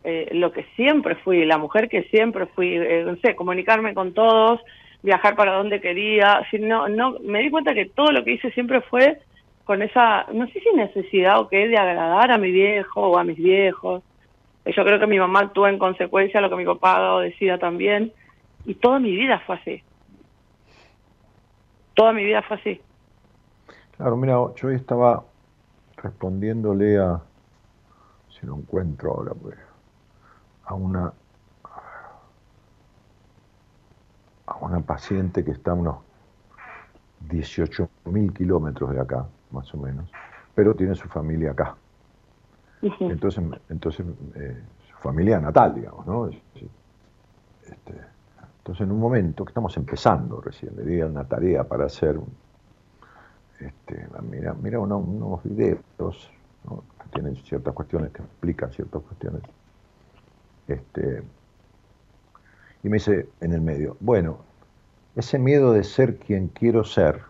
eh, 0.03 0.29
lo 0.33 0.53
que 0.53 0.65
siempre 0.77 1.15
fui, 1.17 1.45
la 1.45 1.59
mujer 1.59 1.89
que 1.89 2.03
siempre 2.05 2.47
fui, 2.47 2.77
eh, 2.77 3.05
no 3.07 3.17
sé, 3.17 3.35
comunicarme 3.35 3.95
con 3.95 4.13
todos, 4.13 4.61
viajar 5.03 5.37
para 5.37 5.55
donde 5.55 5.81
quería, 5.81 6.47
si 6.51 6.59
no, 6.59 6.89
no, 6.89 7.17
me 7.21 7.41
di 7.41 7.51
cuenta 7.51 7.75
que 7.75 7.87
todo 7.87 8.13
lo 8.13 8.25
que 8.25 8.33
hice 8.33 8.51
siempre 8.53 8.81
fue 8.83 9.19
con 9.65 9.83
esa, 9.83 10.27
no 10.33 10.47
sé 10.49 10.61
si 10.61 10.77
necesidad 10.77 11.41
o 11.41 11.49
qué, 11.49 11.69
de 11.69 11.77
agradar 11.77 12.31
a 12.31 12.39
mi 12.39 12.51
viejo 12.51 13.01
o 13.01 13.19
a 13.19 13.25
mis 13.25 13.37
viejos, 13.37 14.03
yo 14.65 14.85
creo 14.85 14.99
que 14.99 15.07
mi 15.07 15.19
mamá 15.19 15.41
actúa 15.41 15.71
en 15.71 15.79
consecuencia 15.79 16.41
lo 16.41 16.49
que 16.49 16.57
mi 16.57 16.65
papá 16.65 17.21
decida 17.21 17.59
también. 17.59 18.13
Y 18.65 18.75
toda 18.75 18.99
mi 18.99 19.13
vida 19.13 19.41
fue 19.47 19.57
así. 19.57 19.83
Toda 21.95 22.13
mi 22.13 22.25
vida 22.25 22.43
fue 22.43 22.57
así. 22.57 22.81
Claro, 23.97 24.17
mira, 24.17 24.35
yo 24.57 24.69
hoy 24.69 24.75
estaba 24.75 25.23
respondiéndole 25.97 26.99
a, 26.99 27.21
si 28.29 28.47
lo 28.47 28.57
encuentro 28.57 29.13
ahora, 29.13 29.33
pues, 29.35 29.57
a 30.65 30.75
una 30.75 31.13
a 34.47 34.57
una 34.57 34.81
paciente 34.81 35.45
que 35.45 35.53
está 35.53 35.71
a 35.71 35.75
unos 35.75 35.97
18 37.29 37.89
mil 38.07 38.33
kilómetros 38.33 38.91
de 38.91 39.01
acá, 39.01 39.27
más 39.55 39.73
o 39.75 39.79
menos, 39.79 40.11
pero 40.55 40.75
tiene 40.75 40.95
su 40.95 41.09
familia 41.09 41.53
acá. 41.53 41.77
Entonces, 43.01 43.43
entonces 43.71 44.05
eh, 44.35 44.63
su 44.91 44.97
familia 44.99 45.41
natal, 45.41 45.75
digamos, 45.75 46.07
¿no? 46.07 46.29
Este, 46.29 47.95
entonces, 48.59 48.87
en 48.87 48.93
un 48.93 49.01
momento 49.01 49.45
que 49.45 49.51
estamos 49.51 49.77
empezando 49.77 50.41
recién, 50.41 50.75
le 50.77 50.85
di 50.85 51.03
una 51.03 51.25
tarea 51.25 51.65
para 51.65 51.85
hacer, 51.85 52.19
este, 53.61 54.07
mira, 54.23 54.55
mira 54.55 54.81
unos, 54.81 55.43
videos 55.45 56.31
que 56.65 57.09
tienen 57.13 57.37
ciertas 57.37 57.75
cuestiones, 57.75 58.11
que 58.13 58.23
explican 58.23 58.71
ciertas 58.73 59.03
cuestiones. 59.03 59.43
Este, 60.67 61.23
y 62.83 62.89
me 62.89 62.95
dice 62.97 63.29
en 63.41 63.53
el 63.53 63.61
medio, 63.61 63.99
bueno, 64.01 64.39
ese 65.15 65.39
miedo 65.39 65.73
de 65.73 65.85
ser 65.85 66.17
quien 66.17 66.49
quiero 66.49 66.85
ser, 66.85 67.21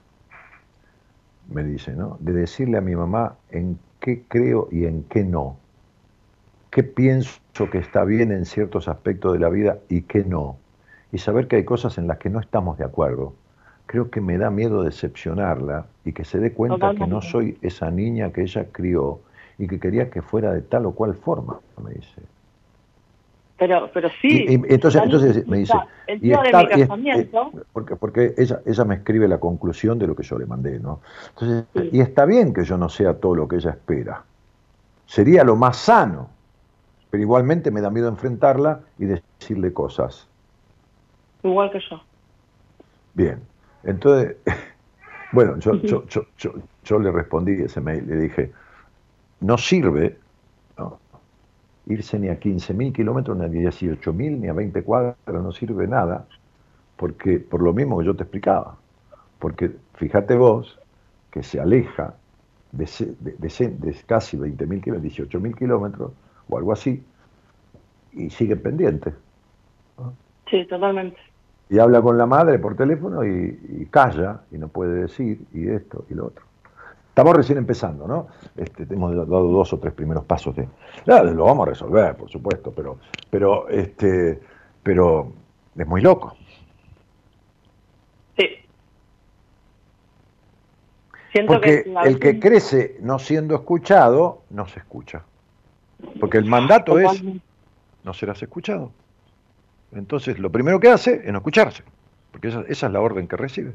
me 1.48 1.62
dice, 1.62 1.94
¿no? 1.94 2.16
De 2.20 2.32
decirle 2.32 2.78
a 2.78 2.80
mi 2.80 2.96
mamá 2.96 3.36
en 3.50 3.78
qué 4.00 4.22
creo 4.28 4.68
y 4.70 4.84
en 4.84 5.04
qué 5.04 5.24
no. 5.24 5.56
Qué 6.70 6.82
pienso 6.82 7.40
que 7.70 7.78
está 7.78 8.04
bien 8.04 8.32
en 8.32 8.44
ciertos 8.44 8.88
aspectos 8.88 9.32
de 9.32 9.38
la 9.38 9.48
vida 9.48 9.78
y 9.88 10.02
qué 10.02 10.24
no. 10.24 10.56
Y 11.12 11.18
saber 11.18 11.46
que 11.46 11.56
hay 11.56 11.64
cosas 11.64 11.98
en 11.98 12.08
las 12.08 12.18
que 12.18 12.30
no 12.30 12.40
estamos 12.40 12.78
de 12.78 12.84
acuerdo. 12.84 13.34
Creo 13.86 14.10
que 14.10 14.20
me 14.20 14.38
da 14.38 14.50
miedo 14.50 14.82
decepcionarla 14.82 15.86
y 16.04 16.12
que 16.12 16.24
se 16.24 16.38
dé 16.38 16.52
cuenta 16.52 16.94
que 16.94 17.06
no 17.06 17.20
soy 17.20 17.58
esa 17.62 17.90
niña 17.90 18.32
que 18.32 18.42
ella 18.42 18.66
crió 18.72 19.20
y 19.58 19.68
que 19.68 19.78
quería 19.78 20.10
que 20.10 20.22
fuera 20.22 20.52
de 20.52 20.62
tal 20.62 20.86
o 20.86 20.92
cual 20.92 21.14
forma, 21.14 21.60
me 21.82 21.90
dice. 21.90 22.22
Pero, 23.56 23.88
pero 23.94 24.08
sí. 24.20 24.46
entonces, 24.48 25.02
entonces 25.02 25.46
me 25.46 25.58
dice. 25.58 25.74
y 26.20 26.32
está, 26.32 27.50
porque 27.72 27.94
porque 27.94 28.34
ella, 28.36 28.60
ella 28.66 28.84
me 28.84 28.96
escribe 28.96 29.28
la 29.28 29.38
conclusión 29.38 29.98
de 29.98 30.08
lo 30.08 30.16
que 30.16 30.24
yo 30.24 30.38
le 30.38 30.46
mandé, 30.46 30.80
¿no? 30.80 31.00
Entonces, 31.30 31.64
y 31.92 32.00
está 32.00 32.24
bien 32.24 32.52
que 32.52 32.64
yo 32.64 32.76
no 32.76 32.88
sea 32.88 33.14
todo 33.14 33.36
lo 33.36 33.46
que 33.46 33.56
ella 33.56 33.70
espera. 33.70 34.24
Sería 35.06 35.44
lo 35.44 35.54
más 35.54 35.76
sano. 35.76 36.30
Pero 37.10 37.22
igualmente 37.22 37.70
me 37.70 37.80
da 37.80 37.90
miedo 37.90 38.08
enfrentarla 38.08 38.80
y 38.98 39.04
decirle 39.04 39.72
cosas. 39.72 40.26
Igual 41.44 41.70
que 41.70 41.78
yo. 41.88 42.02
Bien. 43.14 43.40
Entonces, 43.84 44.36
bueno, 45.32 45.56
yo, 45.60 45.74
yo, 45.82 46.04
yo, 46.06 46.24
yo, 46.82 46.98
le 46.98 47.12
respondí 47.12 47.52
ese 47.52 47.80
mail, 47.80 48.04
le 48.08 48.16
dije, 48.16 48.52
no 49.38 49.56
sirve 49.58 50.18
irse 51.86 52.18
ni 52.18 52.28
a 52.28 52.38
15.000 52.38 52.92
kilómetros, 52.92 53.36
ni 53.36 53.44
a 53.44 53.48
18.000, 53.48 54.40
ni 54.40 54.48
a 54.48 54.52
20 54.52 54.82
cuadras, 54.82 55.16
no 55.26 55.52
sirve 55.52 55.86
nada, 55.86 56.26
porque 56.96 57.38
por 57.38 57.62
lo 57.62 57.72
mismo 57.72 57.98
que 57.98 58.06
yo 58.06 58.14
te 58.14 58.22
explicaba, 58.22 58.76
porque 59.38 59.72
fíjate 59.94 60.36
vos 60.36 60.78
que 61.30 61.42
se 61.42 61.60
aleja 61.60 62.14
de, 62.72 62.88
de, 63.20 63.96
casi 64.06 64.36
20.000 64.36 64.82
kilómetros, 64.82 65.02
18.000 65.02 65.56
kilómetros, 65.56 66.12
o 66.48 66.58
algo 66.58 66.72
así, 66.72 67.02
y 68.12 68.30
sigue 68.30 68.56
pendiente. 68.56 69.12
Sí, 70.50 70.64
totalmente. 70.66 71.18
Y 71.68 71.78
habla 71.78 72.02
con 72.02 72.18
la 72.18 72.26
madre 72.26 72.58
por 72.58 72.76
teléfono 72.76 73.24
y, 73.24 73.58
y 73.80 73.86
calla, 73.86 74.42
y 74.50 74.58
no 74.58 74.68
puede 74.68 75.02
decir, 75.02 75.40
y 75.52 75.68
esto 75.68 76.04
y 76.10 76.14
lo 76.14 76.26
otro. 76.26 76.44
Estamos 77.14 77.36
recién 77.36 77.58
empezando, 77.58 78.08
¿no? 78.08 78.26
Este, 78.56 78.92
hemos 78.92 79.14
dado 79.14 79.46
dos 79.46 79.72
o 79.72 79.78
tres 79.78 79.94
primeros 79.94 80.24
pasos 80.24 80.56
de. 80.56 80.66
lo 81.06 81.44
vamos 81.44 81.64
a 81.64 81.70
resolver, 81.70 82.16
por 82.16 82.28
supuesto, 82.28 82.72
pero, 82.74 82.98
pero, 83.30 83.68
este, 83.68 84.40
pero 84.82 85.32
es 85.78 85.86
muy 85.86 86.00
loco. 86.00 86.36
Sí. 88.36 88.48
Porque 91.46 91.84
el 92.04 92.18
que 92.18 92.40
crece 92.40 92.96
no 93.00 93.20
siendo 93.20 93.54
escuchado, 93.54 94.42
no 94.50 94.66
se 94.66 94.80
escucha. 94.80 95.22
Porque 96.18 96.38
el 96.38 96.46
mandato 96.46 96.98
es 96.98 97.22
no 98.02 98.12
serás 98.12 98.42
escuchado. 98.42 98.90
Entonces, 99.92 100.40
lo 100.40 100.50
primero 100.50 100.80
que 100.80 100.88
hace 100.88 101.22
es 101.24 101.30
no 101.30 101.38
escucharse, 101.38 101.84
porque 102.32 102.48
esa 102.48 102.64
es 102.66 102.82
la 102.92 103.00
orden 103.00 103.28
que 103.28 103.36
recibe. 103.36 103.74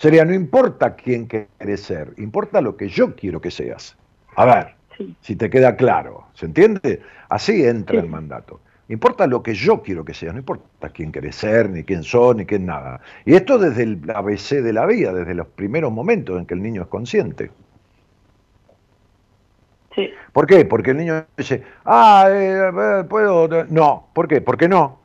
Sería, 0.00 0.24
no 0.24 0.32
importa 0.32 0.96
quién 0.96 1.26
quieres 1.26 1.82
ser, 1.82 2.14
importa 2.16 2.62
lo 2.62 2.74
que 2.74 2.88
yo 2.88 3.14
quiero 3.14 3.38
que 3.38 3.50
seas. 3.50 3.98
A 4.34 4.46
ver, 4.46 4.74
si 5.20 5.36
te 5.36 5.50
queda 5.50 5.76
claro, 5.76 6.24
¿se 6.32 6.46
entiende? 6.46 7.02
Así 7.28 7.66
entra 7.66 8.00
el 8.00 8.08
mandato. 8.08 8.62
Importa 8.88 9.26
lo 9.26 9.42
que 9.42 9.52
yo 9.52 9.82
quiero 9.82 10.02
que 10.02 10.14
seas, 10.14 10.32
no 10.32 10.38
importa 10.38 10.88
quién 10.88 11.12
querés 11.12 11.36
ser, 11.36 11.68
ni 11.68 11.84
quién 11.84 12.02
son, 12.02 12.38
ni 12.38 12.46
quién 12.46 12.64
nada. 12.64 13.02
Y 13.26 13.34
esto 13.34 13.58
desde 13.58 13.82
el 13.82 14.00
ABC 14.10 14.62
de 14.62 14.72
la 14.72 14.86
vida, 14.86 15.12
desde 15.12 15.34
los 15.34 15.48
primeros 15.48 15.92
momentos 15.92 16.38
en 16.38 16.46
que 16.46 16.54
el 16.54 16.62
niño 16.62 16.80
es 16.80 16.88
consciente. 16.88 17.50
Sí. 19.94 20.08
¿Por 20.32 20.46
qué? 20.46 20.64
Porque 20.64 20.92
el 20.92 20.96
niño 20.96 21.26
dice, 21.36 21.62
ah, 21.84 22.26
eh, 22.30 22.70
eh, 22.74 23.04
puedo. 23.04 23.66
No, 23.68 24.08
¿por 24.14 24.28
qué? 24.28 24.40
Porque 24.40 24.66
no. 24.66 24.98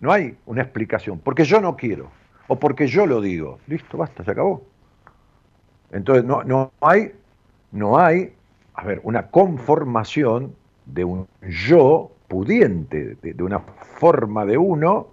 No 0.00 0.10
hay 0.10 0.38
una 0.46 0.62
explicación. 0.62 1.18
Porque 1.18 1.44
yo 1.44 1.60
no 1.60 1.76
quiero 1.76 2.18
o 2.50 2.56
porque 2.58 2.88
yo 2.88 3.06
lo 3.06 3.20
digo. 3.20 3.60
Listo, 3.68 3.96
basta, 3.96 4.24
se 4.24 4.32
acabó. 4.32 4.64
Entonces 5.92 6.24
no, 6.24 6.42
no 6.42 6.72
hay, 6.80 7.12
no 7.70 7.96
hay, 7.96 8.32
a 8.74 8.84
ver, 8.84 9.00
una 9.04 9.28
conformación 9.28 10.56
de 10.84 11.04
un 11.04 11.28
yo 11.42 12.10
pudiente, 12.26 13.16
de, 13.22 13.42
una 13.44 13.60
forma 13.60 14.44
de 14.44 14.58
uno 14.58 15.06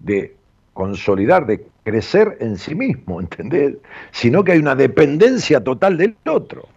de 0.00 0.36
consolidar, 0.74 1.46
de 1.46 1.66
crecer 1.84 2.36
en 2.40 2.58
sí 2.58 2.74
mismo, 2.74 3.18
¿entendés? 3.22 3.76
Sino 4.10 4.44
que 4.44 4.52
hay 4.52 4.58
una 4.58 4.74
dependencia 4.74 5.64
total 5.64 5.96
del 5.96 6.14
otro. 6.26 6.68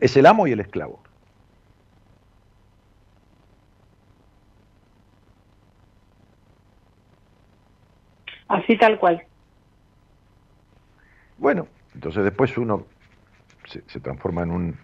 Es 0.00 0.16
el 0.16 0.26
amo 0.26 0.48
y 0.48 0.52
el 0.52 0.58
esclavo. 0.60 0.98
Así 8.48 8.76
tal 8.78 8.98
cual. 8.98 9.22
Bueno, 11.38 11.68
entonces 11.94 12.24
después 12.24 12.56
uno 12.58 12.86
se, 13.66 14.00
transforma 14.00 14.42
en, 14.42 14.50
un, 14.50 14.76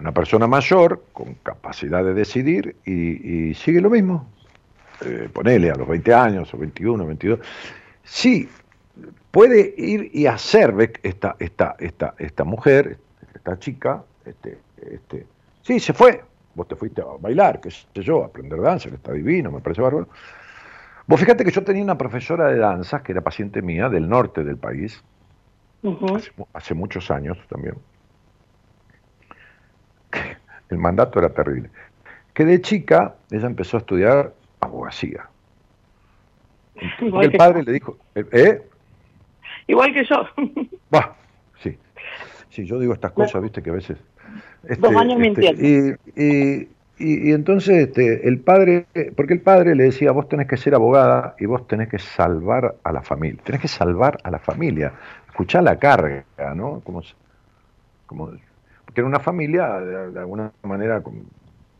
una 0.00 0.12
persona 0.12 0.46
mayor 0.46 1.04
con 1.12 1.34
capacidad 1.34 2.02
de 2.02 2.14
decidir 2.14 2.76
y, 2.84 3.54
sigue 3.54 3.80
lo 3.80 3.90
mismo. 3.90 4.28
Eh, 5.02 5.28
ponele 5.32 5.70
a 5.70 5.74
los 5.74 5.86
20 5.86 6.14
años 6.14 6.52
o 6.54 6.58
21, 6.58 7.06
22. 7.06 7.40
Sí, 8.02 8.48
puede 9.30 9.74
ir 9.76 10.10
y 10.14 10.26
hacer, 10.26 10.74
esta, 11.02 11.36
esta, 11.38 11.76
esta, 11.78 12.14
esta 12.18 12.44
mujer, 12.44 12.98
esta 13.34 13.58
chica, 13.58 14.02
este, 14.24 14.58
este, 14.90 15.26
sí, 15.62 15.78
se 15.78 15.92
fue. 15.92 16.22
Vos 16.54 16.66
te 16.66 16.76
fuiste 16.76 17.02
a 17.02 17.20
bailar, 17.20 17.60
qué 17.60 17.70
sé 17.70 17.86
yo, 17.94 18.22
a 18.22 18.26
aprender 18.26 18.58
danza, 18.60 18.88
que 18.88 18.96
está 18.96 19.12
divino, 19.12 19.50
me 19.50 19.60
parece 19.60 19.82
bárbaro. 19.82 20.08
Vos 21.06 21.20
fíjate 21.20 21.44
que 21.44 21.52
yo 21.52 21.62
tenía 21.62 21.84
una 21.84 21.96
profesora 21.96 22.48
de 22.48 22.58
danzas, 22.58 23.02
que 23.02 23.12
era 23.12 23.20
paciente 23.20 23.62
mía, 23.62 23.88
del 23.88 24.08
norte 24.08 24.42
del 24.42 24.56
país, 24.56 25.04
hace, 26.52 26.74
muchos 26.74 27.10
años 27.10 27.38
también. 27.48 27.76
El 30.68 30.78
mandato 30.78 31.20
era 31.20 31.28
terrible. 31.28 31.70
Que 32.34 32.44
de 32.44 32.60
chica 32.60 33.14
ella 33.30 33.46
empezó 33.46 33.76
a 33.76 33.80
estudiar 33.80 34.34
abogacía. 34.60 35.28
el 36.74 37.32
padre 37.32 37.62
le 37.62 37.72
dijo, 37.72 37.98
¿eh? 38.14 38.62
Igual 39.68 39.92
que 39.94 40.04
yo. 40.04 40.26
Va, 40.94 41.16
sí. 41.62 41.78
Sí, 42.50 42.64
yo 42.64 42.80
digo 42.80 42.92
estas 42.92 43.12
cosas, 43.12 43.42
viste, 43.42 43.62
que 43.62 43.70
a 43.70 43.74
veces... 43.74 43.98
Dos 44.78 44.96
años 44.96 45.20
este, 45.20 45.54
mintiendo. 45.54 45.62
y, 45.62 46.22
y, 46.22 46.68
entonces 46.98 47.88
este, 47.88 48.26
el 48.26 48.40
padre, 48.40 48.86
porque 49.16 49.34
el 49.34 49.40
padre 49.40 49.74
le 49.74 49.84
decía, 49.84 50.12
vos 50.12 50.28
tenés 50.28 50.48
que 50.48 50.56
ser 50.56 50.74
abogada 50.74 51.34
y 51.38 51.46
vos 51.46 51.66
tenés 51.66 51.88
que 51.88 51.98
salvar 51.98 52.76
a 52.82 52.92
la 52.92 53.02
familia, 53.02 53.40
tenés 53.44 53.60
que 53.60 53.68
salvar 53.68 54.18
a 54.22 54.30
la 54.30 54.38
familia, 54.38 54.92
escuchar 55.28 55.64
la 55.64 55.78
carga, 55.78 56.24
¿no? 56.54 56.80
Como, 56.80 57.02
como, 58.06 58.30
porque 58.84 59.00
era 59.00 59.06
una 59.06 59.20
familia 59.20 59.78
de, 59.80 60.18
alguna 60.18 60.50
manera, 60.62 61.02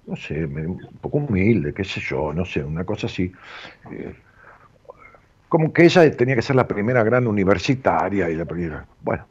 no 0.06 0.16
sé, 0.16 0.44
un 0.44 0.86
poco 1.00 1.18
humilde, 1.18 1.72
qué 1.72 1.84
sé 1.84 2.00
yo, 2.00 2.34
no 2.34 2.44
sé, 2.44 2.62
una 2.62 2.84
cosa 2.84 3.06
así. 3.06 3.32
Eh, 3.90 4.14
como 5.48 5.72
que 5.72 5.84
ella 5.84 6.10
tenía 6.10 6.34
que 6.34 6.42
ser 6.42 6.56
la 6.56 6.68
primera 6.68 7.02
gran 7.04 7.26
universitaria 7.26 8.28
y 8.28 8.34
la 8.34 8.44
primera, 8.44 8.84
bueno, 9.02 9.24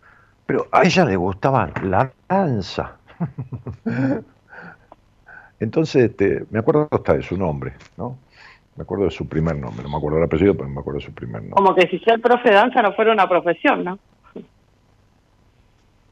pero 0.47 0.67
a 0.71 0.83
ella 0.83 1.05
le 1.05 1.15
gustaba 1.15 1.71
la 1.83 2.11
danza. 2.27 2.97
Entonces, 5.59 6.11
este, 6.11 6.45
me 6.51 6.59
acuerdo 6.59 6.87
hasta 6.91 7.13
de 7.13 7.23
su 7.23 7.37
nombre, 7.37 7.73
¿no? 7.97 8.17
Me 8.75 8.83
acuerdo 8.83 9.05
de 9.05 9.11
su 9.11 9.27
primer 9.27 9.55
nombre, 9.55 9.83
no 9.83 9.89
me 9.89 9.97
acuerdo 9.97 10.17
del 10.17 10.25
apellido, 10.25 10.53
pero 10.53 10.67
me 10.67 10.79
acuerdo 10.81 10.99
de 10.99 11.05
su 11.05 11.13
primer 11.13 11.41
nombre. 11.41 11.55
Como 11.55 11.73
que 11.75 11.87
si 11.87 11.99
ser 11.99 12.19
profe 12.19 12.49
de 12.49 12.55
danza 12.55 12.81
no 12.81 12.93
fuera 12.93 13.13
una 13.13 13.27
profesión, 13.29 13.83
¿no? 13.85 13.99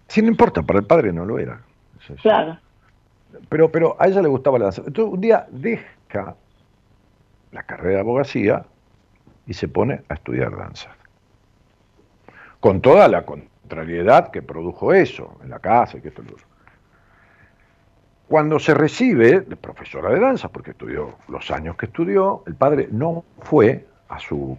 Sí, 0.07 0.22
no 0.22 0.28
importa, 0.30 0.61
para 0.61 0.80
el 0.80 0.86
padre 0.86 1.11
no 1.11 1.26
lo 1.26 1.40
era. 1.40 1.60
Claro. 2.22 2.57
Pero, 3.49 3.72
pero 3.72 3.95
a 3.99 4.07
ella 4.07 4.22
le 4.22 4.28
gustaba 4.28 4.60
la 4.60 4.65
danza. 4.65 4.84
Entonces 4.86 5.14
un 5.14 5.22
día 5.22 5.48
deja 5.49 6.36
la 7.52 7.64
carrera 7.64 7.95
de 7.95 7.99
abogacía 8.02 8.65
y 9.48 9.53
se 9.53 9.68
pone 9.68 10.02
a 10.07 10.14
estudiar 10.14 10.56
danza. 10.56 10.95
con 12.60 12.80
toda 12.80 13.10
la 13.10 13.26
contrariedad 13.26 14.32
que 14.32 14.41
produjo 14.41 14.94
eso 14.94 15.38
en 15.44 15.49
la 15.49 15.60
casa 15.60 15.98
y 15.98 16.02
que 16.02 16.10
esto 16.10 16.22
Cuando 18.34 18.57
se 18.57 18.73
recibe 18.73 19.41
de 19.41 19.55
profesora 19.55 20.10
de 20.10 20.19
danza, 20.19 20.49
porque 20.49 20.72
estudió 20.72 21.18
los 21.27 21.51
años 21.51 21.77
que 21.77 21.85
estudió, 21.85 22.41
el 22.47 22.55
padre 22.55 22.88
no 22.89 23.23
fue 23.38 23.85
a 24.10 24.18
su, 24.18 24.57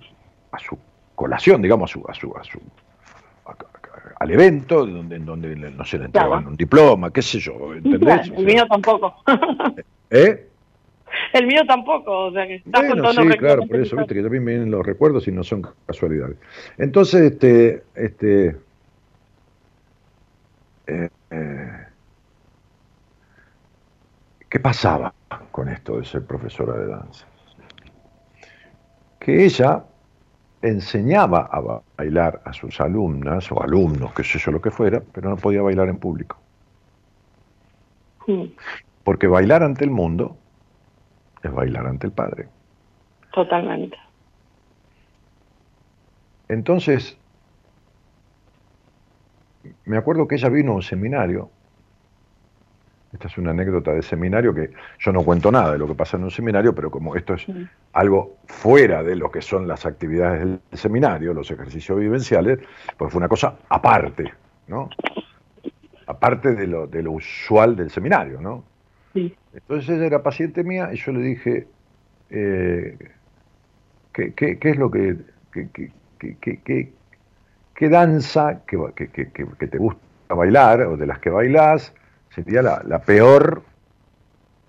a 0.53 0.61
su 0.61 0.79
colación, 1.17 1.61
digamos, 1.61 1.91
a 1.91 1.93
su, 1.93 2.05
a 2.09 2.15
su, 2.15 2.37
a 2.37 2.45
su 2.45 2.61
al 4.21 4.31
evento 4.31 4.87
donde, 4.87 5.17
en 5.17 5.27
donde 5.27 5.57
no 5.57 5.85
se 5.85 5.99
le 5.99 6.05
entregaban 6.05 6.47
un 6.47 6.57
diploma, 6.57 7.13
qué 7.13 7.21
sé 7.21 7.41
yo, 7.41 7.75
¿entendés? 7.75 8.29
el 8.29 8.45
mío 8.45 8.65
tampoco. 8.69 9.13
¿Eh? 10.09 10.49
El 11.33 11.47
mío 11.49 11.63
tampoco, 11.67 12.27
o 12.27 12.33
sea 12.33 12.47
que 12.47 12.57
está 12.57 12.79
bueno, 12.79 13.13
sí, 13.13 13.29
claro, 13.39 13.67
por 13.67 13.81
eso, 13.81 13.97
viste 13.97 14.15
que 14.15 14.23
también 14.23 14.45
vienen 14.45 14.71
los 14.71 14.87
recuerdos 14.87 15.27
y 15.27 15.33
no 15.33 15.43
son 15.43 15.67
casualidades. 15.85 16.37
Entonces, 16.79 17.33
este, 17.33 17.83
este, 17.97 18.57
eh, 20.87 21.09
eh, 21.31 21.84
¿qué 24.55 24.61
pasaba 24.61 25.13
con 25.51 25.69
esto 25.69 25.99
de 25.99 26.05
ser 26.05 26.25
profesora 26.25 26.75
de 26.75 26.87
danza? 26.87 27.27
Que 29.19 29.45
ella 29.45 29.83
enseñaba 30.63 31.49
a 31.51 31.81
bailar 31.97 32.41
a 32.45 32.53
sus 32.53 32.81
alumnas 32.81 33.51
o 33.51 33.61
alumnos, 33.61 34.13
qué 34.13 34.23
sé 34.23 34.39
yo 34.39 34.53
lo 34.53 34.63
que 34.63 34.71
fuera, 34.71 35.03
pero 35.13 35.31
no 35.31 35.37
podía 35.37 35.61
bailar 35.61 35.89
en 35.89 35.97
público. 35.97 36.39
Porque 39.03 39.27
bailar 39.27 39.65
ante 39.65 39.83
el 39.83 39.91
mundo 39.91 40.37
es 41.43 41.53
bailar 41.53 41.89
ante 41.89 42.07
el 42.07 42.13
Padre. 42.13 42.47
Totalmente. 43.33 43.99
Entonces, 46.47 47.19
me 49.85 49.97
acuerdo 49.97 50.29
que 50.29 50.37
ella 50.37 50.49
vino 50.49 50.71
a 50.71 50.75
un 50.77 50.83
seminario 50.83 51.51
esta 53.15 53.29
es 53.29 53.39
una 53.39 53.53
anécdota 53.53 53.93
de 53.93 54.03
seminario 54.03 54.53
que 54.53 54.71
yo 54.99 55.13
no 55.13 55.23
cuento 55.23 55.53
nada 55.53 55.73
de 55.73 55.79
lo 55.79 55.87
que 55.87 55.95
pasa 55.95 56.17
en 56.17 56.25
un 56.25 56.33
seminario, 56.33 56.75
pero 56.75 56.91
como 56.91 57.15
esto 57.15 57.35
es 57.35 57.47
algo 57.93 58.39
fuera 58.47 59.05
de 59.05 59.15
lo 59.15 59.31
que 59.31 59.41
son 59.41 59.69
las 59.69 59.87
actividades 59.87 60.41
del 60.41 60.61
seminario, 60.73 61.33
los 61.33 61.49
ejercicios 61.49 61.99
vivenciales, 61.99 62.59
pues 62.99 63.13
fue 63.13 63.19
una 63.19 63.29
cosa 63.29 63.57
aparte, 63.69 64.33
¿no? 64.67 64.91
Aparte 66.07 66.55
de 66.57 66.67
lo, 66.67 66.89
de 66.89 67.03
lo 67.05 67.13
usual 67.13 67.77
del 67.77 67.91
seminario, 67.91 68.41
¿no? 68.41 68.65
Sí. 69.13 69.35
Entonces 69.53 69.91
ella 69.91 70.07
era 70.07 70.23
paciente 70.23 70.65
mía 70.65 70.91
y 70.93 70.97
yo 70.97 71.13
le 71.13 71.21
dije, 71.21 71.69
eh, 72.31 72.99
¿qué, 74.13 74.35
qué, 74.35 74.59
es 74.61 74.77
lo 74.77 74.91
que, 74.91 75.17
qué 77.75 77.89
danza 77.89 78.63
que, 78.67 78.77
que, 78.97 79.67
te 79.69 79.79
gusta 79.79 80.03
bailar 80.31 80.81
o 80.81 80.97
de 80.97 81.07
las 81.07 81.21
que 81.21 81.31
bailás? 81.31 81.95
Sería 82.35 82.63
la, 82.63 82.99
peor 83.01 83.63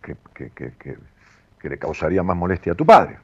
que, 0.01 0.97
le 1.63 1.77
causaría 1.79 2.21
más 2.21 2.37
molestia 2.37 2.73
a 2.73 2.75
tu 2.75 2.85
padre. 2.85 3.17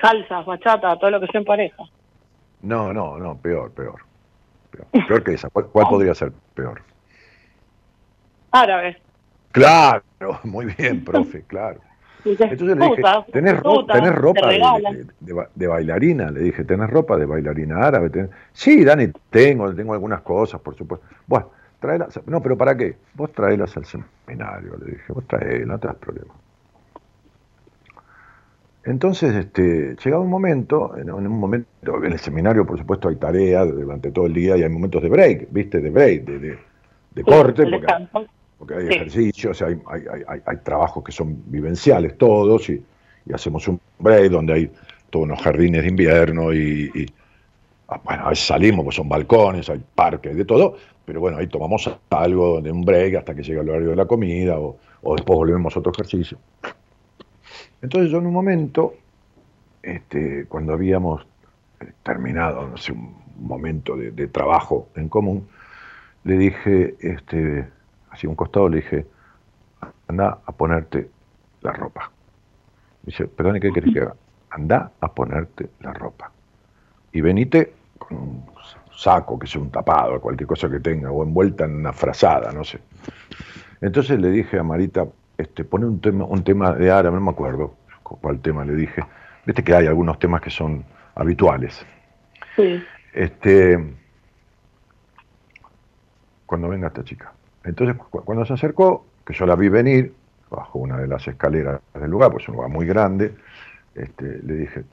Salsa, 0.00 0.42
bachata, 0.42 0.98
todo 0.98 1.10
lo 1.10 1.20
que 1.20 1.28
sea 1.28 1.40
en 1.40 1.44
pareja. 1.44 1.84
No, 2.62 2.92
no, 2.92 3.18
no, 3.18 3.36
peor, 3.36 3.70
peor. 3.72 4.00
Peor, 5.06 5.22
que 5.22 5.34
esa. 5.34 5.48
¿Cuál, 5.50 5.66
podría 5.66 6.14
ser 6.14 6.32
peor? 6.54 6.82
Árabe. 8.50 9.00
Claro, 9.52 10.02
muy 10.44 10.66
bien, 10.66 11.04
profe, 11.04 11.42
claro. 11.42 11.80
Entonces 12.24 12.76
le 12.78 12.86
dije, 12.86 13.02
¿tenés, 13.32 13.60
ropa 13.60 14.48
de, 15.54 15.66
bailarina? 15.66 16.30
Le 16.30 16.40
dije, 16.40 16.64
¿tenés 16.64 16.88
ropa 16.88 17.16
de 17.16 17.26
bailarina 17.26 17.84
árabe? 17.84 18.30
Sí, 18.52 18.84
Dani, 18.84 19.08
tengo, 19.28 19.74
tengo 19.74 19.92
algunas 19.92 20.22
cosas, 20.22 20.60
por 20.60 20.76
supuesto. 20.76 21.04
Bueno, 21.26 21.50
no, 22.26 22.42
pero 22.42 22.56
¿para 22.56 22.76
qué? 22.76 22.96
Vos 23.14 23.32
traelas 23.32 23.76
al 23.76 23.84
seminario, 23.84 24.76
le 24.78 24.92
dije, 24.92 25.12
vos 25.12 25.26
traelas, 25.26 25.66
no 25.66 25.78
te 25.78 25.86
das 25.88 25.96
problema. 25.96 26.32
Entonces, 28.84 29.34
este, 29.34 29.94
llegaba 30.02 30.22
un 30.22 30.30
momento, 30.30 30.96
en, 30.96 31.10
un 31.10 31.38
momento, 31.38 32.04
en 32.04 32.12
el 32.12 32.18
seminario, 32.18 32.66
por 32.66 32.78
supuesto, 32.78 33.08
hay 33.08 33.16
tareas 33.16 33.68
durante 33.70 34.10
todo 34.10 34.26
el 34.26 34.34
día 34.34 34.56
y 34.56 34.62
hay 34.64 34.68
momentos 34.68 35.02
de 35.02 35.08
break, 35.08 35.52
¿viste? 35.52 35.80
De 35.80 35.90
break, 35.90 36.24
de, 36.24 36.58
de, 37.14 37.22
corte, 37.22 37.64
porque, 38.58 38.74
hay 38.74 38.86
ejercicios, 38.88 39.62
hay, 39.62 39.80
hay, 39.86 40.02
hay, 40.26 40.40
hay, 40.44 40.56
trabajos 40.58 41.04
que 41.04 41.12
son 41.12 41.44
vivenciales 41.46 42.18
todos, 42.18 42.68
y, 42.70 42.82
hacemos 43.32 43.68
un 43.68 43.80
break 44.00 44.32
donde 44.32 44.52
hay 44.52 44.70
todos 45.10 45.26
unos 45.26 45.40
jardines 45.40 45.82
de 45.82 45.88
invierno 45.88 46.52
y, 46.52 47.06
ah, 47.86 48.00
bueno, 48.02 48.26
a 48.26 48.30
veces 48.30 48.46
salimos, 48.46 48.82
pues 48.82 48.96
son 48.96 49.08
balcones, 49.08 49.68
hay 49.70 49.80
parques, 49.94 50.36
de 50.36 50.44
todo, 50.44 50.76
pero 51.04 51.20
bueno, 51.20 51.38
ahí 51.38 51.46
tomamos 51.48 51.90
algo 52.10 52.60
de 52.60 52.70
un 52.70 52.84
break 52.84 53.16
hasta 53.16 53.34
que 53.34 53.42
llega 53.42 53.62
el 53.62 53.70
horario 53.70 53.90
de 53.90 53.96
la 53.96 54.06
comida 54.06 54.58
o, 54.58 54.78
después 55.16 55.36
volvemos 55.36 55.74
a 55.76 55.80
otro 55.80 55.92
ejercicio. 55.92 56.38
Entonces 57.80 58.10
yo 58.10 58.18
en 58.18 58.26
un 58.26 58.32
momento, 58.32 58.94
este, 59.82 60.46
cuando 60.46 60.72
habíamos 60.72 61.26
eh, 61.80 61.92
terminado, 62.02 62.68
no 62.68 62.76
sé, 62.76 62.92
un 62.92 63.16
momento 63.38 63.96
de, 63.96 64.28
trabajo 64.28 64.88
en 64.94 65.08
común, 65.08 65.48
le 66.24 66.38
dije, 66.38 66.94
este, 67.00 67.68
hacia 68.10 68.28
un 68.28 68.36
costado 68.36 68.68
le 68.68 68.76
dije, 68.76 69.06
anda 70.06 70.38
a 70.46 70.52
ponerte 70.52 71.10
la 71.62 71.72
ropa. 71.72 72.10
dice, 73.02 73.26
perdón, 73.26 73.58
¿qué 73.58 73.72
querés 73.72 73.92
que 73.92 74.00
haga? 74.00 74.14
Anda 74.50 74.92
a 75.00 75.12
ponerte 75.12 75.70
la 75.80 75.92
ropa. 75.92 76.30
Y 77.12 77.20
venite 77.20 77.72
con 77.98 78.16
un 78.16 78.51
saco, 78.96 79.38
que 79.38 79.46
sea 79.46 79.60
un 79.60 79.70
tapado, 79.70 80.20
cualquier 80.20 80.46
cosa 80.46 80.68
que 80.68 80.80
tenga, 80.80 81.10
o 81.10 81.22
envuelta 81.22 81.64
en 81.64 81.76
una 81.76 81.92
frazada, 81.92 82.52
no 82.52 82.64
sé. 82.64 82.78
Entonces 83.80 84.20
le 84.20 84.30
dije 84.30 84.58
a 84.58 84.62
Marita, 84.62 85.06
este, 85.36 85.64
pone 85.64 85.86
un 85.86 86.00
tema, 86.00 86.24
un 86.24 86.44
tema 86.44 86.72
de 86.72 86.90
árabe, 86.90 87.16
no 87.16 87.22
me 87.22 87.30
acuerdo 87.30 87.74
cuál 88.02 88.40
tema 88.40 88.64
le 88.64 88.74
dije. 88.74 89.02
Viste 89.44 89.64
que 89.64 89.74
hay 89.74 89.86
algunos 89.86 90.18
temas 90.18 90.40
que 90.40 90.50
son 90.50 90.84
habituales. 91.14 91.84
Sí. 92.56 92.82
Este, 93.12 93.94
cuando 96.46 96.68
venga 96.68 96.88
esta 96.88 97.02
chica. 97.02 97.32
Entonces, 97.64 97.96
cuando 98.10 98.44
se 98.44 98.52
acercó, 98.52 99.06
que 99.26 99.32
yo 99.32 99.46
la 99.46 99.56
vi 99.56 99.68
venir, 99.68 100.14
bajo 100.50 100.78
una 100.78 100.98
de 100.98 101.06
las 101.06 101.26
escaleras 101.26 101.80
del 101.94 102.10
lugar, 102.10 102.30
pues 102.30 102.44
es 102.44 102.48
un 102.50 102.56
lugar 102.56 102.70
muy 102.70 102.86
grande, 102.86 103.34
este, 103.94 104.40
le 104.42 104.54
dije, 104.54 104.84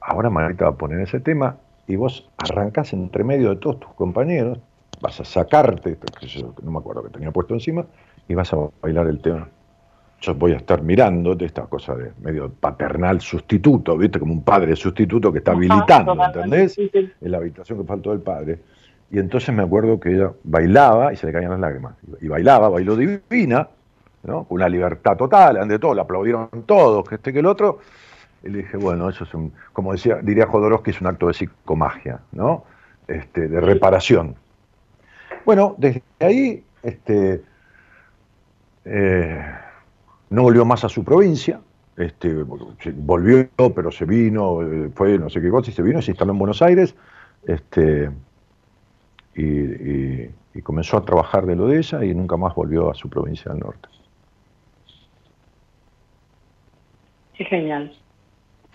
ahora 0.00 0.30
Marita 0.30 0.66
va 0.66 0.72
a 0.72 0.76
poner 0.76 1.00
ese 1.00 1.20
tema 1.20 1.56
y 1.86 1.96
vos 1.96 2.28
arrancás 2.38 2.92
entre 2.92 3.24
medio 3.24 3.50
de 3.50 3.56
todos 3.56 3.80
tus 3.80 3.92
compañeros, 3.94 4.58
vas 5.00 5.20
a 5.20 5.24
sacarte, 5.24 5.98
no 6.62 6.70
me 6.70 6.78
acuerdo 6.78 7.02
que 7.02 7.10
tenía 7.10 7.30
puesto 7.30 7.54
encima, 7.54 7.84
y 8.28 8.34
vas 8.34 8.52
a 8.52 8.58
bailar 8.80 9.08
el 9.08 9.20
tema. 9.20 9.48
Yo 10.20 10.34
voy 10.36 10.52
a 10.52 10.56
estar 10.56 10.82
mirando 10.82 11.34
de 11.34 11.46
esta 11.46 11.62
cosa 11.62 11.96
de 11.96 12.12
medio 12.22 12.48
paternal 12.52 13.20
sustituto, 13.20 13.98
¿viste? 13.98 14.20
Como 14.20 14.32
un 14.32 14.44
padre 14.44 14.76
sustituto 14.76 15.32
que 15.32 15.38
está 15.38 15.50
habilitando, 15.50 16.16
¿entendés? 16.24 16.78
En 16.78 17.30
la 17.30 17.38
habitación 17.38 17.80
que 17.80 17.84
faltó 17.84 18.10
del 18.10 18.20
padre. 18.20 18.60
Y 19.10 19.18
entonces 19.18 19.52
me 19.52 19.64
acuerdo 19.64 19.98
que 19.98 20.14
ella 20.14 20.32
bailaba 20.44 21.12
y 21.12 21.16
se 21.16 21.26
le 21.26 21.32
caían 21.32 21.50
las 21.50 21.60
lágrimas. 21.60 21.96
Y 22.20 22.28
bailaba, 22.28 22.68
bailó 22.68 22.94
divina, 22.94 23.68
¿no? 24.22 24.44
Con 24.44 24.54
una 24.54 24.68
libertad 24.68 25.16
total, 25.16 25.56
ante 25.56 25.80
todo, 25.80 25.92
le 25.92 26.02
aplaudieron 26.02 26.48
todos, 26.66 27.08
que 27.08 27.16
este 27.16 27.32
que 27.32 27.40
el 27.40 27.46
otro. 27.46 27.80
Y 28.44 28.48
le 28.48 28.58
dije, 28.58 28.76
bueno, 28.76 29.08
eso 29.08 29.24
es 29.24 29.34
un, 29.34 29.52
como 29.72 29.92
decía, 29.92 30.16
diría 30.22 30.46
Jodorowsky, 30.46 30.90
es 30.90 31.00
un 31.00 31.06
acto 31.06 31.28
de 31.28 31.34
psicomagia, 31.34 32.20
¿no? 32.32 32.64
Este, 33.06 33.48
de 33.48 33.60
reparación. 33.60 34.34
Bueno, 35.44 35.74
desde 35.78 36.02
ahí 36.20 36.64
este, 36.82 37.42
eh, 38.84 39.54
no 40.30 40.42
volvió 40.42 40.64
más 40.64 40.84
a 40.84 40.88
su 40.88 41.04
provincia, 41.04 41.60
este, 41.96 42.44
volvió, 42.96 43.48
pero 43.74 43.92
se 43.92 44.04
vino, 44.04 44.62
eh, 44.62 44.90
fue 44.94 45.18
no 45.18 45.30
sé 45.30 45.40
qué 45.40 45.50
cosa, 45.50 45.70
y 45.70 45.74
se 45.74 45.82
vino, 45.82 46.02
se 46.02 46.10
instaló 46.10 46.32
en 46.32 46.38
Buenos 46.38 46.62
Aires, 46.62 46.94
este, 47.46 48.10
y, 49.34 50.30
y 50.54 50.62
comenzó 50.62 50.96
a 50.96 51.04
trabajar 51.04 51.46
de 51.46 51.56
lo 51.56 51.66
de 51.66 51.78
ella 51.78 52.04
y 52.04 52.14
nunca 52.14 52.36
más 52.36 52.54
volvió 52.54 52.90
a 52.90 52.94
su 52.94 53.08
provincia 53.08 53.50
del 53.52 53.60
norte. 53.60 53.88
Qué 57.34 57.44
genial. 57.44 57.92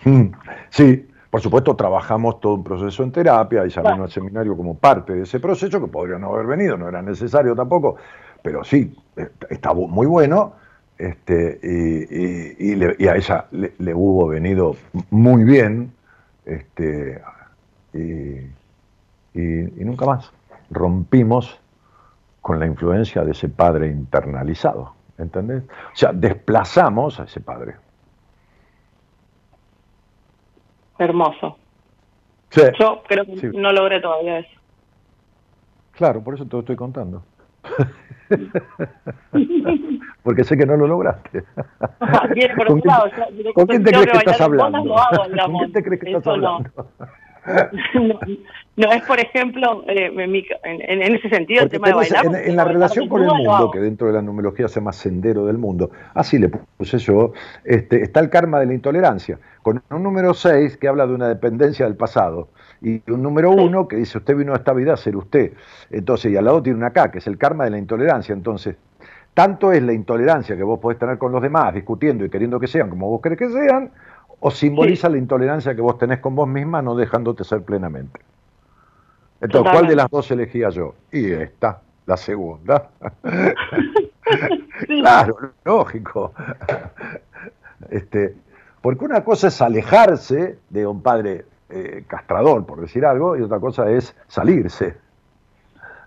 Mm, 0.04 0.26
sí, 0.70 1.08
por 1.30 1.40
supuesto 1.40 1.76
trabajamos 1.76 2.40
todo 2.40 2.54
un 2.54 2.64
proceso 2.64 3.02
en 3.02 3.12
terapia 3.12 3.66
y 3.66 3.70
salimos 3.70 4.00
al 4.00 4.10
seminario 4.10 4.56
como 4.56 4.76
parte 4.76 5.14
de 5.14 5.22
ese 5.22 5.40
proceso, 5.40 5.80
que 5.80 5.88
podría 5.88 6.18
no 6.18 6.34
haber 6.34 6.46
venido, 6.46 6.76
no 6.76 6.88
era 6.88 7.02
necesario 7.02 7.54
tampoco, 7.54 7.96
pero 8.42 8.64
sí, 8.64 8.96
está 9.50 9.74
muy 9.74 10.06
bueno. 10.06 10.54
Este, 10.96 11.60
y, 12.58 13.06
a 13.06 13.14
ella 13.14 13.46
le, 13.52 13.94
hubo 13.94 14.26
venido 14.26 14.74
muy 15.10 15.44
bien, 15.44 15.92
este, 16.44 17.22
y, 17.94 18.40
nunca 19.84 20.06
más 20.06 20.32
rompimos 20.70 21.60
con 22.40 22.58
la 22.58 22.66
influencia 22.66 23.22
de 23.24 23.30
ese 23.30 23.48
padre 23.48 23.88
internalizado, 23.88 24.94
¿entendés? 25.18 25.62
O 25.62 25.96
sea, 25.96 26.12
desplazamos 26.12 27.20
a 27.20 27.24
ese 27.24 27.40
padre. 27.40 27.76
Hermoso. 30.98 31.56
Yo 32.78 33.02
creo 33.06 33.26
que 33.26 33.50
no 33.54 33.72
logré 33.72 34.00
todavía 34.00 34.38
eso. 34.40 34.50
Claro, 35.92 36.22
por 36.22 36.34
eso 36.34 36.44
te 36.46 36.52
lo 36.52 36.60
estoy 36.60 36.76
contando. 36.76 37.22
Porque 40.22 40.44
sé 40.44 40.56
que 40.56 40.66
no 40.66 40.76
lo 40.76 40.86
lograste. 40.86 41.42
¿Con, 43.54 43.66
quién, 43.66 43.84
te 43.84 43.90
crees 43.90 44.06
que 44.06 44.18
estás 44.18 44.40
hablando? 44.40 44.84
¿Con 44.84 45.58
quién 45.58 45.72
te 45.72 45.82
crees 45.82 46.00
que 46.00 46.10
estás 46.10 46.26
hablando? 46.26 46.70
no, 46.76 46.86
es, 47.46 49.02
por 49.02 49.20
ejemplo, 49.20 49.84
eh, 49.88 50.12
en, 50.14 51.02
en, 51.02 51.14
ese 51.14 51.28
sentido, 51.28 51.64
el 51.64 51.70
tema 51.70 51.88
de 51.88 51.94
bailar. 51.94 52.26
En, 52.26 52.56
la 52.56 52.64
relación 52.64 53.08
con 53.08 53.22
el 53.22 53.28
mundo, 53.28 53.70
que 53.70 53.80
dentro 53.80 54.06
de 54.06 54.12
la 54.12 54.22
numerología 54.22 54.68
se 54.68 54.80
llama 54.80 54.92
sendero 54.92 55.46
del 55.46 55.58
mundo, 55.58 55.90
así 56.14 56.38
le 56.38 56.48
puse 56.48 56.98
yo, 56.98 57.32
este, 57.64 58.02
está 58.02 58.20
el 58.20 58.30
karma 58.30 58.60
de 58.60 58.66
la 58.66 58.74
intolerancia, 58.74 59.38
con 59.62 59.82
un 59.90 60.02
número 60.02 60.34
6 60.34 60.76
que 60.76 60.88
habla 60.88 61.06
de 61.06 61.14
una 61.14 61.28
dependencia 61.28 61.86
del 61.86 61.96
pasado, 61.96 62.48
y 62.80 63.02
un 63.10 63.22
número 63.22 63.50
1 63.50 63.88
que 63.88 63.96
dice 63.96 64.18
usted 64.18 64.36
vino 64.36 64.52
a 64.52 64.56
esta 64.56 64.72
vida 64.72 64.94
a 64.94 64.96
ser 64.96 65.16
usted. 65.16 65.52
Entonces, 65.90 66.32
y 66.32 66.36
al 66.36 66.44
lado 66.44 66.62
tiene 66.62 66.78
una 66.78 66.90
K, 66.90 67.10
que 67.10 67.18
es 67.18 67.26
el 67.26 67.38
karma 67.38 67.64
de 67.64 67.70
la 67.70 67.78
intolerancia. 67.78 68.32
Entonces, 68.32 68.76
tanto 69.34 69.72
es 69.72 69.82
la 69.82 69.92
intolerancia 69.92 70.56
que 70.56 70.62
vos 70.62 70.80
podés 70.80 70.98
tener 70.98 71.18
con 71.18 71.32
los 71.32 71.42
demás, 71.42 71.74
discutiendo 71.74 72.24
y 72.24 72.30
queriendo 72.30 72.58
que 72.58 72.66
sean 72.66 72.90
como 72.90 73.08
vos 73.08 73.20
querés 73.20 73.38
que 73.38 73.48
sean, 73.48 73.92
o 74.40 74.50
simboliza 74.50 75.08
la 75.08 75.18
intolerancia 75.18 75.74
que 75.74 75.80
vos 75.80 75.98
tenés 75.98 76.20
con 76.20 76.34
vos 76.34 76.48
misma, 76.48 76.82
no 76.82 76.94
dejándote 76.94 77.44
ser 77.44 77.62
plenamente. 77.62 78.20
Entonces, 79.40 79.72
¿cuál 79.72 79.86
de 79.86 79.96
las 79.96 80.10
dos 80.10 80.30
elegía 80.30 80.70
yo? 80.70 80.94
Y 81.12 81.30
esta, 81.32 81.80
la 82.06 82.16
segunda. 82.16 82.90
claro, 84.86 85.52
lógico. 85.64 86.32
Este, 87.90 88.34
porque 88.82 89.04
una 89.04 89.22
cosa 89.24 89.48
es 89.48 89.60
alejarse 89.62 90.58
de 90.70 90.86
un 90.86 91.02
padre 91.02 91.44
eh, 91.68 92.04
castrador, 92.06 92.66
por 92.66 92.80
decir 92.80 93.04
algo, 93.04 93.36
y 93.36 93.42
otra 93.42 93.60
cosa 93.60 93.90
es 93.90 94.14
salirse 94.26 94.96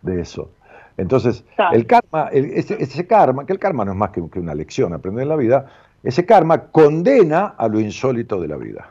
de 0.02 0.22
eso. 0.22 0.50
Entonces, 0.98 1.46
el 1.72 1.88
karma, 1.88 2.30
ese, 2.32 3.08
karma, 3.08 3.46
que 3.46 3.54
el 3.54 3.60
karma 3.60 3.86
no 3.86 3.92
es 3.92 3.98
más 3.98 4.12
que, 4.12 4.28
que 4.30 4.40
una 4.40 4.54
lección 4.54 4.94
aprender 4.94 5.24
en 5.24 5.30
la 5.30 5.36
vida, 5.36 5.68
ese 6.04 6.26
karma 6.26 6.72
condena 6.72 7.54
a 7.58 7.68
lo 7.68 7.80
insólito 7.80 8.40
de 8.40 8.48
la 8.48 8.58
vida. 8.58 8.90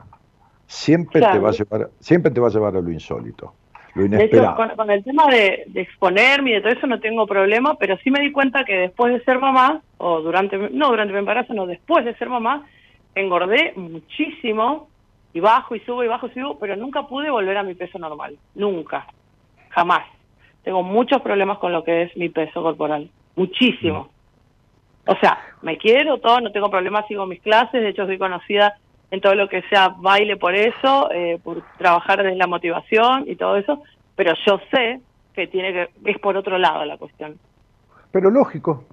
Siempre, 0.66 1.20
te, 1.20 1.38
va 1.38 1.48
a 1.48 1.52
llevar, 1.52 1.90
siempre 1.98 2.30
te 2.30 2.40
va 2.40 2.46
a 2.46 2.50
llevar 2.50 2.76
a 2.76 2.80
lo 2.80 2.92
insólito, 2.92 3.54
lo 3.94 4.04
inesperado. 4.04 4.76
con, 4.76 4.90
el 4.90 5.02
tema 5.02 5.26
de, 5.26 5.66
exponerme 5.74 6.50
y 6.50 6.54
de 6.54 6.60
todo 6.60 6.72
eso 6.72 6.86
no 6.86 7.00
tengo 7.00 7.26
problema, 7.26 7.74
pero 7.74 7.96
sí 7.98 8.10
me 8.10 8.20
di 8.20 8.30
cuenta 8.30 8.64
que 8.64 8.76
después 8.76 9.12
de 9.12 9.24
ser 9.24 9.40
mamá, 9.40 9.82
o 9.98 10.20
durante, 10.20 10.56
no 10.70 10.90
durante 10.90 11.12
mi 11.12 11.18
embarazo, 11.18 11.54
no, 11.54 11.66
después 11.66 12.04
de 12.04 12.14
ser 12.14 12.28
mamá, 12.28 12.66
engordé 13.16 13.72
muchísimo, 13.74 14.88
y 15.32 15.40
bajo 15.40 15.74
y 15.74 15.80
subo 15.80 16.04
y 16.04 16.08
bajo 16.08 16.26
y 16.26 16.30
subo, 16.30 16.58
pero 16.58 16.76
nunca 16.76 17.06
pude 17.06 17.30
volver 17.30 17.56
a 17.56 17.62
mi 17.62 17.74
peso 17.74 17.98
normal, 17.98 18.36
nunca, 18.54 19.06
jamás. 19.70 20.02
Tengo 20.62 20.82
muchos 20.82 21.22
problemas 21.22 21.58
con 21.58 21.72
lo 21.72 21.82
que 21.84 22.02
es 22.02 22.16
mi 22.16 22.28
peso 22.28 22.62
corporal, 22.62 23.10
muchísimo. 23.36 24.04
Mm. 24.04 24.19
O 25.06 25.16
sea, 25.16 25.38
me 25.62 25.78
quiero 25.78 26.18
todo, 26.18 26.40
no 26.40 26.52
tengo 26.52 26.70
problemas, 26.70 27.06
sigo 27.06 27.26
mis 27.26 27.40
clases, 27.40 27.80
de 27.80 27.88
hecho 27.88 28.06
soy 28.06 28.18
conocida 28.18 28.74
en 29.10 29.20
todo 29.20 29.34
lo 29.34 29.48
que 29.48 29.62
sea 29.62 29.88
baile 29.98 30.36
por 30.36 30.54
eso, 30.54 31.10
eh, 31.12 31.38
por 31.42 31.62
trabajar 31.78 32.22
desde 32.22 32.36
la 32.36 32.46
motivación 32.46 33.24
y 33.26 33.36
todo 33.36 33.56
eso, 33.56 33.82
pero 34.14 34.34
yo 34.46 34.60
sé 34.70 35.00
que 35.34 35.46
tiene 35.46 35.72
que 35.72 35.88
es 36.04 36.18
por 36.18 36.36
otro 36.36 36.58
lado 36.58 36.84
la 36.84 36.96
cuestión. 36.96 37.38
Pero 38.12 38.30
lógico. 38.30 38.84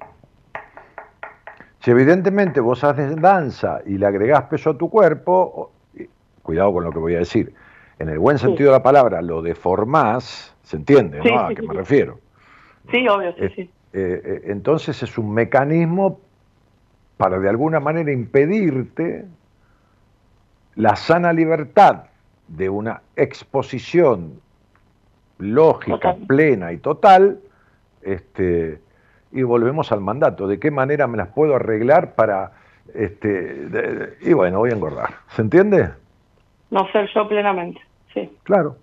Si 1.79 1.91
evidentemente 1.91 2.59
vos 2.59 2.83
haces 2.83 3.15
danza 3.21 3.79
y 3.85 3.97
le 3.97 4.05
agregás 4.07 4.43
peso 4.43 4.71
a 4.71 4.77
tu 4.77 4.89
cuerpo, 4.89 5.71
cuidado 6.41 6.73
con 6.73 6.83
lo 6.83 6.91
que 6.91 6.99
voy 6.99 7.15
a 7.15 7.19
decir, 7.19 7.53
en 7.99 8.09
el 8.09 8.19
buen 8.19 8.37
sentido 8.37 8.71
de 8.71 8.77
la 8.77 8.83
palabra, 8.83 9.21
lo 9.21 9.41
deformás, 9.41 10.55
¿se 10.63 10.77
entiende? 10.77 11.19
¿no? 11.23 11.39
¿A 11.39 11.53
qué 11.53 11.61
me 11.61 11.73
refiero? 11.73 12.19
Sí, 12.91 13.07
obvio, 13.07 13.33
sí, 13.33 13.49
sí. 13.55 13.69
Eh, 13.93 14.21
eh, 14.23 14.41
entonces 14.45 15.01
es 15.01 15.17
un 15.17 15.33
mecanismo 15.33 16.19
para 17.17 17.39
de 17.39 17.49
alguna 17.49 17.79
manera 17.79 18.11
impedirte 18.11 19.25
la 20.75 20.95
sana 20.95 21.33
libertad 21.33 22.03
de 22.47 22.69
una 22.69 23.01
exposición 23.15 24.39
lógica, 25.39 26.15
plena 26.27 26.71
y 26.71 26.77
total, 26.77 27.39
este, 28.01 28.79
y 29.31 29.43
volvemos 29.43 29.91
al 29.91 30.01
mandato, 30.01 30.47
de 30.47 30.59
qué 30.59 30.71
manera 30.71 31.07
me 31.07 31.17
las 31.17 31.29
puedo 31.29 31.55
arreglar 31.55 32.13
para, 32.15 32.51
este, 32.93 34.17
y 34.21 34.33
bueno, 34.33 34.59
voy 34.59 34.71
a 34.71 34.73
engordar, 34.73 35.09
¿se 35.29 35.41
entiende? 35.41 35.89
No 36.69 36.87
ser 36.91 37.09
yo 37.13 37.27
plenamente, 37.27 37.81
sí. 38.13 38.31
Claro. 38.43 38.77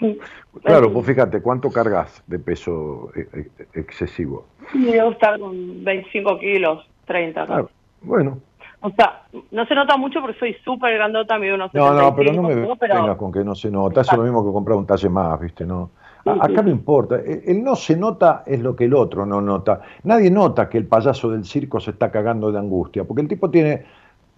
Claro, 0.64 0.92
pues 0.92 1.06
fíjate, 1.06 1.40
¿cuánto 1.40 1.70
cargas 1.70 2.22
de 2.26 2.38
peso 2.38 3.10
eh, 3.14 3.28
eh, 3.32 3.66
excesivo? 3.74 4.46
Debo 4.74 5.12
estar 5.12 5.38
con 5.38 5.84
25 5.84 6.38
kilos, 6.38 6.88
30. 7.06 7.46
Claro. 7.46 7.70
Bueno. 8.02 8.38
O 8.80 8.90
sea, 8.90 9.22
no 9.50 9.64
se 9.66 9.74
nota 9.74 9.96
mucho 9.96 10.20
porque 10.20 10.38
soy 10.38 10.54
súper 10.64 10.94
grandota, 10.94 11.38
mido 11.38 11.54
unos 11.54 11.72
No, 11.72 11.92
no, 11.92 12.16
pero 12.16 12.32
no 12.32 12.42
me 12.42 12.54
vengas 12.56 13.16
con 13.16 13.30
que 13.30 13.44
no 13.44 13.54
se 13.54 13.70
nota. 13.70 14.00
Es 14.00 14.12
lo 14.12 14.22
mismo 14.22 14.44
que 14.44 14.52
comprar 14.52 14.76
un 14.76 14.86
talle 14.86 15.08
más, 15.08 15.38
¿viste? 15.38 15.64
no 15.64 15.90
Acá 16.24 16.62
no 16.62 16.70
importa. 16.70 17.16
E, 17.16 17.44
el 17.46 17.62
no 17.62 17.76
se 17.76 17.96
nota 17.96 18.42
es 18.46 18.60
lo 18.60 18.76
que 18.76 18.84
el 18.84 18.94
otro 18.94 19.24
no 19.24 19.40
nota. 19.40 19.80
Nadie 20.04 20.30
nota 20.30 20.68
que 20.68 20.78
el 20.78 20.86
payaso 20.86 21.30
del 21.30 21.44
circo 21.44 21.80
se 21.80 21.92
está 21.92 22.10
cagando 22.10 22.52
de 22.52 22.58
angustia, 22.58 23.04
porque 23.04 23.22
el 23.22 23.28
tipo 23.28 23.50
tiene 23.50 23.84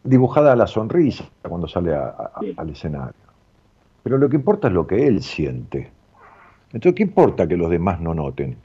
dibujada 0.05 0.55
la 0.57 0.67
sonrisa 0.67 1.25
cuando 1.43 1.67
sale 1.67 1.95
al 1.95 2.69
escenario. 2.71 3.15
Pero 4.03 4.19
lo 4.19 4.29
que 4.29 4.37
importa 4.37 4.69
es 4.69 4.75
lo 4.75 4.87
que 4.87 5.07
él 5.07 5.23
siente. 5.23 5.91
Entonces, 6.73 6.95
¿qué 6.95 7.03
importa 7.03 7.47
que 7.47 7.57
los 7.57 7.71
demás 7.71 8.01
no 8.01 8.15
noten? 8.15 8.57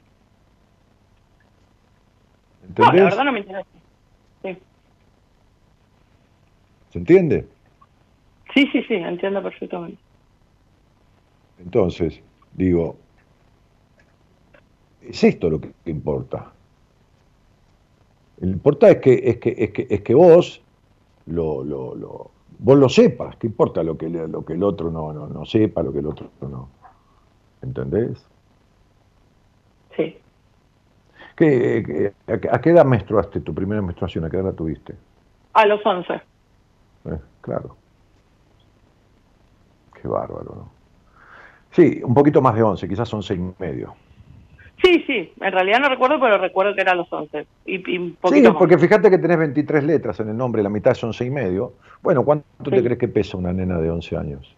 ¿Entendés? 2.66 2.94
No, 2.94 2.98
la 2.98 3.04
verdad 3.04 3.24
no 3.24 3.32
me 3.32 3.40
interesa. 3.40 3.68
Sí. 4.42 4.58
¿Se 6.90 6.98
entiende? 6.98 7.46
Sí, 8.54 8.68
sí, 8.72 8.82
sí, 8.84 8.94
entiendo 8.94 9.42
perfectamente. 9.42 10.00
Entonces, 11.58 12.20
digo, 12.54 12.96
es 15.02 15.22
esto 15.22 15.50
lo 15.50 15.60
que 15.60 15.70
importa. 15.86 16.52
Lo 18.38 18.46
que 18.46 18.52
importa 18.52 18.90
es 18.90 18.96
que, 18.98 19.22
es 19.24 19.36
que, 19.38 19.54
es 19.58 19.70
que, 19.70 19.86
es 19.90 20.00
que 20.02 20.14
vos 20.14 20.62
lo, 21.26 21.62
lo, 21.62 21.94
lo, 21.94 22.30
vos 22.58 22.78
lo 22.78 22.88
sepas, 22.88 23.36
¿qué 23.36 23.46
importa 23.46 23.82
lo 23.82 23.96
que, 23.96 24.08
lo 24.08 24.44
que 24.44 24.54
el 24.54 24.62
otro 24.62 24.90
no, 24.90 25.12
no, 25.12 25.26
no 25.28 25.44
sepa, 25.44 25.82
lo 25.82 25.92
que 25.92 26.00
el 26.00 26.06
otro 26.06 26.30
no? 26.40 26.68
¿Entendés? 27.62 28.24
Sí. 29.96 30.18
¿Qué, 31.36 32.12
a, 32.26 32.60
qué 32.60 32.70
edad 32.70 32.84
menstruaste 32.84 33.40
tu 33.40 33.54
primera 33.54 33.80
menstruación? 33.80 34.24
¿A 34.24 34.30
qué 34.30 34.38
edad 34.38 34.54
tuviste? 34.54 34.94
A 35.52 35.66
los 35.66 35.84
11. 35.84 36.14
Eh, 36.14 36.20
claro. 37.40 37.76
Qué 40.00 40.08
bárbaro, 40.08 40.54
¿no? 40.54 40.70
Sí, 41.72 42.00
un 42.02 42.14
poquito 42.14 42.40
más 42.40 42.54
de 42.54 42.62
11, 42.62 42.88
quizás 42.88 43.12
11 43.12 43.34
y 43.34 43.54
medio. 43.58 43.94
Sí, 44.82 45.02
sí, 45.06 45.32
en 45.40 45.52
realidad 45.52 45.80
no 45.80 45.88
recuerdo, 45.88 46.20
pero 46.20 46.38
recuerdo 46.38 46.74
que 46.74 46.82
era 46.82 46.94
los 46.94 47.12
11. 47.12 47.46
Y, 47.66 47.78
sí, 47.78 48.16
porque 48.56 48.78
fíjate 48.78 49.10
que 49.10 49.18
tenés 49.18 49.38
23 49.38 49.82
letras 49.82 50.20
en 50.20 50.28
el 50.28 50.36
nombre, 50.36 50.62
la 50.62 50.68
mitad 50.68 50.92
es 50.92 51.02
11 51.02 51.24
y 51.24 51.30
medio. 51.30 51.72
Bueno, 52.00 52.24
¿cuánto 52.24 52.70
te 52.70 52.82
crees 52.82 52.98
que 52.98 53.08
pesa 53.08 53.36
una 53.36 53.52
nena 53.52 53.78
de 53.78 53.90
11 53.90 54.16
años? 54.16 54.56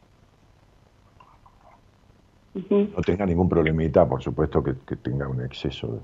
No 2.52 3.02
tenga 3.04 3.24
ningún 3.24 3.48
problemita, 3.48 4.06
por 4.06 4.22
supuesto 4.22 4.62
que, 4.62 4.74
tenga 4.96 5.26
un 5.28 5.40
exceso 5.40 5.86
de... 5.86 6.00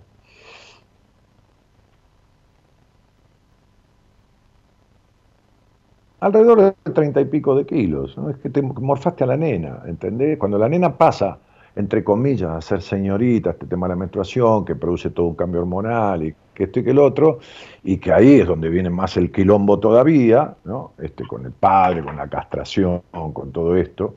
Alrededor 6.21 6.75
de 6.85 6.93
30 6.93 7.21
y 7.21 7.25
pico 7.27 7.55
de 7.55 7.67
kilos, 7.67 8.17
¿no? 8.17 8.31
Es 8.31 8.39
que 8.39 8.49
te 8.49 8.63
morfaste 8.63 9.25
a 9.25 9.27
la 9.27 9.37
nena, 9.37 9.83
¿entendés? 9.87 10.39
Cuando 10.39 10.57
la 10.57 10.69
nena 10.69 10.97
pasa 10.97 11.39
entre 11.77 12.03
comillas, 12.03 12.51
a 12.51 12.61
ser 12.63 12.81
señorita, 12.81 13.51
este 13.51 13.67
tema 13.67 13.87
de 13.87 13.91
la 13.91 13.97
menstruación, 13.97 14.65
que 14.65 14.75
produce 14.75 15.11
todo 15.11 15.27
un 15.27 15.35
cambio 15.37 15.61
hormonal 15.61 16.25
y 16.25 16.35
que 16.55 16.65
esto 16.65 16.81
y 16.81 16.85
que 16.85 16.91
el 16.91 16.99
otro, 16.99 17.39
y 17.85 17.99
que 17.99 18.13
ahí 18.13 18.41
es 18.41 18.47
donde 18.47 18.71
viene 18.71 18.89
más 18.89 19.17
el 19.19 19.31
quilombo 19.31 19.79
todavía, 19.79 20.55
¿no? 20.65 20.95
Este, 20.99 21.27
con 21.27 21.45
el 21.45 21.53
padre, 21.53 22.03
con 22.03 22.17
la 22.17 22.29
castración, 22.29 23.03
con 23.11 23.53
todo 23.53 23.77
esto, 23.77 24.17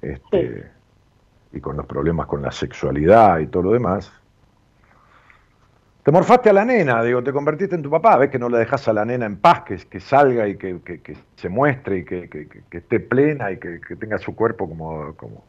este, 0.00 0.70
y 1.52 1.60
con 1.60 1.76
los 1.76 1.84
problemas 1.86 2.26
con 2.26 2.42
la 2.42 2.52
sexualidad 2.52 3.40
y 3.40 3.48
todo 3.48 3.64
lo 3.64 3.72
demás. 3.72 4.12
Te 6.04 6.12
morfaste 6.12 6.50
a 6.50 6.52
la 6.52 6.64
nena, 6.64 7.02
digo, 7.02 7.24
te 7.24 7.32
convertiste 7.32 7.74
en 7.74 7.82
tu 7.82 7.90
papá, 7.90 8.18
ves 8.18 8.30
que 8.30 8.38
no 8.38 8.48
la 8.48 8.58
dejas 8.58 8.86
a 8.88 8.92
la 8.92 9.04
nena 9.04 9.26
en 9.26 9.36
paz, 9.36 9.62
que, 9.62 9.76
que 9.78 10.00
salga 10.00 10.46
y 10.46 10.56
que, 10.56 10.78
se 11.34 11.48
muestre 11.48 11.98
y 11.98 12.04
que, 12.04 12.48
esté 12.70 13.00
plena 13.00 13.50
y 13.50 13.58
que, 13.58 13.80
tenga 13.98 14.18
su 14.18 14.36
cuerpo 14.36 14.68
como, 14.68 15.14
como, 15.16 15.44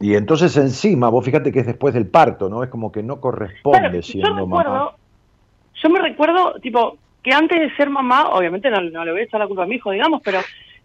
y 0.00 0.14
entonces 0.14 0.56
encima, 0.56 1.08
vos 1.08 1.24
fíjate 1.24 1.50
que 1.52 1.60
es 1.60 1.66
después 1.66 1.94
del 1.94 2.06
parto, 2.06 2.48
¿no? 2.48 2.62
Es 2.62 2.68
como 2.70 2.92
que 2.92 3.02
no 3.02 3.20
corresponde 3.20 4.02
siendo 4.02 4.36
yo 4.36 4.46
mamá. 4.46 4.92
Yo 5.82 5.90
me 5.90 6.00
recuerdo, 6.00 6.54
tipo, 6.60 6.96
que 7.22 7.32
antes 7.32 7.58
de 7.60 7.74
ser 7.76 7.90
mamá, 7.90 8.30
obviamente 8.30 8.70
no, 8.70 9.04
le 9.04 9.10
voy 9.12 9.20
a 9.20 9.24
echar 9.24 9.40
la 9.40 9.46
culpa 9.46 9.64
a 9.64 9.66
mi 9.66 9.76
hijo, 9.76 9.90
digamos, 9.90 10.20
pero 10.24 10.38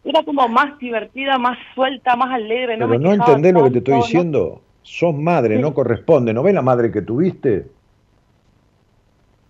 era 0.04 0.24
como 0.24 0.48
más 0.48 0.78
divertida, 0.80 1.38
más 1.38 1.58
suelta, 1.76 2.16
más 2.16 2.34
alegre. 2.34 2.78
No 2.78 2.88
Pero 2.88 3.00
me 3.00 3.06
no 3.06 3.14
entendés 3.14 3.54
lo 3.54 3.64
que 3.66 3.72
te 3.72 3.78
estoy 3.80 3.94
¿no? 3.96 4.02
diciendo. 4.02 4.62
Sos 4.84 5.14
madre, 5.16 5.58
Sí. 5.58 5.62
no 5.62 5.74
corresponde. 5.74 6.34
¿No 6.34 6.42
ves 6.42 6.56
la 6.56 6.64
madre 6.64 6.92
que 6.92 7.04
tuviste? 7.04 7.68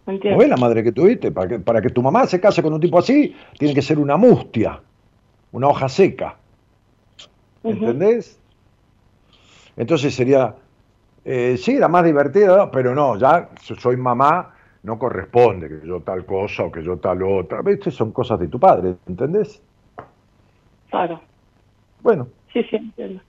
¿Me 0.06 0.18
¿No 0.18 0.38
ves 0.38 0.50
la 0.50 0.58
madre 0.58 0.84
que 0.84 0.92
tuviste? 0.92 1.32
Para 1.32 1.48
que, 1.48 1.60
para 1.60 1.82
que 1.82 1.90
tu 1.90 2.02
mamá 2.02 2.26
se 2.26 2.42
case 2.42 2.62
con 2.62 2.74
un 2.74 2.82
tipo 2.82 2.98
así, 3.00 3.34
tiene 3.58 3.74
que 3.74 3.82
ser 3.82 3.98
una 4.00 4.18
mustia, 4.18 4.82
una 5.54 5.68
hoja 5.70 5.88
seca. 5.88 6.36
¿Entendés? 7.64 8.41
Entonces 9.82 10.14
sería, 10.14 10.56
eh, 11.26 11.58
sí, 11.58 11.76
era 11.78 11.88
más 11.88 12.06
divertida, 12.06 12.70
pero 12.72 12.94
no, 12.94 13.18
ya 13.18 13.50
so- 13.62 13.76
soy 13.76 13.98
mamá, 13.98 14.54
no 14.84 15.00
corresponde 15.00 15.70
que 15.70 15.88
yo 15.88 16.02
tal 16.02 16.26
cosa 16.26 16.66
o 16.66 16.72
que 16.72 16.84
yo 16.84 16.98
tal 17.00 17.24
otra. 17.24 17.62
¿Viste? 17.64 17.90
Son 17.92 18.12
cosas 18.12 18.40
de 18.40 18.48
tu 18.48 18.60
padre, 18.60 18.98
¿entendés? 19.08 19.64
Claro, 20.90 21.22
Bueno. 22.00 22.28
sí, 22.54 22.64
sí, 22.70 22.76
entiendo. 22.76 23.22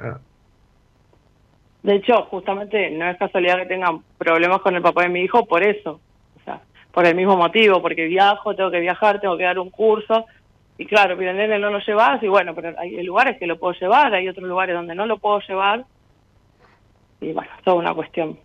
ah, 0.00 0.18
De 1.82 1.94
hecho, 1.96 2.22
justamente 2.24 2.90
no 2.90 3.08
es 3.08 3.16
casualidad 3.18 3.58
que 3.58 3.66
tengan 3.66 4.02
problemas 4.18 4.60
con 4.62 4.74
el 4.74 4.82
papá 4.82 5.02
de 5.02 5.10
mi 5.10 5.20
hijo 5.22 5.46
por 5.46 5.62
eso. 5.62 6.00
O 6.34 6.40
sea, 6.44 6.60
por 6.92 7.06
el 7.06 7.14
mismo 7.14 7.36
motivo, 7.36 7.80
porque 7.80 8.06
viajo, 8.06 8.54
tengo 8.56 8.70
que 8.70 8.80
viajar, 8.80 9.20
tengo 9.20 9.36
que 9.36 9.44
dar 9.44 9.58
un 9.58 9.70
curso. 9.70 10.26
Y 10.78 10.86
claro, 10.86 11.16
mira, 11.16 11.32
nene, 11.32 11.58
no 11.58 11.70
lo 11.70 11.80
llevas. 11.80 12.22
Y 12.22 12.28
bueno, 12.28 12.54
pero 12.54 12.78
hay 12.78 13.02
lugares 13.02 13.36
que 13.38 13.46
lo 13.46 13.58
puedo 13.58 13.74
llevar, 13.74 14.14
hay 14.14 14.28
otros 14.28 14.48
lugares 14.48 14.74
donde 14.76 14.94
no 14.94 15.06
lo 15.06 15.18
puedo 15.18 15.40
llevar. 15.40 15.84
Y 17.20 17.32
bueno, 17.32 17.50
es 17.58 17.64
toda 17.64 17.76
una 17.76 17.92
cuestión 17.94 18.38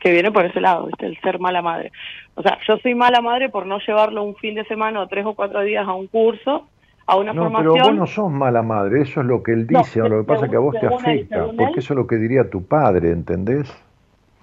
que 0.00 0.12
viene 0.12 0.30
por 0.30 0.44
ese 0.44 0.60
lado, 0.60 0.86
¿viste? 0.86 1.06
el 1.06 1.18
ser 1.20 1.40
mala 1.40 1.62
madre. 1.62 1.90
O 2.36 2.42
sea, 2.42 2.58
yo 2.68 2.76
soy 2.78 2.94
mala 2.94 3.20
madre 3.20 3.48
por 3.48 3.66
no 3.66 3.78
llevarlo 3.80 4.22
un 4.22 4.36
fin 4.36 4.54
de 4.54 4.64
semana 4.66 5.00
o 5.00 5.08
tres 5.08 5.26
o 5.26 5.34
cuatro 5.34 5.62
días 5.62 5.86
a 5.88 5.94
un 5.94 6.06
curso, 6.06 6.68
a 7.06 7.16
una 7.16 7.32
No, 7.32 7.48
pero 7.48 7.62
formación. 7.62 7.86
vos 7.88 7.94
no 7.96 8.06
sos 8.06 8.30
mala 8.30 8.62
madre, 8.62 9.02
eso 9.02 9.20
es 9.20 9.26
lo 9.26 9.42
que 9.42 9.52
él 9.52 9.66
No, 9.68 9.80
dice, 9.80 10.00
lo 10.08 10.18
que 10.20 10.24
pasa 10.28 10.44
es 10.44 10.50
que 10.50 10.56
a 10.56 10.60
vos 10.60 10.76
te 10.78 10.86
él, 10.86 10.92
afecta, 10.92 11.44
porque 11.46 11.62
él. 11.64 11.78
eso 11.78 11.92
es 11.94 11.96
lo 11.96 12.06
que 12.06 12.16
diría 12.16 12.48
tu 12.48 12.64
padre, 12.64 13.10
¿entendés? 13.10 13.68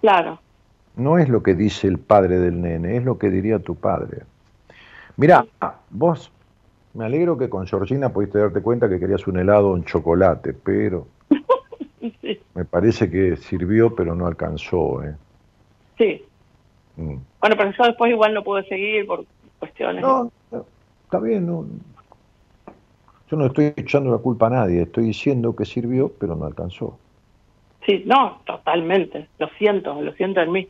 Claro. 0.02 0.40
No 0.98 1.18
es 1.18 1.30
lo 1.30 1.42
que 1.44 1.56
dice 1.56 1.88
el 1.88 1.98
padre 2.00 2.40
del 2.40 2.62
nene, 2.62 2.98
es 2.98 3.04
lo 3.06 3.18
que 3.18 3.30
diría 3.30 3.60
tu 3.60 3.76
padre. 3.76 4.24
Mirá, 5.18 5.46
vos, 5.90 6.32
me 6.94 7.06
alegro 7.06 7.38
que 7.38 7.50
con 7.50 7.66
Georgina 7.68 8.10
pudiste 8.10 8.40
darte 8.40 8.62
cuenta 8.62 8.90
que 8.90 9.00
querías 9.00 9.26
un 9.28 9.38
helado 9.38 9.76
en 9.76 9.84
chocolate, 9.84 10.54
pero 10.54 11.08
Sí. 12.00 12.40
me 12.54 12.66
parece 12.66 13.10
que 13.10 13.38
sirvió, 13.38 13.96
pero 13.96 14.16
no 14.16 14.28
alcanzó. 14.28 15.04
¿eh? 15.04 15.16
Sí. 15.98 16.26
Mm. 16.98 17.16
Bueno, 17.40 17.56
pero 17.58 17.72
yo 17.72 17.84
después 17.86 18.12
igual 18.12 18.34
no 18.34 18.44
pude 18.44 18.64
seguir 18.68 19.06
por 19.06 19.26
cuestiones. 19.60 20.02
No, 20.02 20.32
no, 20.52 20.66
está 21.06 21.20
bien, 21.20 21.46
no. 21.46 21.66
Yo 23.30 23.38
no 23.38 23.46
estoy 23.48 23.74
echando 23.76 24.12
la 24.12 24.18
culpa 24.18 24.48
a 24.48 24.52
nadie, 24.52 24.84
estoy 24.84 25.06
diciendo 25.06 25.56
que 25.56 25.66
sirvió, 25.66 26.12
pero 26.20 26.36
no 26.36 26.46
alcanzó. 26.46 26.98
Sí, 27.86 28.04
no, 28.06 28.42
totalmente. 28.46 29.28
Lo 29.40 29.48
siento, 29.58 30.02
lo 30.02 30.14
siento 30.14 30.42
en 30.42 30.52
mí. 30.52 30.70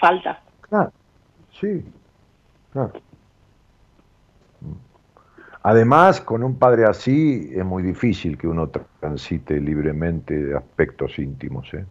Falta. 0.00 0.40
Claro, 0.62 0.92
sí, 1.60 1.84
claro. 2.72 2.92
Además, 5.62 6.20
con 6.20 6.44
un 6.44 6.58
padre 6.58 6.84
así 6.84 7.50
es 7.54 7.64
muy 7.64 7.82
difícil 7.82 8.38
que 8.38 8.46
uno 8.46 8.70
transite 9.00 9.60
libremente 9.60 10.54
aspectos 10.56 11.18
íntimos. 11.18 11.72
¿eh? 11.74 11.84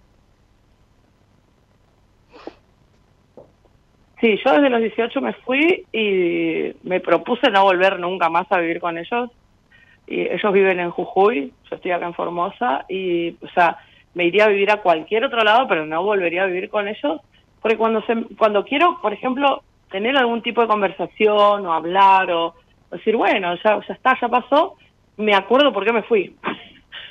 Sí, 4.22 4.40
yo 4.44 4.52
desde 4.54 4.70
los 4.70 4.82
18 4.82 5.22
me 5.22 5.34
fui 5.34 5.86
y 5.92 6.74
me 6.84 7.00
propuse 7.02 7.52
no 7.52 7.64
volver 7.64 8.00
nunca 8.00 8.30
más 8.30 8.52
a 8.52 8.60
vivir 8.60 8.80
con 8.80 8.98
ellos. 8.98 9.30
Y 10.08 10.22
ellos 10.22 10.54
viven 10.54 10.80
en 10.80 10.90
Jujuy, 10.90 11.52
yo 11.70 11.76
estoy 11.76 11.92
acá 11.92 12.08
en 12.08 12.14
Formosa 12.14 12.86
y, 12.88 13.32
o 13.44 13.50
sea, 13.54 13.78
me 14.14 14.26
iría 14.26 14.46
a 14.46 14.50
vivir 14.50 14.72
a 14.72 14.82
cualquier 14.82 15.26
otro 15.26 15.44
lado, 15.44 15.68
pero 15.68 15.86
no 15.86 16.02
volvería 16.02 16.44
a 16.44 16.48
vivir 16.48 16.70
con 16.70 16.88
ellos, 16.88 17.22
porque 17.62 17.78
cuando 17.78 18.02
se, 18.04 18.16
cuando 18.38 18.64
quiero, 18.64 19.00
por 19.02 19.14
ejemplo, 19.14 19.62
tener 19.92 20.18
algún 20.18 20.42
tipo 20.42 20.62
de 20.62 20.68
conversación 20.68 21.66
o 21.66 21.74
hablar 21.74 22.32
o 22.32 22.56
decir, 22.92 23.16
bueno, 23.16 23.56
ya, 23.64 23.80
ya 23.88 23.94
está, 23.94 24.18
ya 24.20 24.30
pasó, 24.30 24.76
me 25.18 25.34
acuerdo 25.36 25.74
por 25.74 25.86
qué 25.86 25.94
me 25.94 26.04
fui. 26.04 26.36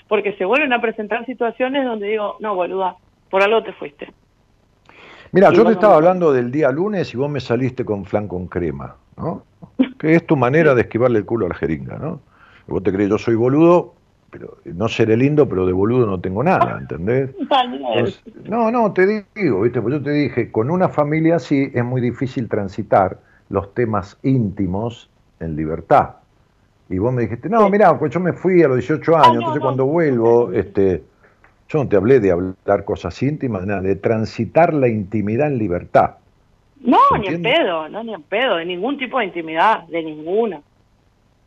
porque 0.08 0.34
se 0.34 0.44
vuelven 0.44 0.72
a 0.72 0.80
presentar 0.80 1.24
situaciones 1.26 1.84
donde 1.84 2.08
digo, 2.08 2.36
no, 2.40 2.54
boluda, 2.54 2.96
por 3.30 3.42
algo 3.42 3.62
te 3.62 3.72
fuiste. 3.72 4.12
Mira, 5.32 5.52
yo 5.52 5.64
te 5.64 5.72
estaba 5.72 5.96
hablando 5.96 6.32
del 6.32 6.50
día 6.50 6.70
lunes 6.70 7.12
y 7.12 7.16
vos 7.16 7.28
me 7.28 7.40
saliste 7.40 7.84
con 7.84 8.04
flan 8.04 8.28
con 8.28 8.46
crema, 8.46 8.96
¿no? 9.16 9.42
Que 9.98 10.14
es 10.14 10.26
tu 10.26 10.36
manera 10.36 10.74
de 10.74 10.82
esquivarle 10.82 11.18
el 11.18 11.26
culo 11.26 11.46
a 11.46 11.48
la 11.50 11.54
jeringa, 11.56 11.98
¿no? 11.98 12.20
Y 12.68 12.72
vos 12.72 12.82
te 12.82 12.92
crees, 12.92 13.10
yo 13.10 13.18
soy 13.18 13.34
boludo, 13.34 13.94
pero 14.30 14.58
no 14.64 14.88
seré 14.88 15.16
lindo, 15.16 15.48
pero 15.48 15.66
de 15.66 15.72
boludo 15.72 16.06
no 16.06 16.20
tengo 16.20 16.42
nada, 16.42 16.78
¿entendés? 16.80 17.34
Entonces, 17.38 18.22
no, 18.44 18.70
no, 18.70 18.92
te 18.92 19.24
digo, 19.34 19.62
¿viste? 19.62 19.82
Pues 19.82 19.94
yo 19.94 20.02
te 20.02 20.10
dije, 20.10 20.52
con 20.52 20.70
una 20.70 20.88
familia 20.88 21.36
así 21.36 21.70
es 21.74 21.84
muy 21.84 22.00
difícil 22.00 22.48
transitar 22.48 23.18
los 23.48 23.74
temas 23.74 24.18
íntimos 24.22 25.10
en 25.40 25.56
libertad. 25.56 26.16
Y 26.88 26.98
vos 26.98 27.12
me 27.12 27.22
dijiste, 27.22 27.48
no, 27.48 27.68
mirá, 27.68 27.98
pues 27.98 28.12
yo 28.12 28.20
me 28.20 28.32
fui 28.32 28.62
a 28.62 28.68
los 28.68 28.76
18 28.76 29.16
años, 29.16 29.26
no, 29.26 29.40
entonces 29.40 29.60
no. 29.60 29.66
cuando 29.66 29.86
vuelvo, 29.86 30.52
este, 30.52 31.02
yo 31.68 31.82
no 31.82 31.88
te 31.88 31.96
hablé 31.96 32.20
de 32.20 32.30
hablar 32.30 32.84
cosas 32.84 33.20
íntimas, 33.22 33.66
nada, 33.66 33.80
de 33.80 33.96
transitar 33.96 34.72
la 34.72 34.88
intimidad 34.88 35.48
en 35.48 35.58
libertad. 35.58 36.16
No, 36.80 36.98
¿Se 37.12 37.18
ni 37.18 37.26
en 37.28 37.42
pedo, 37.42 37.88
no, 37.88 38.04
ni 38.04 38.14
en 38.14 38.22
pedo, 38.22 38.56
de 38.56 38.64
ningún 38.66 38.98
tipo 38.98 39.18
de 39.18 39.24
intimidad, 39.24 39.84
de 39.88 40.02
ninguna. 40.02 40.60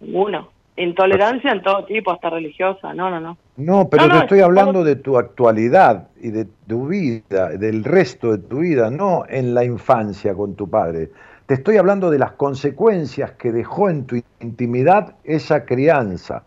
Ninguna. 0.01 0.45
Intolerancia 0.75 1.51
en 1.51 1.61
todo 1.61 1.83
tipo, 1.85 2.11
hasta 2.11 2.29
religiosa, 2.29 2.93
no, 2.93 3.09
no, 3.09 3.19
no. 3.19 3.37
No, 3.57 3.89
pero 3.89 4.07
te 4.09 4.17
estoy 4.17 4.39
es- 4.39 4.45
hablando 4.45 4.83
de 4.83 4.95
tu 4.95 5.17
actualidad 5.17 6.07
y 6.21 6.31
de 6.31 6.47
tu 6.67 6.87
vida, 6.87 7.49
del 7.49 7.83
resto 7.83 8.31
de 8.31 8.37
tu 8.39 8.59
vida, 8.59 8.89
no 8.89 9.23
en 9.27 9.53
la 9.53 9.63
infancia 9.65 10.33
con 10.33 10.55
tu 10.55 10.69
padre. 10.69 11.09
Te 11.49 11.55
estoy 11.55 11.77
hablando 11.77 12.11
de 12.11 12.19
las 12.19 12.33
consecuencias 12.33 13.31
que 13.31 13.51
dejó 13.51 13.89
en 13.89 14.05
tu 14.05 14.21
intimidad 14.39 15.15
esa 15.23 15.65
crianza, 15.65 16.43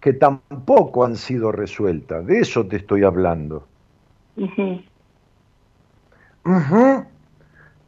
que 0.00 0.14
tampoco 0.14 1.04
han 1.04 1.16
sido 1.16 1.52
resueltas. 1.52 2.24
De 2.24 2.38
eso 2.38 2.66
te 2.66 2.76
estoy 2.76 3.04
hablando. 3.04 3.66
Ujú. 4.38 4.80
Ujú. 6.46 7.04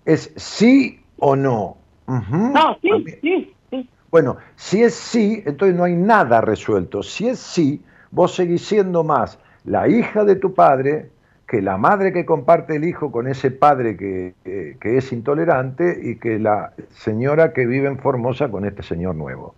Es 0.05 0.31
sí 0.37 1.01
o 1.21 1.35
no. 1.37 1.79
No, 2.07 2.77
sí, 2.83 2.91
sí, 3.23 3.55
sí. 3.71 3.91
Bueno, 4.11 4.37
si 4.55 4.83
es 4.83 4.93
sí, 4.93 5.43
entonces 5.47 5.75
no 5.75 5.85
hay 5.85 5.95
nada 5.95 6.43
resuelto. 6.43 7.03
Si 7.03 7.29
es 7.29 7.39
sí, 7.39 7.83
vos 8.11 8.35
seguís 8.35 8.67
siendo 8.67 9.03
más 9.03 9.39
la 9.65 9.89
hija 9.89 10.23
de 10.23 10.37
tu 10.37 10.53
padre 10.53 11.13
que 11.53 11.61
la 11.61 11.77
madre 11.77 12.15
que 12.15 12.25
comparte 12.25 12.77
el 12.77 12.85
hijo 12.87 13.13
con 13.13 13.29
ese 13.29 13.51
padre 13.51 13.95
que, 13.99 14.33
que- 14.43 14.97
es 14.97 15.13
intolerante 15.13 16.01
y 16.03 16.17
que 16.17 16.39
la 16.39 16.73
señora 16.93 17.53
que 17.53 17.67
vive 17.67 17.89
en 17.89 17.99
Formosa 17.99 18.51
con 18.51 18.65
este 18.65 18.83
señor 18.83 19.17
nuevo. 19.17 19.55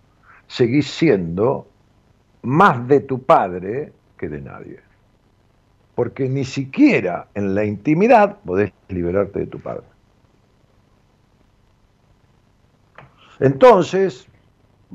Seguís 0.48 0.90
siendo 0.90 1.68
más 2.42 2.88
de 2.88 2.98
tu 2.98 3.22
padre 3.22 3.92
que 4.18 4.28
de 4.28 4.40
nadie. 4.40 4.80
Porque 5.94 6.28
ni 6.28 6.44
siquiera 6.44 7.28
en 7.32 7.54
la 7.54 7.64
intimidad 7.64 8.38
podés 8.44 8.72
liberarte 8.88 9.38
de 9.38 9.46
tu 9.46 9.60
padre. 9.60 9.86
Entonces, 13.38 14.26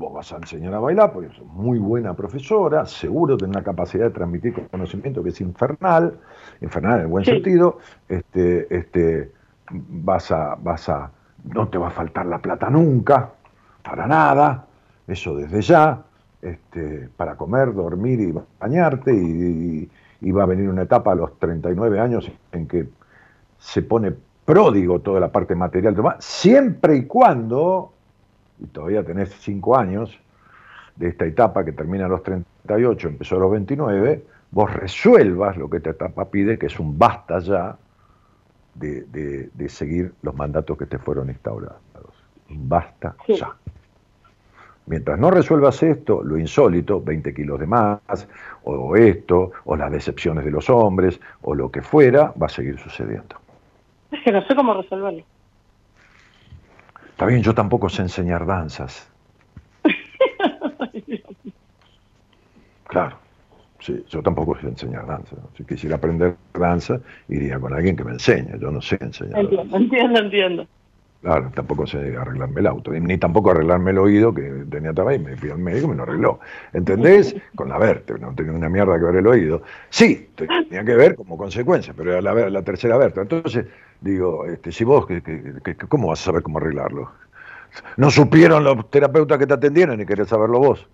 vos 0.00 0.14
vas 0.14 0.32
a 0.32 0.36
enseñar 0.36 0.72
a 0.74 0.80
bailar 0.80 1.12
porque 1.12 1.28
sos 1.28 1.46
muy 1.46 1.78
buena 1.78 2.14
profesora, 2.14 2.86
seguro 2.86 3.36
tenés 3.36 3.54
una 3.54 3.62
capacidad 3.62 4.04
de 4.06 4.10
transmitir 4.12 4.54
conocimiento 4.70 5.22
que 5.22 5.28
es 5.28 5.40
infernal, 5.42 6.14
infernal 6.62 6.94
en 6.96 7.00
el 7.02 7.06
buen 7.06 7.24
Sí. 7.24 7.32
sentido, 7.32 7.78
este, 8.08 8.74
este, 8.74 9.32
vas 9.70 10.32
a, 10.32 10.56
vas 10.58 10.88
a, 10.88 11.10
no 11.52 11.68
te 11.68 11.76
va 11.76 11.88
a 11.88 11.90
faltar 11.90 12.24
la 12.24 12.38
plata 12.38 12.70
nunca, 12.70 13.30
para 13.82 14.06
nada, 14.06 14.64
eso 15.06 15.36
desde 15.36 15.60
ya, 15.60 16.02
este, 16.40 17.10
para 17.18 17.36
comer, 17.36 17.74
dormir 17.74 18.20
y 18.20 18.34
bañarte, 18.58 19.12
y, 19.12 19.18
y- 19.18 19.90
y 20.22 20.32
va 20.32 20.44
a 20.44 20.46
venir 20.46 20.68
una 20.70 20.82
etapa 20.82 21.12
a 21.12 21.14
los 21.14 21.38
39 21.38 22.00
años 22.00 22.30
en 22.52 22.66
que 22.66 22.88
se 23.58 23.82
pone 23.82 24.12
pródigo 24.46 25.00
toda 25.00 25.20
la 25.20 25.30
parte 25.30 25.54
material, 25.54 25.94
siempre 26.20 26.96
y 26.96 27.04
cuando, 27.06 27.92
y 28.62 28.66
todavía 28.66 29.02
tenés 29.04 29.30
5 29.40 29.76
años 29.76 30.18
de 30.96 31.08
esta 31.08 31.24
etapa 31.24 31.64
que 31.64 31.72
termina 31.72 32.06
a 32.06 32.08
los 32.08 32.22
38, 32.22 33.08
empezó 33.08 33.36
a 33.36 33.40
los 33.40 33.50
29, 33.52 34.22
vos 34.50 34.72
resuelvas 34.72 35.56
lo 35.56 35.70
que 35.70 35.78
esta 35.78 35.90
etapa 35.90 36.26
pide, 36.30 36.58
que 36.58 36.66
es 36.66 36.78
un 36.78 36.98
basta 36.98 37.38
ya 37.40 37.76
de, 38.74 39.02
de- 39.04 39.50
de 39.54 39.68
seguir 39.68 40.12
los 40.22 40.34
mandatos 40.34 40.76
que 40.76 40.86
te 40.86 40.98
fueron 40.98 41.28
instaurados. 41.30 41.80
Un 42.50 42.68
basta 42.68 43.14
Sí. 43.26 43.34
ya. 43.36 43.54
Mientras 44.86 45.18
no 45.20 45.30
resuelvas 45.30 45.80
esto, 45.84 46.22
lo 46.24 46.36
insólito, 46.36 47.00
20 47.00 47.32
kilos 47.32 47.60
de 47.60 47.66
más, 47.66 48.00
o 48.64 48.96
esto, 48.96 49.52
o 49.64 49.76
las 49.76 49.90
decepciones 49.92 50.44
de 50.44 50.50
los 50.50 50.68
hombres, 50.68 51.20
o 51.42 51.54
lo 51.54 51.70
que 51.70 51.80
fuera, 51.80 52.32
va 52.40 52.46
a 52.46 52.48
seguir 52.48 52.76
sucediendo. 52.78 53.36
Es 54.10 54.20
que 54.24 54.32
no 54.32 54.42
sé 54.46 54.54
cómo 54.56 54.74
resolverlo. 54.74 55.22
Está 57.20 57.28
bien, 57.28 57.42
yo 57.42 57.54
tampoco 57.54 57.90
sé 57.90 58.00
enseñar 58.00 58.46
danzas. 58.46 59.12
Claro. 62.88 63.18
Sí, 63.78 64.02
yo 64.08 64.22
tampoco 64.22 64.58
sé 64.58 64.66
enseñar 64.68 65.06
danza. 65.06 65.36
Si 65.54 65.64
quisiera 65.64 65.96
aprender 65.96 66.36
danza, 66.54 66.98
iría 67.28 67.60
con 67.60 67.74
alguien 67.74 67.94
que 67.94 68.04
me 68.04 68.12
enseñe. 68.12 68.58
Yo 68.58 68.70
no 68.70 68.80
sé 68.80 68.96
enseñar. 69.02 69.38
Entiendo, 69.40 69.76
entiendo, 69.76 70.18
entiendo. 70.18 70.66
Claro, 71.22 71.50
tampoco 71.54 71.86
sé 71.86 72.16
arreglarme 72.16 72.60
el 72.60 72.66
auto, 72.66 72.92
ni 72.92 73.18
tampoco 73.18 73.50
arreglarme 73.50 73.90
el 73.90 73.98
oído 73.98 74.32
que 74.32 74.64
tenía 74.70 74.94
también, 74.94 75.22
me 75.22 75.36
fui 75.36 75.50
al 75.50 75.58
médico 75.58 75.86
y 75.86 75.90
me 75.90 75.96
lo 75.96 76.04
arregló. 76.04 76.40
¿Entendés? 76.72 77.36
Con 77.54 77.68
la 77.68 77.78
vértebra, 77.78 78.26
no 78.26 78.34
tenía 78.34 78.52
una 78.52 78.70
mierda 78.70 78.98
que 78.98 79.04
ver 79.04 79.16
el 79.16 79.26
oído. 79.26 79.62
Sí, 79.90 80.30
tenía 80.34 80.82
que 80.82 80.94
ver 80.94 81.16
como 81.16 81.36
consecuencia, 81.36 81.92
pero 81.94 82.12
era 82.12 82.22
la, 82.22 82.48
la 82.48 82.62
tercera 82.62 82.96
vértebra. 82.96 83.22
Entonces, 83.24 83.66
digo, 84.00 84.46
este, 84.46 84.72
si 84.72 84.84
vos, 84.84 85.06
que, 85.06 85.22
que, 85.22 85.74
¿cómo 85.88 86.08
vas 86.08 86.22
a 86.22 86.24
saber 86.24 86.42
cómo 86.42 86.56
arreglarlo? 86.56 87.10
No 87.98 88.10
supieron 88.10 88.64
los 88.64 88.90
terapeutas 88.90 89.38
que 89.38 89.46
te 89.46 89.54
atendieron 89.54 90.00
y 90.00 90.06
querés 90.06 90.28
saberlo 90.28 90.58
vos. 90.58 90.88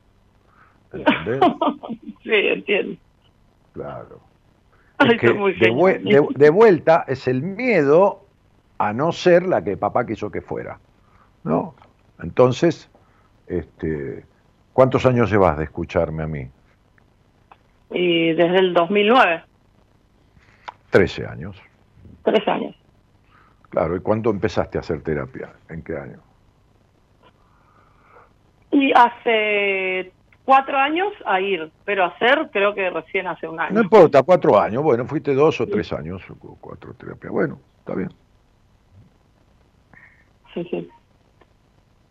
¿Entendés? 0.92 1.40
sí, 2.24 2.32
entiendo. 2.32 2.96
Claro. 3.74 4.20
Es 5.08 5.20
que 5.20 5.28
de, 5.28 6.26
de 6.34 6.50
vuelta 6.50 7.04
es 7.06 7.28
el 7.28 7.42
miedo 7.42 8.25
a 8.78 8.92
no 8.92 9.12
ser 9.12 9.46
la 9.46 9.62
que 9.62 9.76
papá 9.76 10.06
quiso 10.06 10.30
que 10.30 10.40
fuera. 10.40 10.78
¿No? 11.44 11.74
Entonces, 12.20 12.90
este, 13.46 14.24
¿cuántos 14.72 15.06
años 15.06 15.30
llevas 15.30 15.58
de 15.58 15.64
escucharme 15.64 16.22
a 16.22 16.26
mí? 16.26 16.48
Y 17.90 18.32
desde 18.32 18.58
el 18.58 18.74
2009. 18.74 19.44
Trece 20.90 21.26
años. 21.26 21.60
Tres 22.24 22.46
años. 22.48 22.74
Claro, 23.70 23.96
¿y 23.96 24.00
cuándo 24.00 24.30
empezaste 24.30 24.78
a 24.78 24.80
hacer 24.80 25.02
terapia? 25.02 25.52
¿En 25.68 25.82
qué 25.82 25.96
año? 25.96 26.18
Y 28.72 28.92
hace 28.92 30.12
cuatro 30.44 30.76
años 30.76 31.12
a 31.24 31.40
ir, 31.40 31.70
pero 31.84 32.04
hacer 32.04 32.48
creo 32.52 32.74
que 32.74 32.88
recién 32.90 33.26
hace 33.26 33.46
un 33.46 33.60
año. 33.60 33.74
No 33.74 33.82
importa, 33.82 34.22
cuatro 34.22 34.58
años. 34.58 34.82
Bueno, 34.82 35.04
fuiste 35.06 35.34
dos 35.34 35.60
o 35.60 35.66
tres 35.66 35.92
años, 35.92 36.22
o 36.30 36.56
cuatro 36.60 36.94
terapias. 36.94 37.32
Bueno, 37.32 37.60
está 37.78 37.94
bien. 37.94 38.10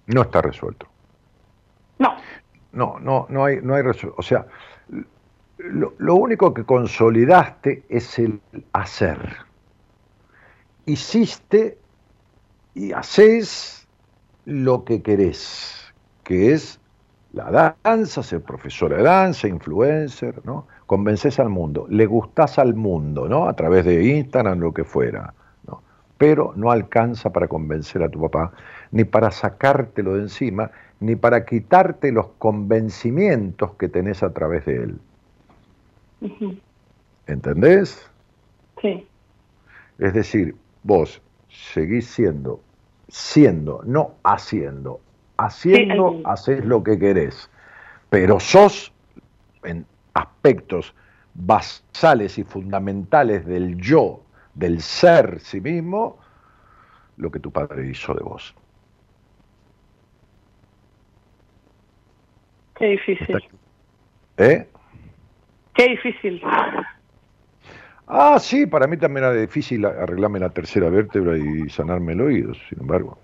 No 0.08 0.22
está 0.22 0.42
resuelto. 0.42 0.88
No. 2.00 2.16
No, 2.72 3.00
no, 3.00 3.26
no 3.30 3.46
hay, 3.46 3.60
no 3.62 3.76
hay 3.76 3.82
resuelto. 3.82 4.16
O 4.20 4.24
sea, 4.24 4.46
lo, 5.58 5.94
lo 5.98 6.16
único 6.16 6.54
que 6.54 6.64
consolidaste 6.64 7.84
es 7.90 8.20
el 8.20 8.42
hacer. 8.74 9.38
Hiciste 10.86 11.78
y 12.74 12.92
haces 12.92 13.88
lo 14.46 14.84
que 14.84 15.02
querés, 15.02 15.94
que 16.24 16.54
es 16.54 16.80
la 17.34 17.76
danza, 17.84 18.22
ser 18.22 18.42
profesora 18.42 18.98
de 18.98 19.04
danza, 19.04 19.48
influencer, 19.48 20.46
¿no? 20.46 20.68
Convences 20.86 21.40
al 21.40 21.50
mundo, 21.50 21.88
le 21.90 22.06
gustás 22.06 22.60
al 22.60 22.76
mundo, 22.76 23.28
¿no? 23.28 23.48
A 23.48 23.56
través 23.56 23.86
de 23.86 24.04
Instagram, 24.04 24.60
lo 24.60 24.74
que 24.74 24.84
fuera 24.84 25.34
pero 26.18 26.54
no 26.56 26.72
alcanza 26.72 27.32
para 27.32 27.48
convencer 27.48 28.04
a 28.04 28.10
tu 28.10 28.22
papá, 28.22 28.54
ni 28.92 29.04
para 29.04 29.32
sacártelo 29.32 30.16
de 30.16 30.22
encima, 30.22 30.72
ni 31.00 31.16
para 31.16 31.46
quitarte 31.46 32.12
los 32.12 32.28
convencimientos 32.38 33.72
que 33.76 33.90
tenés 33.90 34.24
a 34.24 34.34
través 34.34 34.66
de 34.66 34.84
él. 34.84 35.00
¿Entendés? 37.28 38.10
Sí. 38.82 39.08
Es 40.00 40.14
decir, 40.14 40.56
vos 40.84 41.22
seguís 41.50 42.08
siendo, 42.08 42.62
siendo, 43.08 43.82
no 43.86 44.16
haciendo. 44.24 45.02
Haciendo, 45.38 46.22
haces 46.24 46.64
lo 46.64 46.82
que 46.82 46.98
querés, 46.98 47.50
pero 48.10 48.40
sos 48.40 48.94
en 49.66 49.86
aspectos 50.14 50.96
basales 51.34 52.38
y 52.38 52.46
fundamentales 52.46 53.46
del 53.46 53.76
yo 53.76 54.25
del 54.56 54.82
ser 54.82 55.40
sí 55.40 55.62
mismo 55.62 56.18
lo 57.18 57.30
que 57.30 57.40
tu 57.40 57.52
padre 57.52 57.88
hizo 57.88 58.14
de 58.14 58.24
vos. 58.24 58.56
Qué 62.78 62.86
difícil. 62.88 63.38
¿Eh? 64.38 64.68
Qué 65.74 65.90
difícil. 65.90 66.42
Ah, 68.08 68.38
sí, 68.40 68.66
para 68.66 68.88
mí 68.88 68.98
también 68.98 69.26
era 69.26 69.34
difícil 69.34 69.86
arreglarme 69.86 70.40
la 70.40 70.50
tercera 70.50 70.90
vértebra 70.90 71.38
y 71.38 71.70
sanarme 71.70 72.14
el 72.14 72.22
oído, 72.22 72.54
sin 72.54 72.80
embargo. 72.82 73.18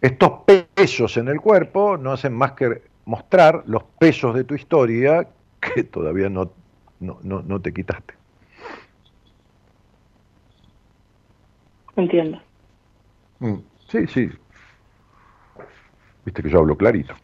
Estos 0.00 0.40
pesos 0.74 1.16
en 1.16 1.28
el 1.28 1.40
cuerpo 1.40 1.96
no 1.96 2.12
hacen 2.12 2.32
más 2.32 2.52
que 2.52 2.82
mostrar 3.04 3.62
los 3.66 3.84
pesos 3.84 4.34
de 4.34 4.44
tu 4.44 4.54
historia 4.54 5.28
que 5.60 5.84
todavía 5.84 6.28
no 6.28 6.50
no, 7.02 7.18
no, 7.22 7.42
no 7.42 7.60
te 7.60 7.72
quitaste. 7.72 8.14
Entiendo. 11.96 12.40
Mm, 13.40 13.56
sí, 13.88 14.06
sí. 14.06 14.30
Viste 16.24 16.42
que 16.42 16.50
yo 16.50 16.60
hablo 16.60 16.76
clarito. 16.76 17.14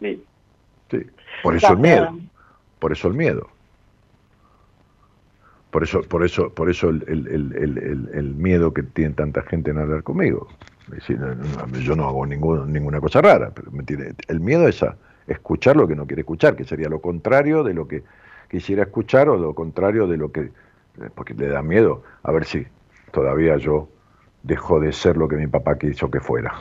sí. 0.00 0.24
sí. 0.90 0.98
Por 1.42 1.56
eso 1.56 1.72
el 1.72 1.78
miedo. 1.78 2.18
Por 2.78 2.92
eso 2.92 3.08
el 3.08 3.14
miedo. 3.14 3.48
Por 5.70 5.82
eso, 5.82 6.00
por 6.02 6.24
eso, 6.24 6.50
por 6.50 6.70
eso 6.70 6.88
el, 6.88 7.04
el, 7.06 7.26
el, 7.54 8.08
el, 8.14 8.34
miedo 8.34 8.72
que 8.72 8.82
tiene 8.82 9.14
tanta 9.14 9.42
gente 9.42 9.70
en 9.70 9.78
hablar 9.78 10.02
conmigo. 10.02 10.48
yo 11.82 11.96
no 11.96 12.08
hago 12.08 12.24
ningún, 12.24 12.72
ninguna 12.72 13.00
cosa 13.00 13.20
rara, 13.20 13.50
pero 13.54 13.70
me 13.72 13.82
tiene, 13.82 14.14
el 14.28 14.40
miedo 14.40 14.68
es 14.68 14.82
a, 14.82 14.96
escuchar 15.26 15.76
lo 15.76 15.88
que 15.88 15.96
no 15.96 16.06
quiere 16.06 16.22
escuchar, 16.22 16.56
que 16.56 16.64
sería 16.64 16.88
lo 16.88 17.00
contrario 17.00 17.62
de 17.62 17.74
lo 17.74 17.88
que 17.88 18.02
quisiera 18.48 18.84
escuchar 18.84 19.28
o 19.28 19.36
lo 19.36 19.54
contrario 19.54 20.06
de 20.06 20.16
lo 20.16 20.32
que, 20.32 20.40
eh, 20.40 21.10
porque 21.14 21.34
le 21.34 21.48
da 21.48 21.62
miedo 21.62 22.02
a 22.22 22.32
ver 22.32 22.44
si 22.44 22.66
todavía 23.12 23.56
yo 23.56 23.88
dejo 24.42 24.80
de 24.80 24.92
ser 24.92 25.16
lo 25.16 25.28
que 25.28 25.36
mi 25.36 25.46
papá 25.46 25.78
quiso 25.78 26.10
que 26.10 26.20
fuera. 26.20 26.54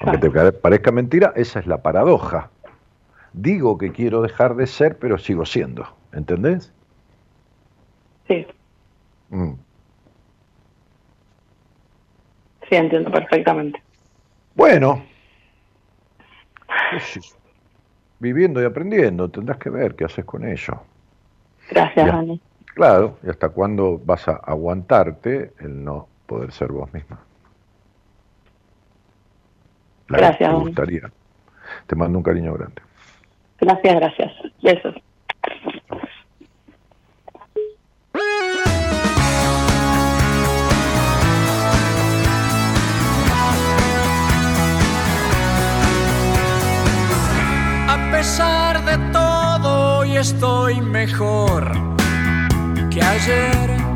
Aunque 0.00 0.18
te 0.18 0.52
parezca 0.52 0.92
mentira, 0.92 1.32
esa 1.34 1.58
es 1.58 1.66
la 1.66 1.82
paradoja. 1.82 2.50
Digo 3.32 3.78
que 3.78 3.90
quiero 3.90 4.22
dejar 4.22 4.54
de 4.54 4.66
ser, 4.66 4.96
pero 4.98 5.18
sigo 5.18 5.44
siendo. 5.44 5.86
¿Entendés? 6.12 6.72
Sí. 8.28 8.46
Mm. 9.30 9.54
Sí, 12.68 12.76
entiendo 12.76 13.10
perfectamente. 13.10 13.82
Bueno, 14.54 15.02
viviendo 18.18 18.62
y 18.62 18.64
aprendiendo, 18.64 19.28
tendrás 19.28 19.58
que 19.58 19.70
ver 19.70 19.94
qué 19.94 20.04
haces 20.04 20.24
con 20.24 20.46
ello. 20.46 20.82
Gracias, 21.70 22.08
Ani. 22.10 22.40
Claro, 22.74 23.18
y 23.22 23.30
hasta 23.30 23.48
cuándo 23.48 24.00
vas 24.04 24.28
a 24.28 24.32
aguantarte 24.32 25.52
el 25.58 25.84
no 25.84 26.08
poder 26.26 26.52
ser 26.52 26.70
vos 26.70 26.92
misma. 26.92 27.18
gracias. 30.08 30.50
Te 30.50 30.56
gustaría. 30.56 31.10
Te 31.86 31.96
mando 31.96 32.18
un 32.18 32.24
cariño 32.24 32.54
grande. 32.54 32.80
Gracias, 33.60 33.94
gracias. 33.94 34.32
Besos. 34.62 34.94
Estoy 50.18 50.80
mejor 50.80 51.72
que 52.90 53.00
ayer. 53.00 53.87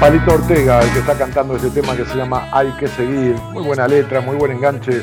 Palito 0.00 0.34
Ortega 0.34 0.82
el 0.82 0.92
que 0.92 0.98
está 0.98 1.16
cantando 1.16 1.56
este 1.56 1.70
tema 1.70 1.96
que 1.96 2.04
se 2.04 2.16
llama 2.16 2.48
Hay 2.52 2.68
que 2.72 2.86
seguir. 2.86 3.34
Muy 3.52 3.62
buena 3.62 3.88
letra, 3.88 4.20
muy 4.20 4.36
buen 4.36 4.52
enganche 4.52 5.00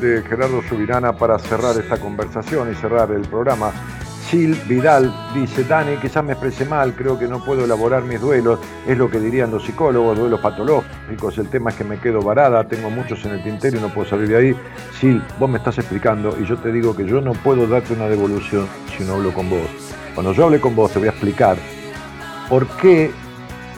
de 0.00 0.22
Gerardo 0.22 0.62
Subirana 0.68 1.14
para 1.14 1.38
cerrar 1.38 1.76
esta 1.78 1.96
conversación 1.96 2.70
y 2.70 2.74
cerrar 2.74 3.10
el 3.10 3.22
programa. 3.22 3.72
Sil 4.28 4.52
Vidal 4.68 5.12
dice, 5.34 5.64
Dani, 5.64 5.96
quizás 5.96 6.22
me 6.22 6.32
expresé 6.32 6.66
mal, 6.66 6.94
creo 6.94 7.18
que 7.18 7.26
no 7.26 7.42
puedo 7.42 7.64
elaborar 7.64 8.02
mis 8.02 8.20
duelos, 8.20 8.58
es 8.86 8.98
lo 8.98 9.10
que 9.10 9.18
dirían 9.18 9.50
los 9.50 9.64
psicólogos, 9.64 10.18
duelos 10.18 10.40
patológicos, 10.40 11.38
el 11.38 11.48
tema 11.48 11.70
es 11.70 11.76
que 11.76 11.84
me 11.84 11.98
quedo 11.98 12.20
varada, 12.20 12.64
tengo 12.64 12.90
muchos 12.90 13.24
en 13.24 13.32
el 13.32 13.42
tintero 13.42 13.78
y 13.78 13.80
no 13.80 13.88
puedo 13.88 14.08
salir 14.08 14.28
de 14.28 14.36
ahí. 14.36 14.56
Sil, 14.92 15.24
vos 15.38 15.48
me 15.48 15.58
estás 15.58 15.78
explicando 15.78 16.36
y 16.38 16.44
yo 16.44 16.58
te 16.58 16.70
digo 16.70 16.94
que 16.94 17.06
yo 17.06 17.20
no 17.20 17.32
puedo 17.32 17.66
darte 17.66 17.94
una 17.94 18.08
devolución 18.08 18.66
si 18.96 19.04
no 19.04 19.14
hablo 19.14 19.32
con 19.32 19.48
vos. 19.48 19.68
Cuando 20.14 20.32
yo 20.32 20.44
hable 20.44 20.60
con 20.60 20.76
vos 20.76 20.92
te 20.92 20.98
voy 20.98 21.08
a 21.08 21.12
explicar 21.12 21.56
por 22.48 22.66
qué 22.76 23.10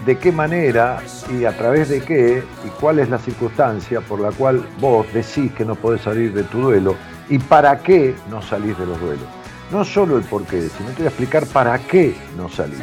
de 0.07 0.17
qué 0.19 0.31
manera 0.33 0.99
y 1.37 1.45
a 1.45 1.57
través 1.57 1.89
de 1.89 2.01
qué 2.01 2.43
y 2.65 2.69
cuál 2.81 3.01
es 3.01 3.11
la 3.11 3.19
circunstancia 3.19 4.01
por 4.01 4.21
la 4.21 4.31
cual 4.31 4.65
vos 4.81 5.07
decís 5.13 5.51
que 5.53 5.65
no 5.65 5.75
podés 5.75 6.03
salir 6.03 6.33
de 6.33 6.45
tu 6.45 6.61
duelo 6.63 6.95
y 7.29 7.39
para 7.39 7.79
qué 7.81 8.15
no 8.31 8.41
salís 8.41 8.79
de 8.79 8.87
los 8.87 9.01
duelos. 9.01 9.27
No 9.73 9.85
solo 9.85 10.17
el 10.17 10.23
por 10.23 10.45
qué, 10.45 10.69
sino 10.69 10.91
te 10.91 10.99
voy 10.99 11.07
a 11.07 11.09
explicar 11.09 11.45
para 11.47 11.77
qué 11.81 12.15
no 12.37 12.49
salís. 12.49 12.79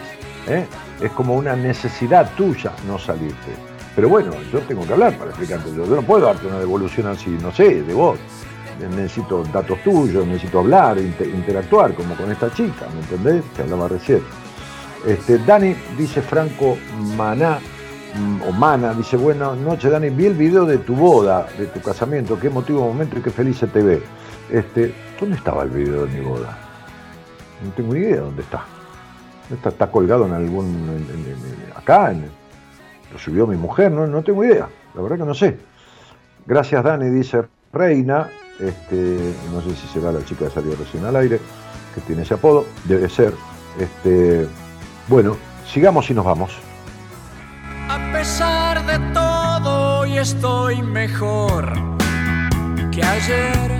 ¿eh? 0.47 0.65
Es 1.01 1.11
como 1.11 1.35
una 1.35 1.55
necesidad 1.55 2.29
tuya 2.35 2.73
no 2.87 2.99
salirte. 2.99 3.51
Pero 3.95 4.09
bueno, 4.09 4.31
yo 4.51 4.59
tengo 4.61 4.85
que 4.85 4.91
hablar 4.93 5.17
para 5.17 5.29
explicarte. 5.29 5.69
Yo 5.73 5.85
no 5.85 6.01
puedo 6.01 6.25
darte 6.25 6.45
una 6.47 6.59
devolución 6.59 7.07
así, 7.07 7.29
no 7.41 7.53
sé, 7.53 7.83
de 7.83 7.93
vos. 7.93 8.19
Necesito 8.95 9.43
datos 9.53 9.81
tuyos, 9.83 10.25
necesito 10.27 10.59
hablar, 10.59 10.97
inter- 10.97 11.27
interactuar, 11.29 11.93
como 11.93 12.15
con 12.15 12.29
esta 12.31 12.51
chica, 12.53 12.87
¿me 12.93 12.99
entendés? 13.01 13.43
Que 13.55 13.61
hablaba 13.61 13.87
recién. 13.87 14.21
Este, 15.05 15.37
Dani 15.39 15.75
dice 15.97 16.21
Franco 16.21 16.77
Maná, 17.17 17.59
mm, 18.15 18.41
o 18.43 18.51
Mana, 18.53 18.93
dice, 18.93 19.17
buenas 19.17 19.57
noches 19.57 19.91
Dani, 19.91 20.09
vi 20.09 20.27
el 20.27 20.33
video 20.33 20.65
de 20.65 20.77
tu 20.77 20.95
boda, 20.95 21.45
de 21.57 21.65
tu 21.65 21.81
casamiento, 21.81 22.39
qué 22.39 22.47
emotivo 22.47 22.87
momento 22.87 23.19
y 23.19 23.21
qué 23.21 23.29
feliz 23.29 23.57
se 23.57 23.67
te 23.67 23.83
ve. 23.83 24.01
Este, 24.49 24.93
¿Dónde 25.19 25.35
estaba 25.35 25.63
el 25.63 25.71
video 25.71 26.05
de 26.05 26.19
mi 26.19 26.25
boda? 26.25 26.57
No 27.65 27.71
tengo 27.71 27.93
ni 27.93 27.99
idea 27.99 28.21
dónde 28.21 28.43
está. 28.43 28.63
Está, 29.51 29.69
está 29.69 29.91
colgado 29.91 30.25
en 30.25 30.33
algún, 30.33 31.05
acá, 31.75 32.13
lo 33.11 33.19
subió 33.19 33.45
mi 33.45 33.57
mujer, 33.57 33.91
no, 33.91 34.07
no 34.07 34.23
tengo 34.23 34.45
idea, 34.45 34.69
la 34.95 35.01
verdad 35.01 35.17
que 35.17 35.25
no 35.25 35.33
sé. 35.33 35.57
Gracias 36.45 36.81
Dani, 36.81 37.09
dice 37.09 37.43
Reina, 37.73 38.29
este, 38.57 39.33
no 39.51 39.61
sé 39.61 39.75
si 39.75 39.87
será 39.87 40.13
la 40.13 40.23
chica 40.23 40.45
que 40.45 40.51
salió 40.51 40.73
recién 40.77 41.03
al 41.03 41.17
aire, 41.17 41.41
que 41.93 42.01
tiene 42.01 42.21
ese 42.21 42.35
apodo, 42.35 42.65
debe 42.85 43.09
ser. 43.09 43.33
Este, 43.77 44.47
bueno, 45.07 45.37
sigamos 45.71 46.09
y 46.09 46.13
nos 46.13 46.25
vamos. 46.25 46.51
A 47.89 47.99
pesar 48.11 48.85
de 48.85 48.99
todo, 49.13 49.99
hoy 49.99 50.17
estoy 50.17 50.81
mejor 50.81 51.73
que 52.91 53.03
ayer. 53.03 53.71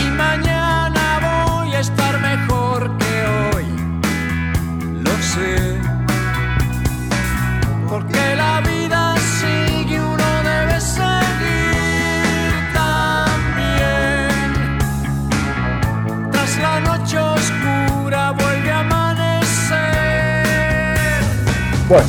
Y 0.00 0.10
mañana 0.10 1.48
voy 1.48 1.74
a 1.74 1.80
estar 1.80 2.20
mejor 2.20 2.96
que 2.98 3.56
hoy. 3.56 3.66
Lo 5.02 5.10
sé. 5.22 5.75
Bueno, 21.88 22.04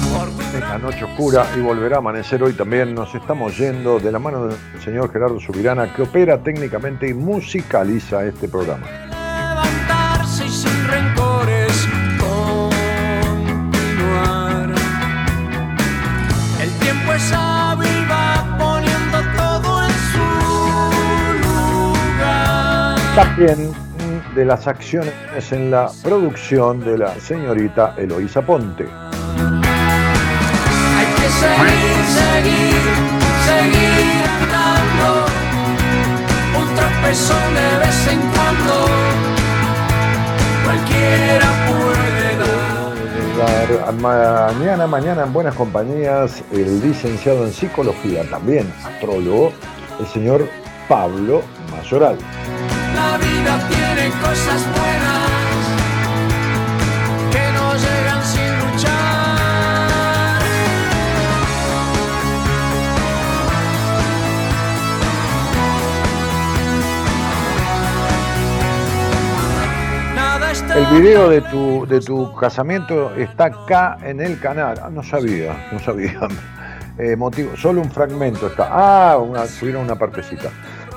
es 0.56 0.60
la 0.60 0.80
noche 0.80 1.04
oscura 1.04 1.46
y 1.56 1.60
volverá 1.60 1.98
a 1.98 2.00
amanecer 2.00 2.42
hoy 2.42 2.54
también. 2.54 2.96
Nos 2.96 3.14
estamos 3.14 3.56
yendo 3.60 4.00
de 4.00 4.12
la 4.12 4.18
mano 4.18 4.48
del 4.48 4.58
señor 4.84 5.14
Gerardo 5.14 5.40
Subirana, 5.40 5.94
que 5.94 6.02
opera 6.02 6.42
técnicamente 6.42 7.08
y 7.08 7.14
musicaliza 7.14 8.26
este 8.26 8.48
programa. 8.48 8.88
levantarse 8.88 10.48
y 10.48 10.50
sin 10.50 10.88
rencores 10.88 11.88
continuar. 12.18 13.52
El 16.60 16.72
tiempo 16.80 17.14
es 17.14 17.30
y 17.30 18.06
va 18.10 18.58
poniendo 18.58 19.20
todo 19.38 19.84
en 19.84 19.94
su 20.12 20.26
lugar. 22.16 22.98
También 23.16 23.72
de 24.34 24.44
las 24.44 24.66
acciones 24.66 25.14
en 25.52 25.70
la 25.70 25.92
producción 26.04 26.80
de 26.80 26.98
la 26.98 27.14
señorita 27.20 27.94
Eloísa 27.96 28.42
Ponte. 28.42 29.07
Seguir, 31.28 32.00
seguir, 32.18 32.84
seguir 33.46 34.24
andando. 34.40 35.10
Un 36.58 36.68
tropezón 36.76 37.48
de 37.54 37.70
vez 37.80 38.08
en 38.08 38.20
cuando. 38.32 38.76
Cualquiera 40.64 41.50
puede 41.68 42.30
dar. 43.38 43.94
Mañana, 43.94 44.88
mañana 44.88 45.24
en 45.24 45.34
Buenas 45.34 45.56
Compañías, 45.56 46.44
el 46.52 46.82
licenciado 46.82 47.46
en 47.46 47.52
psicología, 47.52 48.24
también 48.30 48.74
astrólogo, 48.86 49.52
el 50.00 50.08
señor 50.08 50.50
Pablo 50.88 51.42
Mayoral. 51.72 52.18
La 52.96 53.18
vida 53.18 53.68
tiene 53.70 54.10
cosas 54.22 54.66
buenas 54.76 55.47
El 70.78 70.86
video 71.02 71.28
de 71.28 71.42
tu, 71.42 71.88
de 71.88 72.00
tu 72.00 72.36
casamiento 72.36 73.12
está 73.16 73.46
acá 73.46 73.98
en 74.04 74.22
el 74.22 74.40
canal. 74.40 74.80
Ah, 74.84 74.92
no 74.92 75.02
sabía, 75.02 75.70
no 75.72 75.80
sabía. 75.80 76.20
Eh, 77.00 77.16
motivo, 77.16 77.56
solo 77.56 77.82
un 77.82 77.92
fragmento 77.92 78.48
está. 78.48 78.70
Ah, 78.72 79.18
una, 79.20 79.46
subieron 79.46 79.84
una 79.84 79.94
partecita. 79.94 80.50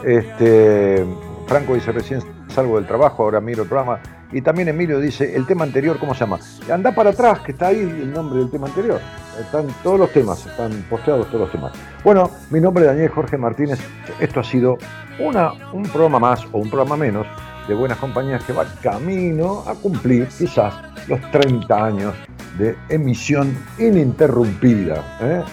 Este, 0.02 1.05
Franco 1.47 1.74
dice 1.74 1.93
recién 1.93 2.23
salgo 2.48 2.77
del 2.77 2.86
trabajo, 2.86 3.23
ahora 3.23 3.39
miro 3.43 3.65
el 3.65 3.69
programa. 3.69 4.01
Y 4.32 4.40
también 4.40 4.69
Emilio 4.69 4.98
dice, 4.98 5.36
el 5.36 5.47
tema 5.47 5.65
anterior, 5.65 5.98
¿cómo 5.98 6.15
se 6.15 6.20
llama? 6.20 6.39
Anda 6.73 6.93
para 6.93 7.11
atrás, 7.11 7.40
que 7.40 7.52
está 7.52 7.66
ahí 7.66 7.81
el 7.81 8.15
nombre 8.15 8.39
del 8.39 8.51
tema 8.51 8.69
anterior. 8.69 8.98
Están 9.39 9.66
todos 9.82 9.98
los 9.98 10.11
temas, 10.11 10.47
están 10.47 10.73
posteados 10.89 11.27
todos 11.27 11.40
los 11.40 11.52
temas. 11.52 11.73
Bueno, 12.02 12.31
mi 12.48 12.61
nombre 12.61 12.85
es 12.85 12.90
Daniel 12.93 13.11
Jorge 13.11 13.36
Martínez. 13.36 13.78
Esto 14.20 14.40
ha 14.40 14.44
sido 14.44 14.78
una, 15.19 15.52
un 15.74 15.82
programa 15.82 16.19
más 16.19 16.47
o 16.51 16.59
un 16.59 16.70
programa 16.70 16.97
menos 16.97 17.27
de 17.71 17.77
Buenas 17.77 17.99
Compañías 17.99 18.43
que 18.43 18.53
va 18.53 18.65
camino 18.83 19.63
a 19.65 19.75
cumplir 19.75 20.27
quizás 20.27 20.75
los 21.07 21.21
30 21.31 21.85
años 21.85 22.15
de 22.59 22.75
emisión 22.89 23.57
ininterrumpida 23.79 25.05
¿eh? 25.21 25.45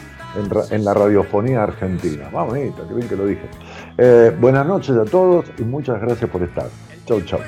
en, 0.72 0.84
la 0.84 0.96
radiofonía 0.96 1.62
argentina. 1.62 2.28
Bonito, 2.32 2.88
qué 2.88 2.94
bien 2.96 3.08
que 3.08 3.16
lo 3.16 3.28
dije. 3.28 3.48
Eh, 4.00 4.36
buenas 4.40 4.66
noches 4.66 4.98
a 4.98 5.06
todos 5.06 5.46
y 5.60 5.62
muchas 5.62 6.02
gracias 6.02 6.28
por 6.32 6.42
estar. 6.42 6.68
Chau, 7.06 7.22
chau. 7.22 7.40